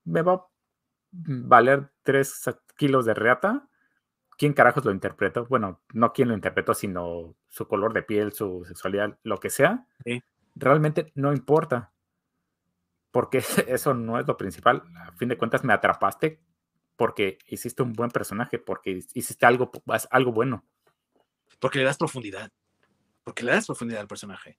me 0.04 0.22
va 0.22 0.34
a 0.34 0.46
valer 1.12 1.90
tres 2.02 2.42
kilos 2.76 3.04
de 3.04 3.14
reata 3.14 3.70
quién 4.40 4.54
carajos 4.54 4.86
lo 4.86 4.90
interpretó, 4.90 5.44
bueno, 5.44 5.82
no 5.92 6.14
quién 6.14 6.28
lo 6.28 6.34
interpretó, 6.34 6.72
sino 6.72 7.36
su 7.50 7.68
color 7.68 7.92
de 7.92 8.02
piel, 8.02 8.32
su 8.32 8.64
sexualidad, 8.64 9.18
lo 9.22 9.36
que 9.36 9.50
sea, 9.50 9.86
realmente 10.54 11.12
no 11.14 11.34
importa. 11.34 11.92
Porque 13.10 13.42
eso 13.68 13.92
no 13.92 14.18
es 14.18 14.26
lo 14.26 14.38
principal. 14.38 14.82
A 14.96 15.12
fin 15.12 15.28
de 15.28 15.36
cuentas, 15.36 15.62
me 15.62 15.74
atrapaste 15.74 16.40
porque 16.96 17.36
hiciste 17.48 17.82
un 17.82 17.92
buen 17.92 18.10
personaje, 18.10 18.58
porque 18.58 19.02
hiciste 19.12 19.44
algo, 19.44 19.70
algo 20.10 20.32
bueno. 20.32 20.64
Porque 21.58 21.80
le 21.80 21.84
das 21.84 21.98
profundidad. 21.98 22.50
Porque 23.22 23.44
le 23.44 23.52
das 23.52 23.66
profundidad 23.66 24.00
al 24.00 24.08
personaje. 24.08 24.58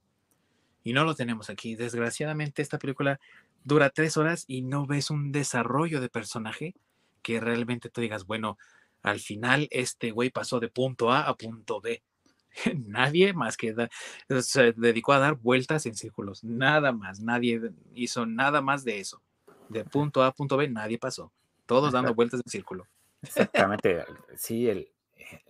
Y 0.84 0.94
no 0.94 1.04
lo 1.04 1.16
tenemos 1.16 1.50
aquí. 1.50 1.76
Desgraciadamente, 1.76 2.62
esta 2.62 2.80
película 2.80 3.20
dura 3.64 3.90
tres 3.90 4.18
horas 4.18 4.46
y 4.48 4.62
no 4.62 4.86
ves 4.86 5.10
un 5.10 5.32
desarrollo 5.32 6.02
de 6.02 6.10
personaje 6.10 6.76
que 7.22 7.40
realmente 7.40 7.90
tú 7.90 8.02
digas, 8.02 8.26
bueno, 8.26 8.58
al 9.04 9.20
final 9.20 9.68
este 9.72 10.12
güey 10.12 10.30
pasó 10.30 10.60
de 10.60 10.70
punto 10.70 11.12
A 11.12 11.28
a 11.28 11.36
punto 11.36 11.82
B. 11.82 12.02
Nadie 12.86 13.34
más 13.34 13.58
que 13.58 13.74
se 14.42 14.74
dedicó 14.74 15.14
a 15.14 15.20
dar 15.20 15.36
vueltas 15.36 15.86
en 15.86 15.96
círculos, 15.96 16.44
nada 16.44 16.92
más, 16.92 17.22
nadie 17.22 17.72
hizo 17.96 18.26
nada 18.26 18.62
más 18.62 18.84
de 18.84 19.00
eso. 19.00 19.22
De 19.70 19.86
punto 19.86 20.22
A 20.22 20.28
a 20.28 20.32
punto 20.34 20.58
B 20.58 20.68
nadie 20.68 20.98
pasó, 20.98 21.32
todos 21.66 21.94
dando 21.94 22.14
vueltas 22.14 22.42
en 22.44 22.52
círculo. 22.52 22.88
Exactamente, 23.22 24.04
sí, 24.36 24.68
el, 24.68 24.90
eh, 25.16 25.44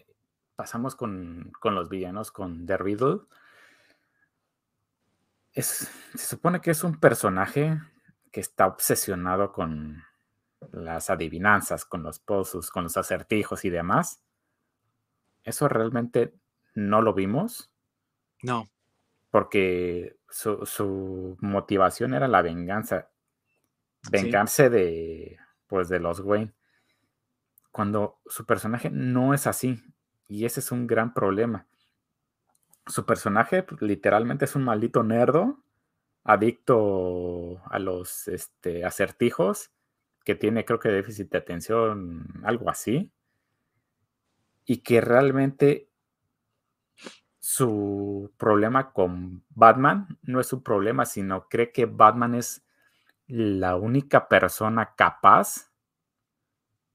pasamos 0.55 0.95
con, 0.95 1.51
con, 1.59 1.73
los 1.73 1.89
villanos, 1.89 2.31
con 2.31 2.65
The 2.67 2.77
Riddle. 2.77 3.21
Es, 5.53 5.91
se 6.15 6.25
supone 6.25 6.61
que 6.61 6.71
es 6.71 6.83
un 6.83 6.99
personaje 6.99 7.79
que 8.31 8.39
está 8.39 8.67
obsesionado 8.67 9.51
con, 9.51 10.03
las 10.71 11.09
adivinanzas, 11.09 11.85
con 11.85 12.03
los 12.03 12.19
pozos, 12.19 12.69
con 12.69 12.83
los 12.83 12.97
acertijos 12.97 13.65
y 13.65 13.69
demás. 13.69 14.21
Eso 15.43 15.67
realmente 15.67 16.33
no 16.73 17.01
lo 17.01 17.13
vimos. 17.13 17.71
No. 18.43 18.69
Porque 19.31 20.17
su, 20.29 21.37
motivación 21.39 22.13
era 22.13 22.27
la 22.27 22.41
venganza. 22.41 23.09
Vengarse 24.09 24.69
de, 24.69 25.37
pues, 25.67 25.89
de 25.89 25.99
los 25.99 26.19
Wayne. 26.19 26.53
Cuando 27.71 28.19
su 28.25 28.45
personaje 28.45 28.89
no 28.89 29.33
es 29.33 29.47
así. 29.47 29.81
Y 30.27 30.45
ese 30.45 30.59
es 30.59 30.71
un 30.71 30.87
gran 30.87 31.13
problema. 31.13 31.67
Su 32.91 33.05
personaje 33.05 33.63
pues, 33.63 33.81
literalmente 33.81 34.43
es 34.43 34.53
un 34.57 34.65
maldito 34.65 35.01
nerdo, 35.01 35.63
adicto 36.25 37.61
a 37.71 37.79
los 37.79 38.27
este, 38.27 38.83
acertijos 38.83 39.71
que 40.25 40.35
tiene 40.35 40.65
creo 40.65 40.77
que 40.77 40.89
déficit 40.89 41.31
de 41.31 41.37
atención, 41.37 42.27
algo 42.43 42.69
así, 42.69 43.09
y 44.65 44.79
que 44.79 44.99
realmente 44.99 45.89
su 47.39 48.33
problema 48.37 48.91
con 48.91 49.45
Batman 49.49 50.19
no 50.23 50.41
es 50.41 50.47
su 50.47 50.61
problema, 50.61 51.05
sino 51.05 51.47
cree 51.47 51.71
que 51.71 51.85
Batman 51.85 52.35
es 52.35 52.65
la 53.25 53.77
única 53.77 54.27
persona 54.27 54.95
capaz 54.97 55.71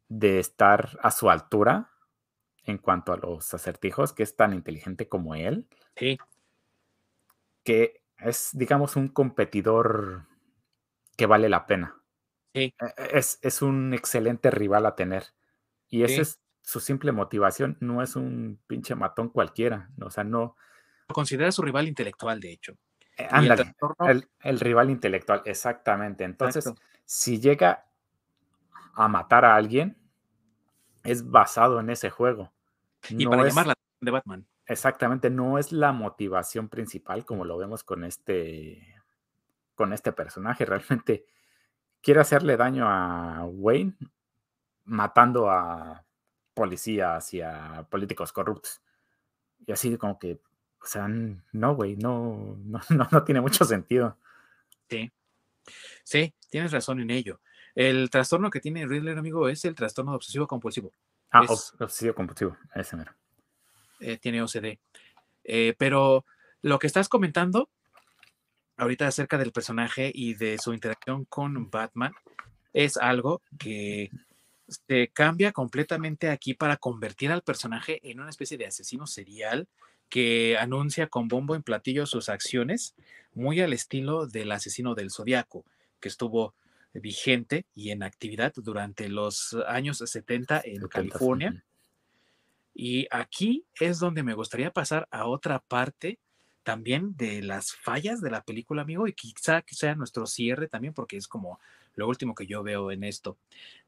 de 0.09 0.41
estar 0.41 0.99
a 1.03 1.11
su 1.11 1.31
altura 1.31 1.96
en 2.67 2.79
cuanto 2.79 3.13
a 3.13 3.17
los 3.17 3.55
acertijos, 3.55 4.13
que 4.13 4.23
es 4.23 4.37
tan 4.37 4.53
inteligente 4.53 5.09
como 5.09 5.35
él. 5.35 5.67
Sí. 5.97 6.19
Que 7.65 8.03
es, 8.19 8.51
digamos, 8.53 8.97
un 8.97 9.09
competidor 9.09 10.27
que 11.17 11.27
vale 11.27 11.49
la 11.49 11.67
pena. 11.67 12.03
E, 12.55 12.75
e, 12.79 13.19
es, 13.19 13.63
un 13.63 13.95
excelente 13.95 14.51
rival 14.51 14.87
a 14.87 14.97
tener. 14.97 15.25
Y 15.89 16.03
esa 16.03 16.23
es 16.23 16.41
su 16.63 16.81
simple 16.81 17.13
motivación. 17.13 17.77
No 17.81 18.03
es 18.03 18.17
un 18.17 18.61
pinche 18.67 18.95
matón 18.95 19.29
cualquiera. 19.29 19.91
O 20.01 20.11
sea, 20.11 20.25
no. 20.25 20.57
Lo 21.09 21.15
considera 21.15 21.53
su 21.53 21.63
rival 21.63 21.87
intelectual, 21.87 22.41
de 22.41 22.53
hecho. 22.53 22.77
Eh, 23.17 23.29
el, 24.43 24.61
rival 24.61 24.91
intelectual, 24.91 25.43
exactamente. 25.45 26.25
Entonces, 26.25 26.73
si 27.05 27.41
llega 27.41 27.87
a 28.95 29.09
matar 29.09 29.45
a 29.45 29.55
alguien, 29.55 29.97
es 31.05 31.31
basado 31.31 31.81
en 31.81 31.91
ese 31.91 32.11
juego. 32.11 32.53
Y 33.11 33.27
para 33.27 33.45
llamar 33.45 33.67
la 33.69 33.75
de 34.01 34.11
Batman. 34.11 34.47
exactamente 34.67 35.31
no 35.31 35.59
es 35.59 35.73
la 35.73 35.93
motivación 35.93 36.69
principal 36.69 37.25
como 37.25 37.45
lo 37.45 37.57
vemos 37.57 37.83
con 37.83 38.05
este 38.05 38.95
con 39.75 39.93
este 39.93 40.13
personaje. 40.13 40.65
Realmente 40.65 41.27
quiere 42.03 42.21
hacerle 42.21 42.57
daño 42.57 42.87
a 42.89 43.45
Wayne 43.45 43.95
matando 44.85 45.51
a 45.51 46.05
policías 46.55 47.35
y 47.35 47.43
a 47.43 47.87
políticos 47.91 48.33
corruptos. 48.33 48.81
Y 49.67 49.73
así 49.73 49.97
como 49.99 50.19
que, 50.19 50.41
o 50.83 50.87
sea, 50.87 51.09
no, 51.09 51.75
güey, 51.75 51.97
no, 52.01 52.57
no, 52.65 52.81
no, 53.11 53.25
tiene 53.25 53.41
mucho 53.41 53.65
sentido. 53.65 54.17
Sí, 54.89 55.13
sí, 56.05 56.35
tienes 56.49 56.73
razón 56.73 57.01
en 57.01 57.11
ello. 57.11 57.41
El 57.75 58.09
trastorno 58.09 58.51
que 58.51 58.61
tiene 58.61 58.87
Riddler, 58.87 59.19
amigo, 59.19 59.49
es 59.49 59.65
el 59.65 59.75
trastorno 59.75 60.15
obsesivo 60.15 60.47
compulsivo. 60.47 60.93
Ah, 61.31 61.43
obsesivo 61.43 62.15
compulsivo, 62.15 62.57
ese 62.75 62.97
mero. 62.97 63.13
Eh, 64.01 64.19
tiene 64.19 64.43
OCD. 64.43 64.79
Eh, 65.45 65.75
pero 65.79 66.25
lo 66.63 66.79
que 66.79 66.87
estás 66.87 67.09
comentando 67.09 67.71
ahorita 68.77 69.07
acerca 69.07 69.39
del 69.39 69.53
personaje 69.53 70.11
y 70.15 70.35
de 70.35 70.59
su 70.59 70.73
interacción 70.75 71.25
con 71.25 71.71
Batman 71.71 72.13
es 72.73 72.97
algo 72.97 73.43
que 73.59 74.11
se 74.89 75.09
cambia 75.09 75.53
completamente 75.53 76.29
aquí 76.29 76.55
para 76.55 76.77
convertir 76.77 77.31
al 77.31 77.43
personaje 77.43 78.01
en 78.11 78.21
una 78.21 78.31
especie 78.31 78.59
de 78.59 78.67
asesino 78.67 79.07
serial 79.07 79.69
que 80.09 80.57
anuncia 80.59 81.09
con 81.09 81.29
bombo 81.29 81.55
en 81.55 81.63
platillo 81.63 82.07
sus 82.07 82.29
acciones, 82.29 82.95
muy 83.33 83.61
al 83.61 83.73
estilo 83.73 84.27
del 84.27 84.53
asesino 84.53 84.95
del 84.95 85.11
zodiaco, 85.11 85.65
que 86.01 86.09
estuvo 86.09 86.55
vigente 87.01 87.67
y 87.75 87.91
en 87.91 88.03
actividad 88.03 88.53
durante 88.57 89.09
los 89.09 89.57
años 89.67 89.99
70 89.99 90.63
en 90.65 90.89
California. 90.89 91.65
Y 92.75 93.07
aquí 93.11 93.65
es 93.81 93.99
donde 93.99 94.23
me 94.23 94.35
gustaría 94.35 94.71
pasar 94.71 95.09
a 95.11 95.27
otra 95.27 95.61
parte 95.61 96.19
también 96.63 97.17
de 97.17 97.43
las 97.43 97.73
fallas 97.73 98.21
de 98.21 98.31
la 98.31 98.43
película, 98.43 98.83
amigo, 98.83 99.07
y 99.07 99.13
quizá 99.13 99.63
que 99.63 99.75
sea 99.75 99.95
nuestro 99.95 100.27
cierre 100.27 100.69
también, 100.69 100.93
porque 100.93 101.17
es 101.17 101.29
como 101.29 101.61
lo 101.95 102.09
último 102.09 102.35
que 102.35 102.47
yo 102.47 102.63
veo 102.63 102.91
en 102.91 103.05
esto. 103.05 103.39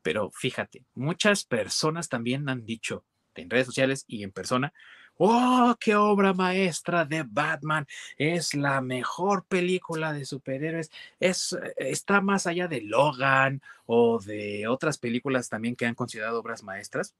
Pero 0.00 0.30
fíjate, 0.30 0.84
muchas 0.94 1.44
personas 1.44 2.08
también 2.08 2.48
han 2.48 2.64
dicho 2.64 3.04
en 3.34 3.50
redes 3.50 3.66
sociales 3.66 4.04
y 4.06 4.22
en 4.22 4.32
persona, 4.32 4.72
oh, 5.18 5.76
qué 5.78 5.94
obra 5.94 6.32
maestra 6.32 7.04
de 7.04 7.24
Batman, 7.24 7.86
es 8.16 8.54
la 8.54 8.80
mejor 8.80 9.44
película 9.46 10.12
de 10.12 10.24
superhéroes, 10.24 10.90
es, 11.20 11.56
está 11.76 12.20
más 12.20 12.46
allá 12.46 12.68
de 12.68 12.80
Logan 12.80 13.60
o 13.86 14.18
de 14.20 14.66
otras 14.68 14.98
películas 14.98 15.48
también 15.48 15.76
que 15.76 15.86
han 15.86 15.94
considerado 15.94 16.40
obras 16.40 16.62
maestras. 16.62 17.14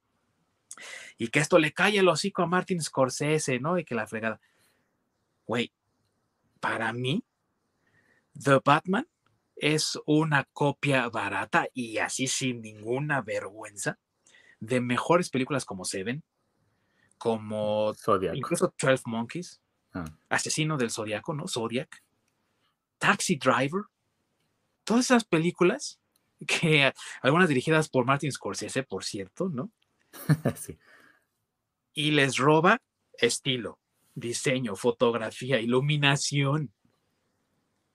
Y 1.17 1.27
que 1.27 1.39
esto 1.39 1.59
le 1.59 1.73
cae 1.73 1.97
el 1.97 2.07
hocico 2.07 2.43
a 2.43 2.47
Martin 2.47 2.81
Scorsese, 2.81 3.59
¿no? 3.59 3.77
Y 3.77 3.83
que 3.83 3.95
la 3.95 4.07
fregada 4.07 4.39
güey, 5.49 5.73
para 6.59 6.93
mí, 6.93 7.23
The 8.39 8.59
Batman 8.63 9.07
es 9.55 9.97
una 10.05 10.43
copia 10.53 11.09
barata 11.09 11.67
y 11.73 11.97
así 11.97 12.27
sin 12.27 12.61
ninguna 12.61 13.23
vergüenza 13.23 13.97
de 14.59 14.79
mejores 14.79 15.31
películas 15.31 15.65
como 15.65 15.85
Seven, 15.85 16.23
como 17.19 17.93
incluso 18.33 18.73
12 18.81 19.03
Monkeys, 19.05 19.61
ah. 19.93 20.05
Asesino 20.29 20.77
del 20.77 20.89
Zodiaco, 20.89 21.33
¿no? 21.35 21.47
Zodiac, 21.47 22.01
Taxi 22.97 23.35
Driver, 23.35 23.83
todas 24.83 25.05
esas 25.05 25.25
películas 25.25 25.99
que 26.47 26.91
algunas 27.21 27.49
dirigidas 27.49 27.89
por 27.89 28.05
Martin 28.05 28.31
Scorsese, 28.31 28.83
por 28.83 29.03
cierto, 29.03 29.49
¿no? 29.49 29.69
sí. 30.55 30.79
Y 31.93 32.11
les 32.11 32.37
roba 32.37 32.81
estilo, 33.17 33.79
diseño, 34.15 34.77
fotografía, 34.77 35.59
iluminación, 35.59 36.71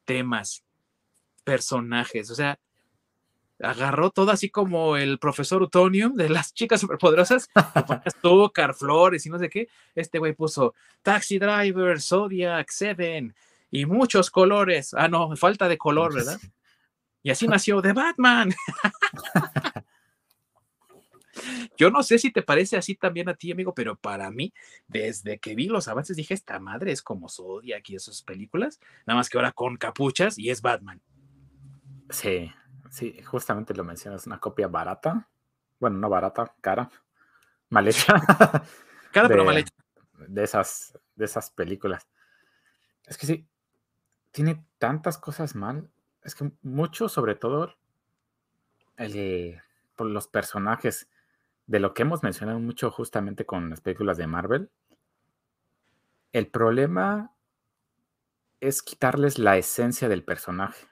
temas, 0.05 0.65
personajes, 1.45 2.31
o 2.31 2.35
sea, 2.35 2.59
agarró 3.61 4.11
todo 4.11 4.31
así 4.31 4.51
como 4.51 4.97
el 4.97 5.19
profesor 5.19 5.63
Utonium 5.63 6.15
de 6.15 6.29
las 6.29 6.53
chicas 6.55 6.81
superpoderosas, 6.81 7.49
azúcar, 8.05 8.75
flores 8.75 9.27
y 9.27 9.31
no 9.31 9.39
sé 9.39 9.49
qué. 9.49 9.69
Este 9.95 10.19
güey 10.19 10.35
puso 10.35 10.75
Taxi 11.03 11.39
Driver, 11.39 12.01
Zodiac, 12.01 12.69
Seven 12.71 13.35
y 13.71 13.87
muchos 13.87 14.31
colores. 14.31 14.95
Ah, 14.95 15.09
no, 15.09 15.35
falta 15.37 15.69
de 15.69 15.79
color, 15.79 16.15
¿verdad? 16.15 16.41
Y 17.23 17.31
así 17.31 17.49
nació 17.49 17.81
The 17.81 17.93
Batman. 17.93 18.55
Yo 21.77 21.91
no 21.91 22.03
sé 22.03 22.19
si 22.19 22.31
te 22.31 22.43
parece 22.43 22.77
así 22.77 22.95
también 22.95 23.29
a 23.29 23.35
ti, 23.35 23.51
amigo, 23.51 23.75
pero 23.75 23.97
para 23.97 24.31
mí, 24.31 24.53
desde 24.87 25.39
que 25.39 25.55
vi 25.55 25.67
los 25.67 25.89
avances, 25.89 26.17
dije, 26.17 26.35
esta 26.35 26.61
madre 26.61 26.93
es 26.93 27.03
como 27.03 27.29
Zodiac 27.29 27.89
y 27.91 27.97
esas 27.97 28.23
películas, 28.23 28.79
nada 29.07 29.19
más 29.19 29.29
que 29.29 29.39
ahora 29.39 29.53
con 29.53 29.77
capuchas 29.77 30.39
y 30.39 30.51
es 30.51 30.63
Batman. 30.63 31.01
Sí, 32.11 32.53
sí, 32.95 33.21
justamente 33.25 33.75
lo 33.75 33.83
mencionas, 33.83 34.27
una 34.27 34.39
copia 34.39 34.69
barata. 34.69 35.29
Bueno, 35.81 35.99
no 35.99 36.09
barata, 36.09 36.55
cara, 36.61 36.89
mal 37.69 37.89
hecha. 37.89 38.15
cara, 39.13 39.29
pero 39.29 39.45
mal 39.45 39.59
hecha. 39.59 39.75
De 40.29 40.45
esas, 40.45 40.97
de 41.17 41.25
esas 41.25 41.51
películas. 41.51 42.07
Es 43.05 43.19
que 43.19 43.27
sí, 43.27 43.49
tiene 44.31 44.65
tantas 44.79 45.19
cosas 45.19 45.57
mal. 45.57 45.91
Es 46.23 46.37
que 46.37 46.53
mucho, 46.63 47.09
sobre 47.09 47.35
todo, 47.35 47.75
el, 48.97 49.61
por 49.97 50.07
los 50.07 50.29
personajes 50.29 51.09
de 51.67 51.81
lo 51.81 51.95
que 51.95 52.03
hemos 52.03 52.23
mencionado 52.23 52.61
mucho 52.61 52.93
justamente 52.93 53.45
con 53.45 53.71
las 53.71 53.81
películas 53.81 54.17
de 54.19 54.29
Marvel, 54.29 54.71
el 56.33 56.47
problema 56.47 57.33
es 58.61 58.83
quitarles 58.83 59.39
la 59.39 59.57
esencia 59.57 60.09
del 60.09 60.23
personaje. 60.23 60.87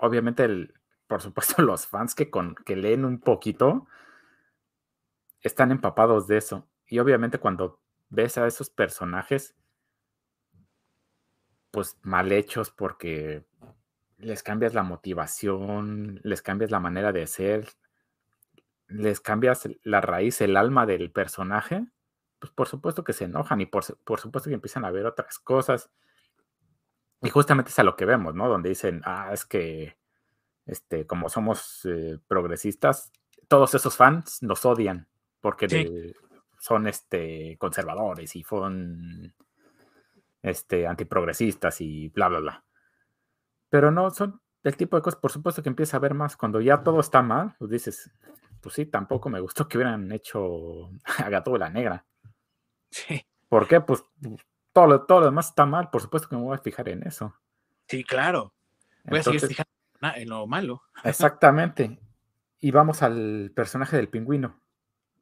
Obviamente, 0.00 0.72
por 1.06 1.22
supuesto, 1.22 1.62
los 1.62 1.86
fans 1.86 2.14
que, 2.14 2.30
con, 2.30 2.54
que 2.54 2.76
leen 2.76 3.04
un 3.04 3.20
poquito 3.20 3.86
están 5.40 5.70
empapados 5.70 6.26
de 6.26 6.38
eso. 6.38 6.68
Y 6.86 6.98
obviamente 6.98 7.38
cuando 7.38 7.80
ves 8.08 8.38
a 8.38 8.46
esos 8.46 8.70
personajes, 8.70 9.54
pues 11.70 11.98
mal 12.02 12.32
hechos 12.32 12.70
porque 12.70 13.44
les 14.16 14.42
cambias 14.42 14.74
la 14.74 14.82
motivación, 14.82 16.20
les 16.24 16.42
cambias 16.42 16.70
la 16.70 16.80
manera 16.80 17.12
de 17.12 17.26
ser, 17.26 17.68
les 18.88 19.20
cambias 19.20 19.68
la 19.82 20.00
raíz, 20.00 20.40
el 20.40 20.56
alma 20.56 20.86
del 20.86 21.10
personaje, 21.10 21.86
pues 22.38 22.52
por 22.52 22.68
supuesto 22.68 23.04
que 23.04 23.12
se 23.12 23.24
enojan 23.24 23.60
y 23.60 23.66
por, 23.66 23.84
supuesto 23.84 24.48
que 24.48 24.54
empiezan 24.54 24.84
a 24.84 24.90
ver 24.90 25.06
otras 25.06 25.38
cosas. 25.38 25.90
Y 27.22 27.30
justamente 27.30 27.70
es 27.70 27.78
a 27.78 27.82
lo 27.82 27.96
que 27.96 28.04
vemos, 28.04 28.34
¿no? 28.34 28.48
Donde 28.48 28.68
dicen, 28.68 29.02
ah, 29.04 29.30
es 29.32 29.44
que, 29.44 29.96
este, 30.66 31.06
como 31.06 31.28
somos 31.28 31.80
eh, 31.84 32.18
progresistas, 32.28 33.12
todos 33.48 33.74
esos 33.74 33.96
fans 33.96 34.42
nos 34.42 34.64
odian 34.64 35.08
porque 35.40 36.14
son, 36.58 36.86
este, 36.86 37.56
conservadores 37.58 38.36
y 38.36 38.42
son, 38.42 39.34
este, 40.42 40.86
antiprogresistas 40.86 41.80
y 41.80 42.08
bla, 42.08 42.28
bla, 42.28 42.40
bla. 42.40 42.64
Pero 43.68 43.90
no, 43.90 44.10
son 44.10 44.40
el 44.64 44.76
tipo 44.76 44.96
de 44.96 45.02
cosas, 45.02 45.20
por 45.20 45.32
supuesto 45.32 45.62
que 45.62 45.68
empieza 45.68 45.96
a 45.96 46.00
ver 46.00 46.14
más 46.14 46.36
cuando 46.36 46.60
ya 46.60 46.82
todo 46.82 47.00
está 47.00 47.22
mal, 47.22 47.54
pues 47.58 47.70
dices, 47.70 48.10
pues 48.60 48.74
sí, 48.74 48.86
tampoco 48.86 49.28
me 49.28 49.40
gustó 49.40 49.68
que 49.68 49.78
hubieran 49.78 50.10
hecho 50.12 50.90
a 51.18 51.28
Gato 51.30 51.52
de 51.52 51.58
la 51.58 51.70
Negra. 51.70 52.06
Sí. 52.90 53.24
¿Por 53.48 53.66
qué? 53.66 53.80
Pues 53.80 54.04
todo 54.78 54.86
lo, 54.86 55.02
todo 55.02 55.20
lo 55.20 55.26
demás 55.26 55.48
está 55.48 55.66
mal, 55.66 55.90
por 55.90 56.00
supuesto 56.00 56.28
que 56.28 56.36
me 56.36 56.42
voy 56.42 56.54
a 56.54 56.60
fijar 56.60 56.88
en 56.88 57.02
eso. 57.02 57.34
Sí, 57.88 58.04
claro. 58.04 58.54
Voy 59.02 59.18
a 59.18 59.22
seguir 59.24 59.40
fijando 59.40 59.72
en 60.14 60.28
lo 60.28 60.46
malo. 60.46 60.82
Exactamente. 61.04 61.98
Y 62.60 62.70
vamos 62.70 63.02
al 63.02 63.50
personaje 63.56 63.96
del 63.96 64.08
pingüino. 64.08 64.62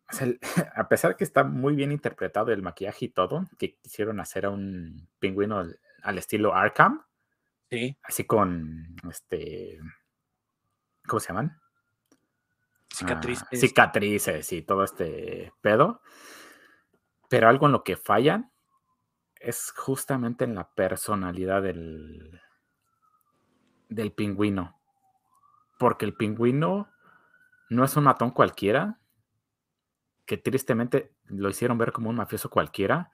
a 0.76 0.88
pesar 0.88 1.16
que 1.16 1.24
está 1.24 1.42
muy 1.42 1.74
bien 1.74 1.90
interpretado 1.90 2.52
el 2.52 2.60
maquillaje 2.60 3.06
y 3.06 3.08
todo, 3.08 3.46
que 3.58 3.76
quisieron 3.76 4.20
hacer 4.20 4.44
a 4.44 4.50
un 4.50 5.08
pingüino 5.20 5.64
al, 6.02 6.18
estilo 6.18 6.54
Arkham. 6.54 7.06
Sí. 7.70 7.96
Así 8.02 8.24
con 8.24 8.94
este. 9.10 9.80
¿Cómo 11.06 11.20
se 11.20 11.28
llaman? 11.28 11.58
Cicatrices. 12.92 13.58
cicatrices 13.58 14.52
y 14.52 14.60
todo 14.60 14.84
este 14.84 15.50
pedo. 15.62 16.02
Pero 17.30 17.48
algo 17.48 17.66
en 17.66 17.72
lo 17.72 17.84
que 17.84 17.96
fallan 17.96 18.52
es 19.46 19.72
justamente 19.76 20.44
en 20.44 20.54
la 20.54 20.68
personalidad 20.74 21.62
del, 21.62 22.40
del 23.88 24.12
pingüino. 24.12 24.78
Porque 25.78 26.04
el 26.04 26.14
pingüino 26.14 26.90
no 27.70 27.84
es 27.84 27.96
un 27.96 28.04
matón 28.04 28.30
cualquiera, 28.30 28.98
que 30.24 30.36
tristemente 30.36 31.12
lo 31.26 31.48
hicieron 31.48 31.78
ver 31.78 31.92
como 31.92 32.10
un 32.10 32.16
mafioso 32.16 32.50
cualquiera. 32.50 33.12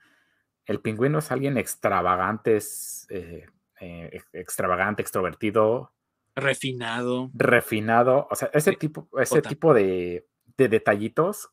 El 0.65 0.79
pingüino 0.79 1.19
es 1.19 1.31
alguien 1.31 1.57
extravagante, 1.57 2.55
es, 2.57 3.05
eh, 3.09 3.45
eh, 3.79 4.21
extravagante, 4.33 5.01
extrovertido, 5.01 5.93
Refinado. 6.35 7.29
Refinado. 7.35 8.27
O 8.31 8.35
sea, 8.35 8.49
ese 8.53 8.73
tipo, 8.73 9.07
ese 9.19 9.41
tipo 9.43 9.73
de, 9.73 10.27
detallitos 10.57 11.51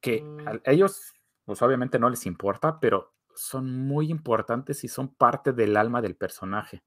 que 0.00 0.22
mm. 0.22 0.60
ellos 0.64 1.12
pues 1.44 1.62
obviamente 1.62 1.98
no 1.98 2.10
les 2.10 2.26
importa, 2.26 2.80
pero 2.80 3.14
son 3.36 3.86
muy 3.86 4.10
importantes 4.10 4.82
y 4.82 4.88
son 4.88 5.14
parte 5.14 5.52
del 5.52 5.76
alma 5.76 6.02
del 6.02 6.16
personaje. 6.16 6.82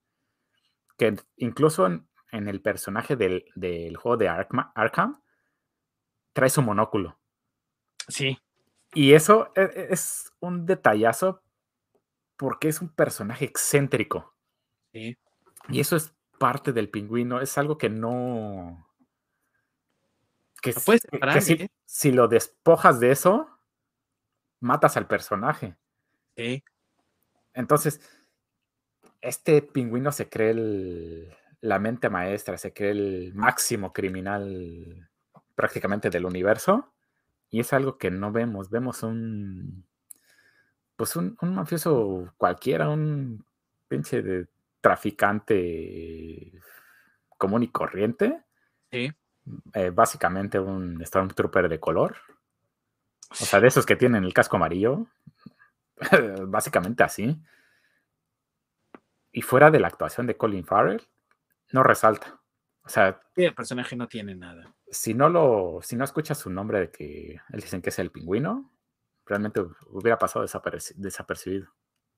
Que 0.98 1.16
incluso 1.38 1.86
en, 1.86 2.08
el 2.32 2.62
personaje 2.62 3.16
del, 3.16 3.46
juego 3.96 4.18
de 4.18 4.28
Arkham, 4.28 5.22
trae 6.34 6.50
su 6.50 6.62
monóculo. 6.62 7.20
Sí. 8.08 8.38
Y 8.94 9.14
eso 9.14 9.52
e, 9.56 9.62
e, 9.62 9.88
es, 9.94 10.34
un 10.40 10.66
detallazo 10.66 11.44
porque 12.36 12.68
es 12.68 12.82
un 12.82 12.90
personaje 12.90 13.46
excéntrico. 13.46 14.36
Sí. 14.92 15.18
Y 15.70 15.80
eso 15.80 15.96
es 15.96 16.14
parte 16.40 16.74
del 16.74 16.90
pingüino, 16.90 17.42
es 17.42 17.58
algo 17.58 17.78
que 17.78 17.90
no... 17.90 18.88
Que, 20.62 20.72
¿eh? 20.72 21.70
si, 21.86 22.12
lo 22.12 22.28
despojas 22.28 23.00
de 23.00 23.12
eso, 23.12 23.48
matas 24.60 24.98
al 24.98 25.08
personaje. 25.08 25.78
Sí. 26.40 26.64
Entonces, 27.54 28.00
este 29.20 29.62
pingüino 29.62 30.14
se 30.14 30.30
cree 30.30 31.36
la 31.60 31.80
mente 31.80 32.10
maestra, 32.10 32.58
se 32.58 32.72
cree 32.72 32.92
el 32.92 33.34
máximo 33.36 33.92
criminal 33.92 35.10
prácticamente 35.54 36.10
del 36.10 36.24
universo. 36.24 36.94
Y 37.50 37.60
es 37.60 37.74
algo 37.74 37.98
que 37.98 38.10
no 38.10 38.32
vemos. 38.32 38.70
Vemos 38.70 39.04
un. 39.04 39.86
Pues 40.96 41.18
un, 41.18 41.36
mafioso 41.42 42.34
cualquiera, 42.38 42.88
un 42.88 43.44
pinche 43.90 44.22
de 44.22 44.48
traficante 44.80 46.54
común 47.38 47.64
y 47.64 47.68
corriente. 47.68 48.46
Sí. 48.92 49.12
Eh, 49.74 49.90
básicamente 49.90 50.58
un 50.58 51.06
Stormtrooper 51.06 51.68
de 51.68 51.82
color. 51.82 52.16
O 53.30 53.36
sea, 53.36 53.60
de 53.60 53.68
esos 53.68 53.86
que 53.86 53.98
tienen 53.98 54.24
el 54.24 54.34
casco 54.34 54.56
amarillo. 54.56 55.06
básicamente 56.48 57.04
así. 57.04 57.40
Y 59.32 59.42
fuera 59.42 59.70
de 59.72 59.80
la 59.80 59.88
actuación 59.88 60.28
de 60.28 60.38
Colin 60.38 60.66
Farrell, 60.66 61.08
no 61.72 61.84
resalta. 61.84 62.42
O 62.84 62.90
sea. 62.90 63.22
el 63.36 63.54
personaje 63.54 63.96
no 63.96 64.08
tiene 64.08 64.36
nada. 64.36 64.74
Si 64.90 65.14
no 65.14 65.30
lo, 65.30 65.80
si 65.84 65.96
no 65.96 66.04
escuchas 66.04 66.40
su 66.40 66.50
nombre 66.50 66.80
de 66.80 66.92
que 66.92 67.40
él 67.54 67.62
dicen 67.62 67.82
que 67.82 67.90
es 67.90 68.00
el 68.00 68.12
pingüino, 68.12 68.72
realmente 69.26 69.62
hubiera 69.88 70.18
pasado 70.18 70.46
desapercibido. 70.96 71.68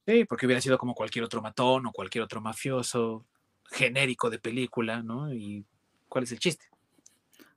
Sí, 0.05 0.25
porque 0.25 0.45
hubiera 0.45 0.61
sido 0.61 0.77
como 0.77 0.95
cualquier 0.95 1.25
otro 1.25 1.41
matón 1.41 1.85
o 1.85 1.91
cualquier 1.91 2.23
otro 2.23 2.41
mafioso 2.41 3.25
genérico 3.65 4.29
de 4.29 4.39
película, 4.39 5.03
¿no? 5.03 5.33
Y 5.33 5.65
cuál 6.07 6.23
es 6.23 6.31
el 6.31 6.39
chiste. 6.39 6.65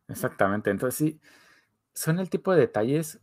Exactamente. 0.08 0.70
Entonces 0.70 0.98
sí, 0.98 1.20
son 1.94 2.18
el 2.18 2.28
tipo 2.28 2.52
de 2.52 2.60
detalles 2.60 3.20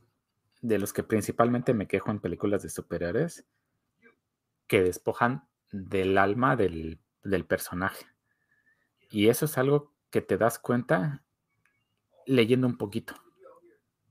de 0.62 0.78
los 0.78 0.94
que 0.94 1.04
principalmente 1.04 1.74
me 1.74 1.88
quejo 1.88 2.12
en 2.12 2.20
películas 2.20 2.64
de 2.64 2.70
superhéroes 2.70 3.46
que 4.68 4.82
despojan 4.82 5.48
del 5.72 6.18
alma 6.18 6.56
del, 6.56 7.00
personaje. 7.48 8.06
Y 9.10 9.28
eso 9.28 9.46
es 9.46 9.58
algo 9.58 9.94
que 10.10 10.22
te 10.22 10.38
das 10.38 10.60
cuenta 10.60 11.24
leyendo 12.26 12.68
un 12.68 12.78
poquito. 12.78 13.16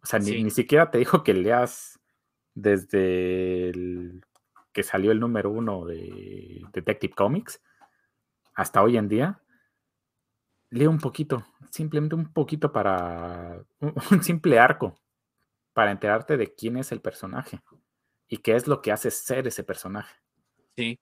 O 0.02 0.06
sea, 0.06 0.18
ni, 0.18 0.50
siquiera 0.50 0.90
te 0.90 0.98
dijo 0.98 1.22
que 1.22 1.34
leas 1.34 2.00
desde 2.54 3.70
el, 3.70 4.24
que 4.72 4.82
salió 4.82 5.12
el 5.12 5.20
número 5.20 5.50
uno 5.50 5.84
de 5.84 6.62
Detective 6.72 7.14
Comics 7.14 7.62
hasta 8.54 8.82
hoy 8.82 8.96
en 8.96 9.08
día. 9.08 9.40
Lee 10.70 10.86
un 10.86 10.98
poquito, 10.98 11.44
simplemente 11.70 12.14
un 12.14 12.32
poquito 12.32 12.72
para 12.72 13.64
un 14.10 14.22
simple 14.22 14.58
arco 14.58 15.00
para 15.72 15.90
enterarte 15.90 16.36
de 16.36 16.54
quién 16.54 16.76
es 16.76 16.92
el 16.92 17.00
personaje 17.00 17.60
y 18.28 18.38
qué 18.38 18.54
es 18.56 18.66
lo 18.66 18.82
que 18.82 18.92
hace 18.92 19.10
ser 19.10 19.46
ese 19.46 19.64
personaje. 19.64 20.14
Sí. 20.76 20.98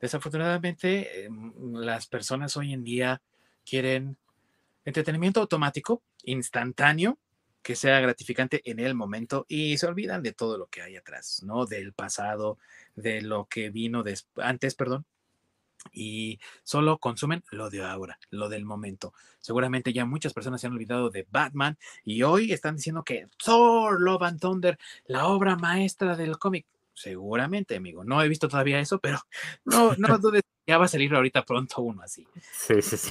Desafortunadamente, 0.00 1.24
em, 1.24 1.52
las 1.74 2.06
personas 2.06 2.56
hoy 2.56 2.72
en 2.72 2.84
día 2.84 3.22
quieren 3.64 4.18
entretenimiento 4.84 5.40
automático, 5.40 6.02
instantáneo, 6.22 7.18
que 7.62 7.74
sea 7.74 7.98
gratificante 7.98 8.62
en 8.64 8.78
el 8.78 8.94
momento 8.94 9.44
y 9.48 9.76
se 9.78 9.86
olvidan 9.86 10.22
de 10.22 10.32
todo 10.32 10.56
lo 10.56 10.68
que 10.68 10.82
hay 10.82 10.96
atrás, 10.96 11.42
¿no? 11.42 11.66
Del 11.66 11.92
pasado, 11.92 12.58
de 12.94 13.22
lo 13.22 13.46
que 13.46 13.70
vino 13.70 14.04
antes, 14.36 14.76
perdón, 14.76 15.04
y 15.92 16.38
solo 16.62 16.98
consumen 16.98 17.44
lo 17.50 17.70
de 17.70 17.84
ahora, 17.84 18.18
lo 18.30 18.48
del 18.48 18.64
momento. 18.64 19.12
Seguramente 19.40 19.92
ya 19.92 20.04
muchas 20.04 20.32
personas 20.32 20.60
se 20.60 20.66
han 20.66 20.72
olvidado 20.72 21.10
de 21.10 21.26
Batman 21.30 21.78
y 22.04 22.22
hoy 22.22 22.52
están 22.52 22.76
diciendo 22.76 23.04
que 23.04 23.28
Thor, 23.42 24.00
Love 24.00 24.22
and 24.22 24.40
Thunder, 24.40 24.78
la 25.06 25.26
obra 25.26 25.56
maestra 25.56 26.16
del 26.16 26.38
cómic. 26.38 26.66
Seguramente, 26.92 27.76
amigo. 27.76 28.04
No 28.04 28.22
he 28.22 28.28
visto 28.28 28.48
todavía 28.48 28.80
eso, 28.80 28.98
pero 28.98 29.18
no, 29.64 29.94
no 29.96 30.18
dudes, 30.18 30.42
ya 30.66 30.78
va 30.78 30.86
a 30.86 30.88
salir 30.88 31.14
ahorita 31.14 31.44
pronto 31.44 31.82
uno 31.82 32.02
así. 32.02 32.26
Sí, 32.52 32.80
sí, 32.80 32.96
sí. 32.96 33.10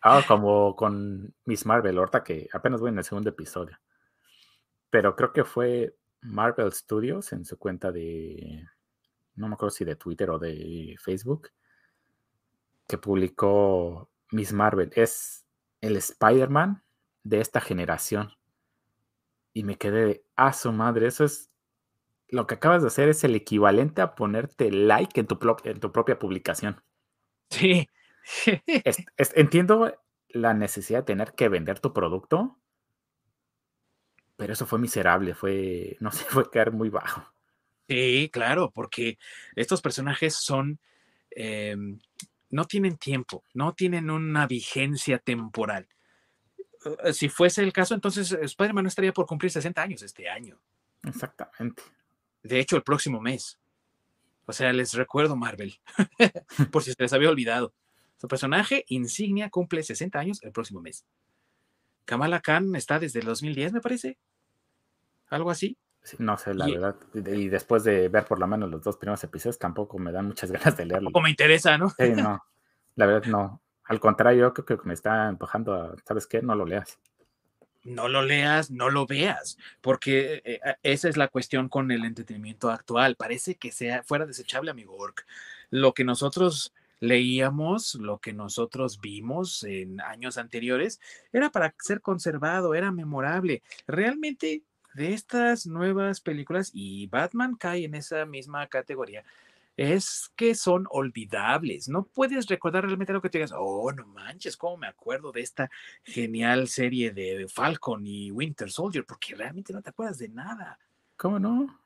ah, 0.00 0.22
como 0.26 0.74
con 0.74 1.34
Miss 1.44 1.66
Marvel, 1.66 1.98
ahorita 1.98 2.24
que 2.24 2.48
apenas 2.52 2.80
voy 2.80 2.90
en 2.90 2.98
el 2.98 3.04
segundo 3.04 3.30
episodio. 3.30 3.78
Pero 4.88 5.14
creo 5.14 5.32
que 5.32 5.44
fue 5.44 5.94
Marvel 6.22 6.72
Studios 6.72 7.32
en 7.32 7.44
su 7.44 7.58
cuenta 7.58 7.92
de 7.92 8.66
no 9.36 9.48
me 9.48 9.54
acuerdo 9.54 9.74
si 9.74 9.84
de 9.84 9.96
Twitter 9.96 10.30
o 10.30 10.38
de 10.38 10.96
Facebook, 11.00 11.50
que 12.86 12.98
publicó 12.98 14.10
Miss 14.30 14.52
Marvel. 14.52 14.90
Es 14.94 15.46
el 15.80 15.96
Spider-Man 15.96 16.82
de 17.22 17.40
esta 17.40 17.60
generación. 17.60 18.32
Y 19.52 19.64
me 19.64 19.76
quedé 19.76 20.04
de, 20.06 20.26
ah, 20.36 20.52
su 20.52 20.72
madre, 20.72 21.06
eso 21.06 21.24
es, 21.24 21.50
lo 22.28 22.46
que 22.46 22.54
acabas 22.54 22.82
de 22.82 22.88
hacer 22.88 23.08
es 23.08 23.22
el 23.24 23.34
equivalente 23.34 24.02
a 24.02 24.14
ponerte 24.14 24.70
like 24.70 25.20
en 25.20 25.26
tu, 25.26 25.38
en 25.64 25.80
tu 25.80 25.92
propia 25.92 26.18
publicación. 26.18 26.82
Sí. 27.50 27.88
entiendo 29.34 29.94
la 30.28 30.54
necesidad 30.54 31.00
de 31.00 31.04
tener 31.04 31.34
que 31.34 31.48
vender 31.48 31.80
tu 31.80 31.92
producto, 31.92 32.58
pero 34.36 34.52
eso 34.52 34.66
fue 34.66 34.78
miserable, 34.78 35.34
fue, 35.34 35.96
no 36.00 36.10
sé, 36.10 36.24
fue 36.28 36.50
caer 36.50 36.72
muy 36.72 36.90
bajo. 36.90 37.33
Sí, 37.88 38.30
claro, 38.32 38.70
porque 38.70 39.18
estos 39.56 39.82
personajes 39.82 40.34
son, 40.34 40.80
em, 41.30 41.98
no 42.50 42.64
tienen 42.64 42.96
tiempo, 42.96 43.44
no 43.52 43.74
tienen 43.74 44.10
una 44.10 44.46
vigencia 44.46 45.18
temporal. 45.18 45.86
Eh, 47.04 47.12
si 47.12 47.28
fuese 47.28 47.62
el 47.62 47.72
caso, 47.72 47.94
entonces 47.94 48.32
Spider-Man 48.32 48.84
no 48.84 48.88
estaría 48.88 49.12
por 49.12 49.26
cumplir 49.26 49.50
60 49.50 49.82
años 49.82 50.02
este 50.02 50.28
año. 50.28 50.58
Exactamente. 51.02 51.82
De 52.42 52.58
hecho, 52.58 52.76
el 52.76 52.82
próximo 52.82 53.20
mes. 53.20 53.58
O 54.46 54.52
sea, 54.52 54.72
les 54.72 54.94
recuerdo 54.94 55.36
Marvel, 55.36 55.78
por 56.72 56.82
si 56.82 56.92
se 56.92 57.02
les 57.02 57.12
había 57.12 57.30
olvidado. 57.30 57.74
Su 58.18 58.28
personaje 58.28 58.84
insignia 58.88 59.50
cumple 59.50 59.82
60 59.82 60.18
años 60.18 60.42
el 60.42 60.52
próximo 60.52 60.80
mes. 60.80 61.04
Kamala 62.06 62.40
Khan 62.40 62.74
está 62.76 62.98
desde 62.98 63.20
el 63.20 63.26
2010, 63.26 63.72
me 63.72 63.80
parece. 63.80 64.18
Algo 65.28 65.50
así 65.50 65.76
no 66.18 66.36
sé, 66.36 66.54
la 66.54 66.66
verdad. 66.66 66.96
Y 67.14 67.48
después 67.48 67.84
de 67.84 68.08
ver 68.08 68.24
por 68.24 68.38
lo 68.38 68.46
menos 68.46 68.70
los 68.70 68.82
dos 68.82 68.96
primeros 68.96 69.22
episodios, 69.24 69.58
tampoco 69.58 69.98
me 69.98 70.12
dan 70.12 70.26
muchas 70.26 70.50
ganas 70.52 70.76
de 70.76 70.86
leerlo. 70.86 71.10
Como 71.10 71.24
me 71.24 71.30
interesa, 71.30 71.78
¿no? 71.78 71.90
Sí, 71.90 72.10
no. 72.10 72.44
La 72.96 73.06
verdad, 73.06 73.28
no. 73.30 73.62
Al 73.84 74.00
contrario, 74.00 74.54
yo 74.54 74.64
creo 74.64 74.80
que 74.80 74.88
me 74.88 74.94
está 74.94 75.28
empujando 75.28 75.74
a, 75.74 75.94
¿sabes 76.06 76.26
qué? 76.26 76.42
No 76.42 76.54
lo 76.54 76.64
leas. 76.64 76.98
No 77.82 78.08
lo 78.08 78.22
leas, 78.22 78.70
no 78.70 78.88
lo 78.88 79.06
veas, 79.06 79.58
porque 79.82 80.36
eh, 80.36 80.60
eh, 80.64 80.74
esa 80.82 81.06
es 81.06 81.18
la 81.18 81.28
cuestión 81.28 81.68
con 81.68 81.90
el 81.90 82.06
entretenimiento 82.06 82.70
actual. 82.70 83.14
Parece 83.14 83.56
que 83.56 83.72
sea 83.72 84.02
fuera 84.02 84.24
desechable, 84.24 84.70
amigo 84.70 84.96
Ork. 84.96 85.26
Lo 85.68 85.92
que 85.92 86.02
nosotros 86.02 86.72
leíamos, 87.00 87.96
lo 87.96 88.20
que 88.20 88.32
nosotros 88.32 89.00
vimos 89.00 89.64
en 89.64 90.00
años 90.00 90.38
anteriores, 90.38 90.98
era 91.30 91.50
para 91.50 91.74
ser 91.78 92.00
conservado, 92.00 92.74
era 92.74 92.90
memorable. 92.90 93.62
Realmente 93.86 94.62
de 94.94 95.12
estas 95.12 95.66
nuevas 95.66 96.20
películas, 96.20 96.70
y 96.72 97.06
Batman 97.08 97.56
cae 97.56 97.84
en 97.84 97.94
esa 97.94 98.24
misma 98.26 98.66
categoría, 98.68 99.24
es 99.76 100.30
que 100.36 100.54
son 100.54 100.86
olvidables. 100.90 101.88
No 101.88 102.04
puedes 102.04 102.46
recordar 102.46 102.84
realmente 102.84 103.12
lo 103.12 103.20
que 103.20 103.30
te 103.30 103.38
digas, 103.38 103.52
oh, 103.56 103.90
no 103.92 104.06
manches, 104.06 104.56
cómo 104.56 104.76
me 104.76 104.86
acuerdo 104.86 105.32
de 105.32 105.40
esta 105.40 105.70
genial 106.04 106.68
serie 106.68 107.12
de 107.12 107.46
Falcon 107.48 108.06
y 108.06 108.30
Winter 108.30 108.70
Soldier, 108.70 109.04
porque 109.04 109.34
realmente 109.34 109.72
no 109.72 109.82
te 109.82 109.90
acuerdas 109.90 110.18
de 110.18 110.28
nada. 110.28 110.78
¿Cómo 111.16 111.38
no? 111.38 111.80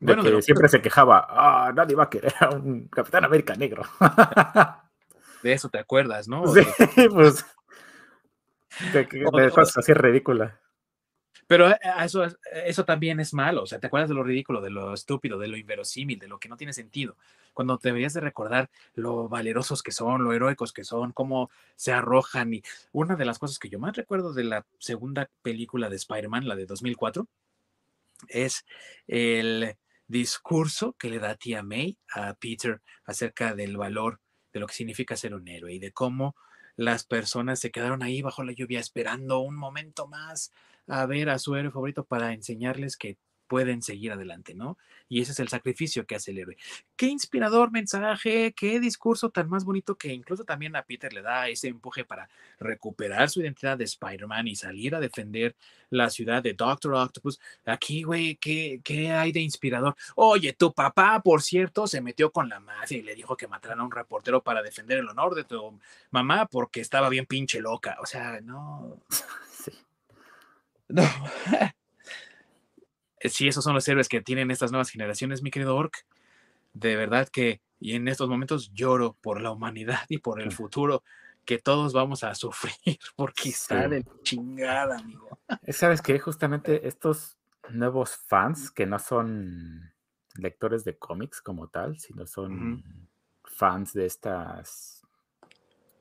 bueno, 0.00 0.22
que 0.22 0.42
siempre 0.42 0.68
se 0.68 0.82
quejaba, 0.82 1.26
ah, 1.28 1.72
nadie 1.74 1.96
va 1.96 2.04
a 2.04 2.10
querer 2.10 2.34
a 2.40 2.50
un 2.50 2.88
Capitán 2.88 3.24
América 3.24 3.54
negro. 3.54 3.84
de 5.42 5.52
eso 5.52 5.68
te 5.68 5.78
acuerdas, 5.78 6.28
¿no? 6.28 6.46
Sí, 6.48 6.60
pues. 7.10 7.46
De, 8.92 9.04
de 9.04 9.50
cosas 9.50 9.78
así 9.78 9.94
ridículas. 9.94 10.52
Pero 11.46 11.70
eh, 11.70 11.78
eso, 12.02 12.26
eso 12.64 12.84
también 12.84 13.20
es 13.20 13.34
malo, 13.34 13.62
o 13.62 13.66
sea, 13.66 13.78
¿te 13.78 13.86
acuerdas 13.86 14.08
de 14.08 14.14
lo 14.14 14.22
ridículo, 14.22 14.60
de 14.60 14.70
lo 14.70 14.94
estúpido, 14.94 15.38
de 15.38 15.48
lo 15.48 15.56
inverosímil, 15.56 16.18
de 16.18 16.28
lo 16.28 16.38
que 16.38 16.48
no 16.48 16.56
tiene 16.56 16.72
sentido? 16.72 17.16
Cuando 17.52 17.78
deberías 17.82 18.14
de 18.14 18.20
recordar 18.20 18.70
lo 18.94 19.28
valerosos 19.28 19.82
que 19.82 19.92
son, 19.92 20.24
lo 20.24 20.32
heroicos 20.32 20.72
que 20.72 20.84
son, 20.84 21.12
cómo 21.12 21.50
se 21.76 21.92
arrojan. 21.92 22.54
Y 22.54 22.62
una 22.92 23.16
de 23.16 23.24
las 23.24 23.38
cosas 23.38 23.58
que 23.58 23.68
yo 23.68 23.78
más 23.78 23.96
recuerdo 23.96 24.32
de 24.32 24.44
la 24.44 24.66
segunda 24.78 25.30
película 25.42 25.88
de 25.88 25.96
Spider-Man, 25.96 26.48
la 26.48 26.56
de 26.56 26.66
2004, 26.66 27.28
es 28.28 28.64
el 29.06 29.76
discurso 30.06 30.94
que 30.98 31.10
le 31.10 31.18
da 31.18 31.36
tía 31.36 31.62
May 31.62 31.96
a 32.14 32.34
Peter 32.34 32.80
acerca 33.04 33.54
del 33.54 33.76
valor 33.76 34.20
de 34.52 34.60
lo 34.60 34.66
que 34.66 34.74
significa 34.74 35.16
ser 35.16 35.34
un 35.34 35.48
héroe 35.48 35.72
y 35.72 35.78
de 35.78 35.92
cómo 35.92 36.36
las 36.76 37.04
personas 37.04 37.60
se 37.60 37.70
quedaron 37.70 38.02
ahí 38.02 38.22
bajo 38.22 38.42
la 38.42 38.52
lluvia 38.52 38.80
esperando 38.80 39.40
un 39.40 39.56
momento 39.56 40.06
más 40.06 40.52
a 40.88 41.06
ver 41.06 41.30
a 41.30 41.38
su 41.38 41.54
héroe 41.56 41.70
favorito 41.70 42.04
para 42.04 42.32
enseñarles 42.32 42.96
que 42.96 43.16
pueden 43.46 43.82
seguir 43.82 44.12
adelante, 44.12 44.54
¿no? 44.54 44.78
Y 45.08 45.20
ese 45.20 45.32
es 45.32 45.40
el 45.40 45.48
sacrificio 45.48 46.06
que 46.06 46.14
hace 46.14 46.30
el 46.30 46.38
héroe. 46.38 46.56
Qué 46.96 47.06
inspirador 47.06 47.70
mensaje, 47.70 48.52
qué 48.56 48.80
discurso 48.80 49.30
tan 49.30 49.48
más 49.48 49.64
bonito 49.64 49.96
que 49.96 50.12
incluso 50.12 50.44
también 50.44 50.74
a 50.76 50.82
Peter 50.82 51.12
le 51.12 51.22
da 51.22 51.48
ese 51.48 51.68
empuje 51.68 52.04
para 52.04 52.28
recuperar 52.58 53.28
su 53.30 53.40
identidad 53.40 53.76
de 53.76 53.84
Spider-Man 53.84 54.48
y 54.48 54.56
salir 54.56 54.94
a 54.94 55.00
defender 55.00 55.54
la 55.90 56.10
ciudad 56.10 56.42
de 56.42 56.54
Doctor 56.54 56.94
Octopus. 56.94 57.38
Aquí, 57.66 58.02
güey, 58.02 58.36
¿qué, 58.36 58.80
¿qué, 58.82 59.12
hay 59.12 59.30
de 59.30 59.40
inspirador? 59.40 59.94
Oye, 60.16 60.54
tu 60.54 60.72
papá, 60.72 61.20
por 61.22 61.42
cierto, 61.42 61.86
se 61.86 62.00
metió 62.00 62.32
con 62.32 62.48
la 62.48 62.60
mafia 62.60 62.98
y 62.98 63.02
le 63.02 63.14
dijo 63.14 63.36
que 63.36 63.46
mataran 63.46 63.80
a 63.80 63.84
un 63.84 63.90
reportero 63.90 64.42
para 64.42 64.62
defender 64.62 64.98
el 64.98 65.08
honor 65.08 65.34
de 65.34 65.44
tu 65.44 65.78
mamá 66.10 66.46
porque 66.46 66.80
estaba 66.80 67.08
bien 67.08 67.26
pinche 67.26 67.60
loca. 67.60 67.98
O 68.00 68.06
sea, 68.06 68.40
no. 68.40 68.98
Sí. 70.88 70.94
No. 70.94 71.02
Eh, 73.20 73.30
si 73.30 73.48
esos 73.48 73.64
son 73.64 73.74
los 73.74 73.88
héroes 73.88 74.08
que 74.08 74.20
tienen 74.20 74.50
estas 74.50 74.70
nuevas 74.70 74.90
generaciones, 74.90 75.42
mi 75.42 75.50
querido 75.50 75.74
Orc, 75.74 76.04
de 76.74 76.94
verdad 76.94 77.28
que, 77.28 77.62
y 77.80 77.94
en 77.94 78.06
estos 78.06 78.28
momentos 78.28 78.70
lloro 78.74 79.16
por 79.22 79.40
la 79.40 79.50
humanidad 79.50 80.00
y 80.10 80.18
por 80.18 80.42
el 80.42 80.52
futuro 80.52 81.02
que 81.46 81.58
todos 81.58 81.92
vamos 81.92 82.24
a 82.24 82.34
sufrir 82.34 82.98
porque 83.16 83.48
está 83.48 83.88
de 83.88 84.04
chingada, 84.22 84.98
amigo. 84.98 85.40
Eh, 85.62 85.72
Sabes 85.72 86.02
que 86.02 86.18
justamente 86.18 86.86
estos 86.86 87.38
nuevos 87.70 88.16
fans 88.16 88.70
que 88.70 88.84
no 88.84 88.98
son 88.98 89.92
lectores 90.36 90.84
de 90.84 90.98
cómics 90.98 91.40
como 91.40 91.68
tal, 91.68 91.98
sino 91.98 92.26
son 92.26 93.08
fans 93.44 93.94
de 93.94 94.06
estas 94.06 95.02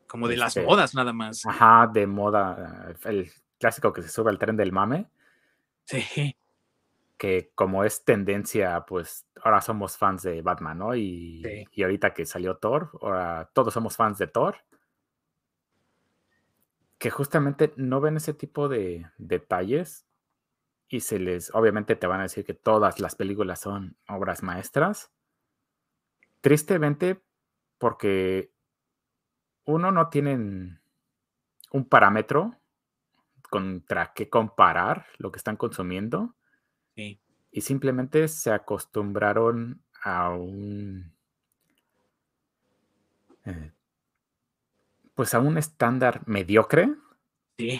como 0.07 0.27
de 0.27 0.37
las 0.37 0.57
este, 0.57 0.67
modas 0.67 0.93
nada 0.93 1.13
más. 1.13 1.45
Ajá, 1.45 1.89
de 1.91 2.05
moda, 2.05 2.93
el 3.05 3.31
clásico 3.63 3.93
que 3.93 4.01
se 4.01 4.09
sube 4.09 4.29
al 4.29 4.39
tren 4.39 4.57
del 4.57 4.73
mame. 4.73 5.07
Sí 5.85 6.35
que 7.23 7.51
como 7.55 7.85
es 7.85 8.03
tendencia, 8.03 8.83
pues 8.85 9.25
ahora 9.41 9.61
somos 9.61 9.95
fans 9.97 10.23
de 10.23 10.41
Batman, 10.41 10.77
¿no? 10.77 10.93
Y, 10.93 11.41
y, 11.71 11.83
ahorita 11.83 12.13
que 12.13 12.25
salió 12.25 12.57
Thor, 12.57 12.89
ahora 13.01 13.49
todos 13.53 13.73
somos 13.73 13.95
fans 13.95 14.17
de 14.17 14.27
Thor. 14.27 14.57
Que 16.97 17.09
justamente 17.09 17.71
no 17.77 18.01
ven 18.01 18.17
ese 18.17 18.33
tipo 18.33 18.67
de 18.67 19.09
detalles 19.17 20.05
y 20.89 20.99
se 20.99 21.17
les, 21.17 21.55
obviamente 21.55 21.95
te 21.95 22.07
van 22.07 22.19
a 22.19 22.23
decir 22.23 22.43
que 22.43 22.53
todas 22.53 22.99
las 22.99 23.15
películas 23.15 23.61
son 23.61 23.95
obras 24.09 24.43
maestras. 24.43 25.09
Tristemente, 26.41 27.21
porque 27.77 28.51
uno 29.63 29.93
no 29.93 30.09
tienen 30.09 30.81
un 31.71 31.85
parámetro 31.85 32.57
contra 33.53 34.13
qué 34.15 34.31
comparar 34.31 35.05
lo 35.19 35.31
que 35.31 35.37
están 35.37 35.57
consumiendo 35.57 36.33
y 36.95 37.61
simplemente 37.61 38.27
se 38.27 38.51
acostumbraron 38.51 39.83
a 40.01 40.31
un. 40.31 41.13
Eh, 43.45 43.71
pues 45.13 45.35
a 45.35 45.39
un 45.39 45.59
estándar 45.59 46.23
mediocre. 46.25 46.95
Sí. 47.59 47.79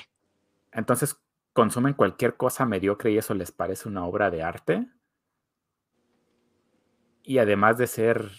Entonces 0.72 1.20
consumen 1.54 1.96
cualquier 1.96 2.38
cosa 2.38 2.68
mediocre 2.68 3.12
y 3.12 3.18
eso 3.18 3.34
les 3.34 3.52
parece 3.52 3.90
una 3.90 4.06
obra 4.06 4.30
de 4.30 4.44
arte. 4.44 4.88
Y 7.24 7.40
además 7.40 7.80
de 7.80 7.88
ser 7.88 8.30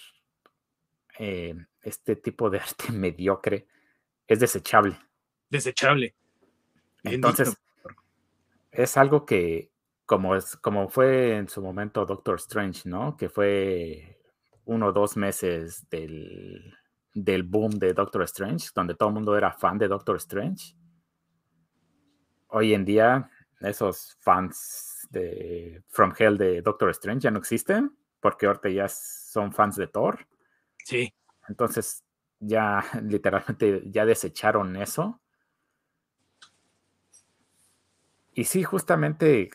eh, 1.19 1.66
este 1.82 2.15
tipo 2.15 2.48
de 2.48 2.59
arte 2.61 2.93
mediocre, 2.93 3.66
es 4.28 4.39
desechable. 4.39 4.97
Desechable. 5.51 6.15
Entonces, 7.05 7.56
es 8.72 8.97
algo 8.97 9.24
que, 9.24 9.70
como, 10.06 10.35
es, 10.35 10.56
como 10.56 10.89
fue 10.89 11.36
en 11.36 11.48
su 11.48 11.62
momento 11.62 12.05
Doctor 12.06 12.36
Strange, 12.36 12.89
¿no? 12.89 13.16
Que 13.16 13.28
fue 13.28 14.18
uno 14.64 14.86
o 14.86 14.93
dos 14.93 15.16
meses 15.16 15.89
del, 15.90 16.74
del 17.14 17.43
boom 17.43 17.70
de 17.78 17.94
Doctor 17.94 18.22
Strange, 18.22 18.68
donde 18.74 18.94
todo 18.94 19.10
el 19.10 19.14
mundo 19.14 19.36
era 19.36 19.52
fan 19.52 19.78
de 19.78 19.89
Doctor 19.89 20.16
Strange. 20.16 20.74
Hoy 22.48 22.74
en 22.74 22.85
día, 22.85 23.31
esos 23.60 24.16
fans 24.20 25.09
de 25.10 25.82
From 25.89 26.12
Hell 26.18 26.39
de 26.39 26.62
Doctor 26.62 26.90
Strange 26.90 27.20
ya 27.24 27.31
no 27.31 27.39
existen, 27.39 27.97
porque 28.20 28.47
ahorita 28.47 28.70
ya 28.70 28.89
son 28.89 29.52
fans 29.52 29.76
de 29.76 29.86
Thor. 29.86 30.26
Sí. 30.85 31.12
Entonces, 31.48 32.02
ya 32.40 32.82
literalmente 33.02 33.82
ya 33.86 34.05
desecharon 34.05 34.76
eso. 34.76 35.20
Y 38.35 38.44
sí, 38.44 38.65
justamente 38.65 39.51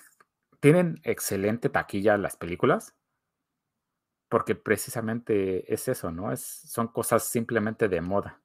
tienen 0.59 0.99
excelente 1.03 1.69
taquilla 1.69 2.17
las 2.17 2.37
películas, 2.37 2.95
porque 4.29 4.55
precisamente 4.55 5.73
es 5.73 5.87
eso, 5.87 6.11
¿no? 6.11 6.31
Es, 6.31 6.41
son 6.41 6.87
cosas 6.87 7.23
simplemente 7.23 7.89
de 7.89 8.01
moda. 8.01 8.41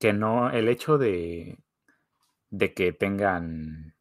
Que 0.00 0.12
no, 0.12 0.50
el 0.50 0.68
hecho 0.68 0.98
de, 0.98 1.58
de 2.50 2.74
que 2.74 2.92
tengan 2.92 3.94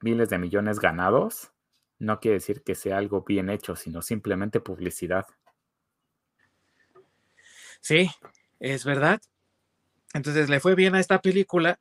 miles 0.00 0.30
de 0.30 0.38
millones 0.38 0.80
ganados, 0.80 1.52
no 1.98 2.20
quiere 2.20 2.34
decir 2.34 2.62
que 2.62 2.74
sea 2.74 2.98
algo 2.98 3.22
bien 3.22 3.50
hecho, 3.50 3.76
sino 3.76 4.02
simplemente 4.02 4.60
publicidad. 4.60 5.26
Sí, 7.80 8.10
es 8.60 8.84
verdad. 8.84 9.20
Entonces 10.14 10.48
le 10.48 10.60
fue 10.60 10.74
bien 10.74 10.94
a 10.94 11.00
esta 11.00 11.20
película, 11.20 11.78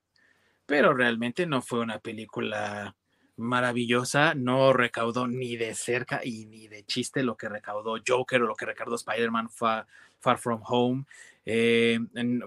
pero 0.67 0.93
realmente 0.93 1.47
no 1.47 1.63
fue 1.63 1.79
una 1.79 1.97
película 1.97 2.95
maravillosa, 3.37 4.33
no 4.35 4.73
recaudó 4.73 5.27
ni 5.27 5.55
de 5.55 5.73
cerca 5.75 6.21
y 6.23 6.45
ni 6.47 6.67
de 6.67 6.83
chiste 6.83 7.23
lo 7.23 7.37
que 7.37 7.49
recaudó 7.49 7.95
Joker 8.05 8.41
o 8.43 8.47
lo 8.47 8.55
que 8.55 8.65
recaudó 8.65 8.95
Spider-Man 8.95 9.49
Far, 9.49 9.87
From 10.37 10.61
Home. 10.65 11.05
Eh, 11.45 11.99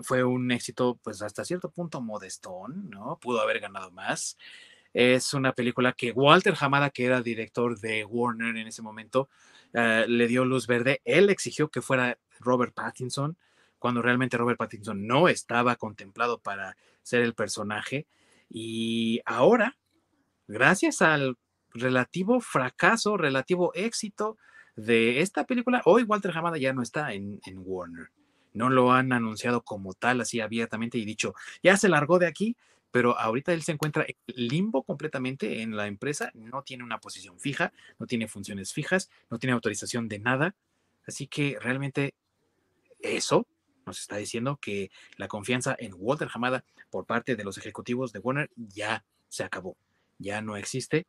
fue 0.02 0.22
un 0.22 0.51
éxito, 0.51 0.98
pues 1.02 1.22
hasta 1.22 1.44
cierto 1.44 1.70
punto 1.70 2.02
modestón, 2.02 2.90
¿no? 2.90 3.18
Pudo 3.18 3.40
haber 3.40 3.60
ganado 3.60 3.90
más. 3.90 4.36
Es 4.92 5.32
una 5.32 5.55
película 5.55 5.92
que 5.94 6.12
Walter 6.12 6.55
Hamada, 6.60 6.90
que 6.90 7.06
era 7.06 7.22
director 7.22 7.78
de 7.78 8.05
Warner 8.05 8.56
en 8.56 8.66
ese 8.66 8.82
momento, 8.82 9.30
eh, 9.72 10.05
le 10.06 10.26
dio 10.26 10.44
luz 10.44 10.66
verde. 10.66 11.01
Él 11.05 11.30
exigió 11.30 11.70
que 11.70 11.80
fuera 11.80 12.18
Robert 12.40 12.74
Pattinson, 12.74 13.38
cuando 13.81 14.02
realmente 14.02 14.36
Robert 14.36 14.59
Pattinson 14.59 15.09
no 15.09 15.27
estaba 15.27 15.74
contemplado 15.74 16.39
para 16.39 16.77
ser 17.02 17.23
el 17.23 17.35
personaje. 17.35 18.07
Y 18.48 19.20
ahora 19.24 19.77
gracias 20.51 21.01
al 21.01 21.36
relativo 21.73 22.40
fracaso, 22.40 23.16
relativo 23.16 23.73
éxito 23.74 24.36
de 24.77 25.20
esta 25.20 25.44
película, 25.47 25.82
hoy 25.85 26.02
Walter 26.02 26.36
Hamada 26.36 26.59
ya 26.59 26.73
no 26.73 26.82
está 26.82 27.12
en, 27.12 27.40
Warner. 27.57 28.11
No 28.52 28.69
lo 28.69 28.93
han 28.93 29.12
anunciado 29.12 29.62
como 29.62 29.94
tal, 29.94 30.20
así 30.20 30.40
abiertamente 30.40 30.98
y 30.98 31.05
dicho, 31.05 31.35
ya 31.62 31.77
se 31.77 31.89
largó 31.89 32.19
de 32.19 32.27
aquí, 32.27 32.57
pero 32.90 33.16
ahorita 33.16 33.52
él 33.52 33.62
se 33.62 33.73
encuentra 33.73 34.05
en 34.09 34.16
limbo 34.27 34.82
completamente 34.82 35.62
en 35.62 35.77
la 35.77 35.86
empresa, 35.86 36.32
no 36.35 36.62
tiene 36.62 36.82
una 36.82 36.98
posición 36.98 37.39
fija, 37.39 37.73
no 37.98 38.07
tiene 38.07 38.27
funciones 38.27 38.73
fijas, 38.73 39.09
no 39.31 39.39
tiene 39.39 39.52
autorización 39.52 40.09
de 40.09 40.19
nada. 40.19 40.57
Así 41.07 41.28
que 41.28 41.59
realmente 41.61 42.15
eso 42.98 43.47
nos 43.91 44.01
está 44.01 44.17
diciendo 44.17 44.59
que 44.61 44.91
la 45.17 45.29
confianza 45.29 45.77
en 45.79 45.93
Walter 45.97 46.29
Hamada 46.33 46.65
por 46.91 47.07
parte 47.07 47.37
de 47.37 47.45
los 47.45 47.59
ejecutivos 47.59 48.12
de 48.12 48.21
Warner 48.21 48.51
ya 48.57 49.05
se 49.29 49.45
acabó 49.45 49.77
ya 50.21 50.43
no 50.43 50.57
existe 50.57 51.07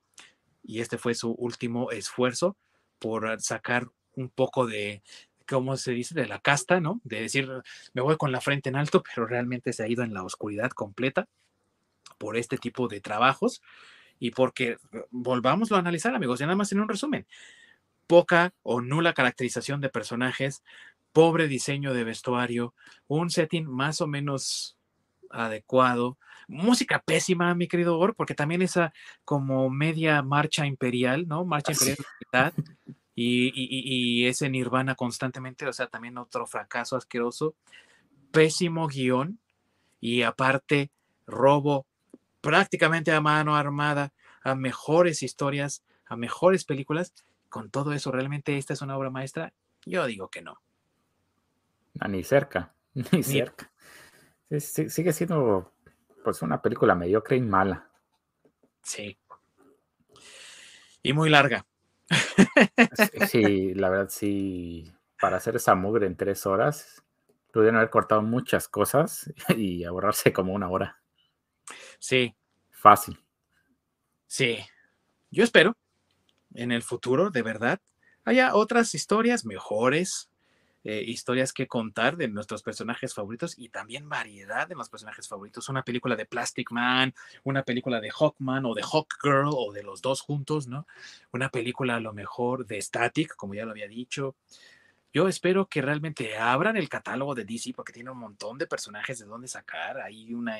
y 0.64 0.80
este 0.80 0.98
fue 0.98 1.14
su 1.14 1.32
último 1.32 1.92
esfuerzo 1.92 2.56
por 2.98 3.40
sacar 3.42 3.90
un 4.16 4.30
poco 4.30 4.66
de, 4.66 5.04
¿cómo 5.48 5.76
se 5.78 5.92
dice?, 5.92 6.16
de 6.16 6.28
la 6.28 6.40
casta, 6.40 6.80
¿no? 6.80 7.02
De 7.04 7.22
decir, 7.22 7.50
me 7.94 8.02
voy 8.02 8.18
con 8.18 8.32
la 8.32 8.42
frente 8.42 8.70
en 8.70 8.76
alto, 8.76 9.04
pero 9.04 9.28
realmente 9.28 9.74
se 9.74 9.84
ha 9.84 9.88
ido 9.88 10.04
en 10.04 10.14
la 10.14 10.24
oscuridad 10.24 10.72
completa 10.72 11.28
por 12.18 12.38
este 12.38 12.58
tipo 12.58 12.88
de 12.88 13.02
trabajos 13.02 13.62
y 14.20 14.32
porque, 14.32 14.78
volvámoslo 15.10 15.76
a 15.76 15.80
analizar, 15.80 16.14
amigos, 16.16 16.40
ya 16.40 16.46
nada 16.46 16.56
más 16.56 16.72
en 16.72 16.80
un 16.80 16.90
resumen, 16.90 17.26
poca 18.06 18.54
o 18.62 18.82
nula 18.82 19.14
caracterización 19.14 19.82
de 19.82 19.90
personajes, 19.90 20.64
pobre 21.14 21.48
diseño 21.48 21.94
de 21.94 22.04
vestuario, 22.04 22.74
un 23.08 23.30
setting 23.30 23.66
más 23.66 24.02
o 24.02 24.08
menos 24.08 24.78
adecuado. 25.30 26.18
Música 26.48 27.02
pésima, 27.02 27.56
mi 27.56 27.68
querido 27.68 27.98
Or, 27.98 28.16
porque 28.16 28.36
también 28.36 28.62
esa 28.62 28.94
como 29.24 29.70
media 29.70 30.22
marcha 30.22 30.66
imperial, 30.66 31.28
¿no? 31.28 31.46
Marcha 31.46 31.72
imperial 31.72 32.54
y, 33.16 33.48
y, 33.48 34.24
y, 34.24 34.26
ese 34.26 34.50
Nirvana 34.50 34.96
constantemente, 34.96 35.68
o 35.68 35.74
sea, 35.74 35.88
también 35.88 36.18
otro 36.18 36.46
fracaso 36.48 36.96
asqueroso. 36.96 37.56
Pésimo 38.32 38.88
guion 38.88 39.40
y 40.00 40.22
aparte 40.24 40.92
robo 41.28 41.86
prácticamente 42.42 43.12
a 43.12 43.22
mano 43.22 43.56
armada 43.56 44.12
a 44.44 44.56
mejores 44.56 45.24
historias, 45.24 45.84
a 46.08 46.16
mejores 46.16 46.66
películas. 46.66 47.14
Con 47.50 47.70
todo 47.70 47.94
eso, 47.94 48.12
¿realmente 48.12 48.58
esta 48.58 48.74
es 48.74 48.82
una 48.82 48.98
obra 48.98 49.10
maestra? 49.10 49.54
Yo 49.86 50.06
digo 50.06 50.30
que 50.30 50.42
no. 50.42 50.62
Ni 52.08 52.24
cerca, 52.24 52.74
ni, 53.12 53.24
cerca. 53.24 53.72
sigue 54.60 55.14
siendo 55.14 55.74
pues 56.24 56.42
una 56.42 56.62
película 56.62 56.96
mediocre 56.96 57.38
y 57.38 57.42
mala. 57.42 57.90
Sí. 58.84 59.18
Y 61.04 61.14
muy 61.14 61.30
larga. 61.30 61.66
Sí, 63.28 63.74
la 63.74 63.90
verdad 63.90 64.10
sí, 64.10 64.94
para 65.20 65.38
hacer 65.38 65.56
esa 65.56 65.76
mugre 65.76 66.08
en 66.08 66.16
tres 66.16 66.46
horas, 66.46 67.04
pudieron 67.52 67.78
haber 67.78 67.90
cortado 67.90 68.22
muchas 68.22 68.68
cosas 68.68 69.32
y 69.56 69.84
ahorrarse 69.84 70.34
como 70.34 70.54
una 70.54 70.70
hora. 70.70 71.02
Sí. 72.00 72.36
Fácil. 72.72 73.24
Sí. 74.28 74.58
Yo 75.30 75.44
espero 75.44 75.78
en 76.54 76.72
el 76.72 76.82
futuro, 76.82 77.30
de 77.30 77.42
verdad, 77.42 77.80
haya 78.26 78.56
otras 78.56 78.94
historias 78.96 79.46
mejores, 79.46 80.31
eh, 80.84 81.04
historias 81.06 81.54
que 81.54 81.68
contar 81.68 82.18
de 82.18 82.28
nuestros 82.28 82.64
personajes 82.64 83.14
favoritos 83.14 83.58
y 83.58 83.70
también 83.70 84.10
variedad 84.10 84.68
de 84.68 84.76
los 84.76 84.90
personajes 84.90 85.28
favoritos. 85.28 85.70
Una 85.70 85.84
película 85.84 86.16
de 86.16 86.26
Plastic 86.26 86.72
Man, 86.72 87.14
una 87.44 87.64
película 87.64 88.02
de 88.02 88.10
Hawkman 88.10 88.66
o 88.66 88.74
de 88.74 88.82
Hawk 88.82 89.16
Girl 89.22 89.50
o 89.54 89.72
de 89.72 89.84
los 89.84 90.02
dos 90.02 90.22
juntos, 90.22 90.68
¿no? 90.68 90.88
Una 91.32 91.50
película 91.50 91.98
a 91.98 92.00
lo 92.00 92.14
mejor 92.14 92.66
de 92.66 92.82
Static, 92.82 93.36
como 93.36 93.54
ya 93.54 93.66
lo 93.66 93.72
había 93.72 93.88
dicho. 93.88 94.36
Yo 95.14 95.28
espero 95.28 95.68
que 95.68 95.82
realmente 95.82 96.38
abran 96.38 96.78
el 96.78 96.90
catálogo 96.90 97.36
de 97.36 97.44
DC 97.44 97.74
porque 97.76 97.94
tiene 97.94 98.12
un 98.12 98.18
montón 98.18 98.58
de 98.58 98.66
personajes 98.66 99.20
de 99.20 99.26
dónde 99.26 99.48
sacar. 99.48 100.00
Hay 100.00 100.34
una 100.34 100.58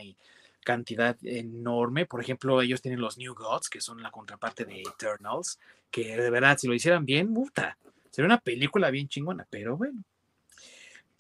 cantidad 0.64 1.18
enorme. 1.24 2.06
Por 2.06 2.22
ejemplo, 2.22 2.62
ellos 2.62 2.82
tienen 2.82 3.02
los 3.02 3.18
New 3.18 3.34
Gods, 3.34 3.70
que 3.70 3.82
son 3.82 4.02
la 4.04 4.12
contraparte 4.12 4.66
de 4.66 4.82
Eternals, 4.82 5.60
que 5.90 6.16
de 6.18 6.30
verdad, 6.30 6.58
si 6.58 6.68
lo 6.68 6.74
hicieran 6.74 7.06
bien, 7.06 7.34
puta, 7.34 7.78
sería 8.10 8.28
una 8.28 8.40
película 8.40 8.92
bien 8.92 9.08
chingona, 9.08 9.48
pero 9.50 9.78
bueno. 9.78 10.04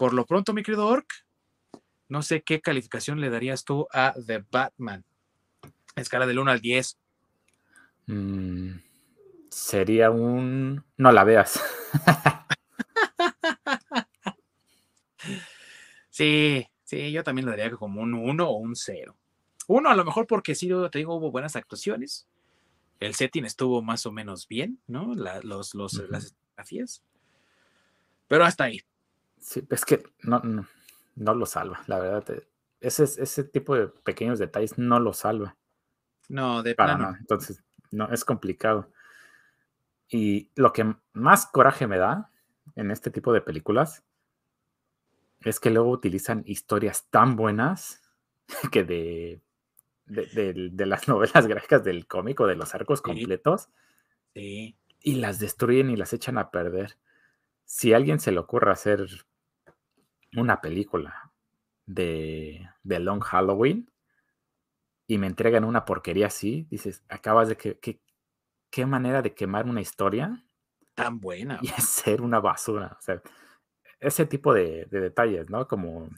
Por 0.01 0.13
lo 0.13 0.25
pronto, 0.25 0.51
mi 0.51 0.63
querido 0.63 0.87
Orc, 0.87 1.05
no 2.09 2.23
sé 2.23 2.41
qué 2.41 2.59
calificación 2.59 3.21
le 3.21 3.29
darías 3.29 3.63
tú 3.63 3.87
a 3.93 4.15
The 4.25 4.43
Batman. 4.49 5.05
Escala 5.95 6.25
del 6.25 6.39
1 6.39 6.49
al 6.49 6.59
10. 6.59 6.97
Mm, 8.07 8.71
sería 9.51 10.09
un... 10.09 10.83
No 10.97 11.11
la 11.11 11.23
veas. 11.23 11.61
sí, 16.09 16.65
sí, 16.83 17.11
yo 17.11 17.23
también 17.23 17.45
le 17.45 17.55
daría 17.55 17.77
como 17.77 18.01
un 18.01 18.15
1 18.15 18.49
o 18.49 18.53
un 18.53 18.75
0. 18.75 19.15
Uno, 19.67 19.91
a 19.91 19.95
lo 19.95 20.03
mejor 20.03 20.25
porque 20.25 20.55
sí, 20.55 20.67
te 20.91 20.97
digo, 20.97 21.13
hubo 21.13 21.29
buenas 21.29 21.55
actuaciones. 21.55 22.27
El 22.99 23.13
setting 23.13 23.45
estuvo 23.45 23.83
más 23.83 24.07
o 24.07 24.11
menos 24.11 24.47
bien, 24.47 24.81
¿no? 24.87 25.13
los, 25.13 25.75
los, 25.75 25.93
Las 26.09 26.33
fotografías. 26.33 27.03
Pero 28.27 28.45
hasta 28.45 28.63
ahí. 28.63 28.81
Sí, 29.41 29.67
es 29.69 29.85
que 29.85 30.03
no, 30.23 30.41
no, 31.15 31.35
lo 31.35 31.45
salva, 31.45 31.81
la 31.87 31.99
verdad. 31.99 32.29
Eh, 32.31 32.47
ese, 32.79 33.03
ese 33.03 33.43
tipo 33.43 33.75
de 33.75 33.87
pequeños 33.87 34.39
detalles 34.39 34.77
no 34.77 34.99
lo 34.99 35.13
salva. 35.13 35.57
No, 36.29 36.63
de 36.63 36.75
Para 36.75 36.95
plano. 36.95 37.17
Entonces, 37.19 37.63
no, 37.91 38.11
es 38.11 38.23
complicado. 38.23 38.89
Y 40.07 40.49
lo 40.55 40.73
que 40.73 40.95
más 41.13 41.45
coraje 41.47 41.87
me 41.87 41.97
da 41.97 42.31
en 42.75 42.91
este 42.91 43.11
tipo 43.11 43.33
de 43.33 43.41
películas 43.41 44.03
es 45.41 45.59
que 45.59 45.71
luego 45.71 45.89
utilizan 45.89 46.43
historias 46.45 47.07
tan 47.09 47.35
buenas 47.35 48.01
que 48.71 48.83
de 48.83 49.41
de, 50.11 50.85
las 50.85 51.07
novelas 51.07 51.47
gráficas 51.47 51.83
del 51.83 52.07
cómic 52.07 52.39
o 52.39 52.47
de 52.47 52.55
los 52.55 52.73
arcos 52.75 53.01
completos. 53.01 53.69
Sí. 54.33 54.77
Y 54.99 55.15
las 55.15 55.39
destruyen 55.39 55.89
y 55.89 55.95
las 55.95 56.13
echan 56.13 56.37
a 56.37 56.51
perder. 56.51 56.97
Si 57.65 57.93
a 57.93 57.97
alguien 57.97 58.19
se 58.19 58.31
le 58.31 58.39
ocurre 58.39 58.71
hacer 58.71 59.07
una 60.35 60.61
película 60.61 61.31
de, 61.85 62.69
de 62.83 62.99
Long 62.99 63.21
Halloween 63.21 63.89
y 65.07 65.17
me 65.17 65.27
entregan 65.27 65.63
una 65.63 65.85
porquería 65.85 66.27
así, 66.27 66.67
dices, 66.69 67.03
acabas 67.09 67.49
de 67.49 67.57
que, 67.57 67.99
qué 68.69 68.85
manera 68.85 69.21
de 69.21 69.33
quemar 69.33 69.65
una 69.65 69.81
historia 69.81 70.43
tan 70.95 71.19
buena 71.19 71.59
y 71.61 71.67
hacer 71.77 72.21
una 72.21 72.39
basura. 72.39 72.97
O 72.97 73.01
sea, 73.01 73.21
ese 73.99 74.25
tipo 74.25 74.53
de, 74.53 74.85
de 74.85 75.01
detalles, 75.01 75.49
¿no? 75.49 75.67
Como 75.67 76.09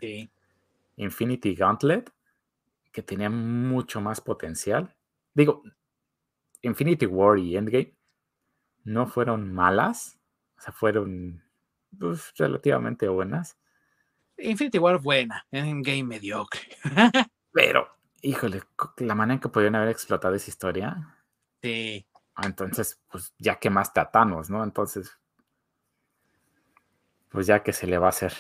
Infinity 0.96 1.56
Gauntlet 1.56 2.12
que 2.94 3.02
tenía 3.02 3.30
mucho 3.30 4.00
más 4.00 4.22
potencial. 4.22 4.96
Digo, 5.34 5.64
Infinity 6.62 7.08
War 7.08 7.38
y 7.40 7.58
Endgame 7.58 7.94
no 8.86 9.08
fueron 9.08 9.52
malas, 9.52 10.20
o 10.58 10.62
sea, 10.62 10.72
fueron 10.72 11.44
pues, 12.00 12.32
relativamente 12.38 13.08
buenas. 13.10 13.58
Infinity 14.38 14.78
War 14.78 15.00
buena, 15.00 15.46
Endgame 15.52 16.04
mediocre. 16.04 16.62
Pero, 17.52 17.88
híjole, 18.22 18.64
la 18.98 19.16
manera 19.16 19.36
en 19.36 19.40
que 19.40 19.50
podían 19.50 19.76
haber 19.76 19.90
explotado 19.90 20.36
esa 20.36 20.50
historia. 20.50 21.18
Sí. 21.62 22.06
Entonces, 22.42 23.00
pues 23.12 23.34
ya 23.38 23.60
que 23.60 23.70
más 23.70 23.94
tatanos, 23.94 24.50
¿no? 24.50 24.64
Entonces, 24.64 25.20
pues 27.30 27.48
ya 27.48 27.64
que 27.64 27.74
se 27.74 27.88
le 27.88 27.98
va 27.98 28.08
a 28.08 28.10
hacer. 28.10 28.34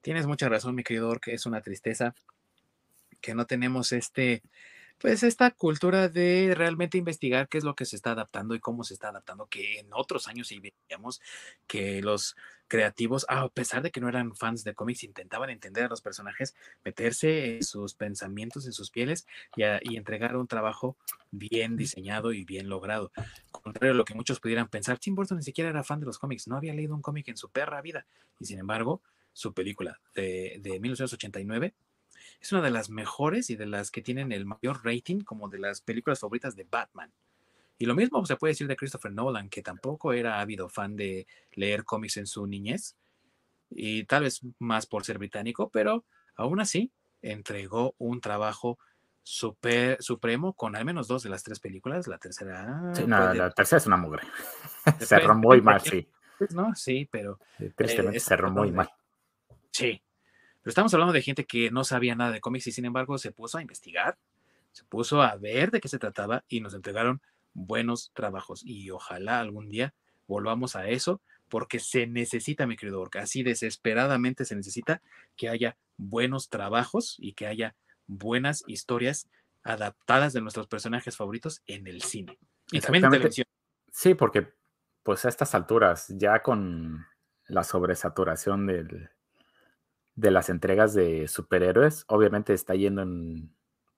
Tienes 0.00 0.26
mucha 0.26 0.48
razón, 0.48 0.74
mi 0.74 0.84
querido 0.84 1.14
que 1.20 1.32
es 1.32 1.46
una 1.46 1.60
tristeza 1.60 2.14
que 3.20 3.34
no 3.34 3.46
tenemos 3.46 3.92
este, 3.92 4.42
pues 4.98 5.22
esta 5.22 5.50
cultura 5.50 6.10
de 6.10 6.52
realmente 6.54 6.98
investigar 6.98 7.48
qué 7.48 7.58
es 7.58 7.64
lo 7.64 7.74
que 7.74 7.86
se 7.86 7.96
está 7.96 8.12
adaptando 8.12 8.54
y 8.54 8.60
cómo 8.60 8.84
se 8.84 8.94
está 8.94 9.08
adaptando, 9.08 9.46
que 9.46 9.78
en 9.78 9.88
otros 9.92 10.28
años 10.28 10.48
sí 10.48 10.60
veíamos 10.60 11.22
que 11.66 12.02
los 12.02 12.36
creativos, 12.68 13.26
a 13.28 13.48
pesar 13.48 13.82
de 13.82 13.90
que 13.90 14.00
no 14.00 14.08
eran 14.08 14.34
fans 14.34 14.64
de 14.64 14.74
cómics, 14.74 15.04
intentaban 15.04 15.50
entender 15.50 15.84
a 15.84 15.88
los 15.88 16.00
personajes, 16.00 16.54
meterse 16.84 17.56
en 17.56 17.62
sus 17.62 17.94
pensamientos, 17.94 18.66
en 18.66 18.72
sus 18.72 18.90
pieles 18.90 19.26
y, 19.56 19.62
entregar 19.96 20.36
un 20.36 20.46
trabajo 20.46 20.96
bien 21.30 21.76
diseñado 21.76 22.32
y 22.32 22.44
bien 22.44 22.68
logrado. 22.68 23.12
Contrario 23.50 23.92
a 23.92 23.96
lo 23.96 24.04
que 24.04 24.14
muchos 24.14 24.40
pudieran 24.40 24.68
pensar, 24.68 24.98
Tim 24.98 25.14
Burton 25.14 25.38
ni 25.38 25.44
siquiera 25.44 25.70
era 25.70 25.84
fan 25.84 26.00
de 26.00 26.06
los 26.06 26.18
cómics, 26.18 26.48
no 26.48 26.56
había 26.56 26.74
leído 26.74 26.94
un 26.94 27.02
cómic 27.02 27.28
en 27.28 27.36
su 27.36 27.48
perra 27.48 27.80
vida 27.80 28.06
y 28.40 28.46
sin 28.46 28.58
embargo, 28.58 29.02
su 29.32 29.52
película 29.52 30.00
de, 30.14 30.58
de 30.60 30.78
1989 30.80 31.74
es 32.40 32.52
una 32.52 32.62
de 32.62 32.70
las 32.70 32.90
mejores 32.90 33.50
y 33.50 33.56
de 33.56 33.66
las 33.66 33.90
que 33.90 34.02
tienen 34.02 34.32
el 34.32 34.46
mayor 34.46 34.84
rating 34.84 35.20
como 35.20 35.48
de 35.48 35.58
las 35.58 35.80
películas 35.80 36.20
favoritas 36.20 36.56
de 36.56 36.66
Batman. 36.70 37.12
Y 37.78 37.86
lo 37.86 37.94
mismo 37.94 38.24
se 38.24 38.36
puede 38.36 38.52
decir 38.52 38.68
de 38.68 38.76
Christopher 38.76 39.12
Nolan, 39.12 39.48
que 39.48 39.62
tampoco 39.62 40.12
era 40.12 40.40
ávido 40.40 40.68
fan 40.68 40.96
de 40.96 41.26
leer 41.52 41.84
cómics 41.84 42.16
en 42.16 42.26
su 42.26 42.46
niñez, 42.46 42.96
y 43.70 44.04
tal 44.04 44.22
vez 44.22 44.40
más 44.58 44.86
por 44.86 45.04
ser 45.04 45.18
británico, 45.18 45.70
pero 45.70 46.04
aún 46.36 46.60
así 46.60 46.92
entregó 47.22 47.94
un 47.98 48.20
trabajo 48.20 48.78
super, 49.22 50.00
supremo 50.02 50.52
con 50.52 50.76
al 50.76 50.84
menos 50.84 51.08
dos 51.08 51.22
de 51.22 51.30
las 51.30 51.42
tres 51.42 51.58
películas. 51.58 52.06
La 52.06 52.18
tercera. 52.18 52.92
Sí, 52.94 53.04
no, 53.06 53.34
la 53.34 53.50
tercera 53.50 53.78
es 53.78 53.86
una 53.86 53.96
mugre. 53.96 54.22
se 55.00 55.18
rompió 55.18 55.48
muy 55.48 55.60
mal, 55.60 55.80
sí. 55.80 56.06
No, 56.50 56.74
sí, 56.74 57.08
pero. 57.10 57.38
tristemente 57.74 58.20
se 58.20 58.36
rompió 58.36 58.62
muy 58.62 58.72
mal. 58.72 58.90
Sí, 59.70 60.00
pero 60.62 60.70
estamos 60.70 60.94
hablando 60.94 61.12
de 61.12 61.22
gente 61.22 61.44
que 61.44 61.70
no 61.70 61.82
sabía 61.82 62.14
nada 62.14 62.30
de 62.30 62.40
cómics 62.40 62.68
y 62.68 62.72
sin 62.72 62.84
embargo 62.84 63.18
se 63.18 63.32
puso 63.32 63.58
a 63.58 63.62
investigar, 63.62 64.16
se 64.70 64.84
puso 64.84 65.20
a 65.20 65.34
ver 65.36 65.70
de 65.70 65.80
qué 65.80 65.88
se 65.88 65.98
trataba 65.98 66.44
y 66.48 66.60
nos 66.60 66.74
entregaron 66.74 67.20
buenos 67.54 68.10
trabajos. 68.14 68.62
Y 68.64 68.90
ojalá 68.90 69.40
algún 69.40 69.68
día 69.68 69.94
volvamos 70.26 70.76
a 70.76 70.88
eso 70.88 71.20
porque 71.48 71.78
se 71.78 72.06
necesita, 72.06 72.66
mi 72.66 72.76
querido 72.76 73.00
Orca, 73.00 73.22
así 73.22 73.42
desesperadamente 73.42 74.44
se 74.44 74.56
necesita 74.56 75.02
que 75.36 75.48
haya 75.48 75.76
buenos 75.96 76.48
trabajos 76.48 77.16
y 77.18 77.34
que 77.34 77.46
haya 77.46 77.76
buenas 78.06 78.64
historias 78.66 79.28
adaptadas 79.62 80.32
de 80.32 80.40
nuestros 80.40 80.66
personajes 80.66 81.16
favoritos 81.16 81.62
en 81.66 81.86
el 81.86 82.02
cine 82.02 82.38
y 82.70 82.80
también 82.80 83.04
en 83.04 83.10
televisión. 83.10 83.46
Sí, 83.90 84.14
porque 84.14 84.52
pues 85.02 85.24
a 85.24 85.28
estas 85.28 85.54
alturas, 85.54 86.06
ya 86.08 86.42
con 86.42 87.06
la 87.46 87.62
sobresaturación 87.62 88.66
del, 88.66 89.10
de 90.14 90.30
las 90.30 90.48
entregas 90.48 90.94
de 90.94 91.28
superhéroes, 91.28 92.04
obviamente 92.08 92.54
está 92.54 92.74
yendo 92.74 93.02
en, 93.02 93.54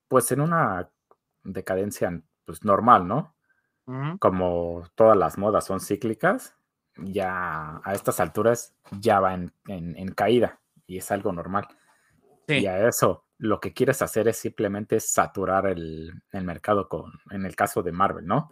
pues 0.09 0.31
en 0.33 0.41
una 0.41 0.91
decadencia 1.45 2.21
pues 2.45 2.65
normal, 2.65 3.07
¿no? 3.07 3.36
Como 4.19 4.83
todas 4.97 5.17
las 5.17 5.39
modas 5.39 5.65
son 5.65 5.79
cíclicas, 5.79 6.57
ya 6.97 7.81
a 7.85 7.93
estas 7.93 8.19
alturas 8.19 8.75
ya 9.01 9.21
va 9.21 9.35
en, 9.35 10.09
caída 10.15 10.61
y 10.87 10.99
es 10.99 11.11
algo 11.13 11.33
normal. 11.33 11.69
Y 12.49 12.67
a 12.67 12.89
eso 12.89 13.27
lo 13.39 13.61
que 13.61 13.73
quieres 13.73 14.03
hacer 14.03 14.29
es 14.29 14.39
simplemente 14.39 14.99
saturar 14.99 15.67
el, 15.67 16.23
mercado 16.33 16.89
con, 16.89 17.13
en 17.31 17.45
el 17.45 17.55
caso 17.55 17.83
de 17.83 17.93
Marvel, 17.93 18.27
¿no? 18.27 18.51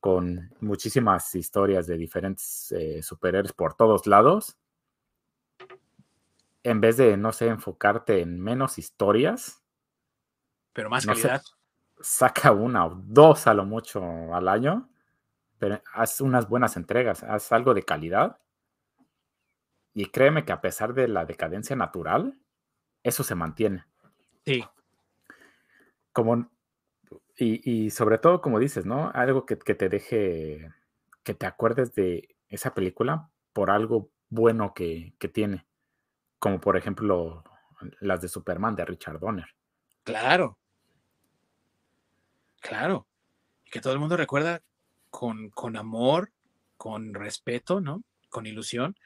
Con 0.00 0.52
muchísimas 0.60 1.34
historias 1.34 1.86
de 1.86 1.96
diferentes 1.96 2.72
eh, 2.72 3.02
superhéroes 3.02 3.52
por 3.52 3.74
todos 3.74 4.06
lados. 4.06 4.58
En 6.64 6.80
vez 6.80 6.96
de, 6.96 7.16
no 7.16 7.32
sé, 7.32 7.46
enfocarte 7.46 8.20
en 8.20 8.40
menos 8.40 8.78
historias. 8.78 9.62
Pero 10.72 10.90
más 10.90 11.06
calidad. 11.06 11.42
Saca 12.02 12.52
una 12.52 12.86
o 12.86 12.90
dos 13.06 13.46
a 13.46 13.54
lo 13.54 13.64
mucho 13.64 14.02
al 14.34 14.48
año. 14.48 14.88
Pero 15.58 15.80
haz 15.94 16.20
unas 16.20 16.48
buenas 16.48 16.76
entregas, 16.76 17.22
haz 17.22 17.52
algo 17.52 17.72
de 17.72 17.84
calidad. 17.84 18.38
Y 19.94 20.06
créeme 20.06 20.44
que 20.44 20.52
a 20.52 20.60
pesar 20.60 20.94
de 20.94 21.06
la 21.06 21.24
decadencia 21.24 21.76
natural, 21.76 22.38
eso 23.02 23.22
se 23.22 23.34
mantiene. 23.34 23.84
Sí. 24.44 24.64
Como, 26.12 26.50
y, 27.36 27.90
sobre 27.90 28.18
todo, 28.18 28.40
como 28.40 28.58
dices, 28.58 28.86
¿no? 28.86 29.10
Algo 29.14 29.46
que, 29.46 29.56
te 29.56 29.88
deje, 29.88 30.70
que 31.22 31.34
te 31.34 31.46
acuerdes 31.46 31.94
de 31.94 32.36
esa 32.48 32.74
película 32.74 33.30
por 33.52 33.70
algo 33.70 34.10
bueno 34.28 34.74
que, 34.74 35.14
tiene. 35.32 35.66
Como 36.38 36.60
por 36.60 36.76
ejemplo 36.76 37.44
las 38.00 38.20
de 38.20 38.28
Superman 38.28 38.74
de 38.74 38.84
Richard 38.84 39.18
Donner. 39.18 39.54
Claro. 40.04 40.58
Claro. 42.62 43.06
Que 43.70 43.80
todo 43.80 43.92
el 43.92 43.98
mundo 43.98 44.16
recuerda 44.16 44.62
con, 45.10 45.50
con 45.50 45.76
amor, 45.76 46.32
con 46.78 47.12
respeto, 47.12 47.80
¿no? 47.80 48.02
Con 48.30 48.46
ilusión 48.46 48.96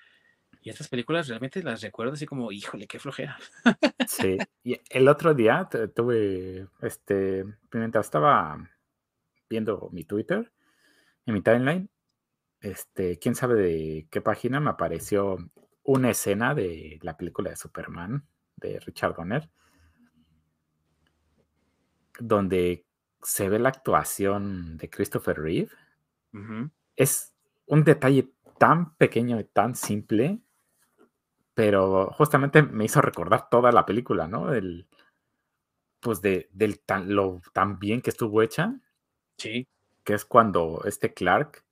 y 0.67 0.71
estas 0.71 0.89
películas 0.89 1.29
realmente 1.29 1.63
las 1.63 1.81
recuerdo 1.81 2.15
así 2.15 2.27
como, 2.27 2.51
híjole, 2.51 2.89
qué 2.89 2.99
flojera. 2.99 3.39
Sí, 4.09 4.37
y 4.65 4.81
el 4.91 5.07
otro 5.07 5.33
día 5.33 5.69
tuve, 5.95 6.67
este, 6.81 7.45
mientras 7.73 8.07
estaba 8.07 8.69
viendo 9.49 9.89
mi 9.93 10.03
Twitter, 10.03 10.53
en 11.25 11.35
mi 11.35 11.41
timeline, 11.41 11.89
este, 12.61 13.19
quién 13.21 13.37
sabe 13.37 13.55
de 13.55 14.09
qué 14.11 14.21
página 14.21 14.59
me 14.59 14.71
apareció 14.71 15.37
una 15.85 16.11
escena 16.11 16.53
de 16.55 16.99
la 17.03 17.17
película 17.17 17.51
de 17.51 17.57
Superman 17.57 18.27
de 18.57 18.81
Richard 18.81 19.15
Donner, 19.15 19.49
donde 22.19 22.85
se 23.23 23.49
ve 23.49 23.59
la 23.59 23.71
actuación 23.71 24.77
de 24.77 24.91
Christopher 24.91 25.39
Reeve. 25.39 25.71
Es 26.97 27.35
un 27.67 27.85
detalle 27.85 28.31
tan 28.59 28.95
pequeño 28.97 29.41
y 29.41 29.45
tan 29.45 29.75
simple 29.75 30.41
pero 31.57 32.11
justamente 32.11 32.63
me 32.63 32.85
hizo 32.85 33.01
recordar 33.01 33.49
toda 33.49 33.73
la 33.73 33.87
película, 33.87 34.29
¿no? 34.29 34.53
El, 34.53 34.87
pues 36.01 36.21
de, 36.21 36.51
del 36.53 36.81
tan, 36.81 37.15
lo 37.15 37.41
tan 37.55 37.79
bien 37.79 38.03
que 38.03 38.11
estuvo 38.11 38.43
hecha. 38.43 38.75
Sí. 39.39 39.67
Que 40.05 40.13
es 40.13 40.27
cuando 40.27 40.83
este 40.85 41.15
Clark 41.15 41.65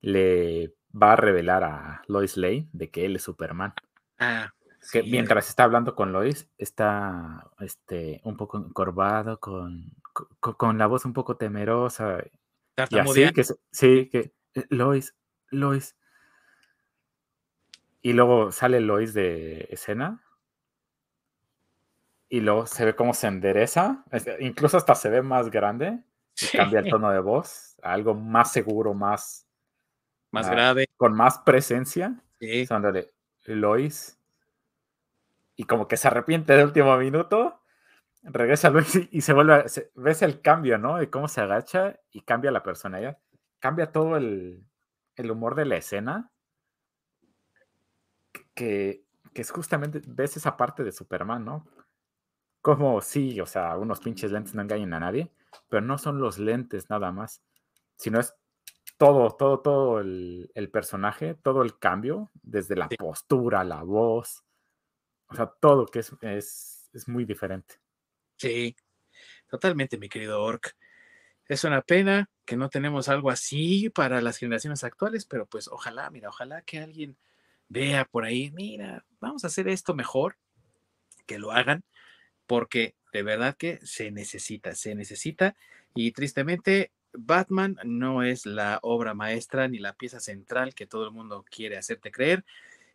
le 0.00 0.74
va 1.00 1.12
a 1.12 1.16
revelar 1.16 1.62
a 1.62 2.02
Lois 2.08 2.36
Lane 2.36 2.68
de 2.72 2.90
que 2.90 3.06
él 3.06 3.14
es 3.14 3.22
Superman. 3.22 3.72
Ah. 4.18 4.52
Que 4.90 5.04
mientras 5.04 5.48
está 5.48 5.62
hablando 5.62 5.94
con 5.94 6.12
Lois, 6.12 6.50
está 6.58 7.52
este, 7.60 8.20
un 8.24 8.36
poco 8.36 8.58
encorvado, 8.58 9.38
con, 9.38 9.92
con, 10.40 10.78
la 10.78 10.86
voz 10.86 11.04
un 11.04 11.12
poco 11.12 11.36
temerosa. 11.36 12.18
Y 12.90 12.98
así, 12.98 13.32
que, 13.32 13.44
sí, 13.70 14.08
que 14.10 14.32
eh, 14.54 14.66
Lois, 14.70 15.14
Lois, 15.50 15.96
y 18.04 18.12
luego 18.12 18.52
sale 18.52 18.80
Lois 18.80 19.14
de 19.14 19.66
escena. 19.70 20.22
Y 22.28 22.40
luego 22.40 22.66
se 22.66 22.84
ve 22.84 22.94
cómo 22.94 23.14
se 23.14 23.28
endereza. 23.28 24.04
Incluso 24.40 24.76
hasta 24.76 24.94
se 24.94 25.08
ve 25.08 25.22
más 25.22 25.50
grande. 25.50 26.00
Y 26.38 26.54
cambia 26.54 26.80
el 26.80 26.90
tono 26.90 27.10
de 27.10 27.20
voz. 27.20 27.76
algo 27.82 28.14
más 28.14 28.52
seguro, 28.52 28.92
más. 28.92 29.48
Más 30.32 30.50
grave. 30.50 30.86
Con 30.98 31.14
más 31.14 31.38
presencia. 31.38 32.22
Sí. 32.38 32.66
Lois. 33.46 34.20
Y 35.56 35.64
como 35.64 35.88
que 35.88 35.96
se 35.96 36.08
arrepiente 36.08 36.52
del 36.52 36.66
último 36.66 36.94
minuto. 36.98 37.62
Regresa 38.24 38.70
Lois 38.70 39.08
y, 39.10 39.20
se 39.20 39.32
vuelve. 39.32 39.64
ves 39.94 40.22
el 40.22 40.40
cambio, 40.40 40.78
¿no? 40.78 40.96
De 40.96 41.10
cómo 41.10 41.28
se 41.28 41.40
agacha 41.40 42.00
y 42.10 42.22
cambia 42.22 42.50
la 42.50 42.62
personalidad. 42.62 43.18
Cambia 43.58 43.92
todo 43.92 44.16
el, 44.16 44.64
el 45.16 45.30
humor 45.30 45.54
de 45.54 45.66
la 45.66 45.76
escena 45.76 46.32
que, 48.54 49.04
es 49.34 49.50
justamente, 49.50 50.00
ves 50.06 50.36
esa 50.36 50.56
parte 50.56 50.84
de 50.84 50.92
Superman, 50.92 51.44
¿no? 51.44 51.66
Como 52.62 53.00
sí, 53.00 53.40
o 53.40 53.46
sea, 53.46 53.76
unos 53.76 54.00
pinches 54.00 54.32
lentes 54.32 54.54
no 54.54 54.62
engañan 54.62 54.94
a 54.94 55.00
nadie, 55.00 55.32
pero 55.68 55.82
no 55.82 55.98
son 55.98 56.20
los 56.20 56.38
lentes 56.38 56.88
nada 56.88 57.12
más, 57.12 57.42
sino 57.96 58.20
es 58.20 58.34
todo, 58.96 59.32
todo, 59.36 59.60
todo 59.60 60.00
el, 60.00 60.70
personaje, 60.72 61.34
todo 61.34 61.62
el 61.62 61.78
cambio, 61.78 62.30
desde 62.42 62.76
la 62.76 62.88
postura, 62.88 63.64
la 63.64 63.82
voz, 63.82 64.44
o 65.28 65.34
sea, 65.34 65.46
todo 65.46 65.86
que 65.86 65.98
es, 66.00 66.12
es, 66.22 66.90
es 66.92 67.08
muy 67.08 67.24
diferente. 67.24 67.83
Sí, 68.44 68.76
totalmente, 69.48 69.96
mi 69.96 70.10
querido 70.10 70.42
Orc. 70.42 70.76
Es 71.48 71.64
una 71.64 71.80
pena 71.80 72.28
que 72.44 72.58
no 72.58 72.68
tenemos 72.68 73.08
algo 73.08 73.30
así 73.30 73.88
para 73.88 74.20
las 74.20 74.36
generaciones 74.36 74.84
actuales, 74.84 75.24
pero 75.24 75.46
pues 75.46 75.66
ojalá, 75.66 76.10
mira, 76.10 76.28
ojalá 76.28 76.60
que 76.60 76.78
alguien 76.78 77.16
vea 77.70 78.04
por 78.04 78.26
ahí, 78.26 78.50
mira, 78.50 79.06
vamos 79.18 79.44
a 79.44 79.46
hacer 79.46 79.66
esto 79.66 79.94
mejor, 79.94 80.36
que 81.24 81.38
lo 81.38 81.52
hagan, 81.52 81.84
porque 82.46 82.96
de 83.14 83.22
verdad 83.22 83.56
que 83.56 83.78
se 83.82 84.10
necesita, 84.10 84.74
se 84.74 84.94
necesita. 84.94 85.56
Y 85.94 86.12
tristemente, 86.12 86.92
Batman 87.14 87.78
no 87.82 88.22
es 88.22 88.44
la 88.44 88.78
obra 88.82 89.14
maestra 89.14 89.68
ni 89.68 89.78
la 89.78 89.94
pieza 89.94 90.20
central 90.20 90.74
que 90.74 90.86
todo 90.86 91.06
el 91.06 91.12
mundo 91.12 91.46
quiere 91.48 91.78
hacerte 91.78 92.12
creer. 92.12 92.44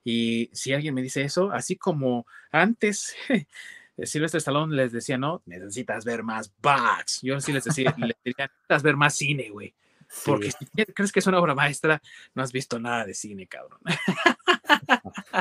Y 0.04 0.52
si 0.54 0.74
alguien 0.74 0.94
me 0.94 1.02
dice 1.02 1.24
eso, 1.24 1.52
así 1.52 1.76
como 1.76 2.28
antes, 2.52 3.16
Silvestre 4.06 4.40
Stallone 4.40 4.76
les 4.76 4.92
decía, 4.92 5.18
no, 5.18 5.42
necesitas 5.46 6.06
ver 6.06 6.24
más 6.24 6.54
Bats. 6.62 7.22
Yo 7.22 7.40
sí 7.42 7.52
les 7.52 7.64
decía, 7.64 7.94
les 7.98 8.18
decía 8.24 8.48
necesitas 8.48 8.84
ver 8.84 8.96
más 8.96 9.16
cine, 9.16 9.50
güey. 9.50 9.74
Porque 10.26 10.52
si 10.52 10.66
crees 10.94 11.12
que 11.12 11.20
es 11.20 11.28
una 11.28 11.40
obra 11.40 11.54
maestra, 11.54 12.02
no 12.34 12.42
has 12.42 12.52
visto 12.52 12.80
nada 12.80 13.06
de 13.06 13.14
cine, 13.14 13.48
cabrón. 13.48 13.80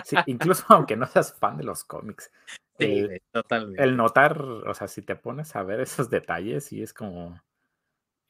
Sí, 0.04 0.16
incluso 0.26 0.64
aunque 0.68 0.96
no 0.96 1.06
seas 1.06 1.34
fan 1.34 1.56
de 1.56 1.64
los 1.64 1.84
cómics. 1.84 2.30
el, 2.78 3.22
totalmente. 3.30 3.82
El 3.82 3.96
notar, 3.96 4.40
o 4.40 4.74
sea, 4.74 4.88
si 4.88 5.02
te 5.02 5.16
pones 5.16 5.54
a 5.56 5.62
ver 5.62 5.80
esos 5.80 6.10
detalles 6.10 6.72
y 6.72 6.82
es 6.82 6.92
como, 6.92 7.40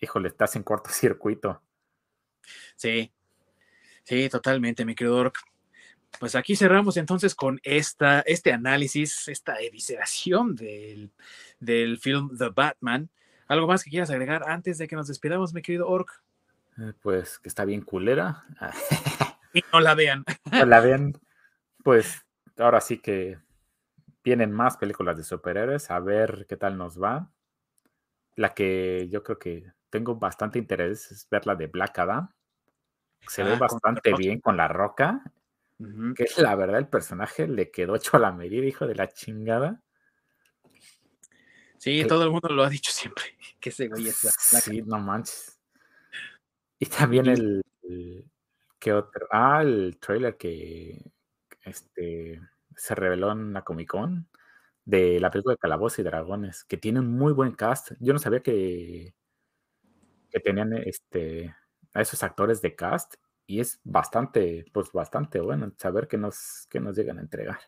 híjole, 0.00 0.28
estás 0.28 0.56
en 0.56 0.62
cortocircuito. 0.62 1.60
Sí, 2.76 3.12
sí, 4.04 4.28
totalmente, 4.28 4.84
mi 4.84 4.94
querido 4.94 5.16
Orc. 5.16 5.38
Pues 6.18 6.34
aquí 6.34 6.56
cerramos 6.56 6.96
entonces 6.96 7.34
con 7.34 7.60
esta, 7.62 8.20
este 8.22 8.52
análisis, 8.52 9.28
esta 9.28 9.60
evisceración 9.60 10.56
del, 10.56 11.10
del 11.60 11.98
film 11.98 12.36
The 12.36 12.48
Batman. 12.48 13.08
¿Algo 13.46 13.66
más 13.66 13.84
que 13.84 13.90
quieras 13.90 14.10
agregar 14.10 14.48
antes 14.48 14.78
de 14.78 14.88
que 14.88 14.96
nos 14.96 15.08
despidamos, 15.08 15.54
mi 15.54 15.62
querido 15.62 15.88
Orc? 15.88 16.22
Eh, 16.78 16.92
pues 17.00 17.38
que 17.38 17.48
está 17.48 17.64
bien 17.64 17.82
culera. 17.82 18.44
y 19.54 19.62
no 19.72 19.80
la 19.80 19.94
vean. 19.94 20.24
No 20.50 20.66
la 20.66 20.80
vean. 20.80 21.12
Pues 21.82 22.24
ahora 22.56 22.80
sí 22.80 22.98
que 22.98 23.38
vienen 24.22 24.52
más 24.52 24.76
películas 24.76 25.16
de 25.16 25.24
superhéroes, 25.24 25.90
a 25.90 26.00
ver 26.00 26.46
qué 26.48 26.56
tal 26.56 26.76
nos 26.76 27.00
va. 27.00 27.30
La 28.34 28.54
que 28.54 29.08
yo 29.10 29.22
creo 29.22 29.38
que 29.38 29.72
tengo 29.90 30.16
bastante 30.16 30.58
interés 30.58 31.10
es 31.10 31.28
ver 31.30 31.46
la 31.46 31.54
de 31.54 31.66
Black 31.66 31.98
Adam. 31.98 32.28
Se 33.26 33.42
ve 33.42 33.54
ah, 33.54 33.58
bastante 33.58 34.12
bien 34.14 34.40
con 34.40 34.56
la 34.56 34.68
roca. 34.68 35.22
Que 36.16 36.26
la 36.38 36.56
verdad 36.56 36.78
el 36.78 36.88
personaje 36.88 37.46
le 37.46 37.70
quedó 37.70 37.94
hecho 37.94 38.16
a 38.16 38.20
la 38.20 38.32
medida, 38.32 38.66
hijo 38.66 38.86
de 38.86 38.96
la 38.96 39.08
chingada. 39.08 39.82
Sí, 41.78 42.04
todo 42.04 42.24
el 42.24 42.30
mundo 42.30 42.48
lo 42.48 42.64
ha 42.64 42.68
dicho 42.68 42.90
siempre. 42.92 43.24
Que 43.60 43.70
ese 43.70 43.88
güey 43.88 44.08
es 44.08 44.16
Sí, 44.16 44.82
no 44.82 44.98
manches. 44.98 45.58
Y 46.78 46.86
también 46.86 47.26
el, 47.26 47.62
¿Qué 48.78 48.92
otro? 48.92 49.26
Ah, 49.30 49.62
el 49.62 49.98
trailer 50.00 50.36
que 50.36 51.10
este, 51.64 52.40
se 52.76 52.94
reveló 52.94 53.32
en 53.32 53.52
la 53.52 53.62
Comic 53.62 53.90
Con 53.90 54.28
de 54.84 55.20
la 55.20 55.30
película 55.30 55.54
de 55.54 55.58
Calabozos 55.58 55.98
y 55.98 56.02
Dragones, 56.02 56.64
que 56.64 56.76
tiene 56.76 57.00
un 57.00 57.12
muy 57.12 57.32
buen 57.32 57.52
cast. 57.52 57.92
Yo 58.00 58.12
no 58.12 58.18
sabía 58.18 58.40
que, 58.40 59.14
que 60.30 60.40
tenían 60.40 60.72
este, 60.74 61.54
a 61.92 62.00
esos 62.00 62.22
actores 62.22 62.62
de 62.62 62.74
cast 62.74 63.16
y 63.48 63.60
es 63.60 63.80
bastante, 63.82 64.66
pues 64.72 64.92
bastante 64.92 65.40
bueno 65.40 65.72
saber 65.78 66.06
que 66.06 66.18
nos, 66.18 66.66
que 66.68 66.78
nos 66.78 66.94
llegan 66.94 67.18
a 67.18 67.22
entregar. 67.22 67.58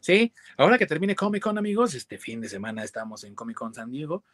Sí, 0.00 0.34
ahora 0.58 0.76
que 0.76 0.86
termine 0.86 1.14
Comic 1.14 1.42
Con, 1.42 1.56
amigos, 1.56 1.94
este 1.94 2.18
fin 2.18 2.40
de 2.40 2.48
semana 2.48 2.82
estamos 2.82 3.22
en 3.22 3.36
Comic 3.36 3.56
Con 3.56 3.72
San 3.72 3.90
Diego. 3.90 4.24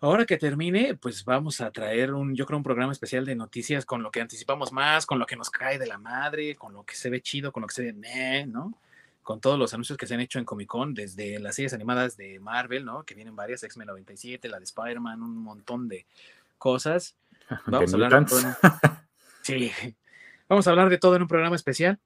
Ahora 0.00 0.26
que 0.26 0.36
termine, 0.36 0.94
pues 0.94 1.24
vamos 1.24 1.62
a 1.62 1.72
traer 1.72 2.12
un, 2.12 2.36
yo 2.36 2.44
creo, 2.44 2.58
un 2.58 2.62
programa 2.62 2.92
especial 2.92 3.24
de 3.24 3.34
noticias 3.34 3.86
con 3.86 4.02
lo 4.02 4.10
que 4.10 4.20
anticipamos 4.20 4.72
más, 4.72 5.06
con 5.06 5.18
lo 5.18 5.24
que 5.24 5.36
nos 5.36 5.48
cae 5.48 5.78
de 5.78 5.86
la 5.86 5.98
madre, 5.98 6.54
con 6.54 6.74
lo 6.74 6.84
que 6.84 6.94
se 6.94 7.08
ve 7.08 7.22
chido, 7.22 7.50
con 7.50 7.62
lo 7.62 7.66
que 7.66 7.74
se 7.74 7.92
ve, 7.92 8.46
¿no? 8.46 8.78
con 9.22 9.40
todos 9.40 9.58
los 9.58 9.74
anuncios 9.74 9.98
que 9.98 10.06
se 10.06 10.14
han 10.14 10.20
hecho 10.20 10.38
en 10.38 10.46
Comic 10.46 10.68
Con, 10.68 10.94
desde 10.94 11.38
las 11.38 11.56
series 11.56 11.74
animadas 11.74 12.16
de 12.16 12.40
Marvel, 12.40 12.86
¿no? 12.86 13.02
Que 13.02 13.14
vienen 13.14 13.36
varias, 13.36 13.62
X-Men 13.62 13.88
97, 13.88 14.48
la 14.48 14.58
de 14.58 14.64
Spider-Man, 14.64 15.22
un 15.22 15.36
montón 15.36 15.86
de 15.86 16.06
cosas. 16.56 17.14
Vamos 17.66 17.92
a 17.92 17.96
hablar 17.96 18.26
Sí, 19.48 19.72
vamos 20.46 20.66
a 20.66 20.70
hablar 20.70 20.90
de 20.90 20.98
todo 20.98 21.16
en 21.16 21.22
un 21.22 21.28
programa 21.28 21.56
especial. 21.56 21.98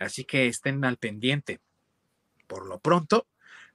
Así 0.00 0.24
que 0.24 0.48
estén 0.48 0.84
al 0.84 0.96
pendiente. 0.96 1.60
Por 2.48 2.66
lo 2.66 2.80
pronto, 2.80 3.28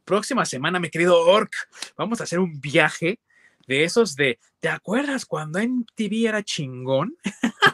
próxima 0.04 0.44
semana, 0.44 0.78
mi 0.78 0.90
querido 0.90 1.18
Orc, 1.22 1.54
vamos 1.96 2.20
a 2.20 2.26
hacer 2.26 2.40
un 2.40 2.60
viaje 2.60 3.22
de 3.66 3.86
esos 3.86 4.18
de, 4.18 4.40
¿te 4.60 4.68
acuerdas 4.68 5.26
cuando 5.26 5.60
en 5.60 5.86
TV 5.96 6.28
era 6.28 6.44
chingón? 6.44 7.16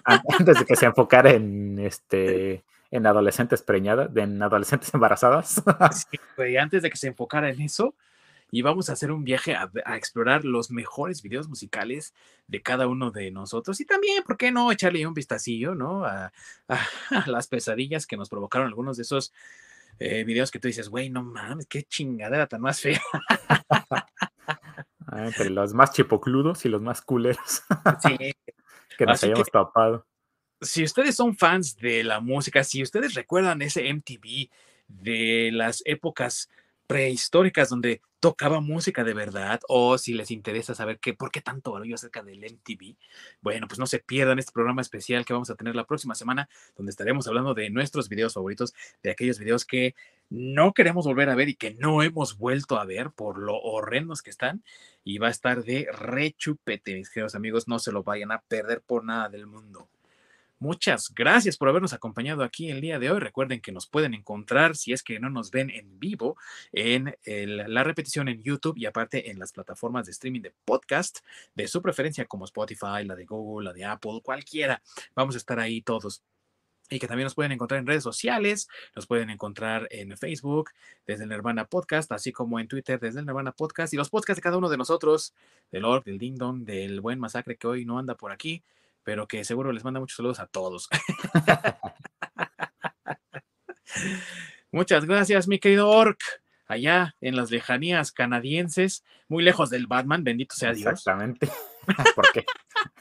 Antes 0.03 0.59
de 0.59 0.65
que 0.65 0.75
se 0.75 0.85
enfocara 0.85 1.31
en 1.31 1.79
este 1.79 2.63
en 2.91 3.07
adolescentes 3.07 3.63
preñadas, 3.63 4.15
en 4.15 4.39
adolescentes 4.43 4.93
embarazadas. 4.93 5.63
Sí, 6.37 6.57
antes 6.57 6.83
de 6.83 6.91
que 6.91 6.97
se 6.97 7.07
enfocara 7.07 7.49
en 7.49 7.59
eso, 7.59 7.95
y 8.49 8.61
vamos 8.61 8.89
a 8.89 8.93
hacer 8.93 9.11
un 9.11 9.23
viaje 9.23 9.55
a, 9.55 9.69
explorar 9.95 10.45
los 10.45 10.71
mejores 10.71 11.21
videos 11.21 11.49
musicales 11.49 12.13
de 12.47 12.61
cada 12.61 12.87
uno 12.87 13.11
de 13.11 13.31
nosotros 13.31 13.79
y 13.81 13.85
también, 13.85 14.23
¿por 14.23 14.37
qué 14.37 14.51
no 14.51 14.71
echarle 14.71 15.05
un 15.05 15.13
vistacillo, 15.13 15.75
¿no? 15.75 16.05
A, 16.05 16.31
las 17.25 17.47
pesadillas 17.47 18.05
que 18.07 18.17
nos 18.17 18.29
provocaron 18.29 18.67
algunos 18.67 18.97
de 18.97 19.03
esos 19.03 19.33
eh, 19.99 20.23
videos 20.23 20.51
que 20.51 20.59
tú 20.59 20.67
dices, 20.67 20.89
güey, 20.89 21.09
no 21.09 21.23
mames, 21.23 21.65
qué 21.67 21.83
chingadera 21.83 22.47
tan 22.47 22.61
más 22.61 22.81
fea. 22.81 23.01
Ah, 25.09 25.25
entre 25.25 25.49
los 25.49 25.73
más 25.73 25.93
chipocludos 25.93 26.65
y 26.65 26.69
los 26.69 26.81
más 26.81 27.01
culeros. 27.01 27.63
Sí. 28.01 28.17
que 28.97 29.05
nos 29.05 29.23
hayamos 29.23 29.49
tapado. 29.49 30.05
Si 30.59 30.83
ustedes 30.83 31.15
son 31.15 31.35
fans 31.35 31.77
de 31.77 32.03
la 32.03 32.19
música, 32.19 32.63
si 32.63 32.81
ustedes 32.81 33.13
recuerdan 33.13 33.61
ese 33.61 33.93
MTV 33.93 34.49
de 34.87 35.51
las 35.53 35.81
épocas 35.85 36.49
prehistóricas 36.87 37.69
donde 37.69 38.01
tocaba 38.19 38.61
música 38.61 39.03
de 39.03 39.13
verdad 39.13 39.59
o 39.67 39.97
si 39.97 40.13
les 40.13 40.31
interesa 40.31 40.73
saber 40.73 40.99
qué, 40.99 41.13
por 41.13 41.29
qué 41.31 41.41
tanto 41.41 41.73
barullo 41.73 41.95
acerca 41.95 42.23
del 42.23 42.43
MTV, 42.43 42.95
bueno, 43.41 43.67
pues 43.67 43.77
no 43.77 43.85
se 43.85 43.99
pierdan 43.99 44.39
este 44.39 44.51
programa 44.51 44.81
especial 44.81 45.25
que 45.25 45.33
vamos 45.33 45.49
a 45.49 45.55
tener 45.55 45.75
la 45.75 45.85
próxima 45.85 46.15
semana, 46.15 46.49
donde 46.75 46.89
estaremos 46.89 47.27
hablando 47.27 47.53
de 47.53 47.69
nuestros 47.69 48.09
videos 48.09 48.33
favoritos, 48.33 48.73
de 49.03 49.11
aquellos 49.11 49.37
videos 49.37 49.65
que 49.65 49.93
no 50.29 50.73
queremos 50.73 51.05
volver 51.05 51.29
a 51.29 51.35
ver 51.35 51.49
y 51.49 51.55
que 51.55 51.73
no 51.75 52.03
hemos 52.03 52.37
vuelto 52.37 52.79
a 52.79 52.85
ver 52.85 53.11
por 53.11 53.37
lo 53.37 53.57
horrendos 53.57 54.21
que 54.21 54.29
están. 54.29 54.63
Y 55.03 55.19
va 55.19 55.27
a 55.27 55.31
estar 55.31 55.63
de 55.63 55.87
rechupete, 55.91 56.95
mis 56.95 57.09
queridos 57.09 57.35
amigos, 57.35 57.67
no 57.67 57.79
se 57.79 57.91
lo 57.91 58.03
vayan 58.03 58.31
a 58.31 58.41
perder 58.41 58.81
por 58.81 59.05
nada 59.05 59.29
del 59.29 59.47
mundo. 59.47 59.87
Muchas 60.59 61.13
gracias 61.13 61.55
por 61.55 61.69
habernos 61.69 61.93
acompañado 61.93 62.43
aquí 62.43 62.71
el 62.71 62.81
día 62.81 62.97
de 62.97 63.11
hoy. 63.11 63.19
Recuerden 63.19 63.61
que 63.61 63.71
nos 63.71 63.85
pueden 63.85 64.15
encontrar, 64.15 64.75
si 64.75 64.91
es 64.91 65.03
que 65.03 65.19
no 65.19 65.29
nos 65.29 65.51
ven 65.51 65.69
en 65.69 65.99
vivo, 65.99 66.35
en 66.71 67.15
la 67.25 67.83
repetición 67.83 68.27
en 68.27 68.41
YouTube 68.41 68.75
y 68.75 68.87
aparte 68.87 69.29
en 69.29 69.37
las 69.37 69.51
plataformas 69.51 70.07
de 70.07 70.13
streaming 70.13 70.41
de 70.41 70.53
podcast 70.65 71.19
de 71.53 71.67
su 71.67 71.79
preferencia 71.83 72.25
como 72.25 72.45
Spotify, 72.45 73.03
la 73.05 73.15
de 73.15 73.25
Google, 73.25 73.65
la 73.65 73.73
de 73.73 73.85
Apple, 73.85 74.19
cualquiera. 74.23 74.81
Vamos 75.15 75.35
a 75.35 75.37
estar 75.37 75.59
ahí 75.59 75.81
todos 75.81 76.23
y 76.89 76.99
que 76.99 77.07
también 77.07 77.25
nos 77.25 77.35
pueden 77.35 77.51
encontrar 77.51 77.79
en 77.79 77.85
redes 77.85 78.03
sociales, 78.03 78.67
nos 78.95 79.05
pueden 79.07 79.29
encontrar 79.29 79.87
en 79.91 80.17
Facebook 80.17 80.71
desde 81.05 81.23
el 81.23 81.29
Nirvana 81.29 81.65
Podcast, 81.65 82.11
así 82.11 82.31
como 82.31 82.59
en 82.59 82.67
Twitter 82.67 82.99
desde 82.99 83.19
el 83.19 83.25
Nirvana 83.25 83.51
Podcast 83.51 83.93
y 83.93 83.97
los 83.97 84.09
podcasts 84.09 84.37
de 84.37 84.41
cada 84.41 84.57
uno 84.57 84.69
de 84.69 84.77
nosotros, 84.77 85.33
del 85.71 85.85
Org, 85.85 86.03
del 86.05 86.17
Ding 86.17 86.37
Dong, 86.37 86.63
del 86.63 87.01
Buen 87.01 87.19
Masacre 87.19 87.57
que 87.57 87.67
hoy 87.67 87.85
no 87.85 87.99
anda 87.99 88.15
por 88.15 88.31
aquí, 88.31 88.63
pero 89.07 89.25
que 89.25 89.45
seguro 89.45 89.71
les 89.71 89.85
manda 89.85 90.01
muchos 90.01 90.17
saludos 90.17 90.41
a 90.41 90.47
todos. 90.47 90.89
Muchas 94.69 95.05
gracias, 95.05 95.47
mi 95.47 95.59
querido 95.59 95.87
Orc, 95.87 96.19
allá 96.65 97.15
en 97.21 97.37
las 97.37 97.49
lejanías 97.49 98.11
canadienses, 98.11 99.05
muy 99.29 99.45
lejos 99.45 99.69
del 99.69 99.87
Batman, 99.87 100.25
bendito 100.25 100.55
sea 100.55 100.73
Dios. 100.73 100.91
Exactamente. 100.91 101.49
Porque 102.15 102.45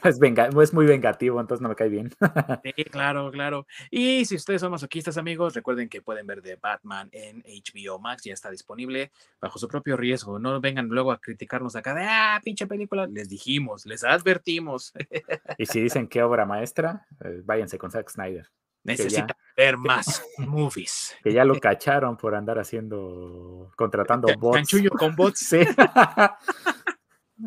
es, 0.03 0.19
venga, 0.19 0.47
es 0.47 0.73
muy 0.73 0.85
vengativo, 0.85 1.39
entonces 1.39 1.61
no 1.61 1.69
me 1.69 1.75
cae 1.75 1.89
bien. 1.89 2.11
sí, 2.63 2.83
claro, 2.85 3.31
claro. 3.31 3.67
Y 3.91 4.25
si 4.25 4.35
ustedes 4.35 4.61
son 4.61 4.71
masoquistas, 4.71 5.17
amigos, 5.17 5.53
recuerden 5.53 5.89
que 5.89 6.01
pueden 6.01 6.27
ver 6.27 6.41
The 6.41 6.55
Batman 6.55 7.09
en 7.11 7.43
HBO 7.43 7.99
Max, 7.99 8.23
ya 8.23 8.33
está 8.33 8.49
disponible 8.49 9.11
bajo 9.39 9.59
su 9.59 9.67
propio 9.67 9.97
riesgo. 9.97 10.39
No 10.39 10.59
vengan 10.61 10.87
luego 10.87 11.11
a 11.11 11.19
criticarnos 11.19 11.75
acá 11.75 11.93
de, 11.93 12.03
ah, 12.03 12.39
pinche 12.43 12.67
película. 12.67 13.07
Les 13.07 13.29
dijimos, 13.29 13.85
les 13.85 14.03
advertimos. 14.03 14.93
y 15.57 15.65
si 15.65 15.81
dicen 15.81 16.07
qué 16.07 16.23
obra 16.23 16.45
maestra, 16.45 17.05
eh, 17.23 17.41
váyanse 17.43 17.77
con 17.77 17.91
Zack 17.91 18.09
Snyder. 18.09 18.49
Necesita 18.83 19.35
ver 19.57 19.77
más 19.77 20.23
movies. 20.37 21.13
Que 21.21 21.33
ya 21.33 21.43
lo 21.43 21.59
cacharon 21.59 22.15
por 22.15 22.35
andar 22.35 22.57
haciendo, 22.57 23.69
contratando 23.75 24.29
bots. 24.39 24.55
Chanchullo 24.55 24.91
con 24.91 25.13
bots. 25.13 25.39
Sí. 25.39 25.59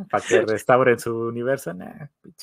Para 0.09 0.25
que 0.25 0.43
restauren 0.43 0.99
su 0.99 1.17
universo. 1.17 1.73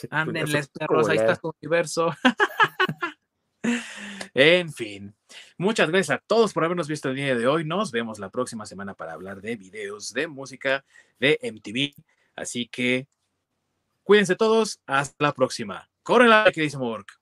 Ándenles, 0.09 0.67
perros, 0.69 1.09
ahí 1.09 1.17
está 1.17 1.35
su 1.35 1.53
universo. 1.61 2.11
en 4.33 4.73
fin, 4.73 5.15
muchas 5.57 5.89
gracias 5.89 6.17
a 6.17 6.23
todos 6.25 6.53
por 6.53 6.65
habernos 6.65 6.87
visto 6.87 7.09
el 7.09 7.15
día 7.15 7.35
de 7.35 7.47
hoy. 7.47 7.63
Nos 7.63 7.91
vemos 7.91 8.19
la 8.19 8.29
próxima 8.29 8.65
semana 8.65 8.93
para 8.93 9.13
hablar 9.13 9.41
de 9.41 9.55
videos, 9.55 10.13
de 10.13 10.27
música, 10.27 10.83
de 11.19 11.39
MTV. 11.41 11.93
Así 12.35 12.67
que 12.67 13.07
cuídense 14.03 14.35
todos. 14.35 14.81
Hasta 14.85 15.15
la 15.23 15.33
próxima. 15.33 15.89
Corre 16.03 16.27
la 16.27 16.51
queridísimo 16.51 16.89
Work. 16.89 17.19